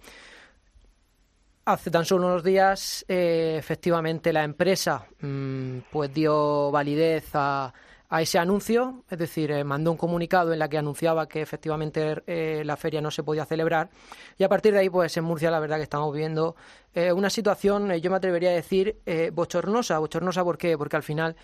Hace 1.65 1.91
tan 1.91 2.05
solo 2.05 2.27
unos 2.27 2.41
días, 2.41 3.03
efectivamente, 3.09 4.31
la 4.31 4.45
empresa 4.45 5.05
mmm, 5.19 5.79
pues 5.91 6.13
dio 6.13 6.71
validez 6.71 7.25
a, 7.33 7.73
a 8.09 8.21
ese 8.21 8.39
anuncio, 8.39 9.03
es 9.09 9.19
decir, 9.19 9.51
eh, 9.51 9.63
mandó 9.63 9.91
un 9.91 9.97
comunicado 9.97 10.51
en 10.51 10.59
la 10.59 10.67
que 10.67 10.77
anunciaba 10.77 11.27
que 11.27 11.41
efectivamente 11.41 12.23
eh, 12.25 12.63
la 12.65 12.75
feria 12.75 13.01
no 13.01 13.11
se 13.11 13.23
podía 13.23 13.45
celebrar 13.45 13.89
y 14.37 14.43
a 14.43 14.49
partir 14.49 14.73
de 14.73 14.79
ahí, 14.79 14.89
pues 14.89 15.15
en 15.17 15.23
Murcia 15.23 15.51
la 15.51 15.59
verdad 15.59 15.77
que 15.77 15.83
estamos 15.83 16.13
viendo 16.13 16.55
eh, 16.93 17.13
una 17.13 17.29
situación, 17.29 17.93
yo 17.93 18.09
me 18.09 18.17
atrevería 18.17 18.49
a 18.49 18.53
decir, 18.53 18.97
bochornosa. 19.33 19.99
Bochornosa 19.99 20.43
¿por 20.43 20.57
qué? 20.57 20.77
Porque 20.77 20.95
al 20.95 21.03
final 21.03 21.35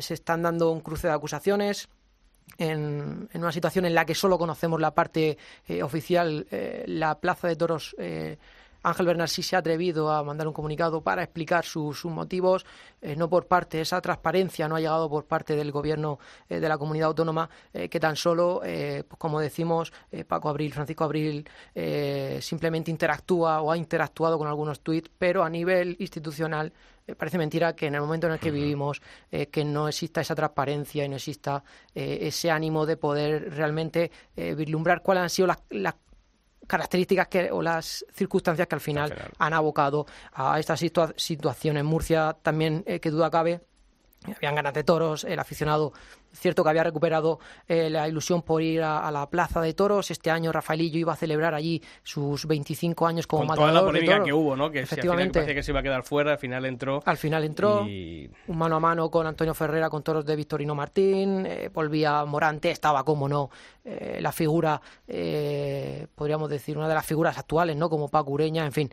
se 0.00 0.14
están 0.14 0.42
dando 0.42 0.72
un 0.72 0.80
cruce 0.80 1.06
de 1.06 1.14
acusaciones, 1.14 1.88
en, 2.58 3.28
una 3.34 3.52
situación 3.52 3.84
en 3.84 3.94
la 3.94 4.04
que 4.04 4.14
solo 4.14 4.38
conocemos 4.38 4.80
la 4.80 4.94
parte 4.94 5.38
eh, 5.66 5.82
oficial, 5.82 6.46
eh, 6.50 6.84
la 6.86 7.18
plaza 7.18 7.48
de 7.48 7.56
toros 7.56 7.94
eh, 7.98 8.38
Ángel 8.82 9.06
Bernal 9.06 9.28
sí 9.28 9.42
se 9.42 9.56
ha 9.56 9.58
atrevido 9.58 10.10
a 10.10 10.22
mandar 10.22 10.46
un 10.46 10.54
comunicado 10.54 11.02
para 11.02 11.22
explicar 11.22 11.64
sus 11.64 12.04
motivos, 12.06 12.64
eh, 13.02 13.14
no 13.14 13.28
por 13.28 13.46
parte, 13.46 13.80
esa 13.80 14.00
transparencia 14.00 14.68
no 14.68 14.76
ha 14.76 14.80
llegado 14.80 15.08
por 15.08 15.26
parte 15.26 15.54
del 15.54 15.70
gobierno 15.70 16.18
eh, 16.48 16.60
de 16.60 16.68
la 16.68 16.78
comunidad 16.78 17.08
autónoma, 17.08 17.48
eh, 17.72 17.88
que 17.88 18.00
tan 18.00 18.16
solo, 18.16 18.60
pues 18.60 19.04
como 19.18 19.40
decimos, 19.40 19.92
Paco 20.26 20.48
Abril, 20.48 20.72
Francisco 20.72 21.04
Abril, 21.04 21.48
simplemente 22.40 22.90
interactúa 22.90 23.60
o 23.60 23.70
ha 23.70 23.76
interactuado 23.76 24.38
con 24.38 24.48
algunos 24.48 24.80
tuits, 24.80 25.10
pero 25.18 25.42
a 25.42 25.50
nivel 25.50 25.96
institucional 25.98 26.72
parece 27.16 27.38
mentira 27.38 27.74
que 27.74 27.86
en 27.86 27.94
el 27.94 28.00
momento 28.00 28.26
en 28.26 28.34
el 28.34 28.38
que 28.38 28.50
vivimos 28.50 29.00
que 29.50 29.64
no 29.64 29.88
exista 29.88 30.20
esa 30.20 30.34
transparencia 30.34 31.04
y 31.04 31.08
no 31.08 31.16
exista 31.16 31.62
ese 31.94 32.50
ánimo 32.50 32.86
de 32.86 32.96
poder 32.96 33.54
realmente 33.54 34.10
vislumbrar 34.36 35.02
cuáles 35.02 35.22
han 35.22 35.30
sido 35.30 35.48
las, 35.48 35.58
las 35.70 35.94
características 36.66 37.28
que, 37.28 37.50
o 37.50 37.62
las 37.62 38.04
circunstancias 38.12 38.68
que 38.68 38.74
al 38.74 38.80
final 38.80 39.14
han 39.38 39.52
abocado 39.52 40.06
a 40.32 40.58
esta 40.58 40.76
situación. 40.76 41.76
En 41.76 41.86
Murcia 41.86 42.36
también, 42.42 42.84
eh, 42.86 43.00
que 43.00 43.10
duda 43.10 43.30
cabe, 43.30 43.60
habían 44.36 44.54
ganas 44.54 44.74
de 44.74 44.84
toros, 44.84 45.24
el 45.24 45.38
aficionado 45.38 45.92
Cierto 46.32 46.62
que 46.62 46.70
había 46.70 46.84
recuperado 46.84 47.38
eh, 47.66 47.90
la 47.90 48.08
ilusión 48.08 48.42
por 48.42 48.62
ir 48.62 48.82
a, 48.82 49.10
la 49.10 49.28
Plaza 49.28 49.60
de 49.60 49.74
Toros. 49.74 50.10
Este 50.10 50.30
año 50.30 50.52
Rafaelillo 50.52 50.98
iba 50.98 51.12
a 51.12 51.16
celebrar 51.16 51.54
allí 51.54 51.82
sus 52.02 52.46
25 52.46 53.06
años 53.06 53.26
como 53.26 53.46
Con 53.46 53.56
toda 53.56 53.72
la 53.72 53.80
polémica 53.80 54.22
que 54.22 54.32
hubo, 54.32 54.56
¿no? 54.56 54.70
Que 54.70 54.80
efectivamente 54.80 55.40
parecía 55.40 55.54
que 55.54 55.62
se 55.62 55.72
iba 55.72 55.80
a 55.80 55.82
quedar 55.82 56.02
fuera, 56.02 56.32
al 56.32 56.38
final 56.38 56.64
entró. 56.64 57.02
Al 57.04 57.16
final 57.16 57.44
entró. 57.44 57.82
Un 57.82 58.58
mano 58.58 58.76
a 58.76 58.80
mano 58.80 59.10
con 59.10 59.26
Antonio 59.26 59.54
Ferrera 59.54 59.90
con 59.90 60.02
toros 60.02 60.24
de 60.24 60.36
Victorino 60.36 60.74
Martín. 60.74 61.46
Eh, 61.46 61.70
volvía 61.72 62.24
Morante, 62.24 62.70
estaba, 62.70 63.04
como 63.04 63.28
no, 63.28 63.50
eh, 63.84 64.18
la 64.20 64.32
figura, 64.32 64.80
eh, 65.06 66.06
podríamos 66.14 66.48
decir, 66.50 66.76
una 66.76 66.88
de 66.88 66.94
las 66.94 67.06
figuras 67.06 67.36
actuales, 67.38 67.76
¿no? 67.76 67.88
Como 67.88 68.08
Paco 68.08 68.30
Ureña, 68.30 68.64
en 68.64 68.72
fin. 68.72 68.90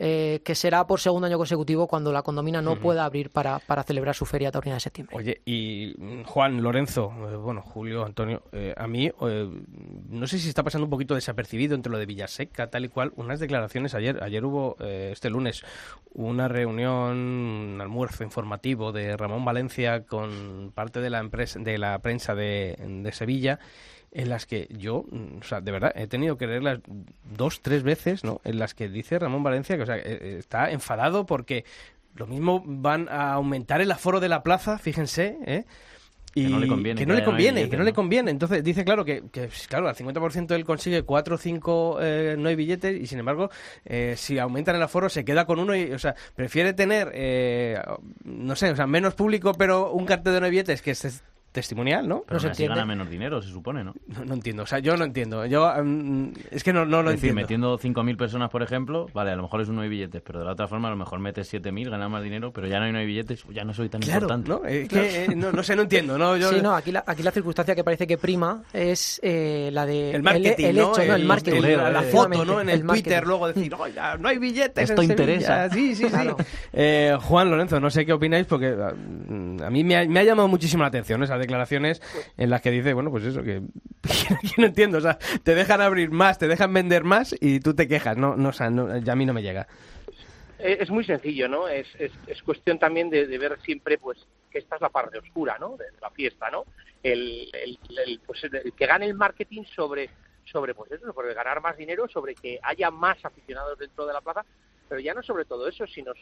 Que 0.00 0.54
será 0.54 0.86
por 0.86 0.98
segundo 0.98 1.26
año 1.26 1.36
consecutivo 1.36 1.86
cuando 1.86 2.10
la 2.10 2.22
condomina 2.22 2.62
no 2.62 2.76
pueda 2.76 3.04
abrir 3.04 3.28
para, 3.28 3.58
para, 3.58 3.82
celebrar 3.82 4.14
su 4.14 4.24
feria 4.24 4.50
taurina 4.50 4.76
de 4.76 4.80
septiembre. 4.80 5.14
Oye, 5.14 5.42
y 5.44 5.94
mm, 5.98 6.22
Juan, 6.22 6.62
Lorenzo, 6.62 6.79
eh, 6.88 7.36
bueno, 7.36 7.62
Julio, 7.62 8.04
Antonio, 8.04 8.42
eh, 8.52 8.74
a 8.76 8.86
mí 8.86 9.10
no 10.08 10.26
sé 10.26 10.38
si 10.38 10.48
está 10.48 10.62
pasando 10.62 10.84
un 10.86 10.90
poquito 10.90 11.14
desapercibido 11.14 11.74
entre 11.74 11.92
lo 11.92 11.98
de 11.98 12.06
Villaseca, 12.06 12.68
tal 12.68 12.84
y 12.84 12.88
cual, 12.88 13.12
unas 13.16 13.40
declaraciones 13.40 13.94
ayer, 13.94 14.22
ayer 14.22 14.44
hubo, 14.44 14.76
este 14.80 15.30
lunes, 15.30 15.62
una 16.14 16.48
reunión, 16.48 17.16
un 17.70 17.80
almuerzo 17.80 18.24
informativo 18.24 18.92
de 18.92 19.16
Ramón 19.16 19.44
Valencia 19.44 20.04
con 20.04 20.72
parte 20.74 21.00
de 21.00 21.10
la, 21.10 21.18
empresa, 21.18 21.58
de 21.58 21.78
la 21.78 21.98
prensa 22.00 22.34
de, 22.34 23.10
Sevilla 23.12 23.58
en 24.12 24.28
las 24.28 24.46
que 24.46 24.66
yo, 24.70 25.04
o 25.40 25.42
sea, 25.42 25.60
de 25.60 25.70
verdad, 25.70 25.92
he 25.94 26.06
tenido 26.06 26.36
que 26.36 26.46
leerlas 26.46 26.80
dos, 27.36 27.60
tres 27.60 27.82
veces, 27.82 28.24
¿no? 28.24 28.40
En 28.44 28.58
las 28.58 28.74
que 28.74 28.88
dice 28.88 29.18
Ramón 29.18 29.42
Valencia 29.42 29.76
que, 29.76 29.82
o 29.82 29.86
sea, 29.86 29.98
eh, 29.98 30.02
eh, 30.04 30.36
está 30.38 30.70
enfadado 30.70 31.26
porque 31.26 31.64
lo 32.16 32.26
mismo 32.26 32.62
van 32.66 33.08
a 33.08 33.32
aumentar 33.32 33.80
el 33.80 33.92
aforo 33.92 34.18
de 34.18 34.28
la 34.28 34.42
plaza, 34.42 34.78
fíjense, 34.78 35.38
¿eh? 35.46 35.64
Y 36.34 36.44
que 36.44 36.48
no 36.50 36.58
le 36.60 36.68
conviene. 36.68 37.00
Que 37.00 37.06
no 37.06 37.14
le 37.14 37.24
conviene, 37.24 37.68
que 37.68 37.76
no, 37.76 37.82
le 37.82 37.92
conviene. 37.92 38.30
Entonces 38.30 38.62
dice, 38.62 38.84
claro, 38.84 39.04
que, 39.04 39.24
que 39.32 39.48
claro, 39.68 39.88
al 39.88 39.96
50% 39.96 40.52
él 40.54 40.64
consigue 40.64 41.02
4 41.02 41.34
o 41.34 41.38
5 41.38 41.98
eh, 42.00 42.36
no 42.38 42.48
hay 42.48 42.56
billetes 42.56 43.00
y 43.00 43.06
sin 43.06 43.18
embargo, 43.18 43.50
eh, 43.84 44.14
si 44.16 44.38
aumentan 44.38 44.76
el 44.76 44.82
aforo 44.82 45.08
se 45.08 45.24
queda 45.24 45.44
con 45.44 45.58
uno 45.58 45.74
y, 45.74 45.92
o 45.92 45.98
sea, 45.98 46.14
prefiere 46.36 46.72
tener, 46.72 47.10
eh, 47.14 47.80
no 48.24 48.54
sé, 48.54 48.70
o 48.70 48.76
sea, 48.76 48.86
menos 48.86 49.14
público 49.14 49.54
pero 49.54 49.92
un 49.92 50.06
cartel 50.06 50.34
de 50.34 50.40
no 50.40 50.46
hay 50.46 50.52
billetes 50.52 50.82
que 50.82 50.94
se 50.94 51.10
testimonial, 51.52 52.06
¿no? 52.06 52.22
Pero 52.26 52.40
no 52.40 52.54
se 52.54 52.66
gana 52.66 52.84
menos 52.84 53.10
dinero, 53.10 53.42
se 53.42 53.48
supone, 53.48 53.82
¿no? 53.82 53.94
¿no? 54.24 54.34
entiendo, 54.34 54.62
o 54.62 54.66
sea, 54.66 54.78
yo 54.78 54.96
no 54.96 55.04
entiendo. 55.04 55.44
Yo 55.46 55.72
mm, 55.82 56.32
es 56.50 56.62
que 56.62 56.72
no, 56.72 56.84
no 56.84 57.02
lo 57.02 57.10
es 57.10 57.20
decir, 57.20 57.34
metiendo 57.34 57.78
5.000 57.78 58.16
personas, 58.16 58.50
por 58.50 58.62
ejemplo, 58.62 59.06
vale, 59.12 59.32
a 59.32 59.36
lo 59.36 59.42
mejor 59.42 59.60
es 59.60 59.68
uno 59.68 59.82
hay 59.82 59.88
billetes, 59.88 60.22
pero 60.22 60.40
de 60.40 60.44
la 60.44 60.52
otra 60.52 60.68
forma 60.68 60.88
a 60.88 60.92
lo 60.92 60.96
mejor 60.96 61.18
metes 61.18 61.52
7.000, 61.52 61.90
ganas 61.90 62.10
más 62.10 62.22
dinero, 62.22 62.52
pero 62.52 62.68
ya 62.68 62.78
no 62.78 62.84
hay, 62.84 62.92
no 62.92 62.98
hay 62.98 63.06
billetes, 63.06 63.44
ya 63.50 63.64
no 63.64 63.74
soy 63.74 63.88
tan 63.88 64.02
importante. 64.02 64.48
¿no? 64.48 64.62
que, 64.62 64.86
eh, 64.90 65.34
no, 65.34 65.50
no 65.50 65.62
sé, 65.62 65.74
no 65.74 65.82
entiendo, 65.82 66.16
¿no? 66.16 66.36
Yo... 66.36 66.50
Sí, 66.50 66.60
no, 66.62 66.74
aquí 66.74 66.92
la, 66.92 67.02
aquí 67.06 67.22
la 67.22 67.32
circunstancia 67.32 67.74
que 67.74 67.82
parece 67.82 68.06
que 68.06 68.16
prima 68.16 68.62
es 68.72 69.20
eh, 69.22 69.70
la 69.72 69.86
de... 69.86 70.12
El 70.12 70.22
marketing, 70.22 70.66
el, 70.66 70.78
hecho, 70.78 71.04
¿no? 71.04 71.14
El, 71.14 71.24
marketing. 71.24 71.62
la 71.62 72.02
foto, 72.02 72.44
¿no? 72.44 72.60
En 72.60 72.68
el, 72.68 72.86
Twitter 72.86 73.26
luego 73.26 73.48
decir, 73.48 73.74
oh, 73.74 73.88
ya, 73.88 74.16
no 74.16 74.28
hay 74.28 74.38
billetes 74.38 74.90
Esto 74.90 75.02
interesa. 75.02 75.68
Sí, 75.70 75.94
sí, 75.94 76.06
sí. 76.08 76.28
Eh, 76.72 77.16
Juan 77.20 77.50
Lorenzo, 77.50 77.80
no 77.80 77.90
sé 77.90 78.06
qué 78.06 78.12
opináis 78.12 78.46
porque 78.46 78.70
mm, 78.70 79.62
a 79.62 79.70
mí 79.70 79.84
me 79.84 79.96
ha, 79.96 80.04
me 80.06 80.20
ha 80.20 80.24
llamado 80.24 80.48
muchísimo 80.48 80.82
la 80.82 80.88
atención 80.88 81.22
esas 81.22 81.39
declaraciones 81.40 82.00
en 82.36 82.50
las 82.50 82.60
que 82.60 82.70
dice, 82.70 82.94
bueno, 82.94 83.10
pues 83.10 83.24
eso, 83.24 83.42
que, 83.42 83.62
no 84.58 84.66
entiendo, 84.66 84.98
o 84.98 85.00
sea, 85.00 85.18
te 85.42 85.54
dejan 85.54 85.80
abrir 85.80 86.10
más, 86.10 86.38
te 86.38 86.46
dejan 86.46 86.72
vender 86.72 87.04
más 87.04 87.34
y 87.40 87.60
tú 87.60 87.74
te 87.74 87.88
quejas, 87.88 88.16
no, 88.16 88.36
no, 88.36 88.50
o 88.50 88.52
sea, 88.52 88.70
ya 89.02 89.12
a 89.12 89.16
mí 89.16 89.26
no 89.26 89.32
me 89.32 89.42
llega. 89.42 89.66
Es 90.58 90.90
muy 90.90 91.04
sencillo, 91.04 91.48
¿no? 91.48 91.68
Es, 91.68 91.86
es, 91.98 92.42
cuestión 92.42 92.78
también 92.78 93.08
de, 93.08 93.26
ver 93.38 93.58
siempre, 93.62 93.96
pues, 93.96 94.18
que 94.50 94.58
esta 94.58 94.76
es 94.76 94.82
la 94.82 94.90
parte 94.90 95.18
oscura, 95.18 95.56
¿no? 95.58 95.76
De, 95.76 95.86
la 96.00 96.10
fiesta, 96.10 96.50
¿no? 96.50 96.64
El, 97.02 97.48
el, 97.54 98.20
pues, 98.26 98.42
que 98.76 98.86
gane 98.86 99.06
el 99.06 99.14
marketing 99.14 99.62
sobre, 99.74 100.10
sobre, 100.44 100.74
pues 100.74 100.92
eso, 100.92 101.12
sobre 101.14 101.32
ganar 101.32 101.62
más 101.62 101.78
dinero, 101.78 102.08
sobre 102.08 102.34
que 102.34 102.58
haya 102.62 102.90
más 102.90 103.24
aficionados 103.24 103.78
dentro 103.78 104.06
de 104.06 104.12
la 104.12 104.20
plaza, 104.20 104.44
pero 104.86 105.00
ya 105.00 105.14
no 105.14 105.22
sobre 105.22 105.46
todo 105.46 105.66
eso, 105.66 105.86
sino 105.86 106.12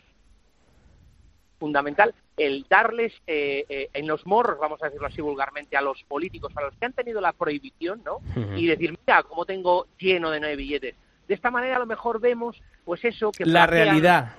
fundamental 1.59 2.15
el 2.37 2.67
darles 2.69 3.13
eh, 3.27 3.65
eh, 3.69 3.91
en 3.93 4.07
los 4.07 4.27
morros, 4.27 4.59
vamos 4.59 4.83
a 4.83 4.87
decirlo 4.87 5.09
así 5.09 5.21
vulgarmente, 5.21 5.77
a 5.77 5.83
los 5.83 6.03
políticos, 6.05 6.53
a 6.57 6.63
los 6.63 6.75
que 6.77 6.87
han 6.87 6.93
tenido 6.93 7.21
la 7.21 7.33
prohibición, 7.33 8.03
¿no? 8.05 8.21
Y 8.57 8.67
decir, 8.67 8.97
mira, 9.07 9.23
cómo 9.25 9.45
tengo 9.45 9.87
lleno 9.99 10.31
de 10.31 10.41
nueve 10.41 10.57
billetes. 10.57 10.95
De 11.27 11.35
esta 11.35 11.51
manera 11.51 11.77
a 11.77 11.81
lo 11.81 11.87
mejor 11.87 12.21
vemos, 12.21 12.61
pues 12.85 13.05
eso 13.05 13.33
que... 13.33 13.45
La 13.45 13.67
realidad. 13.67 14.37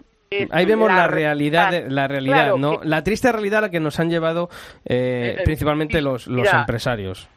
Ahí 0.51 0.65
vemos 0.65 0.89
la, 0.89 1.07
realidad, 1.07 1.87
la 1.87 2.07
realidad, 2.07 2.55
¿no? 2.55 2.81
La 2.83 3.03
triste 3.03 3.31
realidad 3.31 3.59
a 3.59 3.61
la 3.61 3.71
que 3.71 3.79
nos 3.79 3.99
han 3.99 4.09
llevado 4.09 4.49
eh, 4.85 5.39
principalmente 5.43 6.01
los, 6.01 6.27
los 6.27 6.51
empresarios. 6.53 7.27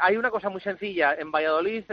hay 0.00 0.16
una 0.16 0.30
cosa 0.30 0.48
muy 0.48 0.60
sencilla. 0.60 1.14
En 1.18 1.30
Valladolid 1.30 1.84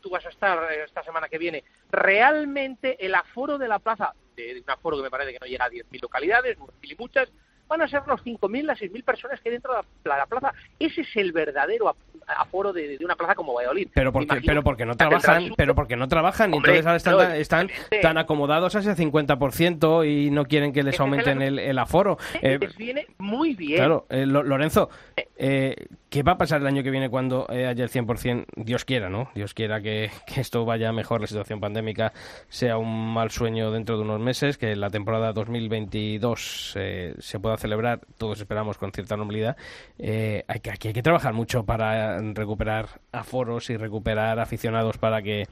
tú 0.00 0.10
vas 0.10 0.24
a 0.24 0.30
estar 0.30 0.58
esta 0.84 1.02
semana 1.02 1.28
que 1.28 1.38
viene. 1.38 1.64
Realmente 1.90 3.04
el 3.04 3.14
aforo 3.14 3.58
de 3.58 3.68
la 3.68 3.78
plaza 3.78 4.14
de, 4.36 4.62
un 4.64 4.70
aforo 4.70 4.96
que 4.96 5.02
me 5.02 5.10
parece 5.10 5.32
que 5.32 5.38
no 5.40 5.46
llega 5.46 5.64
a 5.64 5.70
10.000 5.70 6.02
localidades, 6.02 6.58
9.000 6.58 6.92
y 6.92 6.96
muchas, 6.96 7.28
van 7.68 7.82
a 7.82 7.88
ser 7.88 8.02
los 8.06 8.22
5.000, 8.24 8.62
las 8.62 8.80
6.000 8.80 9.04
personas 9.04 9.40
que 9.40 9.48
hay 9.48 9.54
dentro 9.54 9.74
de 9.74 10.08
la, 10.08 10.26
plaza. 10.26 10.52
Ese 10.78 11.00
es 11.00 11.16
el 11.16 11.32
verdadero 11.32 11.94
aforo 12.26 12.72
de, 12.72 12.98
una 13.04 13.16
plaza 13.16 13.34
como 13.34 13.54
Valladolid. 13.54 13.88
Pero 13.94 14.12
porque, 14.12 14.40
pero 14.44 14.62
porque 14.62 14.84
no 14.84 14.96
trabajan, 14.96 15.50
pero 15.56 15.74
porque 15.74 15.96
no 15.96 16.08
trabajan 16.08 16.52
y 16.54 16.56
entonces 16.56 17.06
ahora 17.06 17.36
están, 17.36 17.70
tan, 18.02 18.18
acomodados 18.18 18.74
a 18.76 18.80
ese 18.80 18.94
50% 18.94 20.08
y 20.08 20.30
no 20.30 20.44
quieren 20.44 20.72
que 20.72 20.82
les 20.82 20.98
aumenten 21.00 21.42
el, 21.42 21.78
aforo. 21.78 22.18
Eh, 22.42 22.58
les 22.60 22.76
viene 22.76 23.06
muy 23.18 23.54
bien. 23.54 23.78
Claro, 23.78 24.06
eh, 24.10 24.26
Lorenzo, 24.26 24.90
eh, 25.36 25.74
¿qué 26.10 26.22
va 26.22 26.32
a 26.32 26.38
pasar 26.38 26.60
el 26.60 26.66
año 26.66 26.82
que 26.82 26.90
viene 26.90 27.10
cuando 27.10 27.46
haya 27.48 27.70
el 27.70 27.90
100%? 27.90 28.46
Dios 28.56 28.84
quiera, 28.84 29.08
¿no? 29.08 29.30
Dios 29.34 29.54
quiera 29.54 29.80
que, 29.82 30.10
esto 30.36 30.64
vaya 30.64 30.92
mejor, 30.92 31.20
la 31.20 31.26
situación 31.26 31.60
pandémica 31.60 32.12
sea 32.48 32.78
un 32.78 33.12
mal 33.12 33.30
sueño 33.30 33.70
dentro 33.70 33.96
de 33.96 34.02
unos 34.02 34.20
meses, 34.20 34.58
que 34.58 34.76
la 34.76 34.90
temporada 34.90 35.32
2022 35.32 36.76
se 37.18 37.40
pueda 37.40 37.56
celebrar, 37.56 38.00
todos 38.18 38.40
esperamos 38.40 38.78
con 38.78 38.92
cierta 38.92 39.16
normalidad, 39.16 39.56
eh, 39.98 40.44
hay 40.48 40.60
que, 40.60 40.70
aquí 40.70 40.88
hay 40.88 40.94
que 40.94 41.02
trabajar 41.02 41.34
mucho 41.34 41.64
para 41.64 42.18
recuperar 42.32 43.00
aforos 43.12 43.70
y 43.70 43.76
recuperar 43.76 44.38
aficionados 44.38 44.98
para 44.98 45.22
que 45.22 45.46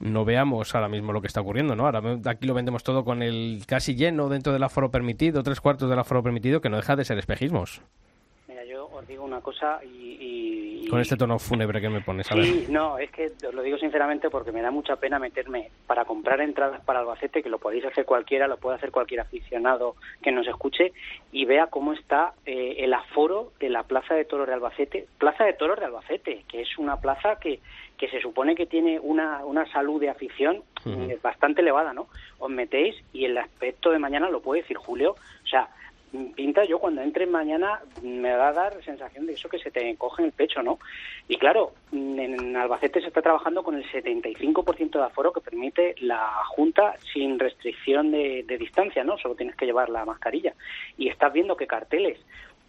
no 0.00 0.24
veamos 0.24 0.74
ahora 0.74 0.88
mismo 0.88 1.12
lo 1.12 1.20
que 1.20 1.28
está 1.28 1.40
ocurriendo, 1.40 1.76
¿no? 1.76 1.86
Ahora 1.86 2.02
aquí 2.26 2.46
lo 2.46 2.54
vendemos 2.54 2.82
todo 2.82 3.04
con 3.04 3.22
el 3.22 3.62
casi 3.66 3.94
lleno 3.94 4.28
dentro 4.28 4.52
del 4.52 4.62
aforo 4.62 4.90
permitido, 4.90 5.42
tres 5.42 5.60
cuartos 5.60 5.88
del 5.88 5.98
aforo 5.98 6.22
permitido, 6.22 6.60
que 6.60 6.68
no 6.68 6.76
deja 6.76 6.96
de 6.96 7.04
ser 7.04 7.18
espejismos 7.18 7.80
os 8.94 9.06
digo 9.06 9.24
una 9.24 9.40
cosa 9.40 9.80
y... 9.84 10.86
Con 10.88 11.00
este 11.00 11.16
tono 11.16 11.38
fúnebre 11.38 11.80
que 11.80 11.88
me 11.88 12.02
pones, 12.02 12.30
a 12.30 12.34
Sí, 12.34 12.66
no, 12.68 12.98
es 12.98 13.10
que 13.10 13.32
os 13.46 13.54
lo 13.54 13.62
digo 13.62 13.78
sinceramente 13.78 14.30
porque 14.30 14.52
me 14.52 14.62
da 14.62 14.70
mucha 14.70 14.96
pena 14.96 15.18
meterme 15.18 15.70
para 15.86 16.04
comprar 16.04 16.40
entradas 16.40 16.80
para 16.84 17.00
Albacete, 17.00 17.42
que 17.42 17.48
lo 17.48 17.58
podéis 17.58 17.84
hacer 17.86 18.04
cualquiera, 18.04 18.46
lo 18.46 18.58
puede 18.58 18.76
hacer 18.76 18.90
cualquier 18.90 19.20
aficionado 19.20 19.96
que 20.22 20.30
nos 20.30 20.46
escuche 20.46 20.92
y 21.32 21.46
vea 21.46 21.68
cómo 21.68 21.94
está 21.94 22.34
eh, 22.46 22.76
el 22.78 22.92
aforo 22.92 23.52
de 23.58 23.70
la 23.70 23.82
Plaza 23.82 24.14
de 24.14 24.24
Toros 24.24 24.46
de 24.46 24.54
Albacete, 24.54 25.06
Plaza 25.18 25.44
de 25.44 25.54
Toros 25.54 25.78
de 25.78 25.86
Albacete, 25.86 26.44
que 26.48 26.60
es 26.60 26.78
una 26.78 27.00
plaza 27.00 27.36
que, 27.40 27.60
que 27.96 28.08
se 28.08 28.20
supone 28.20 28.54
que 28.54 28.66
tiene 28.66 29.00
una, 29.00 29.44
una 29.44 29.66
salud 29.72 30.00
de 30.00 30.10
afición 30.10 30.62
eh, 30.84 31.18
bastante 31.22 31.62
elevada, 31.62 31.92
¿no? 31.94 32.08
Os 32.38 32.50
metéis 32.50 32.94
y 33.12 33.24
el 33.24 33.38
aspecto 33.38 33.90
de 33.90 33.98
mañana 33.98 34.28
lo 34.28 34.42
puede 34.42 34.60
decir 34.62 34.76
Julio, 34.76 35.12
o 35.12 35.46
sea, 35.46 35.68
pinta 36.34 36.64
yo 36.64 36.78
cuando 36.78 37.02
entre 37.02 37.26
mañana 37.26 37.80
me 38.02 38.34
va 38.36 38.48
a 38.48 38.52
dar 38.52 38.82
sensación 38.84 39.26
de 39.26 39.32
eso 39.32 39.48
que 39.48 39.58
se 39.58 39.70
te 39.70 39.96
coge 39.96 40.22
en 40.22 40.26
el 40.26 40.32
pecho, 40.32 40.62
¿no? 40.62 40.78
Y 41.28 41.36
claro, 41.36 41.72
en 41.92 42.56
Albacete 42.56 43.00
se 43.00 43.08
está 43.08 43.22
trabajando 43.22 43.62
con 43.62 43.74
el 43.74 43.84
75% 43.90 44.90
de 44.90 45.04
aforo 45.04 45.32
que 45.32 45.40
permite 45.40 45.94
la 46.00 46.44
Junta 46.48 46.96
sin 47.12 47.38
restricción 47.38 48.10
de, 48.12 48.44
distancia, 48.58 49.02
¿no? 49.04 49.18
Solo 49.18 49.34
tienes 49.34 49.56
que 49.56 49.66
llevar 49.66 49.88
la 49.88 50.04
mascarilla. 50.04 50.54
Y 50.96 51.08
estás 51.08 51.32
viendo 51.32 51.56
que 51.56 51.66
carteles 51.66 52.18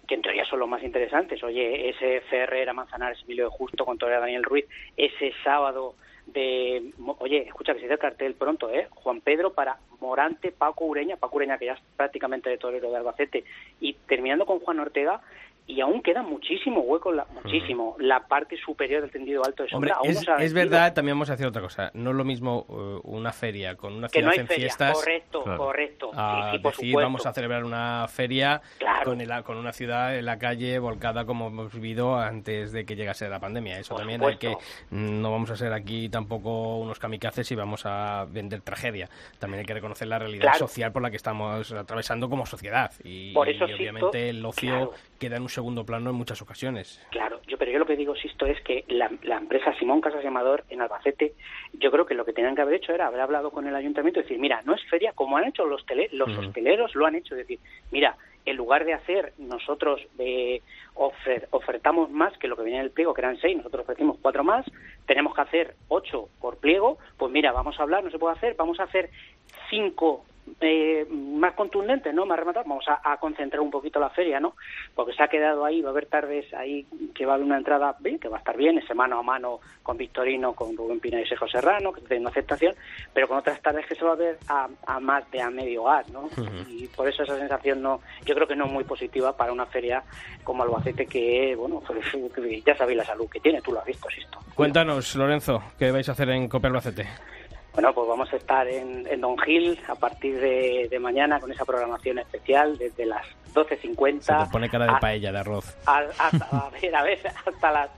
que 0.07 0.15
en 0.15 0.21
teoría 0.21 0.45
son 0.45 0.59
los 0.59 0.69
más 0.69 0.83
interesantes. 0.83 1.43
Oye, 1.43 1.89
ese 1.89 2.21
Ferrer 2.21 2.69
a 2.69 2.73
Manzanares, 2.73 3.23
Emilio 3.23 3.45
de 3.45 3.57
Justo 3.57 3.85
con 3.85 3.97
Torre 3.97 4.19
Daniel 4.19 4.43
Ruiz, 4.43 4.65
ese 4.95 5.33
sábado 5.43 5.95
de, 6.27 6.91
oye, 7.19 7.47
escucha 7.47 7.73
que 7.73 7.79
se 7.79 7.85
dice 7.85 7.93
el 7.93 7.99
cartel 7.99 8.33
pronto, 8.33 8.69
¿eh? 8.69 8.87
Juan 8.91 9.21
Pedro 9.21 9.53
para 9.53 9.77
Morante, 9.99 10.51
Paco 10.51 10.85
Ureña, 10.85 11.17
Paco 11.17 11.37
Ureña 11.37 11.57
que 11.57 11.65
ya 11.65 11.73
es 11.73 11.81
prácticamente 11.95 12.49
de 12.49 12.57
torero 12.57 12.89
de 12.89 12.97
Albacete, 12.97 13.43
y 13.79 13.93
terminando 14.07 14.45
con 14.45 14.59
Juan 14.59 14.79
Ortega, 14.79 15.21
y 15.67 15.81
aún 15.81 16.01
queda 16.03 16.21
muchísimo 16.21 16.81
hueco, 16.81 17.11
la, 17.11 17.25
muchísimo, 17.25 17.95
la 17.99 18.27
parte 18.27 18.55
superior 18.55 19.01
del 19.01 19.09
tendido 19.09 19.43
alto 19.43 19.63
de 19.63 19.69
sombra. 19.69 19.99
Hombre, 19.99 20.45
es, 20.45 20.53
verdad, 20.53 20.93
también 20.93 21.15
vamos 21.15 21.31
a 21.31 21.33
hacer 21.33 21.47
otra 21.47 21.61
cosa. 21.61 21.89
No 21.95 22.11
es 22.11 22.15
lo 22.15 22.23
mismo 22.23 22.65
uh, 22.67 23.01
una 23.03 23.31
feria 23.31 23.75
con 23.75 23.93
una 23.93 24.07
ciudad 24.07 24.35
en 24.35 24.47
fiestas. 24.47 24.93
Correcto, 24.93 25.43
correcto. 25.43 26.11
A 26.13 26.51
sí, 26.51 26.59
decir, 26.59 26.95
vamos 26.95 27.25
a 27.25 27.33
celebrar 27.33 27.63
una 27.63 28.05
feria 28.07 28.61
con, 29.03 29.21
el, 29.21 29.43
con 29.43 29.57
una 29.57 29.73
ciudad 29.73 30.15
en 30.15 30.25
la 30.25 30.37
calle 30.37 30.77
volcada 30.77 31.25
como 31.25 31.47
hemos 31.47 31.73
vivido 31.73 32.15
antes 32.15 32.71
de 32.71 32.85
que 32.85 32.95
llegase 32.95 33.27
la 33.27 33.39
pandemia. 33.39 33.79
Eso 33.79 33.95
también 33.95 34.23
hay 34.23 34.37
que. 34.37 34.55
No 34.91 35.31
vamos 35.31 35.49
a 35.49 35.55
ser 35.55 35.73
aquí 35.73 36.09
tampoco 36.09 36.77
unos 36.77 36.99
kamikazes 36.99 37.51
y 37.51 37.55
vamos 37.55 37.87
a 37.87 38.27
vender 38.29 38.61
tragedia. 38.61 39.09
También 39.39 39.61
hay 39.61 39.65
que 39.65 39.73
reconocer 39.73 40.07
la 40.07 40.19
realidad 40.19 40.53
social 40.53 40.91
por 40.91 41.01
la 41.01 41.09
que 41.09 41.17
estamos 41.17 41.71
atravesando 41.71 42.29
como 42.29 42.45
sociedad. 42.45 42.91
Y, 43.03 43.33
por 43.33 43.49
eso 43.49 43.65
obviamente 43.65 44.29
el 44.29 44.45
ocio 44.45 44.91
queda 45.17 45.37
en 45.37 45.43
un 45.43 45.49
segundo 45.55 45.85
plano 45.85 46.09
en 46.11 46.15
muchas 46.15 46.41
ocasiones. 46.41 47.01
Claro, 47.11 47.39
yo, 47.47 47.57
pero 47.57 47.71
yo 47.71 47.79
lo 47.79 47.85
que 47.85 47.95
digo, 47.95 48.15
Sisto, 48.15 48.45
es 48.45 48.61
que 48.61 48.83
la, 48.87 49.09
la 49.23 49.37
empresa 49.37 49.73
Simón 49.79 50.01
Casas 50.01 50.23
Llamador 50.23 50.63
en 50.69 50.81
Albacete, 50.81 51.33
yo 51.73 51.89
creo 51.91 52.05
que 52.05 52.13
lo 52.13 52.25
que 52.25 52.33
tenían 52.33 52.55
que 52.55 52.61
haber 52.61 52.75
hecho 52.75 52.93
era 52.93 53.07
haber 53.07 53.21
hablado 53.21 53.49
con 53.51 53.65
el 53.67 53.75
ayuntamiento 53.75 54.19
y 54.19 54.23
decir, 54.23 54.37
mira, 54.39 54.61
no 54.65 54.75
es 54.75 54.83
feria 54.89 55.13
como 55.13 55.37
han 55.37 55.45
hecho 55.45 55.65
los, 55.65 55.85
tele, 55.85 56.09
los 56.11 56.29
hosteleros, 56.37 56.93
lo 56.93 57.05
han 57.05 57.15
hecho, 57.15 57.33
es 57.35 57.39
decir, 57.47 57.59
mira, 57.91 58.15
en 58.45 58.57
lugar 58.57 58.85
de 58.85 58.93
hacer 58.93 59.33
nosotros 59.39 59.99
eh, 60.19 60.61
ofer- 60.93 61.47
ofertamos 61.49 62.11
más 62.11 62.37
que 62.37 62.47
lo 62.47 62.55
que 62.55 62.61
venía 62.63 62.79
en 62.79 62.85
el 62.85 62.91
pliego, 62.91 63.13
que 63.13 63.21
eran 63.21 63.37
seis, 63.39 63.57
nosotros 63.57 63.83
ofrecimos 63.83 64.17
cuatro 64.21 64.43
más, 64.43 64.65
tenemos 65.07 65.33
que 65.33 65.41
hacer 65.41 65.75
ocho 65.87 66.29
por 66.39 66.57
pliego, 66.57 66.99
pues 67.17 67.31
mira, 67.31 67.51
vamos 67.51 67.79
a 67.79 67.83
hablar, 67.83 68.03
no 68.03 68.11
se 68.11 68.19
puede 68.19 68.35
hacer, 68.35 68.55
vamos 68.55 68.79
a 68.79 68.83
hacer 68.83 69.09
cinco 69.69 70.25
eh, 70.61 71.05
más 71.09 71.53
contundentes, 71.53 72.13
¿no? 72.13 72.25
Más 72.25 72.39
rematados, 72.39 72.67
vamos 72.67 72.85
a, 72.87 72.99
a 73.03 73.17
concentrar 73.17 73.61
un 73.61 73.71
poquito 73.71 73.99
la 73.99 74.09
feria, 74.09 74.39
¿no? 74.39 74.55
Porque 74.93 75.13
se 75.13 75.23
ha 75.23 75.27
quedado 75.27 75.65
ahí, 75.65 75.81
va 75.81 75.89
a 75.89 75.91
haber 75.91 76.05
tardes 76.05 76.53
ahí 76.53 76.85
que 77.13 77.25
va 77.25 77.33
a 77.33 77.35
haber 77.35 77.45
una 77.45 77.57
entrada 77.57 77.95
bien, 77.99 78.19
que 78.19 78.27
va 78.27 78.37
a 78.37 78.39
estar 78.39 78.55
bien, 78.55 78.77
ese 78.77 78.93
mano 78.93 79.19
a 79.19 79.23
mano 79.23 79.59
con 79.83 79.97
Victorino, 79.97 80.53
con 80.53 80.75
Rubén 80.75 80.99
Pina 80.99 81.21
y 81.21 81.25
Sergio 81.25 81.47
Serrano, 81.47 81.91
que 81.91 82.01
tiene 82.01 82.21
una 82.21 82.29
aceptación, 82.29 82.73
pero 83.13 83.27
con 83.27 83.37
otras 83.37 83.61
tardes 83.61 83.85
que 83.85 83.95
se 83.95 84.05
va 84.05 84.13
a 84.13 84.15
ver 84.15 84.37
a, 84.47 84.67
a 84.87 84.99
más 84.99 85.29
de 85.31 85.41
a 85.41 85.49
medio 85.49 85.83
gas, 85.83 86.09
¿no? 86.09 86.29
Y 86.67 86.87
por 86.87 87.07
eso 87.07 87.23
esa 87.23 87.37
sensación 87.37 87.81
no, 87.81 88.01
yo 88.25 88.35
creo 88.35 88.47
que 88.47 88.55
no 88.55 88.65
es 88.65 88.71
muy 88.71 88.83
positiva 88.83 89.35
para 89.35 89.51
una 89.51 89.65
feria 89.65 90.03
como 90.43 90.63
Albacete 90.63 91.05
que, 91.05 91.55
bueno, 91.55 91.81
pues, 91.85 92.05
ya 92.65 92.75
sabéis 92.75 92.97
la 92.97 93.05
salud 93.05 93.29
que 93.29 93.39
tiene, 93.39 93.61
tú 93.61 93.71
lo 93.71 93.79
has 93.79 93.85
visto, 93.85 94.09
Sisto. 94.09 94.39
Cuéntanos, 94.55 95.15
Lorenzo, 95.15 95.61
¿qué 95.77 95.91
vais 95.91 96.07
a 96.09 96.13
hacer 96.13 96.29
en 96.29 96.47
Cope 96.47 96.67
Albacete? 96.67 97.07
Bueno, 97.75 97.93
pues 97.93 98.07
vamos 98.07 98.31
a 98.31 98.37
estar 98.37 98.67
en, 98.67 99.05
en 99.07 99.21
Don 99.21 99.37
Gil 99.37 99.77
a 99.87 99.95
partir 99.95 100.39
de, 100.39 100.87
de 100.89 100.99
mañana 100.99 101.39
con 101.39 101.51
esa 101.51 101.65
programación 101.65 102.19
especial 102.19 102.77
desde 102.77 103.05
las 103.05 103.25
12.50. 103.53 104.21
Se 104.21 104.45
te 104.45 104.51
pone 104.51 104.69
cara 104.69 104.85
de 104.85 104.91
a- 104.91 104.99
paella 104.99 105.31
de 105.33 105.39
arroz. 105.39 105.75
al- 105.85 106.09
hasta, 106.17 106.45
a 106.51 106.69
ver, 106.69 106.95
a 106.95 107.03
ver, 107.03 107.19
hasta 107.45 107.71
las 107.71 107.89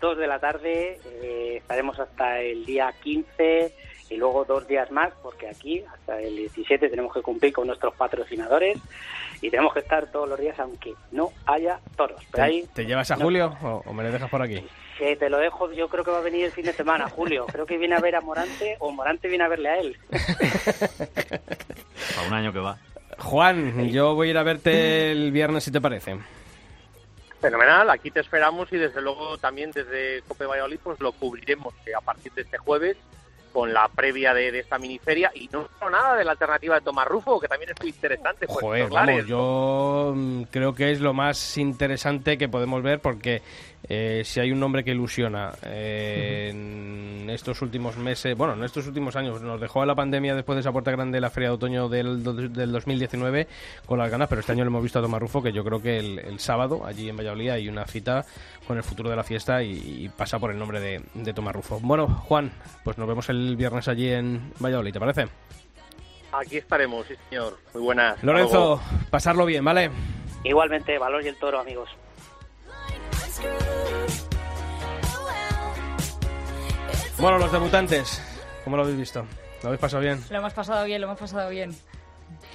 2 0.00 0.18
de 0.18 0.26
la 0.26 0.38
tarde. 0.38 1.00
eh, 1.22 1.56
estaremos 1.56 1.98
hasta 1.98 2.40
el 2.40 2.66
día 2.66 2.92
15 3.02 3.74
y 4.10 4.16
luego 4.16 4.44
dos 4.44 4.68
días 4.68 4.90
más, 4.90 5.10
porque 5.22 5.48
aquí 5.48 5.82
hasta 5.90 6.20
el 6.20 6.36
17 6.36 6.90
tenemos 6.90 7.14
que 7.14 7.22
cumplir 7.22 7.54
con 7.54 7.66
nuestros 7.66 7.94
patrocinadores 7.94 8.76
y 9.40 9.48
tenemos 9.48 9.72
que 9.72 9.78
estar 9.80 10.08
todos 10.12 10.28
los 10.28 10.38
días, 10.38 10.58
aunque 10.60 10.92
no 11.12 11.30
haya 11.46 11.80
toros. 11.96 12.20
Pero 12.30 12.44
ahí 12.44 12.62
¿Te, 12.74 12.82
te 12.82 12.84
llevas 12.86 13.10
a 13.10 13.16
no- 13.16 13.24
Julio 13.24 13.56
o, 13.62 13.82
o 13.86 13.92
me 13.94 14.02
lo 14.02 14.12
dejas 14.12 14.28
por 14.28 14.42
aquí? 14.42 14.62
Que 14.98 15.16
te 15.16 15.30
lo 15.30 15.38
dejo, 15.38 15.72
yo 15.72 15.88
creo 15.88 16.04
que 16.04 16.10
va 16.10 16.18
a 16.18 16.22
venir 16.22 16.44
el 16.44 16.52
fin 16.52 16.64
de 16.64 16.72
semana, 16.72 17.08
Julio. 17.08 17.46
Creo 17.46 17.66
que 17.66 17.78
viene 17.78 17.94
a 17.94 18.00
ver 18.00 18.16
a 18.16 18.20
Morante 18.20 18.76
o 18.78 18.90
Morante 18.90 19.28
viene 19.28 19.44
a 19.44 19.48
verle 19.48 19.68
a 19.68 19.78
él. 19.78 19.96
A 22.18 22.26
un 22.26 22.34
año 22.34 22.52
que 22.52 22.58
va. 22.58 22.78
Juan, 23.18 23.88
yo 23.88 24.14
voy 24.14 24.28
a 24.28 24.30
ir 24.30 24.38
a 24.38 24.42
verte 24.42 25.12
el 25.12 25.30
viernes 25.30 25.64
si 25.64 25.70
te 25.70 25.80
parece. 25.80 26.18
Fenomenal, 27.40 27.88
aquí 27.90 28.10
te 28.10 28.20
esperamos 28.20 28.72
y 28.72 28.76
desde 28.76 29.00
luego 29.00 29.38
también 29.38 29.70
desde 29.70 30.22
Cope 30.28 30.46
Valladolid 30.46 30.78
pues 30.82 31.00
lo 31.00 31.12
cubriremos 31.12 31.74
eh, 31.86 31.92
a 31.96 32.00
partir 32.00 32.32
de 32.32 32.42
este 32.42 32.58
jueves 32.58 32.96
con 33.52 33.72
la 33.72 33.86
previa 33.88 34.32
de, 34.32 34.50
de 34.50 34.60
esta 34.60 34.78
miniferia 34.78 35.30
y 35.34 35.48
no 35.52 35.68
solo 35.78 35.90
nada 35.90 36.16
de 36.16 36.24
la 36.24 36.32
alternativa 36.32 36.76
de 36.76 36.80
Tomás 36.80 37.06
Rufo, 37.06 37.38
que 37.38 37.48
también 37.48 37.70
es 37.70 37.76
muy 37.80 37.90
interesante. 37.90 38.46
pues, 38.46 38.60
Joder, 38.60 38.88
vamos, 38.88 39.26
yo 39.26 40.12
mm, 40.16 40.42
creo 40.44 40.74
que 40.74 40.90
es 40.90 41.00
lo 41.00 41.12
más 41.12 41.58
interesante 41.58 42.38
que 42.38 42.48
podemos 42.48 42.82
ver 42.82 43.00
porque 43.00 43.42
eh, 43.88 44.22
si 44.24 44.40
hay 44.40 44.52
un 44.52 44.60
nombre 44.60 44.84
que 44.84 44.92
ilusiona 44.92 45.52
eh, 45.64 46.50
en 46.50 47.28
estos 47.30 47.62
últimos 47.62 47.96
meses, 47.96 48.36
bueno, 48.36 48.54
en 48.54 48.64
estos 48.64 48.86
últimos 48.86 49.16
años, 49.16 49.40
nos 49.42 49.60
dejó 49.60 49.82
a 49.82 49.86
la 49.86 49.94
pandemia 49.94 50.34
después 50.34 50.56
de 50.56 50.60
esa 50.60 50.72
puerta 50.72 50.90
grande 50.90 51.16
de 51.16 51.20
la 51.20 51.30
Feria 51.30 51.48
de 51.48 51.54
Otoño 51.56 51.88
del, 51.88 52.22
del 52.52 52.72
2019 52.72 53.48
con 53.86 53.98
las 53.98 54.10
ganas, 54.10 54.28
pero 54.28 54.40
este 54.40 54.52
año 54.52 54.64
lo 54.64 54.70
hemos 54.70 54.82
visto 54.82 54.98
a 54.98 55.02
Tomás 55.02 55.20
Rufo, 55.20 55.42
que 55.42 55.52
yo 55.52 55.64
creo 55.64 55.82
que 55.82 55.98
el, 55.98 56.18
el 56.18 56.38
sábado 56.38 56.86
allí 56.86 57.08
en 57.08 57.16
Valladolid 57.16 57.50
hay 57.50 57.68
una 57.68 57.86
cita 57.86 58.24
con 58.66 58.76
el 58.76 58.82
futuro 58.82 59.10
de 59.10 59.16
la 59.16 59.24
fiesta 59.24 59.62
y, 59.62 59.72
y 60.04 60.08
pasa 60.08 60.38
por 60.38 60.50
el 60.50 60.58
nombre 60.58 60.80
de, 60.80 61.02
de 61.14 61.32
Tomás 61.32 61.54
Rufo. 61.54 61.80
Bueno, 61.80 62.06
Juan, 62.08 62.52
pues 62.84 62.98
nos 62.98 63.08
vemos 63.08 63.28
el 63.30 63.56
viernes 63.56 63.88
allí 63.88 64.08
en 64.10 64.52
Valladolid, 64.60 64.92
¿te 64.92 65.00
parece? 65.00 65.26
Aquí 66.32 66.56
estaremos, 66.56 67.06
sí 67.06 67.14
señor. 67.28 67.58
Muy 67.74 67.82
buenas. 67.82 68.22
Lorenzo, 68.22 68.80
pasarlo 69.10 69.44
bien, 69.44 69.64
¿vale? 69.64 69.90
Igualmente, 70.44 70.98
Valor 70.98 71.22
y 71.22 71.28
el 71.28 71.36
Toro, 71.36 71.60
amigos. 71.60 71.90
Bueno, 77.18 77.38
los 77.38 77.52
debutantes, 77.52 78.20
¿cómo 78.64 78.76
lo 78.76 78.82
habéis 78.82 78.98
visto? 78.98 79.24
¿Lo 79.62 79.68
habéis 79.68 79.80
pasado 79.80 80.02
bien? 80.02 80.20
Lo 80.28 80.38
hemos 80.38 80.52
pasado 80.52 80.84
bien, 80.84 81.00
lo 81.00 81.06
hemos 81.06 81.20
pasado 81.20 81.50
bien. 81.50 81.72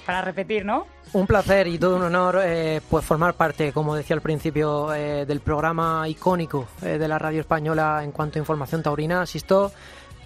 Para 0.04 0.20
repetir, 0.20 0.64
¿no? 0.64 0.86
Un 1.14 1.26
placer 1.26 1.66
y 1.68 1.78
todo 1.78 1.96
un 1.96 2.02
honor 2.02 2.40
eh, 2.44 2.82
pues 2.90 3.04
formar 3.04 3.34
parte, 3.34 3.72
como 3.72 3.94
decía 3.94 4.14
al 4.14 4.20
principio, 4.20 4.92
eh, 4.92 5.24
del 5.24 5.40
programa 5.40 6.06
icónico 6.06 6.68
eh, 6.82 6.98
de 6.98 7.08
la 7.08 7.18
radio 7.18 7.40
española 7.40 8.02
en 8.04 8.12
cuanto 8.12 8.38
a 8.38 8.40
información 8.40 8.82
taurina. 8.82 9.22
Asisto, 9.22 9.72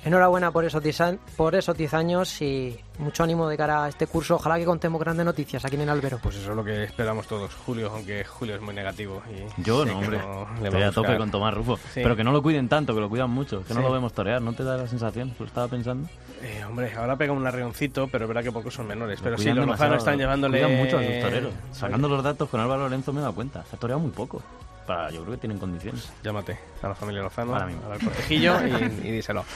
enhorabuena 0.04 0.50
por 0.50 0.64
esos 0.64 0.82
10 0.82 1.00
an- 1.00 1.20
por 1.36 1.54
esos 1.54 1.76
10 1.76 1.94
años 1.94 2.42
y 2.42 2.78
mucho 2.98 3.22
ánimo 3.24 3.48
de 3.48 3.56
cara 3.56 3.84
a 3.84 3.88
este 3.88 4.06
curso. 4.06 4.36
Ojalá 4.36 4.58
que 4.58 4.64
contemos 4.64 5.00
grandes 5.00 5.24
noticias 5.24 5.64
aquí 5.64 5.76
en 5.76 5.82
el 5.82 5.88
Albero. 5.90 6.18
Pues 6.22 6.36
eso 6.36 6.50
es 6.50 6.56
lo 6.56 6.64
que 6.64 6.84
esperamos 6.84 7.26
todos, 7.26 7.52
Julio, 7.66 7.90
aunque 7.94 8.24
Julio 8.24 8.56
es 8.56 8.60
muy 8.60 8.74
negativo. 8.74 9.22
Y 9.30 9.62
Yo 9.62 9.84
no, 9.84 9.98
hombre. 9.98 10.18
no 10.18 10.48
Estoy 10.64 10.82
a 10.82 10.88
a 10.88 10.92
tope 10.92 11.16
con 11.16 11.30
Tomás 11.30 11.54
Rufo. 11.54 11.76
Sí. 11.76 12.00
Pero 12.02 12.16
que 12.16 12.24
no 12.24 12.32
lo 12.32 12.42
cuiden 12.42 12.68
tanto, 12.68 12.94
que 12.94 13.00
lo 13.00 13.08
cuidan 13.08 13.30
mucho. 13.30 13.64
Que 13.64 13.74
no 13.74 13.80
lo 13.80 13.92
vemos 13.92 14.12
torear. 14.12 14.42
¿No 14.42 14.52
te 14.52 14.64
da 14.64 14.76
la 14.76 14.86
sensación? 14.86 15.34
Lo 15.38 15.46
estaba 15.46 15.68
pensando. 15.68 16.08
Eh, 16.42 16.64
hombre, 16.68 16.92
ahora 16.96 17.16
pega 17.16 17.32
un 17.32 17.46
arreoncito, 17.46 18.08
pero 18.08 18.24
es 18.24 18.28
verdad 18.28 18.42
que 18.42 18.50
pocos 18.52 18.74
son 18.74 18.86
menores. 18.88 19.20
Lo 19.20 19.24
Pero 19.24 19.38
sí, 19.38 19.52
los 19.52 19.66
lozanos 19.66 19.98
están 19.98 20.18
llevándole... 20.18 20.60
Cuidan 20.60 20.78
mucho 20.78 20.98
a 20.98 21.02
sus 21.04 21.20
toreros. 21.20 21.52
Sacando 21.72 22.08
los 22.08 22.22
datos 22.24 22.48
con 22.48 22.60
Álvaro 22.60 22.82
Lorenzo 22.82 23.12
me 23.12 23.20
he 23.20 23.22
dado 23.22 23.34
cuenta. 23.34 23.64
Se 23.70 23.76
ha 23.76 23.78
toreado 23.78 24.00
muy 24.00 24.10
poco. 24.10 24.42
Para, 24.86 25.10
yo 25.10 25.20
creo 25.22 25.34
que 25.34 25.40
tienen 25.40 25.58
condiciones. 25.58 26.12
Llámate 26.24 26.58
a 26.82 26.88
la 26.88 26.94
familia 26.96 27.22
Lozano, 27.22 27.54
al 27.54 28.00
cortejillo 28.02 28.56
y, 28.66 29.06
y 29.06 29.10
díselo. 29.12 29.44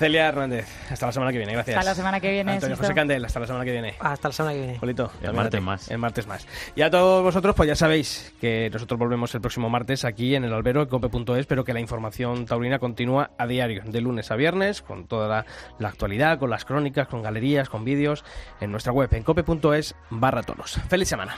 Celia 0.00 0.28
Hernández, 0.28 0.66
hasta 0.90 1.04
la 1.04 1.12
semana 1.12 1.30
que 1.30 1.36
viene, 1.36 1.52
gracias. 1.52 1.76
Hasta 1.76 1.90
la 1.90 1.94
semana 1.94 2.20
que 2.20 2.30
viene, 2.30 2.52
Antonio 2.52 2.74
Sisto. 2.74 2.86
José 2.86 2.94
Candel, 2.94 3.22
hasta 3.22 3.38
la 3.38 3.46
semana 3.46 3.66
que 3.66 3.72
viene. 3.72 3.94
Hasta 4.00 4.28
la 4.28 4.32
semana 4.32 4.54
que 4.54 4.60
viene. 4.62 4.78
Polito, 4.78 5.12
El 5.20 5.34
martes 5.34 5.60
más. 5.60 5.90
El 5.90 5.98
martes 5.98 6.26
más. 6.26 6.46
Y 6.74 6.80
a 6.80 6.90
todos 6.90 7.22
vosotros, 7.22 7.54
pues 7.54 7.66
ya 7.66 7.76
sabéis 7.76 8.32
que 8.40 8.70
nosotros 8.72 8.98
volvemos 8.98 9.34
el 9.34 9.42
próximo 9.42 9.68
martes 9.68 10.06
aquí 10.06 10.34
en 10.34 10.44
el 10.44 10.54
albero, 10.54 10.80
en 10.80 10.88
cope.es, 10.88 11.44
pero 11.44 11.64
que 11.64 11.74
la 11.74 11.80
información 11.80 12.46
taurina 12.46 12.78
continúa 12.78 13.32
a 13.36 13.46
diario, 13.46 13.82
de 13.84 14.00
lunes 14.00 14.30
a 14.30 14.36
viernes, 14.36 14.80
con 14.80 15.06
toda 15.06 15.28
la, 15.28 15.46
la 15.78 15.88
actualidad, 15.88 16.38
con 16.38 16.48
las 16.48 16.64
crónicas, 16.64 17.06
con 17.06 17.20
galerías, 17.20 17.68
con 17.68 17.84
vídeos, 17.84 18.24
en 18.62 18.70
nuestra 18.70 18.94
web, 18.94 19.12
en 19.12 19.22
cope.es 19.22 19.94
barra 20.08 20.42
toros. 20.42 20.80
¡Feliz 20.88 21.08
semana! 21.08 21.36